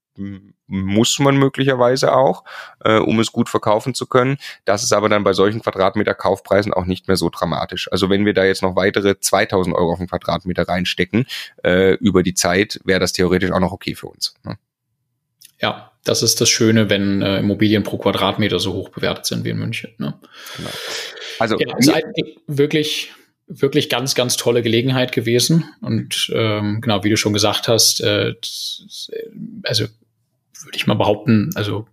muss 0.67 1.19
man 1.19 1.37
möglicherweise 1.37 2.13
auch, 2.13 2.43
äh, 2.83 2.97
um 2.97 3.19
es 3.19 3.31
gut 3.31 3.49
verkaufen 3.49 3.93
zu 3.93 4.05
können. 4.05 4.37
Das 4.65 4.83
ist 4.83 4.93
aber 4.93 5.09
dann 5.09 5.23
bei 5.23 5.33
solchen 5.33 5.61
Quadratmeter 5.61 6.13
Kaufpreisen 6.13 6.73
auch 6.73 6.85
nicht 6.85 7.07
mehr 7.07 7.17
so 7.17 7.29
dramatisch. 7.29 7.91
Also 7.91 8.09
wenn 8.09 8.25
wir 8.25 8.33
da 8.33 8.43
jetzt 8.43 8.61
noch 8.61 8.75
weitere 8.75 9.19
2000 9.19 9.75
Euro 9.75 9.93
auf 9.93 9.97
den 9.99 10.07
Quadratmeter 10.07 10.67
reinstecken 10.67 11.25
äh, 11.63 11.93
über 11.95 12.23
die 12.23 12.33
Zeit, 12.33 12.79
wäre 12.83 12.99
das 12.99 13.13
theoretisch 13.13 13.51
auch 13.51 13.59
noch 13.59 13.71
okay 13.71 13.95
für 13.95 14.07
uns. 14.07 14.35
Ne? 14.43 14.57
Ja, 15.61 15.91
das 16.03 16.23
ist 16.23 16.39
das 16.39 16.49
Schöne, 16.49 16.89
wenn 16.89 17.21
äh, 17.21 17.39
Immobilien 17.39 17.83
pro 17.83 17.97
Quadratmeter 17.97 18.59
so 18.59 18.73
hoch 18.73 18.89
bewertet 18.89 19.25
sind 19.25 19.43
wie 19.43 19.49
in 19.49 19.57
München. 19.57 19.93
Ne? 19.97 20.13
Genau. 20.57 20.69
Also 21.39 21.57
ja, 21.57 21.75
ist 21.77 21.93
wirklich 22.47 23.13
wirklich 23.49 23.89
ganz, 23.89 24.15
ganz 24.15 24.37
tolle 24.37 24.61
Gelegenheit 24.61 25.11
gewesen. 25.11 25.65
Und 25.81 26.31
ähm, 26.33 26.81
genau, 26.81 27.03
wie 27.03 27.09
du 27.09 27.17
schon 27.17 27.33
gesagt 27.33 27.67
hast, 27.67 27.99
äh, 28.01 28.35
also 29.63 29.85
würde 30.63 30.75
ich 30.75 30.87
mal 30.87 30.93
behaupten, 30.93 31.49
also 31.55 31.87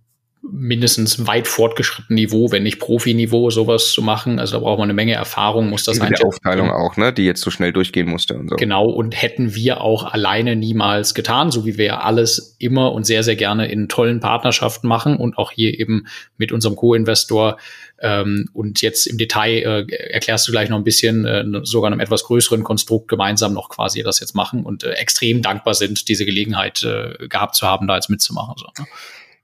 mindestens 0.51 1.27
weit 1.27 1.49
fortgeschritten 1.49 2.15
Niveau, 2.15 2.51
wenn 2.51 2.63
nicht 2.63 2.79
Profi-Niveau, 2.79 3.51
sowas 3.51 3.93
zu 3.93 4.03
machen. 4.03 4.39
Also 4.39 4.57
da 4.57 4.61
braucht 4.61 4.79
man 4.79 4.87
eine 4.87 4.95
Menge 4.95 5.15
Erfahrung, 5.15 5.69
muss 5.69 5.85
das 5.85 5.97
sein. 5.97 6.13
Die 6.17 6.25
Aufteilung 6.25 6.71
auch, 6.71 6.97
ne, 6.97 7.13
die 7.13 7.25
jetzt 7.25 7.43
so 7.43 7.51
schnell 7.51 7.73
durchgehen 7.73 8.09
musste 8.09 8.35
und 8.35 8.49
so. 8.49 8.57
Genau, 8.57 8.87
und 8.87 9.21
hätten 9.21 9.55
wir 9.55 9.81
auch 9.81 10.13
alleine 10.13 10.57
niemals 10.57 11.15
getan, 11.15 11.51
so 11.51 11.67
wie 11.67 11.79
wir 11.79 12.05
alles 12.05 12.57
immer 12.59 12.93
und 12.93 13.05
sehr, 13.05 13.23
sehr 13.23 13.37
gerne 13.37 13.71
in 13.71 13.89
tollen 13.89 14.21
Partnerschaften 14.21 14.89
machen 14.89 15.17
und 15.17 15.39
auch 15.39 15.53
hier 15.53 15.79
eben 15.79 16.07
mit 16.37 16.53
unserem 16.53 16.77
Co-Investor 16.77 17.59
ähm, 17.99 18.49
und 18.53 18.83
jetzt 18.83 19.07
im 19.07 19.17
Detail 19.17 19.87
äh, 19.89 20.11
erklärst 20.11 20.47
du 20.47 20.53
gleich 20.53 20.69
noch 20.69 20.77
ein 20.77 20.85
bisschen, 20.85 21.25
äh, 21.25 21.45
sogar 21.63 21.91
einem 21.91 22.01
etwas 22.01 22.25
größeren 22.25 22.63
Konstrukt 22.63 23.09
gemeinsam 23.09 23.55
noch 23.55 23.69
quasi 23.71 24.03
das 24.03 24.21
jetzt 24.21 24.35
machen 24.35 24.65
und 24.65 24.85
äh, 24.85 24.93
extrem 24.93 25.43
dankbar 25.43 25.75
sind, 25.75 26.09
diese 26.09 26.27
Gelegenheit 26.27 26.83
äh, 26.83 27.29
gehabt 27.29 27.57
zu 27.57 27.67
haben, 27.67 27.87
da 27.87 27.95
jetzt 27.95 28.11
mitzumachen. 28.11 28.55
So, 28.57 28.67
ne? 28.79 28.87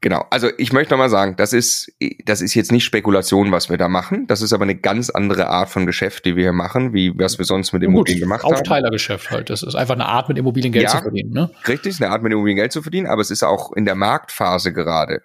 Genau, 0.03 0.27
also 0.31 0.49
ich 0.59 0.73
möchte 0.73 0.93
nochmal 0.93 1.11
sagen, 1.11 1.37
das 1.37 1.53
ist, 1.53 1.93
das 2.25 2.43
ist 2.43 2.55
jetzt 2.55 2.73
nicht 2.73 2.85
Spekulation, 2.85 3.53
was 3.53 3.71
wir 3.71 3.79
da 3.79 3.89
machen. 3.89 4.27
Das 4.27 4.43
ist 4.43 4.53
aber 4.53 4.65
eine 4.65 4.75
ganz 4.75 5.11
andere 5.11 5.47
Art 5.49 5.69
von 5.69 5.87
Geschäft, 5.87 6.25
die 6.25 6.35
wir 6.35 6.43
hier 6.43 6.53
machen, 6.53 6.93
wie 6.93 7.17
was 7.17 7.39
wir 7.39 7.45
sonst 7.45 7.73
mit 7.73 7.85
Immobilien 7.85 8.19
Gut, 8.19 8.25
gemacht 8.25 8.43
haben. 8.43 8.55
Aufteilergeschäft 8.55 9.31
halt. 9.31 9.49
Das 9.49 9.63
ist 9.63 9.77
einfach 9.77 9.95
eine 9.95 10.07
Art, 10.07 10.29
mit 10.29 10.37
Immobilien 10.39 10.73
Geld 10.73 10.87
ja, 10.87 10.91
zu 10.91 11.03
verdienen. 11.03 11.33
Ne? 11.33 11.51
Richtig, 11.69 12.03
eine 12.03 12.11
Art, 12.11 12.25
mit 12.25 12.33
Immobilien 12.33 12.57
Geld 12.57 12.73
zu 12.73 12.83
verdienen, 12.83 13.07
aber 13.07 13.23
es 13.23 13.31
ist 13.31 13.45
auch 13.45 13.73
in 13.75 13.85
der 13.85 13.95
Marktphase 13.95 14.73
gerade 14.73 15.23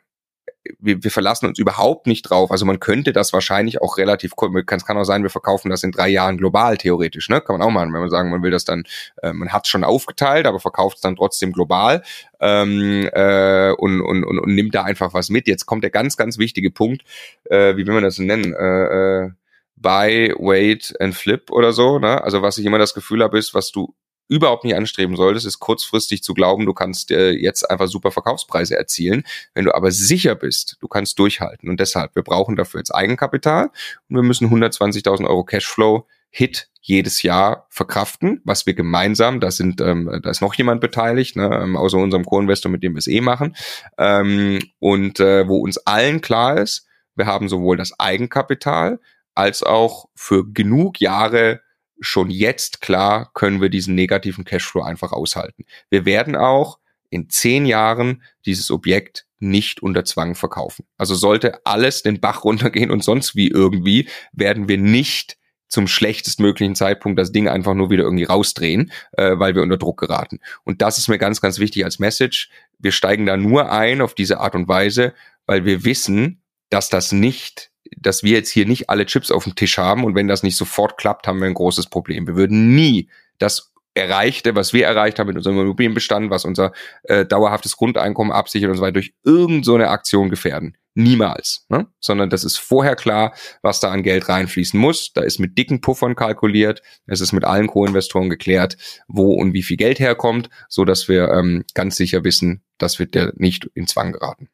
wir, 0.80 1.04
wir 1.04 1.12
verlassen 1.12 1.46
uns 1.46 1.60
überhaupt 1.60 2.08
nicht 2.08 2.24
drauf. 2.24 2.52
Also 2.52 2.66
man 2.66 2.80
könnte 2.80 3.14
das 3.14 3.34
wahrscheinlich 3.34 3.82
auch 3.82 3.98
relativ, 3.98 4.34
es 4.34 4.86
kann 4.86 4.98
auch 4.98 5.04
sein, 5.04 5.24
wir 5.24 5.30
verkaufen 5.30 5.70
das 5.70 5.84
in 5.84 5.92
drei 5.92 6.10
Jahren 6.10 6.38
global 6.38 6.78
theoretisch, 6.78 7.30
ne? 7.30 7.42
Kann 7.42 7.58
man 7.58 7.68
auch 7.68 7.72
machen, 7.72 7.94
wenn 7.94 8.02
man 8.02 8.10
sagen, 8.10 8.30
man 8.30 8.44
will 8.44 8.52
das 8.52 8.66
dann, 8.66 8.84
äh, 9.22 9.34
man 9.34 9.52
hat 9.52 9.66
es 9.66 9.70
schon 9.70 9.84
aufgeteilt, 9.84 10.46
aber 10.46 10.60
verkauft 10.60 10.98
es 10.98 11.02
dann 11.02 11.16
trotzdem 11.16 11.52
global 11.54 12.04
ähm, 12.40 13.10
äh, 13.12 13.72
und, 13.72 14.02
und, 14.02 14.24
und, 14.24 14.40
und 14.40 14.56
nimmt 14.56 14.76
da 14.76 14.84
einfach 14.84 15.14
was 15.14 15.30
mit. 15.30 15.48
Jetzt 15.48 15.66
kommt 15.66 15.84
der 15.84 15.92
ganz, 15.92 16.18
ganz 16.18 16.38
wichtige 16.38 16.72
Punkt, 16.72 17.04
äh, 17.46 17.76
wie 17.76 17.86
will 17.86 17.94
man 17.94 18.04
das 18.04 18.20
nennen? 18.20 18.54
Äh, 18.54 19.26
äh, 19.26 19.32
buy, 19.76 20.34
wait 20.38 20.94
and 21.00 21.16
flip 21.16 21.52
oder 21.52 21.72
so. 21.72 22.00
Ne? 22.00 22.24
Also 22.24 22.42
was 22.42 22.58
ich 22.58 22.66
immer 22.66 22.80
das 22.80 22.94
Gefühl 22.94 23.24
habe, 23.24 23.38
ist, 23.38 23.54
was 23.54 23.72
du 23.72 23.94
überhaupt 24.28 24.64
nicht 24.64 24.76
anstreben 24.76 25.16
solltest, 25.16 25.46
ist 25.46 25.60
kurzfristig 25.60 26.24
zu 26.24 26.34
glauben, 26.34 26.66
du 26.66 26.74
kannst 26.74 27.12
äh, 27.12 27.32
jetzt 27.32 27.70
einfach 27.70 27.88
super 27.88 28.12
Verkaufspreise 28.12 28.78
erzielen. 28.78 29.24
Wenn 29.54 29.66
du 29.66 29.74
aber 29.74 29.92
sicher 29.92 30.36
bist, 30.36 30.78
du 30.80 30.88
kannst 30.88 31.20
durchhalten. 31.20 31.70
Und 31.70 31.80
deshalb, 31.80 32.16
wir 32.16 32.24
brauchen 32.24 32.56
dafür 32.56 32.80
jetzt 32.80 32.94
Eigenkapital 32.94 33.70
und 34.10 34.16
wir 34.16 34.24
müssen 34.24 34.50
120.000 34.50 35.28
Euro 35.28 35.44
Cashflow 35.44 36.06
Hit 36.30 36.70
jedes 36.82 37.24
Jahr 37.24 37.68
verkraften, 37.70 38.42
was 38.44 38.66
wir 38.66 38.74
gemeinsam, 38.74 39.40
da 39.40 39.52
sind, 39.52 39.82
ähm, 39.82 40.20
da 40.22 40.30
ist 40.30 40.42
noch 40.42 40.54
jemand 40.54 40.82
beteiligt, 40.82 41.36
ne, 41.36 41.50
ähm, 41.62 41.76
außer 41.76 41.98
unserem 41.98 42.26
Co-Investor, 42.26 42.72
mit 42.72 42.84
dem 42.84 42.94
wir 42.94 43.00
es 43.00 43.08
eh 43.08 43.22
machen, 43.22 43.56
ähm, 43.98 44.60
und 44.80 45.20
äh, 45.20 45.48
wo 45.48 45.58
uns 45.58 45.78
allen 45.80 46.22
klar 46.22 46.58
ist, 46.58 46.86
wir 47.16 47.26
haben 47.26 47.50
sowohl 47.50 47.78
das 47.78 48.00
Eigenkapital 48.00 49.00
als 49.36 49.64
auch 49.64 50.10
für 50.16 50.52
genug 50.52 51.02
Jahre 51.02 51.62
schon 52.00 52.30
jetzt 52.30 52.82
klar 52.82 53.32
können 53.34 53.62
wir 53.62 53.70
diesen 53.70 53.96
negativen 53.96 54.46
Cashflow 54.46 54.82
einfach 54.82 55.12
aushalten. 55.12 55.66
Wir 55.90 56.06
werden 56.06 56.36
auch 56.36 56.80
in 57.10 57.30
zehn 57.30 57.66
Jahren 57.66 58.24
dieses 58.46 58.72
Objekt 58.72 59.26
nicht 59.40 59.82
unter 59.82 60.04
Zwang 60.04 60.36
verkaufen. 60.36 60.86
Also 60.98 61.16
sollte 61.16 61.66
alles 61.66 62.04
den 62.04 62.20
Bach 62.20 62.44
runtergehen 62.44 62.92
und 62.92 63.04
sonst 63.04 63.36
wie 63.36 63.50
irgendwie, 63.50 64.10
werden 64.32 64.68
wir 64.68 64.78
nicht 64.78 65.38
zum 65.70 65.88
schlechtestmöglichen 65.88 66.76
Zeitpunkt 66.76 67.20
das 67.20 67.32
Ding 67.32 67.48
einfach 67.50 67.74
nur 67.74 67.90
wieder 67.90 68.04
irgendwie 68.04 68.24
rausdrehen, 68.24 68.92
äh, 69.14 69.38
weil 69.38 69.54
wir 69.54 69.62
unter 69.62 69.78
Druck 69.78 70.00
geraten. 70.00 70.40
Und 70.64 70.82
das 70.82 70.98
ist 70.98 71.10
mir 71.10 71.18
ganz, 71.18 71.42
ganz 71.42 71.60
wichtig 71.60 71.84
als 71.84 72.00
Message. 72.00 72.50
Wir 72.80 72.92
steigen 72.92 73.26
da 73.26 73.36
nur 73.36 73.72
ein 73.72 74.02
auf 74.02 74.14
diese 74.14 74.40
Art 74.40 74.56
und 74.56 74.68
Weise, 74.68 75.14
weil 75.46 75.66
wir 75.66 75.84
wissen, 75.84 76.42
dass 76.70 76.90
das 76.90 77.12
nicht 77.12 77.72
dass 77.98 78.24
wir 78.24 78.34
jetzt 78.34 78.50
hier 78.50 78.66
nicht 78.66 78.90
alle 78.90 79.06
Chips 79.06 79.32
auf 79.32 79.44
dem 79.44 79.56
Tisch 79.56 79.78
haben 79.78 80.04
und 80.04 80.16
wenn 80.16 80.28
das 80.28 80.44
nicht 80.44 80.58
sofort 80.58 80.98
klappt, 80.98 81.28
haben 81.28 81.40
wir 81.40 81.48
ein 81.48 81.54
großes 81.54 81.88
Problem. 81.88 82.28
Wir 82.28 82.36
würden 82.36 82.76
nie 82.76 83.10
das 83.38 83.72
Erreichte, 83.98 84.56
was 84.56 84.74
wir 84.74 84.86
erreicht 84.86 85.18
haben 85.18 85.28
mit 85.28 85.38
unserem 85.38 85.60
Immobilienbestand, 85.60 86.30
was 86.30 86.46
unser 86.46 86.72
äh, 87.04 87.26
dauerhaftes 87.26 87.76
Grundeinkommen 87.78 88.32
absichert 88.32 88.70
und 88.70 88.78
so 88.78 88.84
weiter, 88.84 88.94
durch 88.94 89.14
irgendeine 89.24 89.86
so 89.86 89.90
Aktion 89.90 90.30
gefährden. 90.30 90.78
Niemals. 90.94 91.66
Ne? 91.70 91.88
Sondern 92.00 92.30
das 92.30 92.44
ist 92.44 92.58
vorher 92.58 92.96
klar, 92.96 93.34
was 93.62 93.80
da 93.80 93.92
an 93.92 94.04
Geld 94.04 94.30
reinfließen 94.30 94.80
muss. 94.80 95.14
Da 95.14 95.22
ist 95.22 95.40
mit 95.40 95.58
dicken 95.58 95.82
Puffern 95.82 96.16
kalkuliert. 96.16 96.82
Es 97.06 97.22
ist 97.22 97.34
mit 97.34 97.44
allen 97.44 97.68
Co-Investoren 97.68 98.30
geklärt, 98.30 98.78
wo 99.08 99.34
und 99.34 99.54
wie 99.54 99.64
viel 99.64 99.78
Geld 99.78 100.00
herkommt, 100.00 100.50
so 100.70 100.86
dass 100.86 101.08
wir 101.08 101.30
ähm, 101.30 101.66
ganz 101.74 101.98
sicher 101.98 102.24
wissen, 102.24 102.64
dass 102.78 103.00
wir 103.00 103.06
der 103.08 103.34
nicht 103.36 103.70
in 103.74 103.88
Zwang 103.88 104.12
geraten. 104.12 104.50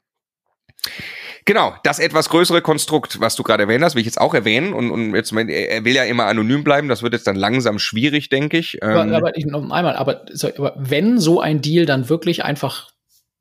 Genau, 1.45 1.73
das 1.83 1.99
etwas 1.99 2.29
größere 2.29 2.61
Konstrukt, 2.61 3.19
was 3.19 3.35
du 3.35 3.43
gerade 3.43 3.63
erwähnt 3.63 3.83
hast, 3.83 3.95
will 3.95 4.01
ich 4.01 4.05
jetzt 4.05 4.21
auch 4.21 4.33
erwähnen. 4.33 4.73
Und, 4.73 4.91
und 4.91 5.13
jetzt, 5.13 5.33
er 5.33 5.85
will 5.85 5.95
ja 5.95 6.03
immer 6.03 6.25
anonym 6.25 6.63
bleiben, 6.63 6.87
das 6.87 7.03
wird 7.03 7.13
jetzt 7.13 7.27
dann 7.27 7.35
langsam 7.35 7.79
schwierig, 7.79 8.29
denke 8.29 8.57
ich. 8.57 8.81
Aber, 8.81 9.03
ähm, 9.03 9.13
aber 9.13 9.37
ich, 9.37 9.45
noch 9.45 9.61
einmal, 9.61 9.95
aber, 9.95 10.25
aber 10.57 10.73
wenn 10.77 11.19
so 11.19 11.41
ein 11.41 11.61
Deal 11.61 11.85
dann 11.85 12.09
wirklich 12.09 12.43
einfach 12.45 12.91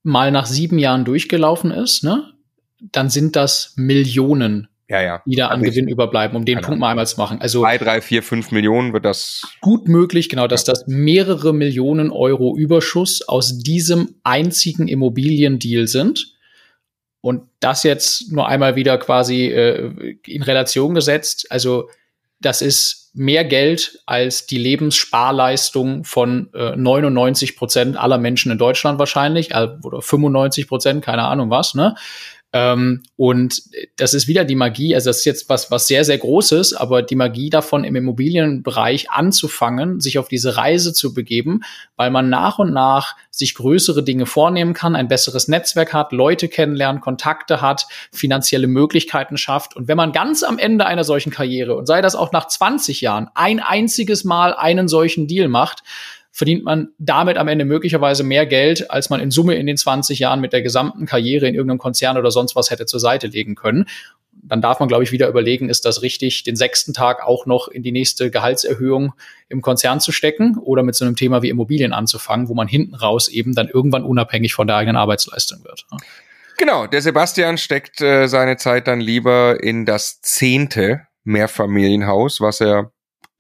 mal 0.03 0.31
nach 0.33 0.47
sieben 0.47 0.79
Jahren 0.79 1.05
durchgelaufen 1.05 1.71
ist, 1.71 2.03
ne, 2.03 2.33
dann 2.81 3.09
sind 3.09 3.37
das 3.37 3.75
Millionen 3.77 4.69
ja, 4.93 5.01
ja. 5.01 5.23
die 5.25 5.37
da 5.37 5.49
an 5.49 5.63
Gewinn 5.63 5.89
überbleiben, 5.89 6.37
um 6.37 6.45
den 6.45 6.57
genau. 6.57 6.67
Punkt 6.67 6.81
mal 6.81 6.91
einmal 6.91 7.07
zu 7.07 7.17
machen. 7.19 7.41
Also 7.41 7.63
zwei, 7.63 7.79
drei, 7.79 8.03
vier, 8.03 8.23
fünf 8.23 8.51
Millionen 8.51 8.93
wird 8.93 9.07
das 9.07 9.43
gut 9.63 9.89
möglich, 9.89 10.29
genau, 10.29 10.47
dass 10.47 10.67
ja. 10.67 10.75
das 10.75 10.87
mehrere 10.87 11.55
Millionen 11.55 12.11
Euro 12.11 12.57
Überschuss 12.57 13.27
aus 13.27 13.59
diesem 13.59 14.17
einzigen 14.23 14.89
Immobiliendeal 14.89 15.89
sind. 15.89 16.35
Und 17.23 17.49
das 17.61 17.85
jetzt 17.85 18.33
nur 18.33 18.49
einmal 18.49 18.77
wieder 18.77 18.99
quasi 18.99 19.47
äh, 19.47 20.17
in 20.27 20.43
Relation 20.43 20.95
gesetzt. 20.95 21.47
Also 21.51 21.89
das 22.41 22.61
ist 22.61 23.11
mehr 23.15 23.45
Geld 23.45 24.01
als 24.07 24.47
die 24.47 24.59
Lebenssparleistung 24.59 26.05
von 26.05 26.53
äh, 26.53 26.75
99 26.77 27.57
Prozent 27.57 27.97
aller 27.97 28.19
Menschen 28.19 28.51
in 28.51 28.59
Deutschland 28.59 28.99
wahrscheinlich, 28.99 29.53
äh, 29.53 29.69
oder 29.83 30.03
95 30.03 30.67
Prozent, 30.67 31.05
keine 31.05 31.23
Ahnung 31.23 31.49
was, 31.49 31.75
ne? 31.75 31.95
Ähm, 32.55 33.03
und 33.17 33.63
das 33.97 34.13
ist 34.13 34.29
wieder 34.29 34.45
die 34.45 34.55
Magie, 34.55 34.95
also 34.95 35.09
das 35.09 35.19
ist 35.19 35.25
jetzt 35.25 35.49
was, 35.49 35.71
was 35.71 35.87
sehr, 35.87 36.05
sehr 36.05 36.19
Großes, 36.19 36.75
aber 36.75 37.03
die 37.03 37.15
Magie 37.15 37.49
davon 37.49 37.83
im 37.85 37.97
Immobilienbereich 37.97 39.11
anzufangen, 39.11 40.01
sich 40.01 40.19
auf 40.19 40.29
diese 40.29 40.57
Reise 40.57 40.93
zu 40.93 41.15
begeben, 41.15 41.61
weil 41.97 42.11
man 42.11 42.29
nach 42.29 42.59
und 42.59 42.73
nach 42.73 43.17
sich 43.31 43.55
größere 43.55 44.03
Dinge 44.03 44.27
vornehmen 44.27 44.75
kann, 44.75 44.97
ein 44.97 45.09
besseres 45.09 45.49
Netzwerk 45.49 45.95
hat, 45.95 46.13
Leute 46.13 46.49
kennenlernt, 46.49 47.01
Kontakte 47.01 47.63
hat, 47.63 47.87
finanzielle 48.13 48.67
Möglichkeiten 48.67 49.39
schafft. 49.39 49.75
Und 49.75 49.89
wenn 49.89 49.97
man 49.97 50.13
ganz 50.13 50.43
am 50.43 50.59
Ende 50.59 50.85
einer 50.85 51.05
solchen 51.05 51.31
Karriere, 51.31 51.75
und 51.75 51.87
sei 51.87 52.03
das 52.03 52.15
auch 52.15 52.33
nach 52.33 52.49
20 52.49 53.01
Jahren, 53.01 53.31
ein 53.35 53.61
einziges 53.61 54.25
Mal 54.25 54.53
einen 54.53 54.89
solchen 54.89 55.27
Deal 55.27 55.49
macht, 55.49 55.83
verdient 56.33 56.65
man 56.65 56.89
damit 56.99 57.37
am 57.37 57.47
Ende 57.47 57.67
möglicherweise 57.67 58.25
mehr 58.25 58.47
Geld, 58.47 58.91
als 58.91 59.11
man 59.11 59.21
in 59.21 59.31
Summe 59.31 59.55
in 59.55 59.67
den 59.67 59.77
20 59.77 60.19
Jahren 60.19 60.41
mit 60.41 60.55
der 60.55 60.63
gesamten 60.63 61.05
Karriere 61.05 61.47
in 61.47 61.55
irgendeinem 61.55 61.79
Konzern 61.79 62.17
oder 62.17 62.31
sonst 62.31 62.57
was 62.57 62.71
hätte 62.71 62.87
zur 62.87 63.01
Seite 63.01 63.27
legen 63.27 63.55
können. 63.55 63.85
Dann 64.33 64.63
darf 64.63 64.81
man, 64.81 64.89
glaube 64.89 65.05
ich, 65.05 65.13
wieder 65.13 65.29
überlegen, 65.29 65.69
ist 65.69 65.85
das 65.85 66.01
richtig, 66.01 66.43
den 66.43 66.57
sechsten 66.57 66.95
Tag 66.95 67.23
auch 67.23 67.45
noch 67.45 67.69
in 67.69 67.83
die 67.83 67.93
nächste 67.93 68.31
Gehaltserhöhung 68.31 69.13
im 69.51 69.61
Konzern 69.61 70.01
zu 70.01 70.11
stecken 70.11 70.57
oder 70.59 70.83
mit 70.83 70.95
so 70.95 71.05
einem 71.05 71.17
Thema 71.17 71.43
wie 71.43 71.51
Immobilien 71.51 71.93
anzufangen, 71.93 72.49
wo 72.49 72.55
man 72.55 72.67
hinten 72.67 72.95
raus 72.95 73.29
eben 73.29 73.55
dann 73.55 73.69
irgendwann 73.69 74.03
unabhängig 74.03 74.55
von 74.55 74.67
der 74.67 74.77
eigenen 74.77 74.97
Arbeitsleistung 74.97 75.63
wird. 75.65 75.87
Genau, 76.57 76.87
der 76.87 77.03
Sebastian 77.03 77.59
steckt 77.59 78.01
äh, 78.01 78.27
seine 78.27 78.57
Zeit 78.57 78.87
dann 78.87 79.01
lieber 79.01 79.63
in 79.63 79.85
das 79.85 80.23
zehnte 80.23 81.03
Mehrfamilienhaus, 81.25 82.41
was 82.41 82.61
er 82.61 82.93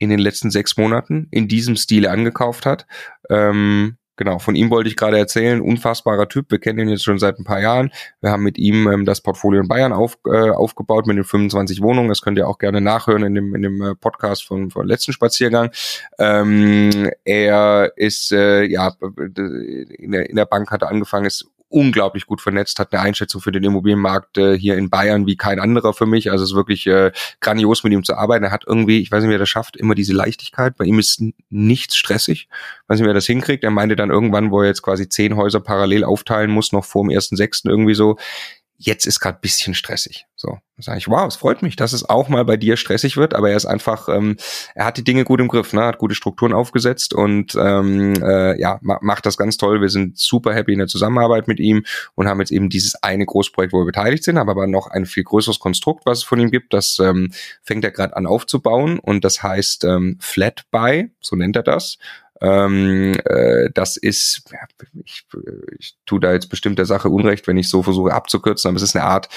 in 0.02 0.10
den 0.10 0.18
letzten 0.18 0.50
sechs 0.50 0.76
Monaten 0.76 1.28
in 1.30 1.46
diesem 1.46 1.76
Stile 1.76 2.10
angekauft 2.10 2.66
hat. 2.66 2.86
Ähm, 3.30 3.96
Genau, 4.16 4.38
von 4.38 4.54
ihm 4.54 4.68
wollte 4.68 4.90
ich 4.90 4.96
gerade 4.96 5.16
erzählen. 5.16 5.62
Unfassbarer 5.62 6.28
Typ. 6.28 6.50
Wir 6.50 6.58
kennen 6.58 6.78
ihn 6.80 6.90
jetzt 6.90 7.02
schon 7.02 7.18
seit 7.18 7.38
ein 7.38 7.44
paar 7.44 7.60
Jahren. 7.60 7.90
Wir 8.20 8.30
haben 8.30 8.42
mit 8.42 8.58
ihm 8.58 8.86
ähm, 8.86 9.06
das 9.06 9.22
Portfolio 9.22 9.62
in 9.62 9.68
Bayern 9.68 9.94
auf, 9.94 10.18
äh, 10.26 10.50
aufgebaut 10.50 11.06
mit 11.06 11.16
den 11.16 11.24
25 11.24 11.80
Wohnungen. 11.80 12.10
Das 12.10 12.20
könnt 12.20 12.36
ihr 12.36 12.46
auch 12.46 12.58
gerne 12.58 12.82
nachhören 12.82 13.22
in 13.22 13.34
dem, 13.34 13.54
in 13.54 13.62
dem 13.62 13.82
äh, 13.82 13.94
Podcast 13.94 14.44
von, 14.44 14.70
von 14.70 14.86
letzten 14.86 15.14
Spaziergang. 15.14 15.70
Ähm, 16.18 17.10
er 17.24 17.90
ist 17.96 18.32
äh, 18.32 18.64
ja 18.64 18.92
in 19.26 20.12
der, 20.12 20.28
in 20.28 20.36
der 20.36 20.46
Bank 20.46 20.70
hat 20.70 20.82
er 20.82 20.90
angefangen, 20.90 21.24
ist 21.24 21.50
unglaublich 21.72 22.26
gut 22.26 22.40
vernetzt, 22.40 22.78
hat 22.78 22.92
eine 22.92 23.02
Einschätzung 23.02 23.40
für 23.40 23.52
den 23.52 23.64
Immobilienmarkt 23.64 24.38
äh, 24.38 24.58
hier 24.58 24.76
in 24.76 24.90
Bayern 24.90 25.26
wie 25.26 25.36
kein 25.36 25.58
anderer 25.58 25.94
für 25.94 26.06
mich. 26.06 26.30
Also 26.30 26.44
es 26.44 26.50
ist 26.50 26.56
wirklich 26.56 26.86
äh, 26.86 27.12
grandios 27.40 27.84
mit 27.84 27.92
ihm 27.92 28.04
zu 28.04 28.14
arbeiten. 28.14 28.44
Er 28.44 28.50
hat 28.50 28.64
irgendwie, 28.66 29.00
ich 29.00 29.10
weiß 29.10 29.22
nicht, 29.22 29.30
wie 29.30 29.34
er 29.34 29.38
das 29.38 29.48
schafft, 29.48 29.76
immer 29.76 29.94
diese 29.94 30.12
Leichtigkeit. 30.12 30.76
Bei 30.76 30.84
ihm 30.84 30.98
ist 30.98 31.22
nichts 31.50 31.96
stressig. 31.96 32.48
Ich 32.50 32.88
weiß 32.88 32.98
nicht, 32.98 33.06
wie 33.06 33.10
er 33.10 33.14
das 33.14 33.26
hinkriegt. 33.26 33.64
Er 33.64 33.70
meinte 33.70 33.96
dann 33.96 34.10
irgendwann, 34.10 34.50
wo 34.50 34.60
er 34.60 34.68
jetzt 34.68 34.82
quasi 34.82 35.08
zehn 35.08 35.36
Häuser 35.36 35.60
parallel 35.60 36.04
aufteilen 36.04 36.50
muss, 36.50 36.72
noch 36.72 36.84
vor 36.84 37.04
dem 37.04 37.10
ersten 37.10 37.36
sechsten 37.36 37.68
irgendwie 37.68 37.94
so, 37.94 38.16
jetzt 38.84 39.06
ist 39.06 39.20
gerade 39.20 39.38
bisschen 39.40 39.74
stressig. 39.74 40.26
So, 40.36 40.48
dann 40.48 40.82
sage 40.82 40.98
ich, 40.98 41.06
wow, 41.06 41.26
es 41.26 41.36
freut 41.36 41.62
mich, 41.62 41.76
dass 41.76 41.92
es 41.92 42.08
auch 42.08 42.28
mal 42.28 42.44
bei 42.44 42.56
dir 42.56 42.76
stressig 42.76 43.16
wird, 43.16 43.32
aber 43.32 43.50
er 43.50 43.56
ist 43.56 43.66
einfach, 43.66 44.08
ähm, 44.08 44.36
er 44.74 44.86
hat 44.86 44.96
die 44.96 45.04
Dinge 45.04 45.24
gut 45.24 45.40
im 45.40 45.46
Griff, 45.46 45.72
ne? 45.72 45.84
hat 45.84 45.98
gute 45.98 46.16
Strukturen 46.16 46.52
aufgesetzt 46.52 47.14
und 47.14 47.54
ähm, 47.54 48.14
äh, 48.20 48.60
ja, 48.60 48.78
ma 48.82 48.98
macht 49.00 49.24
das 49.24 49.36
ganz 49.36 49.56
toll. 49.56 49.80
Wir 49.80 49.88
sind 49.88 50.18
super 50.18 50.52
happy 50.52 50.72
in 50.72 50.80
der 50.80 50.88
Zusammenarbeit 50.88 51.46
mit 51.46 51.60
ihm 51.60 51.84
und 52.16 52.26
haben 52.26 52.40
jetzt 52.40 52.50
eben 52.50 52.70
dieses 52.70 52.96
eine 53.02 53.24
Großprojekt, 53.24 53.72
wo 53.72 53.82
wir 53.82 53.86
beteiligt 53.86 54.24
sind, 54.24 54.36
haben 54.36 54.50
aber 54.50 54.66
noch 54.66 54.88
ein 54.88 55.06
viel 55.06 55.22
größeres 55.22 55.60
Konstrukt, 55.60 56.04
was 56.06 56.18
es 56.18 56.24
von 56.24 56.40
ihm 56.40 56.50
gibt. 56.50 56.74
Das 56.74 56.98
ähm, 56.98 57.32
fängt 57.62 57.84
er 57.84 57.92
gerade 57.92 58.16
an 58.16 58.26
aufzubauen 58.26 58.98
und 58.98 59.24
das 59.24 59.44
heißt 59.44 59.84
ähm, 59.84 60.16
Flat 60.20 60.64
Buy, 60.72 61.12
so 61.20 61.36
nennt 61.36 61.54
er 61.54 61.62
das. 61.62 61.98
Ähm, 62.42 63.14
äh, 63.24 63.70
das 63.72 63.96
ist, 63.96 64.42
ich, 65.04 65.24
ich 65.78 65.96
tue 66.06 66.18
da 66.18 66.32
jetzt 66.32 66.48
bestimmt 66.48 66.76
der 66.76 66.86
Sache 66.86 67.08
Unrecht, 67.08 67.46
wenn 67.46 67.56
ich 67.56 67.68
so 67.68 67.84
versuche 67.84 68.12
abzukürzen, 68.12 68.68
aber 68.68 68.76
es 68.76 68.82
ist 68.82 68.96
eine 68.96 69.04
Art 69.04 69.28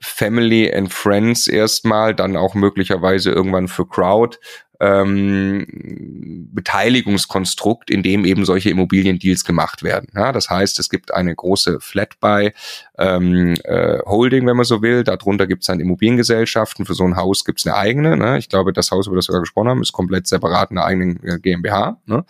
Family 0.00 0.72
and 0.72 0.92
Friends 0.92 1.48
erstmal, 1.48 2.14
dann 2.14 2.36
auch 2.36 2.54
möglicherweise 2.54 3.32
irgendwann 3.32 3.66
für 3.66 3.86
Crowd 3.88 4.38
ähm, 4.82 6.48
Beteiligungskonstrukt, 6.52 7.88
in 7.88 8.02
dem 8.02 8.24
eben 8.24 8.44
solche 8.44 8.68
Immobiliendeals 8.68 9.44
gemacht 9.44 9.84
werden. 9.84 10.08
Ja, 10.14 10.32
das 10.32 10.50
heißt, 10.50 10.80
es 10.80 10.90
gibt 10.90 11.14
eine 11.14 11.34
große 11.34 11.78
Flatbuy 11.78 12.52
ähm, 12.98 13.54
äh, 13.62 14.00
Holding, 14.04 14.44
wenn 14.46 14.56
man 14.56 14.64
so 14.64 14.82
will. 14.82 15.04
Darunter 15.04 15.46
gibt 15.46 15.62
es 15.62 15.68
dann 15.68 15.78
Immobiliengesellschaften. 15.78 16.84
Für 16.84 16.94
so 16.94 17.04
ein 17.04 17.16
Haus 17.16 17.44
gibt 17.44 17.60
es 17.60 17.66
eine 17.66 17.76
eigene. 17.76 18.16
Ne? 18.16 18.38
Ich 18.38 18.48
glaube, 18.48 18.72
das 18.72 18.90
Haus, 18.90 19.06
über 19.06 19.14
das 19.14 19.28
wir 19.28 19.38
gesprochen 19.38 19.68
haben, 19.68 19.82
ist 19.82 19.92
komplett 19.92 20.26
separat 20.26 20.72
eine 20.72 20.84
eigene 20.84 21.16
äh, 21.22 21.38
GmbH. 21.38 21.98
Ne? 22.06 22.24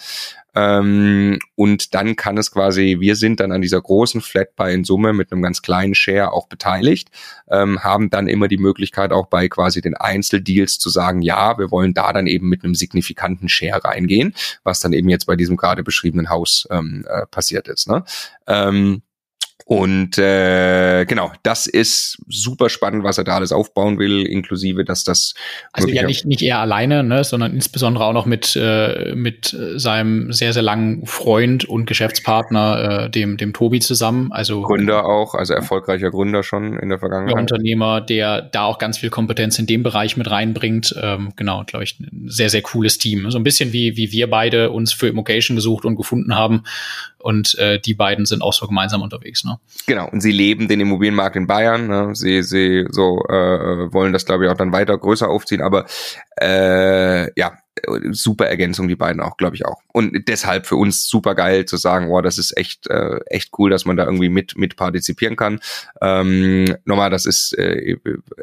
Ähm, 0.54 1.38
und 1.54 1.94
dann 1.94 2.16
kann 2.16 2.36
es 2.36 2.50
quasi, 2.50 2.98
wir 3.00 3.16
sind 3.16 3.40
dann 3.40 3.52
an 3.52 3.62
dieser 3.62 3.80
großen 3.80 4.20
Flatbuy 4.20 4.74
in 4.74 4.84
Summe 4.84 5.12
mit 5.12 5.32
einem 5.32 5.42
ganz 5.42 5.62
kleinen 5.62 5.94
Share 5.94 6.32
auch 6.32 6.48
beteiligt, 6.48 7.10
ähm, 7.50 7.82
haben 7.82 8.10
dann 8.10 8.26
immer 8.26 8.48
die 8.48 8.58
Möglichkeit 8.58 9.12
auch 9.12 9.28
bei 9.28 9.48
quasi 9.48 9.80
den 9.80 9.94
Einzeldeals 9.94 10.78
zu 10.78 10.90
sagen, 10.90 11.22
ja, 11.22 11.58
wir 11.58 11.70
wollen 11.70 11.94
da 11.94 12.12
dann 12.12 12.26
eben 12.26 12.48
mit 12.48 12.64
einem 12.64 12.74
signifikanten 12.74 13.48
Share 13.48 13.84
reingehen, 13.84 14.34
was 14.64 14.80
dann 14.80 14.92
eben 14.92 15.08
jetzt 15.08 15.26
bei 15.26 15.36
diesem 15.36 15.56
gerade 15.56 15.82
beschriebenen 15.82 16.28
Haus 16.28 16.66
ähm, 16.70 17.06
äh, 17.08 17.26
passiert 17.26 17.68
ist. 17.68 17.88
Ne? 17.88 18.04
Ähm, 18.46 19.02
und 19.64 20.18
äh, 20.18 21.04
genau, 21.04 21.32
das 21.42 21.66
ist 21.66 22.18
super 22.28 22.68
spannend, 22.68 23.04
was 23.04 23.18
er 23.18 23.24
da 23.24 23.36
alles 23.36 23.52
aufbauen 23.52 23.98
will, 23.98 24.26
inklusive, 24.26 24.84
dass 24.84 25.04
das 25.04 25.34
also 25.72 25.88
ja 25.88 26.04
nicht 26.04 26.26
nicht 26.26 26.42
er 26.42 26.58
alleine, 26.58 27.04
ne, 27.04 27.24
sondern 27.24 27.52
insbesondere 27.54 28.04
auch 28.04 28.12
noch 28.12 28.26
mit 28.26 28.56
äh, 28.56 29.14
mit 29.14 29.56
seinem 29.76 30.32
sehr 30.32 30.52
sehr 30.52 30.62
langen 30.62 31.06
Freund 31.06 31.64
und 31.64 31.86
Geschäftspartner, 31.86 33.04
äh, 33.04 33.10
dem 33.10 33.36
dem 33.36 33.52
Tobi 33.52 33.80
zusammen. 33.80 34.32
Also 34.32 34.62
Gründer 34.62 35.06
auch, 35.06 35.34
also 35.34 35.54
erfolgreicher 35.54 36.10
Gründer 36.10 36.42
schon 36.42 36.78
in 36.78 36.88
der 36.88 36.98
Vergangenheit. 36.98 37.38
Unternehmer, 37.38 38.00
der 38.00 38.42
da 38.42 38.64
auch 38.64 38.78
ganz 38.78 38.98
viel 38.98 39.10
Kompetenz 39.10 39.58
in 39.58 39.66
dem 39.66 39.82
Bereich 39.82 40.16
mit 40.16 40.30
reinbringt. 40.30 40.94
Ähm, 41.00 41.32
genau, 41.36 41.64
glaube 41.64 41.84
ich, 41.84 42.00
ein 42.00 42.28
sehr 42.28 42.50
sehr 42.50 42.62
cooles 42.62 42.98
Team. 42.98 43.30
So 43.30 43.38
ein 43.38 43.44
bisschen 43.44 43.72
wie 43.72 43.96
wie 43.96 44.12
wir 44.12 44.28
beide 44.28 44.70
uns 44.70 44.92
für 44.92 45.08
Immocation 45.08 45.56
gesucht 45.56 45.84
und 45.84 45.96
gefunden 45.96 46.34
haben 46.34 46.64
und 47.22 47.56
äh, 47.58 47.78
die 47.78 47.94
beiden 47.94 48.26
sind 48.26 48.42
auch 48.42 48.52
so 48.52 48.66
gemeinsam 48.66 49.02
unterwegs. 49.02 49.44
Ne? 49.44 49.58
Genau, 49.86 50.08
und 50.10 50.20
sie 50.20 50.32
leben 50.32 50.68
den 50.68 50.80
Immobilienmarkt 50.80 51.36
in 51.36 51.46
Bayern. 51.46 51.86
Ne? 51.86 52.14
Sie, 52.14 52.42
sie 52.42 52.86
so 52.90 53.24
äh, 53.28 53.92
wollen 53.92 54.12
das, 54.12 54.26
glaube 54.26 54.44
ich, 54.44 54.50
auch 54.50 54.56
dann 54.56 54.72
weiter 54.72 54.98
größer 54.98 55.28
aufziehen. 55.28 55.62
Aber 55.62 55.86
äh, 56.40 57.32
ja, 57.38 57.52
super 58.10 58.46
Ergänzung, 58.46 58.88
die 58.88 58.96
beiden 58.96 59.20
auch, 59.20 59.36
glaube 59.36 59.56
ich 59.56 59.64
auch. 59.64 59.82
Und 59.92 60.28
deshalb 60.28 60.66
für 60.66 60.76
uns 60.76 61.06
super 61.08 61.34
geil 61.34 61.64
zu 61.64 61.76
sagen, 61.76 62.08
wow, 62.08 62.22
das 62.22 62.38
ist 62.38 62.56
echt, 62.56 62.88
äh, 62.88 63.20
echt 63.26 63.50
cool, 63.58 63.70
dass 63.70 63.84
man 63.84 63.96
da 63.96 64.04
irgendwie 64.04 64.28
mit, 64.28 64.56
mit 64.56 64.76
partizipieren 64.76 65.36
kann. 65.36 65.60
Ähm, 66.00 66.76
nochmal, 66.84 67.10
das 67.10 67.26
ist 67.26 67.56
äh, 67.58 67.96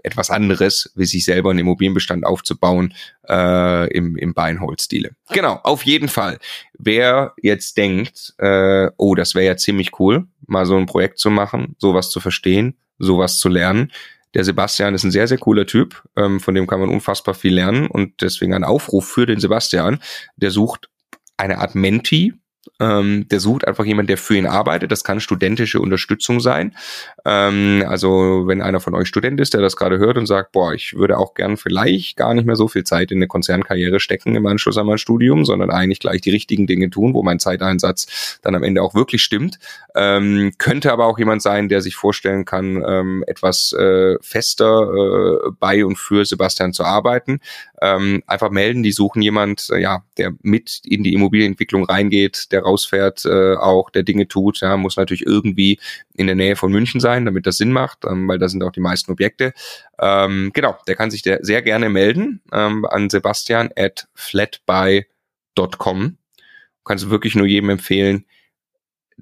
etwas 0.03 0.29
anderes, 0.29 0.91
wie 0.95 1.05
sich 1.05 1.25
selber 1.25 1.49
einen 1.49 1.59
Immobilienbestand 1.59 2.25
aufzubauen 2.25 2.93
äh, 3.27 3.91
im, 3.91 4.17
im 4.17 4.33
Buy-and-Hold-Stile. 4.33 5.11
Genau, 5.29 5.59
auf 5.63 5.83
jeden 5.83 6.09
Fall. 6.09 6.39
Wer 6.77 7.33
jetzt 7.41 7.77
denkt, 7.77 8.33
äh, 8.37 8.89
oh, 8.97 9.15
das 9.15 9.35
wäre 9.35 9.45
ja 9.45 9.57
ziemlich 9.57 9.99
cool, 9.99 10.27
mal 10.45 10.65
so 10.65 10.77
ein 10.77 10.85
Projekt 10.85 11.19
zu 11.19 11.29
machen, 11.29 11.75
sowas 11.77 12.09
zu 12.09 12.19
verstehen, 12.19 12.77
sowas 12.97 13.39
zu 13.39 13.49
lernen, 13.49 13.91
der 14.33 14.43
Sebastian 14.43 14.93
ist 14.93 15.03
ein 15.03 15.11
sehr, 15.11 15.27
sehr 15.27 15.37
cooler 15.37 15.65
Typ, 15.65 16.03
ähm, 16.15 16.39
von 16.39 16.53
dem 16.53 16.67
kann 16.67 16.79
man 16.79 16.89
unfassbar 16.89 17.33
viel 17.33 17.53
lernen 17.53 17.87
und 17.87 18.21
deswegen 18.21 18.53
ein 18.53 18.63
Aufruf 18.63 19.07
für 19.07 19.25
den 19.25 19.39
Sebastian. 19.39 19.99
Der 20.35 20.51
sucht 20.51 20.89
eine 21.37 21.59
Art 21.59 21.75
Menti, 21.75 22.33
ähm, 22.79 23.27
der 23.29 23.39
sucht 23.39 23.67
einfach 23.67 23.85
jemand, 23.85 24.09
der 24.09 24.17
für 24.17 24.35
ihn 24.35 24.45
arbeitet. 24.45 24.91
Das 24.91 25.03
kann 25.03 25.19
studentische 25.19 25.79
Unterstützung 25.81 26.39
sein. 26.39 26.75
Ähm, 27.25 27.83
also 27.87 28.43
wenn 28.47 28.61
einer 28.61 28.79
von 28.79 28.95
euch 28.95 29.07
Student 29.07 29.39
ist, 29.39 29.53
der 29.53 29.61
das 29.61 29.75
gerade 29.75 29.97
hört 29.97 30.17
und 30.17 30.25
sagt, 30.25 30.53
boah, 30.53 30.73
ich 30.73 30.93
würde 30.95 31.17
auch 31.17 31.33
gern 31.33 31.57
vielleicht 31.57 32.15
gar 32.15 32.33
nicht 32.33 32.45
mehr 32.45 32.55
so 32.55 32.67
viel 32.67 32.83
Zeit 32.83 33.11
in 33.11 33.17
eine 33.17 33.27
Konzernkarriere 33.27 33.99
stecken 33.99 34.35
im 34.35 34.45
Anschluss 34.45 34.77
an 34.77 34.87
mein 34.87 34.97
Studium, 34.97 35.45
sondern 35.45 35.71
eigentlich 35.71 35.99
gleich 35.99 36.21
die 36.21 36.31
richtigen 36.31 36.67
Dinge 36.67 36.89
tun, 36.89 37.13
wo 37.13 37.23
mein 37.23 37.39
Zeiteinsatz 37.39 38.39
dann 38.41 38.55
am 38.55 38.63
Ende 38.63 38.81
auch 38.81 38.95
wirklich 38.95 39.23
stimmt. 39.23 39.59
Ähm, 39.95 40.53
könnte 40.57 40.93
aber 40.93 41.05
auch 41.05 41.19
jemand 41.19 41.41
sein, 41.41 41.67
der 41.67 41.81
sich 41.81 41.95
vorstellen 41.95 42.45
kann, 42.45 42.83
ähm, 42.87 43.23
etwas 43.27 43.73
äh, 43.73 44.15
fester 44.21 44.91
äh, 44.93 45.51
bei 45.59 45.83
und 45.83 45.97
für 45.97 46.23
Sebastian 46.25 46.73
zu 46.73 46.83
arbeiten. 46.83 47.41
Ähm, 47.81 48.23
einfach 48.27 48.49
melden, 48.49 48.83
die 48.83 48.91
suchen 48.91 49.21
jemand, 49.21 49.69
äh, 49.71 49.79
ja, 49.79 50.03
der 50.17 50.33
mit 50.41 50.81
in 50.85 51.03
die 51.03 51.13
Immobilienentwicklung 51.13 51.85
reingeht, 51.85 52.51
der 52.51 52.65
rausfährt, 52.69 53.25
äh, 53.25 53.55
auch 53.55 53.89
der 53.89 54.03
Dinge 54.03 54.27
tut. 54.27 54.61
Ja, 54.61 54.77
muss 54.77 54.97
natürlich 54.97 55.25
irgendwie 55.25 55.79
in 56.13 56.27
der 56.27 56.35
Nähe 56.35 56.55
von 56.55 56.71
München 56.71 57.01
sein, 57.01 57.25
damit 57.25 57.45
das 57.45 57.57
Sinn 57.57 57.71
macht, 57.71 58.05
ähm, 58.05 58.27
weil 58.27 58.37
da 58.37 58.47
sind 58.47 58.63
auch 58.63 58.71
die 58.71 58.79
meisten 58.79 59.11
Objekte. 59.11 59.53
Ähm, 59.99 60.51
genau, 60.53 60.77
der 60.87 60.95
kann 60.95 61.11
sich 61.11 61.23
der 61.23 61.39
sehr 61.41 61.61
gerne 61.61 61.89
melden 61.89 62.41
ähm, 62.53 62.85
an 62.85 63.09
Sebastian 63.09 63.69
at 63.75 64.07
flatbuy.com. 64.13 66.17
Kannst 66.85 67.09
wirklich 67.09 67.35
nur 67.35 67.45
jedem 67.45 67.69
empfehlen, 67.69 68.25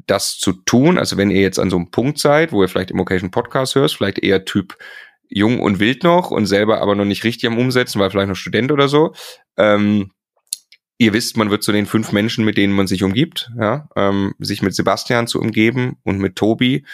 das 0.05 0.37
zu 0.37 0.53
tun. 0.53 0.97
Also 0.97 1.17
wenn 1.17 1.31
ihr 1.31 1.41
jetzt 1.41 1.59
an 1.59 1.69
so 1.69 1.77
einem 1.77 1.91
Punkt 1.91 2.19
seid, 2.19 2.51
wo 2.51 2.61
ihr 2.61 2.69
vielleicht 2.69 2.91
Immocation 2.91 3.31
Podcast 3.31 3.75
hört, 3.75 3.91
vielleicht 3.91 4.19
eher 4.19 4.45
Typ 4.45 4.77
jung 5.29 5.59
und 5.59 5.79
wild 5.79 6.03
noch 6.03 6.31
und 6.31 6.45
selber 6.45 6.81
aber 6.81 6.95
noch 6.95 7.05
nicht 7.05 7.23
richtig 7.23 7.47
am 7.47 7.57
Umsetzen, 7.57 7.99
weil 7.99 8.09
vielleicht 8.09 8.29
noch 8.29 8.35
Student 8.35 8.71
oder 8.71 8.87
so, 8.87 9.13
ähm, 9.57 10.11
ihr 10.97 11.13
wisst, 11.13 11.37
man 11.37 11.49
wird 11.49 11.63
zu 11.63 11.71
den 11.71 11.85
fünf 11.85 12.11
Menschen, 12.11 12.45
mit 12.45 12.57
denen 12.57 12.73
man 12.73 12.87
sich 12.87 13.03
umgibt, 13.03 13.51
ja, 13.59 13.89
ähm, 13.95 14.33
sich 14.39 14.61
mit 14.61 14.75
Sebastian 14.75 15.27
zu 15.27 15.39
umgeben 15.39 15.97
und 16.03 16.19
mit 16.19 16.35
Tobi, 16.35 16.85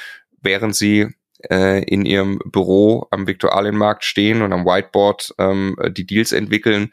während 0.41 0.75
sie 0.75 1.07
äh, 1.49 1.83
in 1.83 2.05
ihrem 2.05 2.39
Büro 2.45 3.07
am 3.11 3.27
Viktualienmarkt 3.27 4.03
stehen 4.03 4.41
und 4.41 4.53
am 4.53 4.65
Whiteboard 4.65 5.35
ähm, 5.39 5.75
die 5.91 6.05
Deals 6.05 6.31
entwickeln, 6.31 6.91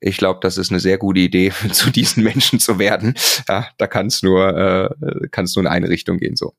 ich 0.00 0.16
glaube, 0.16 0.38
das 0.42 0.58
ist 0.58 0.70
eine 0.70 0.80
sehr 0.80 0.98
gute 0.98 1.20
Idee, 1.20 1.52
zu 1.72 1.90
diesen 1.90 2.22
Menschen 2.22 2.60
zu 2.60 2.78
werden. 2.78 3.14
Ja, 3.48 3.68
da 3.78 3.86
kann 3.86 4.06
es 4.06 4.22
nur, 4.22 4.56
äh, 4.56 5.28
kann's 5.30 5.56
nur 5.56 5.64
in 5.64 5.70
eine 5.70 5.88
Richtung 5.88 6.18
gehen. 6.18 6.36
So. 6.36 6.54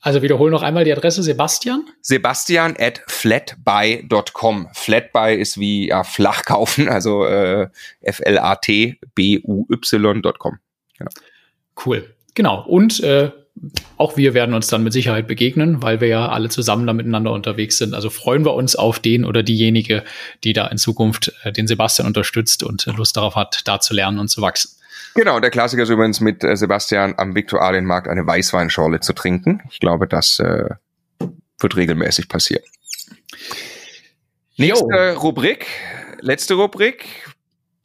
Also 0.00 0.22
wiederhol 0.22 0.50
noch 0.50 0.62
einmal 0.62 0.84
die 0.84 0.92
Adresse 0.92 1.22
Sebastian. 1.22 1.84
Sebastian 2.02 2.76
at 2.78 3.02
flatbuy.com. 3.08 4.68
Flatbuy 4.72 5.34
ist 5.34 5.58
wie 5.58 5.88
ja, 5.88 6.04
flach 6.04 6.44
kaufen, 6.44 6.88
also 6.90 7.24
äh, 7.26 7.68
F-L-A-T-B-U-Y.com. 8.00 8.98
Genau. 10.98 11.10
Cool. 11.84 12.14
Genau. 12.34 12.64
Und 12.66 13.00
äh, 13.00 13.32
auch 13.96 14.16
wir 14.16 14.34
werden 14.34 14.54
uns 14.54 14.68
dann 14.68 14.84
mit 14.84 14.92
Sicherheit 14.92 15.26
begegnen, 15.26 15.82
weil 15.82 16.00
wir 16.00 16.08
ja 16.08 16.28
alle 16.28 16.48
zusammen 16.48 16.86
da 16.86 16.92
miteinander 16.92 17.32
unterwegs 17.32 17.78
sind. 17.78 17.94
Also 17.94 18.10
freuen 18.10 18.44
wir 18.44 18.54
uns 18.54 18.76
auf 18.76 19.00
den 19.00 19.24
oder 19.24 19.42
diejenige, 19.42 20.04
die 20.44 20.52
da 20.52 20.68
in 20.68 20.78
Zukunft 20.78 21.32
äh, 21.42 21.52
den 21.52 21.66
Sebastian 21.66 22.06
unterstützt 22.06 22.62
und 22.62 22.86
Lust 22.86 23.16
darauf 23.16 23.34
hat, 23.34 23.62
da 23.64 23.80
zu 23.80 23.94
lernen 23.94 24.20
und 24.20 24.28
zu 24.28 24.40
wachsen. 24.42 24.77
Genau, 25.18 25.40
der 25.40 25.50
Klassiker 25.50 25.82
ist 25.82 25.88
übrigens 25.88 26.20
mit 26.20 26.44
äh, 26.44 26.56
Sebastian 26.56 27.14
am 27.16 27.34
Viktualienmarkt 27.34 28.06
eine 28.06 28.24
Weißweinschorle 28.24 29.00
zu 29.00 29.12
trinken. 29.14 29.60
Ich 29.68 29.80
glaube, 29.80 30.06
das 30.06 30.38
äh, 30.38 30.68
wird 31.58 31.76
regelmäßig 31.76 32.28
passieren. 32.28 32.62
Nächste 34.56 34.86
jo. 34.86 35.18
Rubrik, 35.18 35.66
letzte 36.20 36.54
Rubrik, 36.54 37.04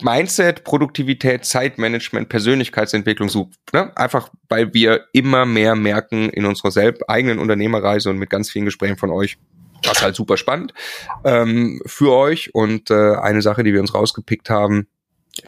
Mindset, 0.04 0.64
Produktivität, 0.64 1.44
Zeitmanagement, 1.44 2.30
Persönlichkeitsentwicklung 2.30 3.30
sucht. 3.30 3.58
Ne? 3.74 3.92
Einfach, 3.98 4.30
weil 4.48 4.76
wir 4.76 5.08
immer 5.12 5.48
mehr 5.48 5.74
merken 5.74 6.30
in 6.30 6.46
unserer 6.46 6.70
selbst 6.70 7.10
eigenen 7.10 7.40
Unternehmerreise 7.40 8.12
und 8.12 8.20
mit 8.20 8.30
ganz 8.30 8.52
vielen 8.52 8.66
Gesprächen 8.66 8.98
von 8.98 9.10
euch, 9.10 9.40
was 9.84 10.04
halt 10.04 10.16
super 10.16 10.38
spannend 10.38 10.72
ähm, 11.24 11.82
für 11.88 12.14
euch. 12.14 12.54
Und 12.54 12.92
äh, 12.92 13.16
eine 13.16 13.42
Sache, 13.42 13.64
die 13.64 13.74
wir 13.74 13.82
uns 13.82 13.96
rausgepickt 13.96 14.52
haben, 14.52 14.86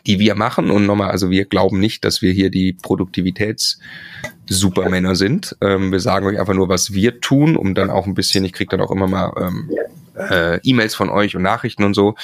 die 0.05 0.19
wir 0.19 0.35
machen. 0.35 0.69
Und 0.71 0.85
nochmal, 0.85 1.11
also 1.11 1.29
wir 1.29 1.43
glauben 1.45 1.79
nicht, 1.79 2.03
dass 2.05 2.21
wir 2.21 2.31
hier 2.31 2.49
die 2.49 2.71
Produktivitäts-Supermänner 2.73 5.15
sind. 5.15 5.57
Ähm, 5.61 5.91
wir 5.91 5.99
sagen 5.99 6.27
euch 6.27 6.39
einfach 6.39 6.53
nur, 6.53 6.69
was 6.69 6.93
wir 6.93 7.19
tun, 7.21 7.55
um 7.55 7.75
dann 7.75 7.89
auch 7.89 8.07
ein 8.07 8.15
bisschen, 8.15 8.45
ich 8.45 8.53
krieg 8.53 8.69
dann 8.69 8.81
auch 8.81 8.91
immer 8.91 9.07
mal 9.07 9.33
ähm, 9.39 9.69
äh, 10.15 10.59
E-Mails 10.63 10.95
von 10.95 11.09
euch 11.09 11.35
und 11.35 11.43
Nachrichten 11.43 11.83
und 11.83 11.93
so, 11.93 12.15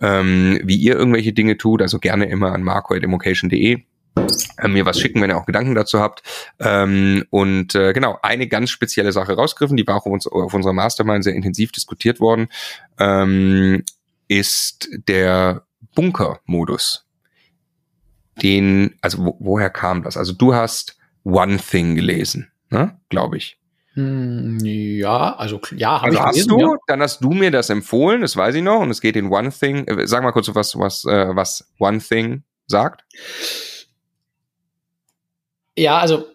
ähm, 0.00 0.60
wie 0.64 0.76
ihr 0.76 0.96
irgendwelche 0.96 1.32
Dinge 1.32 1.56
tut. 1.56 1.82
Also 1.82 1.98
gerne 1.98 2.26
immer 2.26 2.52
an 2.52 2.62
marco.emocation.de 2.62 3.82
äh, 4.58 4.68
mir 4.68 4.86
was 4.86 5.00
schicken, 5.00 5.20
wenn 5.20 5.30
ihr 5.30 5.36
auch 5.36 5.46
Gedanken 5.46 5.74
dazu 5.74 6.00
habt. 6.00 6.22
Ähm, 6.60 7.24
und 7.30 7.74
äh, 7.74 7.92
genau, 7.92 8.18
eine 8.22 8.48
ganz 8.48 8.70
spezielle 8.70 9.12
Sache 9.12 9.34
rausgriffen, 9.34 9.76
die 9.76 9.86
war 9.86 9.96
auch 9.96 10.06
auf, 10.06 10.26
auf 10.26 10.54
unserer 10.54 10.72
Mastermind 10.72 11.24
sehr 11.24 11.34
intensiv 11.34 11.72
diskutiert 11.72 12.20
worden, 12.20 12.48
ähm, 12.98 13.84
ist 14.28 14.88
der 15.08 15.64
Bunker-Modus 15.94 17.07
den, 18.42 18.94
also 19.02 19.24
wo, 19.24 19.36
woher 19.40 19.70
kam 19.70 20.02
das? 20.02 20.16
Also 20.16 20.32
du 20.32 20.54
hast 20.54 20.96
One 21.24 21.58
Thing 21.58 21.94
gelesen, 21.94 22.50
ne? 22.70 22.98
Glaube 23.08 23.36
ich. 23.36 23.58
Hm, 23.94 24.58
ja, 24.62 25.34
also 25.36 25.60
ja, 25.76 26.00
habe 26.00 26.04
also 26.04 26.18
ich 26.18 26.24
hast 26.24 26.34
gelesen, 26.34 26.48
du, 26.58 26.72
ja. 26.72 26.78
dann 26.86 27.02
hast 27.02 27.20
du 27.20 27.30
mir 27.30 27.50
das 27.50 27.68
empfohlen, 27.68 28.20
das 28.20 28.36
weiß 28.36 28.54
ich 28.54 28.62
noch, 28.62 28.80
und 28.80 28.90
es 28.90 29.00
geht 29.00 29.16
in 29.16 29.30
One 29.30 29.50
Thing. 29.50 29.86
Äh, 29.88 30.06
sag 30.06 30.22
mal 30.22 30.32
kurz, 30.32 30.54
was 30.54 30.78
was 30.78 31.04
äh, 31.04 31.34
was 31.34 31.72
One 31.78 31.98
Thing 31.98 32.44
sagt. 32.66 33.04
Ja, 35.76 35.98
also 35.98 36.26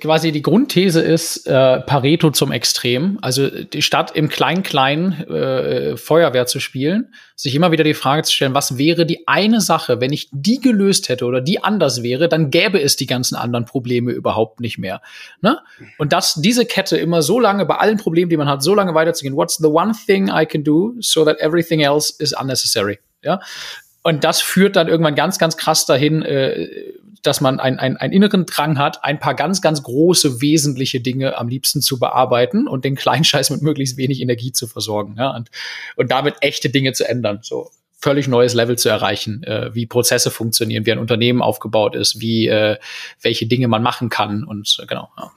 quasi 0.00 0.32
die 0.32 0.40
Grundthese 0.40 1.02
ist 1.02 1.46
äh, 1.46 1.80
Pareto 1.80 2.30
zum 2.30 2.50
Extrem. 2.50 3.18
Also 3.20 3.48
die 3.48 3.82
Stadt 3.82 4.16
im 4.16 4.30
Klein-Klein 4.30 5.24
äh, 5.28 5.96
Feuerwehr 5.98 6.46
zu 6.46 6.60
spielen, 6.60 7.12
sich 7.36 7.54
immer 7.54 7.70
wieder 7.70 7.84
die 7.84 7.94
Frage 7.94 8.22
zu 8.22 8.32
stellen, 8.32 8.54
was 8.54 8.78
wäre 8.78 9.04
die 9.04 9.28
eine 9.28 9.60
Sache, 9.60 10.00
wenn 10.00 10.12
ich 10.12 10.28
die 10.32 10.60
gelöst 10.60 11.10
hätte 11.10 11.26
oder 11.26 11.42
die 11.42 11.62
anders 11.62 12.02
wäre, 12.02 12.28
dann 12.28 12.50
gäbe 12.50 12.80
es 12.80 12.96
die 12.96 13.06
ganzen 13.06 13.36
anderen 13.36 13.66
Probleme 13.66 14.12
überhaupt 14.12 14.60
nicht 14.60 14.78
mehr. 14.78 15.02
Ne? 15.42 15.58
Und 15.98 16.14
dass 16.14 16.34
diese 16.34 16.64
Kette 16.64 16.96
immer 16.96 17.20
so 17.20 17.38
lange 17.38 17.66
bei 17.66 17.76
allen 17.76 17.98
Problemen, 17.98 18.30
die 18.30 18.38
man 18.38 18.48
hat, 18.48 18.62
so 18.62 18.74
lange 18.74 18.94
weiterzugehen. 18.94 19.36
What's 19.36 19.58
the 19.58 19.68
one 19.68 19.92
thing 20.06 20.28
I 20.28 20.46
can 20.46 20.64
do 20.64 20.94
so 21.00 21.24
that 21.24 21.38
everything 21.40 21.80
else 21.80 22.14
is 22.18 22.32
unnecessary? 22.32 22.98
Ja. 23.22 23.40
Und 24.04 24.22
das 24.22 24.42
führt 24.42 24.76
dann 24.76 24.86
irgendwann 24.86 25.14
ganz, 25.14 25.38
ganz 25.38 25.56
krass 25.56 25.86
dahin, 25.86 26.22
äh, 26.22 26.68
dass 27.22 27.40
man 27.40 27.58
einen 27.58 27.78
einen 27.78 28.12
inneren 28.12 28.44
Drang 28.44 28.78
hat, 28.78 29.02
ein 29.02 29.18
paar 29.18 29.34
ganz, 29.34 29.62
ganz 29.62 29.82
große, 29.82 30.42
wesentliche 30.42 31.00
Dinge 31.00 31.38
am 31.38 31.48
liebsten 31.48 31.80
zu 31.80 31.98
bearbeiten 31.98 32.68
und 32.68 32.84
den 32.84 32.96
kleinen 32.96 33.24
Scheiß 33.24 33.50
mit 33.50 33.62
möglichst 33.62 33.96
wenig 33.96 34.20
Energie 34.20 34.52
zu 34.52 34.66
versorgen. 34.66 35.16
Ja? 35.18 35.34
Und, 35.34 35.50
und 35.96 36.10
damit 36.10 36.36
echte 36.42 36.68
Dinge 36.68 36.92
zu 36.92 37.08
ändern. 37.08 37.40
So 37.42 37.70
völlig 37.98 38.28
neues 38.28 38.52
Level 38.52 38.76
zu 38.76 38.90
erreichen, 38.90 39.42
äh, 39.44 39.74
wie 39.74 39.86
Prozesse 39.86 40.30
funktionieren, 40.30 40.84
wie 40.84 40.92
ein 40.92 40.98
Unternehmen 40.98 41.40
aufgebaut 41.40 41.96
ist, 41.96 42.20
wie 42.20 42.46
äh, 42.46 42.76
welche 43.22 43.46
Dinge 43.46 43.68
man 43.68 43.82
machen 43.82 44.10
kann 44.10 44.44
und 44.44 44.78
äh, 44.82 44.86
genau. 44.86 45.08
Ja. 45.16 45.32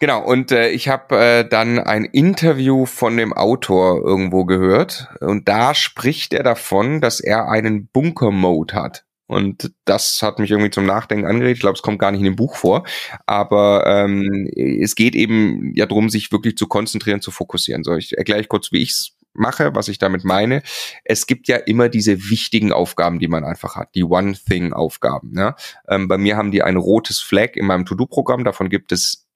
Genau, 0.00 0.24
und 0.24 0.52
äh, 0.52 0.68
ich 0.70 0.88
habe 0.88 1.16
äh, 1.16 1.48
dann 1.48 1.80
ein 1.80 2.04
Interview 2.04 2.86
von 2.86 3.16
dem 3.16 3.32
Autor 3.32 4.00
irgendwo 4.04 4.44
gehört 4.44 5.08
und 5.20 5.48
da 5.48 5.74
spricht 5.74 6.32
er 6.32 6.44
davon, 6.44 7.00
dass 7.00 7.18
er 7.18 7.48
einen 7.48 7.88
Bunker-Mode 7.88 8.74
hat. 8.74 9.04
Und 9.26 9.72
das 9.84 10.22
hat 10.22 10.38
mich 10.38 10.50
irgendwie 10.50 10.70
zum 10.70 10.86
Nachdenken 10.86 11.26
angeregt. 11.26 11.56
Ich 11.56 11.60
glaube, 11.60 11.76
es 11.76 11.82
kommt 11.82 11.98
gar 11.98 12.12
nicht 12.12 12.20
in 12.20 12.24
dem 12.24 12.36
Buch 12.36 12.56
vor. 12.56 12.86
Aber 13.26 13.84
ähm, 13.86 14.48
es 14.56 14.94
geht 14.94 15.14
eben 15.14 15.74
ja 15.74 15.84
darum, 15.84 16.08
sich 16.08 16.32
wirklich 16.32 16.56
zu 16.56 16.66
konzentrieren, 16.66 17.20
zu 17.20 17.30
fokussieren. 17.30 17.84
So, 17.84 17.94
ich 17.94 18.16
erkläre 18.16 18.40
ich 18.40 18.48
kurz, 18.48 18.72
wie 18.72 18.80
ich 18.80 18.92
es 18.92 19.12
mache, 19.34 19.74
was 19.74 19.88
ich 19.88 19.98
damit 19.98 20.24
meine. 20.24 20.62
Es 21.04 21.26
gibt 21.26 21.46
ja 21.46 21.56
immer 21.56 21.90
diese 21.90 22.30
wichtigen 22.30 22.72
Aufgaben, 22.72 23.18
die 23.18 23.28
man 23.28 23.44
einfach 23.44 23.76
hat, 23.76 23.94
die 23.94 24.04
One-Thing-Aufgaben. 24.04 25.32
Ne? 25.32 25.54
Ähm, 25.88 26.08
bei 26.08 26.16
mir 26.16 26.38
haben 26.38 26.50
die 26.50 26.62
ein 26.62 26.76
rotes 26.76 27.20
Flag 27.20 27.50
in 27.54 27.66
meinem 27.66 27.84
To-Do-Programm. 27.84 28.44
Davon 28.44 28.70
gibt 28.70 28.92
es 28.92 29.27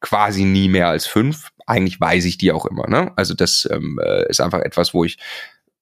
quasi 0.00 0.44
nie 0.44 0.68
mehr 0.68 0.88
als 0.88 1.06
fünf. 1.06 1.50
Eigentlich 1.66 2.00
weiß 2.00 2.24
ich 2.24 2.38
die 2.38 2.52
auch 2.52 2.66
immer. 2.66 2.88
Ne? 2.88 3.12
Also 3.16 3.34
das 3.34 3.68
ähm, 3.70 4.00
äh, 4.02 4.28
ist 4.28 4.40
einfach 4.40 4.60
etwas, 4.60 4.94
wo 4.94 5.04
ich 5.04 5.18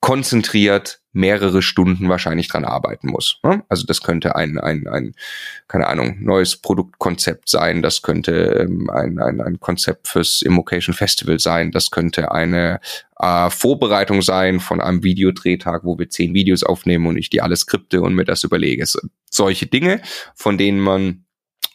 konzentriert 0.01 1.01
mehrere 1.13 1.63
Stunden 1.63 2.09
wahrscheinlich 2.09 2.47
dran 2.47 2.65
arbeiten 2.65 3.09
muss. 3.09 3.41
Ne? 3.43 3.65
Also 3.69 3.85
das 3.85 4.03
könnte 4.03 4.37
ein, 4.37 4.59
ein, 4.59 4.87
ein, 4.87 5.15
keine 5.67 5.89
Ahnung, 5.89 6.19
neues 6.21 6.57
Produktkonzept 6.57 7.49
sein, 7.49 7.83
das 7.83 8.03
könnte 8.03 8.33
ähm, 8.61 8.89
ein, 8.91 9.19
ein, 9.19 9.41
ein 9.41 9.59
Konzept 9.59 10.07
fürs 10.07 10.43
Immocation 10.43 10.95
Festival 10.95 11.41
sein, 11.41 11.73
das 11.73 11.91
könnte 11.91 12.31
eine 12.31 12.79
äh, 13.19 13.51
Vorbereitung 13.51 14.23
sein 14.23 14.61
von 14.61 14.81
einem 14.81 15.03
Videodrehtag, 15.03 15.83
wo 15.83 15.99
wir 15.99 16.09
zehn 16.09 16.35
Videos 16.35 16.63
aufnehmen 16.63 17.07
und 17.07 17.17
ich 17.17 17.31
die 17.31 17.43
alle 17.43 17.57
skripte 17.57 18.01
und 18.01 18.15
mir 18.15 18.25
das 18.25 18.45
überlege. 18.45 18.87
So, 18.87 19.01
solche 19.29 19.67
Dinge, 19.67 20.01
von 20.37 20.59
denen 20.59 20.79
man 20.79 21.25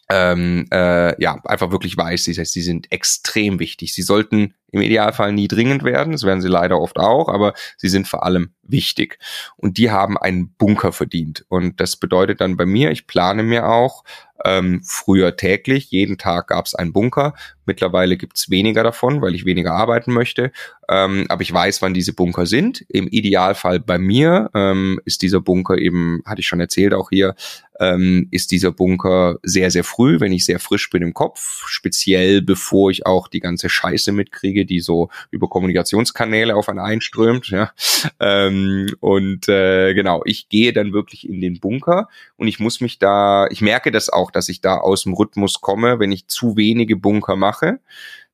ähm, 0.09 0.65
äh, 0.71 1.21
ja 1.21 1.39
einfach 1.45 1.71
wirklich 1.71 1.97
weiß. 1.97 2.27
Heißt, 2.27 2.53
sie 2.53 2.61
sind 2.61 2.91
extrem 2.91 3.59
wichtig. 3.59 3.93
Sie 3.93 4.01
sollten 4.01 4.53
im 4.73 4.81
Idealfall 4.81 5.31
nie 5.31 5.47
dringend 5.47 5.83
werden, 5.83 6.13
das 6.13 6.23
werden 6.23 6.41
sie 6.41 6.47
leider 6.47 6.79
oft 6.79 6.97
auch, 6.97 7.29
aber 7.29 7.53
sie 7.77 7.89
sind 7.89 8.07
vor 8.07 8.25
allem 8.25 8.49
wichtig. 8.63 9.19
Und 9.55 9.77
die 9.77 9.91
haben 9.91 10.17
einen 10.17 10.49
Bunker 10.55 10.91
verdient. 10.91 11.45
Und 11.47 11.79
das 11.79 11.95
bedeutet 11.95 12.41
dann 12.41 12.57
bei 12.57 12.65
mir, 12.65 12.91
ich 12.91 13.05
plane 13.05 13.43
mir 13.43 13.67
auch 13.67 14.03
ähm, 14.45 14.81
früher 14.83 15.35
täglich, 15.37 15.91
jeden 15.91 16.17
Tag 16.17 16.47
gab 16.47 16.65
es 16.65 16.75
einen 16.75 16.91
Bunker. 16.91 17.33
Mittlerweile 17.65 18.17
gibt's 18.17 18.49
weniger 18.49 18.83
davon, 18.83 19.21
weil 19.21 19.35
ich 19.35 19.45
weniger 19.45 19.73
arbeiten 19.73 20.11
möchte. 20.11 20.51
Ähm, 20.89 21.25
aber 21.29 21.43
ich 21.43 21.53
weiß, 21.53 21.81
wann 21.81 21.93
diese 21.93 22.13
Bunker 22.13 22.45
sind. 22.45 22.83
Im 22.89 23.07
Idealfall 23.07 23.79
bei 23.79 23.97
mir 23.97 24.49
ähm, 24.53 24.99
ist 25.05 25.21
dieser 25.21 25.39
Bunker 25.39 25.77
eben, 25.77 26.21
hatte 26.25 26.41
ich 26.41 26.47
schon 26.47 26.59
erzählt 26.59 26.93
auch 26.93 27.09
hier, 27.09 27.35
ähm, 27.79 28.27
ist 28.31 28.51
dieser 28.51 28.71
Bunker 28.71 29.37
sehr, 29.43 29.71
sehr 29.71 29.83
früh, 29.83 30.19
wenn 30.19 30.33
ich 30.33 30.45
sehr 30.45 30.59
frisch 30.59 30.89
bin 30.89 31.03
im 31.03 31.13
Kopf, 31.13 31.63
speziell 31.67 32.41
bevor 32.41 32.91
ich 32.91 33.05
auch 33.05 33.27
die 33.27 33.39
ganze 33.39 33.69
Scheiße 33.69 34.11
mitkriege, 34.11 34.62
die 34.65 34.79
so 34.79 35.09
über 35.31 35.47
Kommunikationskanäle 35.47 36.55
auf 36.55 36.69
einen 36.69 36.79
einströmt. 36.79 37.49
Ja. 37.49 37.71
Ähm, 38.19 38.87
und 38.99 39.47
äh, 39.47 39.93
genau, 39.93 40.21
ich 40.25 40.49
gehe 40.49 40.73
dann 40.73 40.93
wirklich 40.93 41.27
in 41.27 41.41
den 41.41 41.59
Bunker 41.59 42.09
und 42.37 42.47
ich 42.47 42.59
muss 42.59 42.81
mich 42.81 42.99
da, 42.99 43.47
ich 43.49 43.61
merke 43.61 43.91
das 43.91 44.09
auch, 44.09 44.31
dass 44.31 44.49
ich 44.49 44.61
da 44.61 44.77
aus 44.77 45.03
dem 45.03 45.13
Rhythmus 45.13 45.61
komme, 45.61 45.99
wenn 45.99 46.11
ich 46.11 46.27
zu 46.27 46.57
wenige 46.57 46.95
Bunker 46.95 47.35
mache 47.35 47.79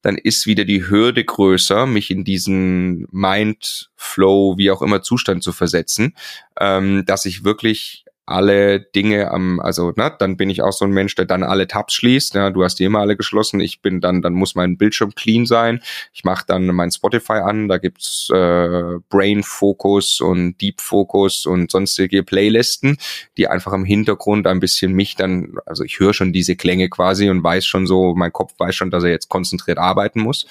dann 0.01 0.17
ist 0.17 0.47
wieder 0.47 0.65
die 0.65 0.87
Hürde 0.87 1.23
größer, 1.23 1.85
mich 1.85 2.09
in 2.09 2.23
diesen 2.23 3.07
Mind-Flow, 3.11 4.57
wie 4.57 4.71
auch 4.71 4.81
immer, 4.81 5.01
Zustand 5.01 5.43
zu 5.43 5.51
versetzen, 5.51 6.15
ähm, 6.59 7.03
dass 7.05 7.25
ich 7.25 7.43
wirklich 7.43 8.05
alle 8.29 8.79
Dinge 8.79 9.31
am, 9.31 9.59
also 9.59 9.91
na, 9.95 10.09
dann 10.09 10.37
bin 10.37 10.49
ich 10.49 10.61
auch 10.61 10.71
so 10.71 10.85
ein 10.85 10.91
Mensch, 10.91 11.15
der 11.15 11.25
dann 11.25 11.43
alle 11.43 11.67
Tabs 11.67 11.93
schließt. 11.95 12.35
Ja, 12.35 12.49
du 12.51 12.63
hast 12.63 12.75
die 12.75 12.83
immer 12.83 12.99
alle 12.99 13.17
geschlossen. 13.17 13.59
Ich 13.59 13.81
bin 13.81 14.01
dann, 14.01 14.21
dann 14.21 14.33
muss 14.33 14.55
mein 14.55 14.77
Bildschirm 14.77 15.15
clean 15.15 15.45
sein. 15.45 15.81
Ich 16.13 16.23
mache 16.23 16.45
dann 16.47 16.67
mein 16.67 16.91
Spotify 16.91 17.33
an. 17.33 17.67
Da 17.67 17.77
gibt's 17.77 18.29
äh, 18.33 18.99
Brain 19.09 19.43
Focus 19.43 20.21
und 20.21 20.61
Deep 20.61 20.79
Focus 20.79 21.45
und 21.45 21.71
sonstige 21.71 22.23
Playlisten, 22.23 22.97
die 23.37 23.47
einfach 23.47 23.73
im 23.73 23.85
Hintergrund 23.85 24.45
ein 24.47 24.59
bisschen 24.59 24.93
mich 24.93 25.15
dann, 25.15 25.55
also 25.65 25.83
ich 25.83 25.99
höre 25.99 26.13
schon 26.13 26.31
diese 26.31 26.55
Klänge 26.55 26.89
quasi 26.89 27.29
und 27.29 27.43
weiß 27.43 27.65
schon 27.65 27.87
so, 27.87 28.13
mein 28.15 28.31
Kopf 28.31 28.53
weiß 28.57 28.75
schon, 28.75 28.91
dass 28.91 29.03
er 29.03 29.09
jetzt 29.09 29.29
konzentriert 29.29 29.79
arbeiten 29.79 30.21
muss. 30.21 30.45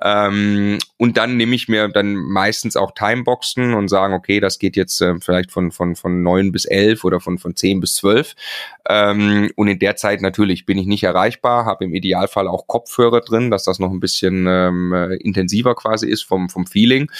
Ähm, 0.00 0.78
und 0.98 1.16
dann 1.16 1.36
nehme 1.36 1.54
ich 1.54 1.68
mir 1.68 1.88
dann 1.88 2.14
meistens 2.14 2.76
auch 2.76 2.92
Timeboxen 2.94 3.74
und 3.74 3.88
sagen, 3.88 4.14
okay, 4.14 4.38
das 4.38 4.58
geht 4.58 4.76
jetzt 4.76 5.00
äh, 5.00 5.14
vielleicht 5.20 5.50
von 5.50 5.72
von 5.72 5.96
von 5.96 6.22
neun 6.22 6.52
bis 6.52 6.64
elf 6.64 7.04
oder 7.04 7.20
von, 7.24 7.38
von 7.38 7.56
10 7.56 7.80
bis 7.80 7.96
12. 7.96 8.34
Ähm, 8.88 9.50
und 9.56 9.68
in 9.68 9.78
der 9.80 9.96
Zeit 9.96 10.20
natürlich 10.20 10.66
bin 10.66 10.78
ich 10.78 10.86
nicht 10.86 11.02
erreichbar, 11.02 11.64
habe 11.64 11.84
im 11.84 11.94
Idealfall 11.94 12.46
auch 12.46 12.66
Kopfhörer 12.68 13.20
drin, 13.20 13.50
dass 13.50 13.64
das 13.64 13.78
noch 13.78 13.90
ein 13.90 14.00
bisschen 14.00 14.46
ähm, 14.46 14.92
äh, 14.92 15.16
intensiver 15.16 15.74
quasi 15.74 16.08
ist 16.08 16.22
vom, 16.22 16.48
vom 16.48 16.66
Feeling. 16.66 17.10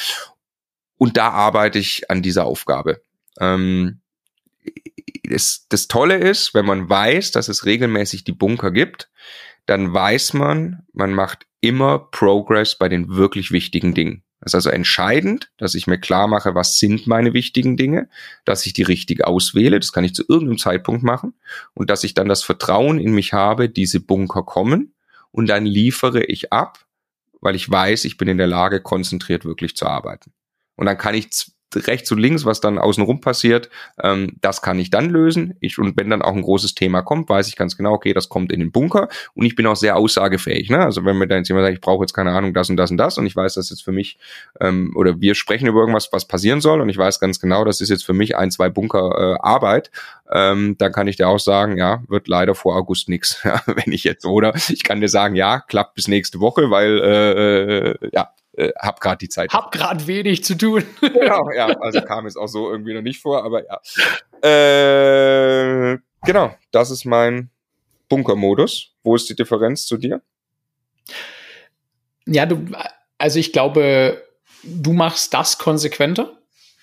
Und 0.96 1.16
da 1.16 1.30
arbeite 1.30 1.78
ich 1.78 2.10
an 2.10 2.22
dieser 2.22 2.44
Aufgabe. 2.44 3.02
Ähm, 3.40 4.00
das, 5.24 5.66
das 5.68 5.88
Tolle 5.88 6.16
ist, 6.16 6.54
wenn 6.54 6.66
man 6.66 6.88
weiß, 6.88 7.32
dass 7.32 7.48
es 7.48 7.64
regelmäßig 7.64 8.24
die 8.24 8.32
Bunker 8.32 8.70
gibt, 8.70 9.10
dann 9.66 9.92
weiß 9.92 10.34
man, 10.34 10.82
man 10.92 11.14
macht 11.14 11.46
immer 11.60 11.98
Progress 11.98 12.76
bei 12.76 12.88
den 12.88 13.16
wirklich 13.16 13.50
wichtigen 13.50 13.94
Dingen. 13.94 14.22
Es 14.44 14.50
ist 14.50 14.54
also 14.54 14.70
entscheidend, 14.70 15.50
dass 15.56 15.74
ich 15.74 15.86
mir 15.86 15.98
klar 15.98 16.28
mache, 16.28 16.54
was 16.54 16.78
sind 16.78 17.06
meine 17.06 17.32
wichtigen 17.32 17.76
Dinge, 17.76 18.08
dass 18.44 18.66
ich 18.66 18.74
die 18.74 18.82
richtig 18.82 19.24
auswähle, 19.24 19.80
das 19.80 19.92
kann 19.92 20.04
ich 20.04 20.14
zu 20.14 20.24
irgendeinem 20.28 20.58
Zeitpunkt 20.58 21.02
machen 21.02 21.34
und 21.72 21.88
dass 21.88 22.04
ich 22.04 22.14
dann 22.14 22.28
das 22.28 22.42
Vertrauen 22.42 22.98
in 22.98 23.12
mich 23.12 23.32
habe, 23.32 23.68
diese 23.68 24.00
Bunker 24.00 24.42
kommen 24.42 24.92
und 25.30 25.48
dann 25.48 25.64
liefere 25.64 26.24
ich 26.24 26.52
ab, 26.52 26.84
weil 27.40 27.56
ich 27.56 27.70
weiß, 27.70 28.04
ich 28.04 28.18
bin 28.18 28.28
in 28.28 28.38
der 28.38 28.46
Lage, 28.46 28.80
konzentriert 28.80 29.44
wirklich 29.44 29.76
zu 29.76 29.86
arbeiten. 29.86 30.32
Und 30.76 30.86
dann 30.86 30.98
kann 30.98 31.14
ich 31.14 31.30
rechts 31.76 32.10
und 32.12 32.18
links, 32.18 32.44
was 32.44 32.60
dann 32.60 32.78
außenrum 32.78 33.20
passiert, 33.20 33.70
ähm, 34.02 34.36
das 34.40 34.62
kann 34.62 34.78
ich 34.78 34.90
dann 34.90 35.10
lösen. 35.10 35.54
Ich, 35.60 35.78
und 35.78 35.96
wenn 35.96 36.10
dann 36.10 36.22
auch 36.22 36.34
ein 36.34 36.42
großes 36.42 36.74
Thema 36.74 37.02
kommt, 37.02 37.28
weiß 37.28 37.48
ich 37.48 37.56
ganz 37.56 37.76
genau, 37.76 37.92
okay, 37.92 38.12
das 38.12 38.28
kommt 38.28 38.52
in 38.52 38.60
den 38.60 38.72
Bunker 38.72 39.08
und 39.34 39.44
ich 39.46 39.54
bin 39.54 39.66
auch 39.66 39.76
sehr 39.76 39.96
aussagefähig. 39.96 40.70
Ne? 40.70 40.78
Also 40.78 41.04
wenn 41.04 41.18
mir 41.18 41.26
dann 41.26 41.38
jetzt 41.38 41.48
jemand 41.48 41.66
sagt, 41.66 41.74
ich 41.74 41.80
brauche 41.80 42.02
jetzt 42.02 42.14
keine 42.14 42.32
Ahnung, 42.32 42.54
das 42.54 42.70
und 42.70 42.76
das 42.76 42.90
und 42.90 42.96
das 42.96 43.18
und 43.18 43.26
ich 43.26 43.36
weiß, 43.36 43.54
dass 43.54 43.70
jetzt 43.70 43.82
für 43.82 43.92
mich 43.92 44.18
ähm, 44.60 44.92
oder 44.96 45.20
wir 45.20 45.34
sprechen 45.34 45.66
über 45.66 45.80
irgendwas, 45.80 46.10
was 46.12 46.26
passieren 46.26 46.60
soll 46.60 46.80
und 46.80 46.88
ich 46.88 46.98
weiß 46.98 47.20
ganz 47.20 47.40
genau, 47.40 47.64
das 47.64 47.80
ist 47.80 47.88
jetzt 47.88 48.04
für 48.04 48.14
mich 48.14 48.36
ein, 48.36 48.50
zwei 48.50 48.68
Bunker 48.68 49.36
äh, 49.36 49.38
Arbeit, 49.40 49.90
ähm, 50.30 50.76
dann 50.78 50.92
kann 50.92 51.06
ich 51.06 51.16
dir 51.16 51.28
auch 51.28 51.38
sagen, 51.38 51.76
ja, 51.76 52.02
wird 52.08 52.28
leider 52.28 52.54
vor 52.54 52.76
August 52.76 53.08
nichts, 53.08 53.40
ja, 53.44 53.60
wenn 53.66 53.92
ich 53.92 54.04
jetzt, 54.04 54.24
oder 54.24 54.54
ich 54.54 54.82
kann 54.82 55.00
dir 55.00 55.08
sagen, 55.08 55.34
ja, 55.36 55.60
klappt 55.60 55.94
bis 55.94 56.08
nächste 56.08 56.40
Woche, 56.40 56.70
weil 56.70 56.98
äh, 56.98 57.90
äh, 57.90 58.10
ja, 58.12 58.30
äh, 58.56 58.72
hab 58.78 59.00
gerade 59.00 59.18
die 59.18 59.28
Zeit. 59.28 59.52
Hab 59.52 59.72
gerade 59.72 60.06
wenig 60.06 60.44
zu 60.44 60.56
tun. 60.56 60.84
Genau, 61.00 61.50
ja, 61.52 61.66
also 61.80 62.00
kam 62.00 62.26
es 62.26 62.36
auch 62.36 62.48
so 62.48 62.70
irgendwie 62.70 62.94
noch 62.94 63.02
nicht 63.02 63.20
vor, 63.20 63.44
aber 63.44 63.62
ja. 63.64 63.80
Äh, 64.48 65.98
genau, 66.24 66.54
das 66.70 66.90
ist 66.90 67.04
mein 67.04 67.50
Bunkermodus. 68.08 68.94
Wo 69.02 69.16
ist 69.16 69.28
die 69.28 69.36
Differenz 69.36 69.86
zu 69.86 69.96
dir? 69.96 70.22
Ja, 72.26 72.46
du, 72.46 72.66
also 73.18 73.38
ich 73.38 73.52
glaube, 73.52 74.22
du 74.62 74.92
machst 74.92 75.34
das 75.34 75.58
konsequenter. 75.58 76.38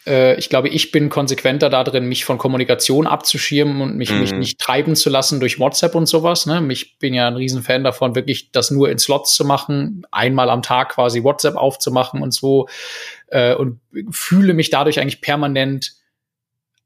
Äh, 0.05 0.35
ich 0.37 0.49
glaube, 0.49 0.69
ich 0.69 0.91
bin 0.91 1.09
konsequenter 1.09 1.69
darin, 1.69 2.05
mich 2.05 2.25
von 2.25 2.37
Kommunikation 2.37 3.07
abzuschirmen 3.07 3.81
und 3.81 3.95
mich, 3.95 4.11
mhm. 4.11 4.19
mich 4.19 4.31
nicht 4.33 4.59
treiben 4.59 4.95
zu 4.95 5.09
lassen 5.09 5.39
durch 5.39 5.59
WhatsApp 5.59 5.95
und 5.95 6.07
sowas. 6.07 6.45
Ne? 6.45 6.65
Ich 6.71 6.97
bin 6.97 7.13
ja 7.13 7.27
ein 7.27 7.35
Riesenfan 7.35 7.83
davon, 7.83 8.15
wirklich 8.15 8.51
das 8.51 8.71
nur 8.71 8.89
in 8.89 8.99
Slots 8.99 9.33
zu 9.33 9.45
machen, 9.45 10.05
einmal 10.11 10.49
am 10.49 10.61
Tag 10.61 10.89
quasi 10.93 11.23
WhatsApp 11.23 11.55
aufzumachen 11.55 12.21
und 12.21 12.33
so. 12.33 12.67
Äh, 13.27 13.55
und 13.55 13.79
fühle 14.11 14.53
mich 14.53 14.69
dadurch 14.69 14.99
eigentlich 14.99 15.21
permanent 15.21 15.93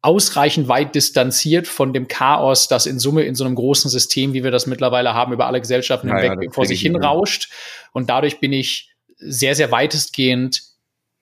ausreichend 0.02 0.68
weit 0.68 0.94
distanziert 0.94 1.68
von 1.68 1.92
dem 1.92 2.08
Chaos, 2.08 2.68
das 2.68 2.86
in 2.86 3.00
Summe 3.00 3.24
in 3.24 3.34
so 3.34 3.44
einem 3.44 3.56
großen 3.56 3.90
System, 3.90 4.34
wie 4.34 4.44
wir 4.44 4.52
das 4.52 4.68
mittlerweile 4.68 5.16
haben, 5.16 5.34
über 5.34 5.48
alle 5.48 5.60
Gesellschaften 5.60 6.10
hinweg 6.10 6.44
ja, 6.44 6.52
vor 6.52 6.68
sich 6.68 6.80
hin 6.82 6.96
rauscht. 6.96 7.52
Und 7.92 8.08
dadurch 8.12 8.40
bin 8.40 8.54
ich 8.54 8.92
sehr, 9.18 9.56
sehr 9.56 9.72
weitestgehend 9.72 10.62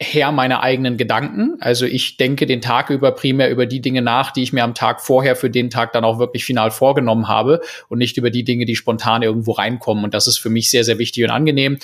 Herr 0.04 0.32
meiner 0.32 0.62
eigenen 0.62 0.98
Gedanken. 0.98 1.58
Also 1.60 1.86
ich 1.86 2.18
denke 2.18 2.46
den 2.46 2.62
Tag 2.62 2.90
über 2.90 3.12
primär 3.12 3.50
über 3.50 3.66
die 3.66 3.82
Dinge 3.82 4.02
nach, 4.02 4.32
die 4.32 4.44
ich 4.44 4.54
mir 4.54 4.64
am 4.64 4.76
Tag 4.76 5.02
vorher 5.02 5.36
für 5.36 5.50
den 5.50 5.70
Tag 5.70 5.94
dann 5.94 6.04
auch 6.04 6.20
wirklich 6.20 6.46
final 6.46 6.70
vorgenommen 6.70 7.28
habe 7.28 7.62
und 7.90 7.98
nicht 7.98 8.18
über 8.18 8.30
die 8.30 8.44
Dinge, 8.44 8.66
die 8.66 8.76
spontan 8.76 9.24
irgendwo 9.24 9.54
reinkommen. 9.54 10.04
Und 10.04 10.14
das 10.14 10.28
ist 10.28 10.38
für 10.38 10.50
mich 10.50 10.70
sehr, 10.70 10.84
sehr 10.84 11.00
wichtig 11.00 11.24
und 11.24 11.32
angenehm. 11.32 11.80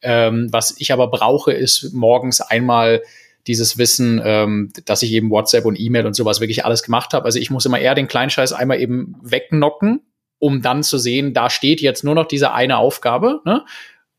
Ähm, 0.00 0.48
was 0.50 0.74
ich 0.78 0.92
aber 0.92 1.08
brauche, 1.08 1.52
ist 1.52 1.92
morgens 1.92 2.40
einmal 2.40 3.02
dieses 3.46 3.76
Wissen, 3.76 4.20
ähm, 4.24 4.70
dass 4.86 5.02
ich 5.02 5.12
eben 5.12 5.30
WhatsApp 5.30 5.66
und 5.66 5.78
E-Mail 5.78 6.06
und 6.06 6.14
sowas 6.14 6.40
wirklich 6.40 6.64
alles 6.64 6.82
gemacht 6.82 7.12
habe. 7.12 7.26
Also 7.26 7.38
ich 7.38 7.50
muss 7.50 7.66
immer 7.66 7.78
eher 7.78 7.94
den 7.94 8.08
Kleinscheiß 8.08 8.52
einmal 8.52 8.80
eben 8.80 9.16
wegnocken, 9.22 10.00
um 10.38 10.62
dann 10.62 10.82
zu 10.82 10.98
sehen, 10.98 11.34
da 11.34 11.50
steht 11.50 11.80
jetzt 11.80 12.04
nur 12.04 12.14
noch 12.14 12.26
diese 12.26 12.52
eine 12.52 12.78
Aufgabe. 12.78 13.40
Ne? 13.44 13.64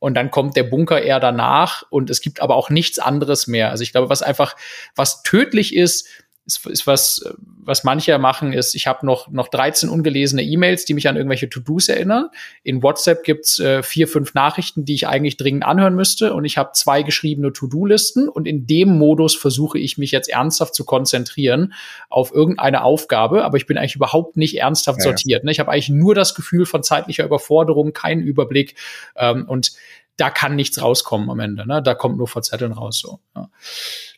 Und 0.06 0.14
dann 0.14 0.30
kommt 0.30 0.56
der 0.56 0.62
Bunker 0.62 1.02
eher 1.02 1.20
danach 1.20 1.82
und 1.90 2.12
es 2.12 2.22
gibt 2.22 2.40
aber 2.40 2.56
auch 2.56 2.70
nichts 2.70 3.00
anderes 3.00 3.48
mehr. 3.48 3.72
Also 3.72 3.82
ich 3.82 3.92
glaube, 3.92 4.08
was 4.08 4.22
einfach, 4.22 4.56
was 4.96 5.24
tödlich 5.24 5.76
ist, 5.76 6.08
ist, 6.46 6.66
ist 6.68 6.86
was, 6.86 7.26
was 7.40 7.84
manche 7.84 8.18
machen, 8.20 8.54
ist, 8.54 8.76
ich 8.76 8.86
habe 8.86 9.06
noch, 9.06 9.30
noch 9.30 9.48
13 9.48 9.90
ungelesene 9.90 10.44
E-Mails, 10.44 10.86
die 10.86 10.94
mich 10.94 11.08
an 11.08 11.16
irgendwelche 11.16 11.50
To-Dos 11.50 11.90
erinnern. 11.90 12.30
In 12.64 12.84
WhatsApp 12.84 13.24
gibt's 13.24 13.60
äh, 13.60 13.82
vier, 13.82 14.08
fünf 14.08 14.36
Nachrichten, 14.36 14.86
die 14.86 14.94
ich 14.94 15.08
eigentlich 15.08 15.38
dringend 15.38 15.66
anhören 15.66 15.96
müsste. 15.96 16.34
Und 16.34 16.46
ich 16.46 16.58
habe 16.58 16.72
zwei 16.74 17.02
geschriebene 17.02 17.52
To-Do-Listen. 17.52 18.30
Und 18.30 18.48
in 18.48 18.68
dem 18.68 18.98
Modus 18.98 19.36
versuche 19.36 19.80
ich 19.80 19.98
mich 19.98 20.12
jetzt 20.12 20.30
ernsthaft 20.30 20.76
zu 20.76 20.86
konzentrieren 20.86 21.74
auf 22.10 22.32
irgendeine 22.32 22.84
Aufgabe. 22.84 23.44
Aber 23.44 23.58
ich 23.58 23.66
bin 23.66 23.78
eigentlich 23.78 23.96
überhaupt 23.96 24.38
nicht 24.38 24.58
ernsthaft 24.60 25.00
ja, 25.00 25.06
sortiert. 25.06 25.44
Ne? 25.44 25.52
Ich 25.52 25.60
habe 25.60 25.72
eigentlich 25.72 25.90
nur 25.90 26.14
das 26.14 26.36
Gefühl 26.36 26.68
von 26.68 26.84
zeitlicher 26.84 27.26
Überforderung, 27.26 27.94
keinen 27.94 28.22
Überblick. 28.22 28.76
Ähm, 29.16 29.46
und 29.48 29.72
da 30.18 30.30
kann 30.30 30.56
nichts 30.56 30.82
rauskommen 30.82 31.30
am 31.30 31.40
Ende. 31.40 31.68
Ne? 31.68 31.82
Da 31.82 31.96
kommt 31.96 32.18
nur 32.18 32.28
Verzetteln 32.28 32.72
raus. 32.72 33.00
So. 33.00 33.20
Ja. 33.36 33.50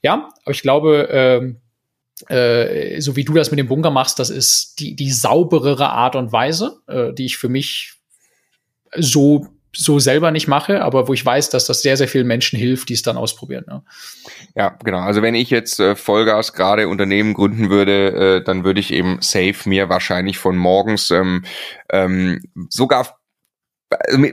ja, 0.01 0.29
aber 0.43 0.51
ich 0.51 0.61
glaube, 0.61 1.07
ähm, 1.09 1.61
äh, 2.27 2.99
so 2.99 3.15
wie 3.15 3.23
du 3.23 3.33
das 3.33 3.51
mit 3.51 3.59
dem 3.59 3.67
Bunker 3.67 3.91
machst, 3.91 4.19
das 4.19 4.29
ist 4.29 4.79
die, 4.79 4.95
die 4.95 5.11
sauberere 5.11 5.89
Art 5.89 6.15
und 6.15 6.31
Weise, 6.31 6.79
äh, 6.87 7.13
die 7.13 7.25
ich 7.25 7.37
für 7.37 7.49
mich 7.49 7.93
so 8.95 9.47
so 9.75 9.99
selber 9.99 10.31
nicht 10.31 10.47
mache, 10.47 10.81
aber 10.81 11.07
wo 11.07 11.13
ich 11.13 11.23
weiß, 11.23 11.49
dass 11.51 11.67
das 11.67 11.81
sehr, 11.81 11.97
sehr 11.97 12.07
vielen 12.07 12.25
Menschen 12.25 12.57
hilft, 12.57 12.89
die 12.89 12.93
es 12.93 13.03
dann 13.03 13.15
ausprobieren. 13.15 13.65
Ne? 13.67 13.83
Ja, 14.55 14.69
genau. 14.83 14.99
Also 14.99 15.21
wenn 15.21 15.35
ich 15.35 15.51
jetzt 15.51 15.79
äh, 15.79 15.95
Vollgas 15.95 16.53
gerade 16.53 16.87
Unternehmen 16.87 17.35
gründen 17.35 17.69
würde, 17.69 18.37
äh, 18.39 18.43
dann 18.43 18.63
würde 18.63 18.79
ich 18.79 18.91
eben 18.91 19.19
safe 19.21 19.69
mir 19.69 19.87
wahrscheinlich 19.87 20.39
von 20.39 20.57
morgens 20.57 21.11
ähm, 21.11 21.43
ähm, 21.91 22.41
sogar 22.69 23.19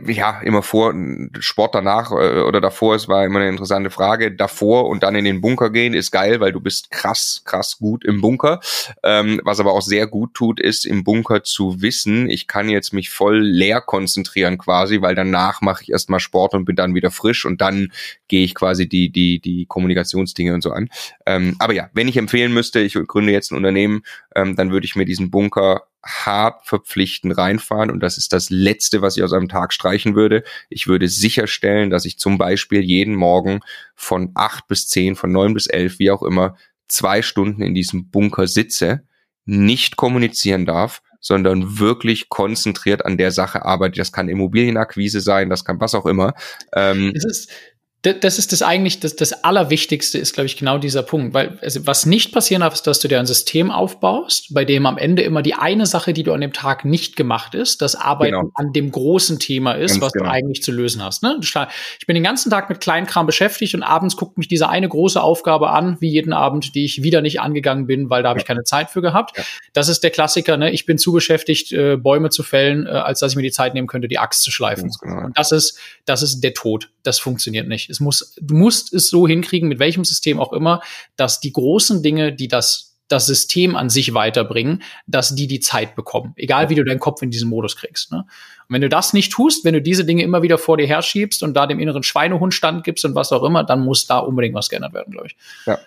ja, 0.06 0.40
immer 0.40 0.62
vor, 0.62 0.94
Sport 1.39 1.76
danach 1.76 2.10
äh, 2.10 2.40
oder 2.40 2.60
davor, 2.60 2.97
es 2.97 3.06
war 3.09 3.24
immer 3.24 3.39
eine 3.39 3.48
interessante 3.48 3.90
Frage. 3.90 4.32
Davor 4.32 4.89
und 4.89 5.02
dann 5.05 5.14
in 5.14 5.24
den 5.24 5.40
Bunker 5.40 5.70
gehen 5.70 5.94
ist 5.94 6.10
geil, 6.10 6.40
weil 6.40 6.52
du 6.52 6.60
bist 6.60 6.90
krass, 6.90 7.43
krass 7.44 7.78
gut 7.78 8.05
im 8.05 8.20
Bunker. 8.20 8.60
Ähm, 9.05 9.40
was 9.44 9.60
aber 9.60 9.72
auch 9.72 9.82
sehr 9.82 10.09
gut 10.09 10.35
tut, 10.35 10.60
ist 10.60 10.85
im 10.85 11.05
Bunker 11.05 11.44
zu 11.44 11.81
wissen, 11.82 12.28
ich 12.28 12.48
kann 12.48 12.68
jetzt 12.68 12.93
mich 12.93 13.10
voll 13.10 13.40
leer 13.40 13.81
konzentrieren 13.81 14.59
quasi, 14.59 15.01
weil 15.02 15.14
danach 15.14 15.60
mache 15.60 15.85
ich 15.85 15.93
erstmal 15.93 16.20
Sport 16.20 16.55
und 16.55 16.64
bin 16.64 16.76
dann 16.76 16.94
wieder 16.94 17.12
frisch 17.12 17.44
und 17.44 17.60
dann 17.60 17.93
gehe 18.26 18.44
ich 18.44 18.55
quasi 18.55 18.89
die, 18.89 19.10
die, 19.10 19.39
die 19.39 19.66
Kommunikationsdinge 19.66 20.52
und 20.52 20.62
so 20.62 20.72
an. 20.72 20.89
Ähm, 21.26 21.55
aber 21.60 21.74
ja, 21.74 21.90
wenn 21.93 22.09
ich 22.09 22.16
empfehlen 22.16 22.52
müsste, 22.52 22.81
ich 22.81 22.94
gründe 23.06 23.32
jetzt 23.32 23.52
ein 23.52 23.56
Unternehmen, 23.56 24.02
ähm, 24.35 24.56
dann 24.56 24.72
würde 24.72 24.85
ich 24.85 24.97
mir 24.97 25.05
diesen 25.05 25.31
Bunker 25.31 25.85
hart 26.05 26.66
verpflichtend 26.66 27.36
reinfahren 27.36 27.90
und 27.90 28.01
das 28.01 28.18
ist 28.18 28.32
das 28.32 28.51
Letzte, 28.51 29.02
was 29.02 29.16
ich 29.16 29.22
aus 29.22 29.32
einem 29.32 29.48
Tag 29.48 29.72
streichen 29.72 30.14
würde. 30.14 30.44
Ich 30.68 30.86
würde 30.86 31.09
sicherstellen, 31.09 31.90
dass 31.90 32.05
ich 32.05 32.18
zum 32.18 32.39
Beispiel 32.39 32.81
jeden 32.81 33.14
Morgen 33.14 33.60
von 33.94 34.31
acht 34.35 34.68
bis 34.68 34.89
zehn, 34.89 35.16
von 35.16 35.32
neun 35.32 35.55
bis 35.55 35.66
elf, 35.66 35.98
wie 35.98 36.10
auch 36.10 36.22
immer, 36.22 36.56
zwei 36.89 37.22
Stunden 37.22 37.62
in 37.62 37.74
diesem 37.74 38.10
Bunker 38.10 38.47
sitze, 38.47 39.02
nicht 39.47 39.97
kommunizieren 39.97 40.66
darf, 40.66 41.02
sondern 41.20 41.78
wirklich 41.78 42.28
konzentriert 42.28 43.05
an 43.06 43.16
der 43.16 43.31
Sache 43.31 43.64
arbeite. 43.64 43.98
Das 43.98 44.12
kann 44.12 44.28
Immobilienakquise 44.28 45.20
sein, 45.20 45.48
das 45.48 45.64
kann 45.64 45.81
was 45.81 45.94
auch 45.94 46.06
immer. 46.06 46.35
Ähm, 46.74 47.12
es 47.14 47.24
ist 47.24 47.51
das 48.12 48.39
ist 48.39 48.52
das 48.52 48.60
eigentlich, 48.60 49.01
das, 49.01 49.16
das 49.16 49.44
Allerwichtigste 49.44 50.18
ist, 50.18 50.35
glaube 50.35 50.47
ich, 50.47 50.59
genau 50.59 50.76
dieser 50.76 51.02
Punkt. 51.02 51.32
Weil 51.32 51.59
also, 51.62 51.86
was 51.86 52.05
nicht 52.05 52.32
passieren 52.32 52.60
darf, 52.60 52.74
ist, 52.74 52.86
dass 52.86 53.01
du 53.01 53.09
dir 53.09 53.18
ein 53.18 53.26
System 53.26 53.70
aufbaust, 53.70 54.52
bei 54.52 54.66
dem 54.66 54.85
am 54.85 54.98
Ende 54.98 55.22
immer 55.22 55.40
die 55.40 55.55
eine 55.55 55.86
Sache, 55.86 56.12
die 56.12 56.22
du 56.22 56.35
an 56.35 56.43
dem 56.43 56.52
Tag 56.52 56.85
nicht 56.85 57.16
gemacht 57.16 57.55
ist, 57.55 57.81
das 57.81 57.94
Arbeiten 57.94 58.35
genau. 58.35 58.51
an 58.55 58.72
dem 58.72 58.90
großen 58.90 59.39
Thema 59.39 59.72
ist, 59.72 59.93
Ganz 59.93 60.02
was 60.02 60.12
genau. 60.12 60.26
du 60.26 60.31
eigentlich 60.31 60.62
zu 60.62 60.70
lösen 60.70 61.02
hast. 61.02 61.22
Ne? 61.22 61.39
Ich 61.40 62.06
bin 62.06 62.14
den 62.14 62.22
ganzen 62.22 62.51
Tag 62.51 62.68
mit 62.68 62.81
Kleinkram 62.81 63.24
beschäftigt 63.24 63.74
und 63.74 63.82
abends 63.82 64.16
guckt 64.16 64.36
mich 64.36 64.48
diese 64.48 64.68
eine 64.68 64.89
große 64.89 65.20
Aufgabe 65.22 65.70
an, 65.70 65.97
wie 66.01 66.10
jeden 66.10 66.35
Abend, 66.35 66.74
die 66.74 66.85
ich 66.85 67.02
wieder 67.02 67.22
nicht 67.22 67.40
angegangen 67.40 67.86
bin, 67.86 68.10
weil 68.10 68.22
da 68.22 68.28
habe 68.31 68.39
ja. 68.39 68.43
ich 68.43 68.47
keine 68.47 68.64
Zeit 68.64 68.90
für 68.90 69.01
gehabt. 69.01 69.39
Ja. 69.39 69.44
Das 69.72 69.89
ist 69.89 70.02
der 70.02 70.10
Klassiker. 70.10 70.59
Ne? 70.59 70.70
Ich 70.72 70.85
bin 70.85 70.98
zu 70.98 71.12
beschäftigt, 71.12 71.72
äh, 71.72 71.97
Bäume 71.97 72.28
zu 72.28 72.43
fällen, 72.43 72.86
äh, 72.86 72.90
als 72.90 73.20
dass 73.20 73.32
ich 73.32 73.36
mir 73.36 73.43
die 73.43 73.51
Zeit 73.51 73.72
nehmen 73.72 73.86
könnte, 73.86 74.09
die 74.09 74.18
Axt 74.18 74.43
zu 74.43 74.51
schleifen. 74.51 74.90
Genau. 75.01 75.26
Und 75.26 75.39
das 75.39 75.52
ist, 75.52 75.78
das 76.05 76.22
ist 76.22 76.40
der 76.40 76.52
Tod. 76.52 76.90
Das 77.02 77.18
funktioniert 77.18 77.68
nicht. 77.68 77.93
Es 77.94 78.00
muss, 78.00 78.34
du 78.40 78.54
musst 78.54 78.92
es 78.92 79.08
so 79.08 79.26
hinkriegen, 79.26 79.68
mit 79.68 79.78
welchem 79.78 80.04
System 80.04 80.40
auch 80.40 80.52
immer, 80.52 80.82
dass 81.16 81.40
die 81.40 81.52
großen 81.52 82.02
Dinge, 82.02 82.32
die 82.32 82.48
das 82.48 82.94
das 83.08 83.26
System 83.26 83.76
an 83.76 83.90
sich 83.90 84.14
weiterbringen, 84.14 84.82
dass 85.06 85.34
die 85.34 85.46
die 85.46 85.60
Zeit 85.60 85.94
bekommen. 85.94 86.32
Egal 86.36 86.70
wie 86.70 86.74
du 86.74 86.84
deinen 86.84 87.00
Kopf 87.00 87.20
in 87.22 87.30
diesen 87.30 87.50
Modus 87.50 87.76
kriegst. 87.76 88.10
Ne? 88.10 88.18
Und 88.68 88.74
wenn 88.74 88.80
du 88.80 88.88
das 88.88 89.12
nicht 89.12 89.30
tust, 89.30 89.64
wenn 89.64 89.74
du 89.74 89.82
diese 89.82 90.04
Dinge 90.06 90.22
immer 90.22 90.42
wieder 90.42 90.56
vor 90.56 90.78
dir 90.78 90.86
herschiebst 90.86 91.42
und 91.42 91.54
da 91.54 91.66
dem 91.66 91.78
inneren 91.78 92.02
Schweinehund 92.02 92.54
stand 92.54 92.82
gibst 92.82 93.04
und 93.04 93.14
was 93.14 93.30
auch 93.30 93.42
immer, 93.42 93.62
dann 93.62 93.84
muss 93.84 94.06
da 94.06 94.18
unbedingt 94.18 94.54
was 94.54 94.70
geändert 94.70 94.94
werden, 94.94 95.12
glaube 95.12 95.26
ich. 95.26 95.36
Ja. 95.66 95.78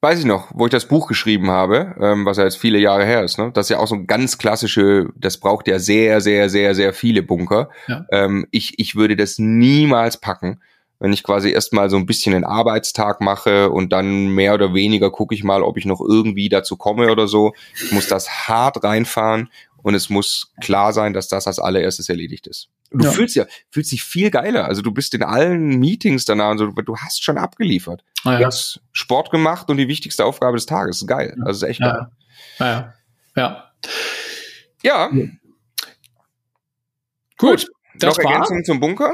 Weiß 0.00 0.18
ich 0.18 0.24
noch, 0.24 0.50
wo 0.54 0.66
ich 0.66 0.70
das 0.70 0.86
Buch 0.86 1.08
geschrieben 1.08 1.50
habe, 1.50 1.94
ähm, 2.00 2.24
was 2.24 2.36
ja 2.36 2.44
jetzt 2.44 2.56
viele 2.56 2.78
Jahre 2.78 3.04
her 3.04 3.22
ist, 3.22 3.38
ne? 3.38 3.50
Das 3.52 3.66
ist 3.66 3.70
ja 3.70 3.78
auch 3.78 3.86
so 3.86 3.96
ein 3.96 4.06
ganz 4.06 4.38
klassische, 4.38 5.08
das 5.14 5.36
braucht 5.38 5.68
ja 5.68 5.78
sehr, 5.78 6.22
sehr, 6.22 6.48
sehr, 6.48 6.74
sehr 6.74 6.94
viele 6.94 7.22
Bunker. 7.22 7.68
Ja. 7.86 8.06
Ähm, 8.10 8.46
ich, 8.50 8.78
ich 8.78 8.94
würde 8.94 9.14
das 9.14 9.38
niemals 9.38 10.18
packen 10.18 10.60
wenn 11.00 11.12
ich 11.12 11.22
quasi 11.22 11.50
erstmal 11.50 11.90
so 11.90 11.96
ein 11.96 12.06
bisschen 12.06 12.32
den 12.32 12.44
Arbeitstag 12.44 13.20
mache 13.20 13.70
und 13.70 13.92
dann 13.92 14.28
mehr 14.28 14.54
oder 14.54 14.74
weniger 14.74 15.10
gucke 15.10 15.34
ich 15.34 15.44
mal, 15.44 15.62
ob 15.62 15.76
ich 15.76 15.84
noch 15.84 16.00
irgendwie 16.00 16.48
dazu 16.48 16.76
komme 16.76 17.10
oder 17.10 17.28
so. 17.28 17.52
Ich 17.84 17.92
muss 17.92 18.08
das 18.08 18.48
hart 18.48 18.82
reinfahren 18.82 19.48
und 19.82 19.94
es 19.94 20.10
muss 20.10 20.52
klar 20.60 20.92
sein, 20.92 21.12
dass 21.12 21.28
das 21.28 21.46
als 21.46 21.58
allererstes 21.58 22.08
erledigt 22.08 22.46
ist. 22.46 22.68
Du 22.90 23.04
ja. 23.04 23.12
fühlst 23.12 23.36
ja, 23.36 23.46
fühlst 23.70 23.92
dich 23.92 24.02
viel 24.02 24.30
geiler. 24.30 24.64
Also 24.64 24.82
du 24.82 24.90
bist 24.92 25.14
in 25.14 25.22
allen 25.22 25.78
Meetings 25.78 26.24
danach 26.24 26.50
und 26.50 26.58
so, 26.58 26.66
du 26.66 26.96
hast 26.96 27.22
schon 27.22 27.38
abgeliefert. 27.38 28.02
Ah, 28.24 28.32
ja. 28.32 28.38
Du 28.38 28.46
hast 28.46 28.80
Sport 28.92 29.30
gemacht 29.30 29.70
und 29.70 29.76
die 29.76 29.88
wichtigste 29.88 30.24
Aufgabe 30.24 30.56
des 30.56 30.66
Tages. 30.66 31.06
Geil. 31.06 31.36
Also 31.44 31.64
ist 31.64 31.70
echt 31.70 31.80
ja. 31.80 31.92
geil. 31.92 32.06
Ja. 32.58 32.94
Ja. 33.36 33.72
Ja. 34.82 35.10
ja. 35.12 35.26
Gut. 37.36 37.68
Das 37.94 38.16
Noch 38.16 38.24
Ergänzungen 38.24 38.64
zum 38.64 38.80
Bunker? 38.80 39.12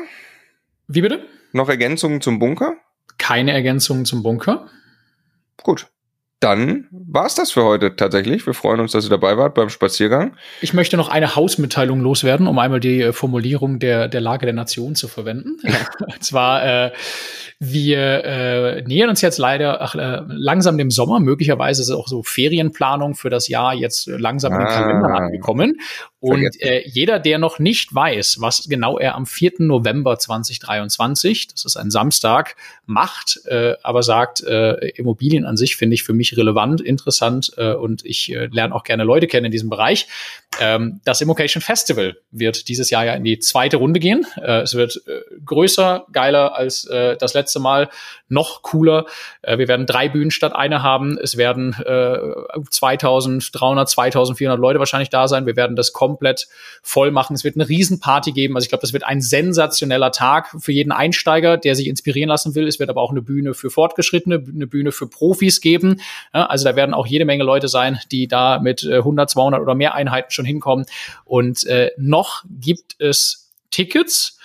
Wie 0.89 1.01
bitte? 1.01 1.27
Noch 1.55 1.69
Ergänzungen 1.69 2.21
zum 2.21 2.41
Bunker? 2.41 2.75
Keine 3.17 3.53
Ergänzungen 3.53 4.05
zum 4.05 4.25
Bunker. 4.25 4.67
Gut. 5.63 5.87
dann 6.41 6.89
war's 6.91 7.37
das 7.37 7.53
für 7.53 7.65
heute 7.65 7.97
tatsächlich. 7.97 8.45
Wir 8.45 8.53
freuen 8.53 8.81
uns, 8.81 8.93
dass 8.93 9.07
ihr 9.07 9.11
dabei 9.11 9.39
wart 9.39 9.55
beim 9.55 9.71
Spaziergang. 9.71 10.37
Ich 10.61 10.75
möchte 10.75 10.99
noch 10.99 11.09
eine 11.09 11.37
Hausmitteilung 11.37 12.01
loswerden, 12.01 12.49
um 12.49 12.59
einmal 12.59 12.81
die 12.81 13.01
äh, 13.01 13.13
Formulierung 13.13 13.79
der, 13.79 14.09
der 14.09 14.21
Lage 14.21 14.45
der 14.45 14.53
Nation 14.53 14.95
zu 14.95 15.09
verwenden. 15.09 15.57
Und 16.01 16.23
zwar, 16.23 16.87
äh, 16.87 16.93
wir 17.61 18.25
äh, 18.25 18.83
nähern 18.83 19.09
uns 19.09 19.23
jetzt 19.23 19.39
leider 19.39 19.81
ach, 19.81 19.95
äh, 19.95 20.21
langsam 20.27 20.77
dem 20.77 20.91
Sommer. 20.91 21.19
Möglicherweise 21.19 21.81
ist 21.81 21.91
auch 21.91 22.09
so 22.09 22.23
Ferienplanung 22.23 23.15
für 23.15 23.31
das 23.31 23.49
Jahr 23.49 23.73
jetzt 23.73 24.07
langsam 24.09 24.53
in 24.53 24.59
den 24.59 24.69
ah, 24.69 24.75
Kalender 24.75 25.15
angekommen. 25.15 25.79
Und 26.25 26.63
äh, 26.63 26.83
jeder, 26.87 27.19
der 27.19 27.37
noch 27.37 27.59
nicht 27.59 27.95
weiß, 27.95 28.41
was 28.41 28.67
genau 28.67 28.97
er 28.99 29.15
am 29.15 29.27
4. 29.27 29.53
November 29.59 30.19
2023, 30.19 31.49
das 31.49 31.67
ist 31.67 31.77
ein 31.77 31.91
Samstag, 31.91 32.57
macht, 32.87 33.43
äh, 33.45 33.75
aber 33.83 34.03
sagt, 34.03 34.43
äh, 34.43 34.89
Immobilien 34.97 35.45
an 35.45 35.59
sich 35.59 35.77
finde 35.77 35.93
ich 35.93 36.03
für 36.03 36.15
mich 36.15 36.35
relevant, 36.35 36.81
interessant 36.81 37.53
äh, 37.59 37.75
und 37.75 38.07
ich 38.07 38.33
äh, 38.33 38.47
lerne 38.47 38.75
auch 38.75 38.85
gerne 38.85 39.05
Leute 39.05 39.27
kennen 39.27 39.45
in 39.45 39.53
diesem 39.53 39.69
Bereich. 39.69 40.07
Ähm, 40.61 41.01
das 41.05 41.21
Immocation 41.21 41.61
Festival 41.61 42.17
wird 42.31 42.69
dieses 42.69 42.89
Jahr 42.89 43.05
ja 43.05 43.13
in 43.13 43.25
die 43.25 43.39
zweite 43.39 43.77
Runde 43.77 44.01
gehen. 44.01 44.27
Äh, 44.41 44.63
es 44.63 44.75
wird 44.75 45.03
äh, 45.07 45.21
größer, 45.45 46.07
geiler 46.11 46.55
als 46.55 46.87
äh, 46.87 47.19
das 47.19 47.35
letzte 47.35 47.61
Mal, 47.61 47.91
noch 48.29 48.63
cooler. 48.63 49.05
Äh, 49.43 49.59
wir 49.59 49.69
werden 49.69 49.85
drei 49.85 50.09
Bühnen 50.09 50.31
statt 50.31 50.55
eine 50.55 50.83
haben. 50.83 51.19
Es 51.19 51.37
werden 51.37 51.75
äh, 51.85 52.19
2300, 52.71 53.89
2400 53.89 54.59
Leute 54.59 54.79
wahrscheinlich 54.79 55.11
da 55.11 55.29
sein. 55.29 55.47
Wir 55.47 55.57
werden 55.57 55.77
das 55.77 55.93
komplett 56.15 56.47
voll 56.83 57.11
machen. 57.11 57.35
Es 57.35 57.43
wird 57.43 57.57
eine 57.57 57.69
Riesenparty 57.69 58.31
geben. 58.31 58.55
Also 58.55 58.67
ich 58.67 58.69
glaube, 58.69 58.83
das 58.83 58.93
wird 58.93 59.05
ein 59.05 59.21
sensationeller 59.21 60.13
Tag 60.13 60.55
für 60.61 60.71
jeden 60.71 60.93
Einsteiger, 60.93 61.57
der 61.57 61.75
sich 61.75 61.89
inspirieren 61.89 62.29
lassen 62.29 62.55
will. 62.55 62.69
Es 62.69 62.79
wird 62.79 62.89
aber 62.89 63.01
auch 63.01 63.11
eine 63.11 63.23
Bühne 63.23 63.55
für 63.55 63.71
Fortgeschrittene, 63.71 64.45
eine 64.47 64.67
Bühne 64.69 64.93
für 64.93 65.09
Profis 65.09 65.61
geben. 65.61 66.01
Ja, 66.33 66.47
also 66.47 66.65
da 66.65 66.77
werden 66.77 66.95
auch 66.95 67.07
jede 67.07 67.25
Menge 67.25 67.43
Leute 67.43 67.67
sein, 67.69 67.99
die 68.13 68.29
da 68.29 68.61
mit 68.61 68.85
100, 68.85 69.31
äh, 69.31 69.33
200 69.33 69.61
oder 69.61 69.75
mehr 69.75 69.95
Einheiten 69.95 70.31
schon 70.31 70.45
hinkommen. 70.45 70.87
Und 71.25 71.65
äh, 71.67 71.91
noch 71.97 72.45
gibt 72.49 72.95
es 72.99 73.51
Tickets 73.71 74.39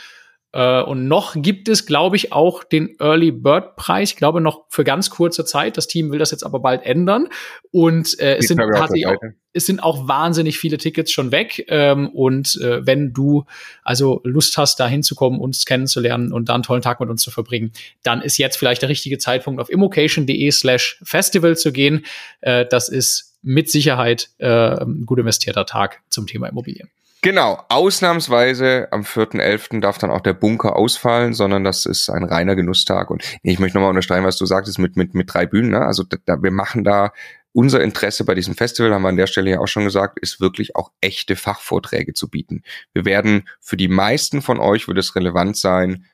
äh, 0.51 0.81
und 0.81 1.07
noch 1.07 1.35
gibt 1.35 1.69
es, 1.69 1.85
glaube 1.85 2.15
ich, 2.15 2.34
auch 2.34 2.63
den 2.63 2.95
Early 2.99 3.31
Bird 3.31 3.76
Preis. 3.76 4.11
Ich 4.11 4.15
glaube 4.15 4.41
noch 4.41 4.65
für 4.69 4.84
ganz 4.84 5.09
kurze 5.09 5.45
Zeit. 5.45 5.77
Das 5.77 5.88
Team 5.88 6.11
will 6.11 6.17
das 6.17 6.31
jetzt 6.31 6.43
aber 6.43 6.59
bald 6.59 6.84
ändern. 6.84 7.27
Und 7.71 8.19
äh, 8.19 8.38
es, 8.38 8.47
sind 8.47 8.57
tatsächlich 8.57 9.05
auch, 9.05 9.17
es 9.53 9.67
sind 9.67 9.81
auch 9.81 10.07
wahnsinnig 10.07 10.57
viele 10.57 10.77
Tickets 10.77 11.11
schon 11.11 11.31
weg. 11.31 11.65
Ähm, 11.67 12.09
und 12.09 12.59
äh, 12.61 12.85
wenn 12.85 13.13
du 13.13 13.45
also 13.84 14.21
Lust 14.23 14.57
hast, 14.57 14.80
da 14.80 14.88
hinzukommen, 14.88 15.39
uns 15.39 15.65
kennenzulernen 15.65 16.34
und 16.34 16.49
da 16.49 16.55
einen 16.55 16.63
tollen 16.63 16.81
Tag 16.81 16.99
mit 16.99 17.09
uns 17.09 17.21
zu 17.21 17.30
verbringen, 17.30 17.71
dann 18.01 18.21
ist 18.21 18.38
jetzt 18.38 18.57
vielleicht 18.57 18.81
der 18.81 18.89
richtige 18.89 19.19
Zeitpunkt, 19.19 19.61
auf 19.61 19.69
immocation.de 19.69 20.51
slash 20.51 20.99
festival 21.03 21.57
zu 21.57 21.71
gehen. 21.71 22.05
Äh, 22.41 22.65
das 22.65 22.89
ist 22.89 23.38
mit 23.43 23.69
Sicherheit 23.69 24.30
äh, 24.39 24.47
ein 24.47 25.05
gut 25.05 25.19
investierter 25.19 25.65
Tag 25.65 26.01
zum 26.09 26.26
Thema 26.26 26.47
Immobilien. 26.47 26.89
Genau, 27.21 27.61
ausnahmsweise 27.67 28.87
am 28.91 29.01
4.11. 29.01 29.81
darf 29.81 29.97
dann 29.97 30.09
auch 30.09 30.21
der 30.21 30.33
Bunker 30.33 30.77
ausfallen, 30.77 31.33
sondern 31.33 31.65
das 31.65 31.85
ist 31.85 32.09
ein 32.09 32.23
reiner 32.23 32.55
Genusstag. 32.55 33.09
Und 33.09 33.23
ich 33.43 33.59
möchte 33.59 33.77
nochmal 33.77 33.89
unterstreichen, 33.89 34.23
was 34.23 34.37
du 34.37 34.45
sagtest 34.45 34.79
mit, 34.79 34.95
mit, 34.95 35.13
mit 35.13 35.33
drei 35.33 35.45
Bühnen. 35.45 35.71
Ne? 35.71 35.81
Also 35.81 36.03
da, 36.03 36.41
wir 36.41 36.51
machen 36.51 36.85
da 36.85 37.11
unser 37.51 37.81
Interesse 37.81 38.23
bei 38.23 38.35
diesem 38.35 38.55
Festival, 38.55 38.93
haben 38.93 39.01
wir 39.01 39.09
an 39.09 39.17
der 39.17 39.27
Stelle 39.27 39.51
ja 39.51 39.59
auch 39.59 39.67
schon 39.67 39.83
gesagt, 39.83 40.19
ist 40.19 40.39
wirklich 40.39 40.77
auch 40.77 40.91
echte 41.01 41.35
Fachvorträge 41.35 42.13
zu 42.13 42.29
bieten. 42.29 42.63
Wir 42.93 43.03
werden 43.03 43.49
für 43.59 43.75
die 43.75 43.89
meisten 43.89 44.41
von 44.41 44.59
euch, 44.59 44.87
wird 44.87 44.97
es 44.97 45.15
relevant 45.15 45.57
sein, 45.57 46.05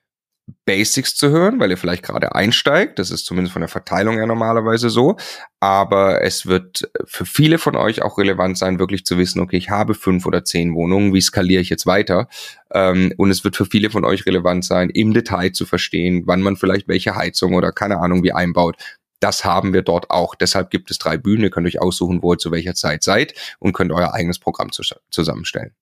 Basics 0.65 1.15
zu 1.15 1.29
hören, 1.29 1.59
weil 1.59 1.71
ihr 1.71 1.77
vielleicht 1.77 2.03
gerade 2.03 2.35
einsteigt. 2.35 2.99
Das 2.99 3.09
ist 3.09 3.25
zumindest 3.25 3.53
von 3.53 3.61
der 3.61 3.69
Verteilung 3.69 4.17
ja 4.17 4.25
normalerweise 4.25 4.89
so. 4.89 5.17
Aber 5.59 6.21
es 6.21 6.45
wird 6.45 6.89
für 7.05 7.25
viele 7.25 7.57
von 7.57 7.75
euch 7.75 8.03
auch 8.03 8.17
relevant 8.17 8.57
sein, 8.57 8.77
wirklich 8.77 9.05
zu 9.05 9.17
wissen, 9.17 9.39
okay, 9.39 9.57
ich 9.57 9.69
habe 9.69 9.95
fünf 9.95 10.25
oder 10.25 10.43
zehn 10.43 10.75
Wohnungen, 10.75 11.13
wie 11.13 11.21
skaliere 11.21 11.61
ich 11.61 11.69
jetzt 11.69 11.87
weiter? 11.87 12.27
Ähm, 12.71 13.13
und 13.17 13.31
es 13.31 13.43
wird 13.43 13.55
für 13.55 13.65
viele 13.65 13.89
von 13.89 14.05
euch 14.05 14.25
relevant 14.25 14.65
sein, 14.65 14.89
im 14.91 15.13
Detail 15.13 15.51
zu 15.51 15.65
verstehen, 15.65 16.23
wann 16.25 16.41
man 16.41 16.57
vielleicht 16.57 16.87
welche 16.87 17.15
Heizung 17.15 17.55
oder 17.55 17.71
keine 17.71 17.97
Ahnung 17.97 18.23
wie 18.23 18.33
einbaut. 18.33 18.77
Das 19.19 19.45
haben 19.45 19.73
wir 19.73 19.81
dort 19.81 20.11
auch. 20.11 20.35
Deshalb 20.35 20.69
gibt 20.69 20.91
es 20.91 20.99
drei 20.99 21.17
Bühnen. 21.17 21.43
Ihr 21.43 21.49
könnt 21.49 21.65
euch 21.65 21.81
aussuchen, 21.81 22.21
wo 22.21 22.33
ihr 22.33 22.37
zu 22.37 22.51
welcher 22.51 22.75
Zeit 22.75 23.01
seid 23.01 23.33
und 23.59 23.73
könnt 23.73 23.91
euer 23.91 24.13
eigenes 24.13 24.37
Programm 24.37 24.69
zusammenstellen. 25.09 25.73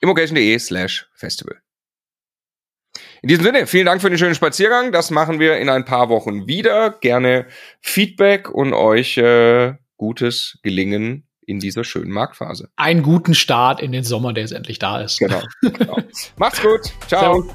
Immocation.de 0.00 0.58
slash 0.58 1.08
Festival. 1.14 1.60
In 3.22 3.28
diesem 3.28 3.44
Sinne, 3.44 3.66
vielen 3.66 3.86
Dank 3.86 4.00
für 4.00 4.08
den 4.08 4.18
schönen 4.18 4.34
Spaziergang. 4.34 4.92
Das 4.92 5.10
machen 5.10 5.38
wir 5.38 5.58
in 5.58 5.68
ein 5.68 5.84
paar 5.84 6.08
Wochen 6.08 6.46
wieder. 6.46 6.90
Gerne 6.90 7.46
Feedback 7.80 8.48
und 8.48 8.72
euch 8.72 9.18
äh, 9.18 9.74
gutes 9.96 10.58
Gelingen 10.62 11.26
in 11.46 11.58
dieser 11.58 11.84
schönen 11.84 12.12
Marktphase. 12.12 12.70
Einen 12.76 13.02
guten 13.02 13.34
Start 13.34 13.82
in 13.82 13.92
den 13.92 14.04
Sommer, 14.04 14.32
der 14.32 14.44
jetzt 14.44 14.52
endlich 14.52 14.78
da 14.78 15.00
ist. 15.00 15.18
Genau. 15.18 15.42
genau. 15.60 15.98
Macht's 16.36 16.62
gut. 16.62 16.80
Ciao. 17.08 17.42
Ciao. 17.42 17.54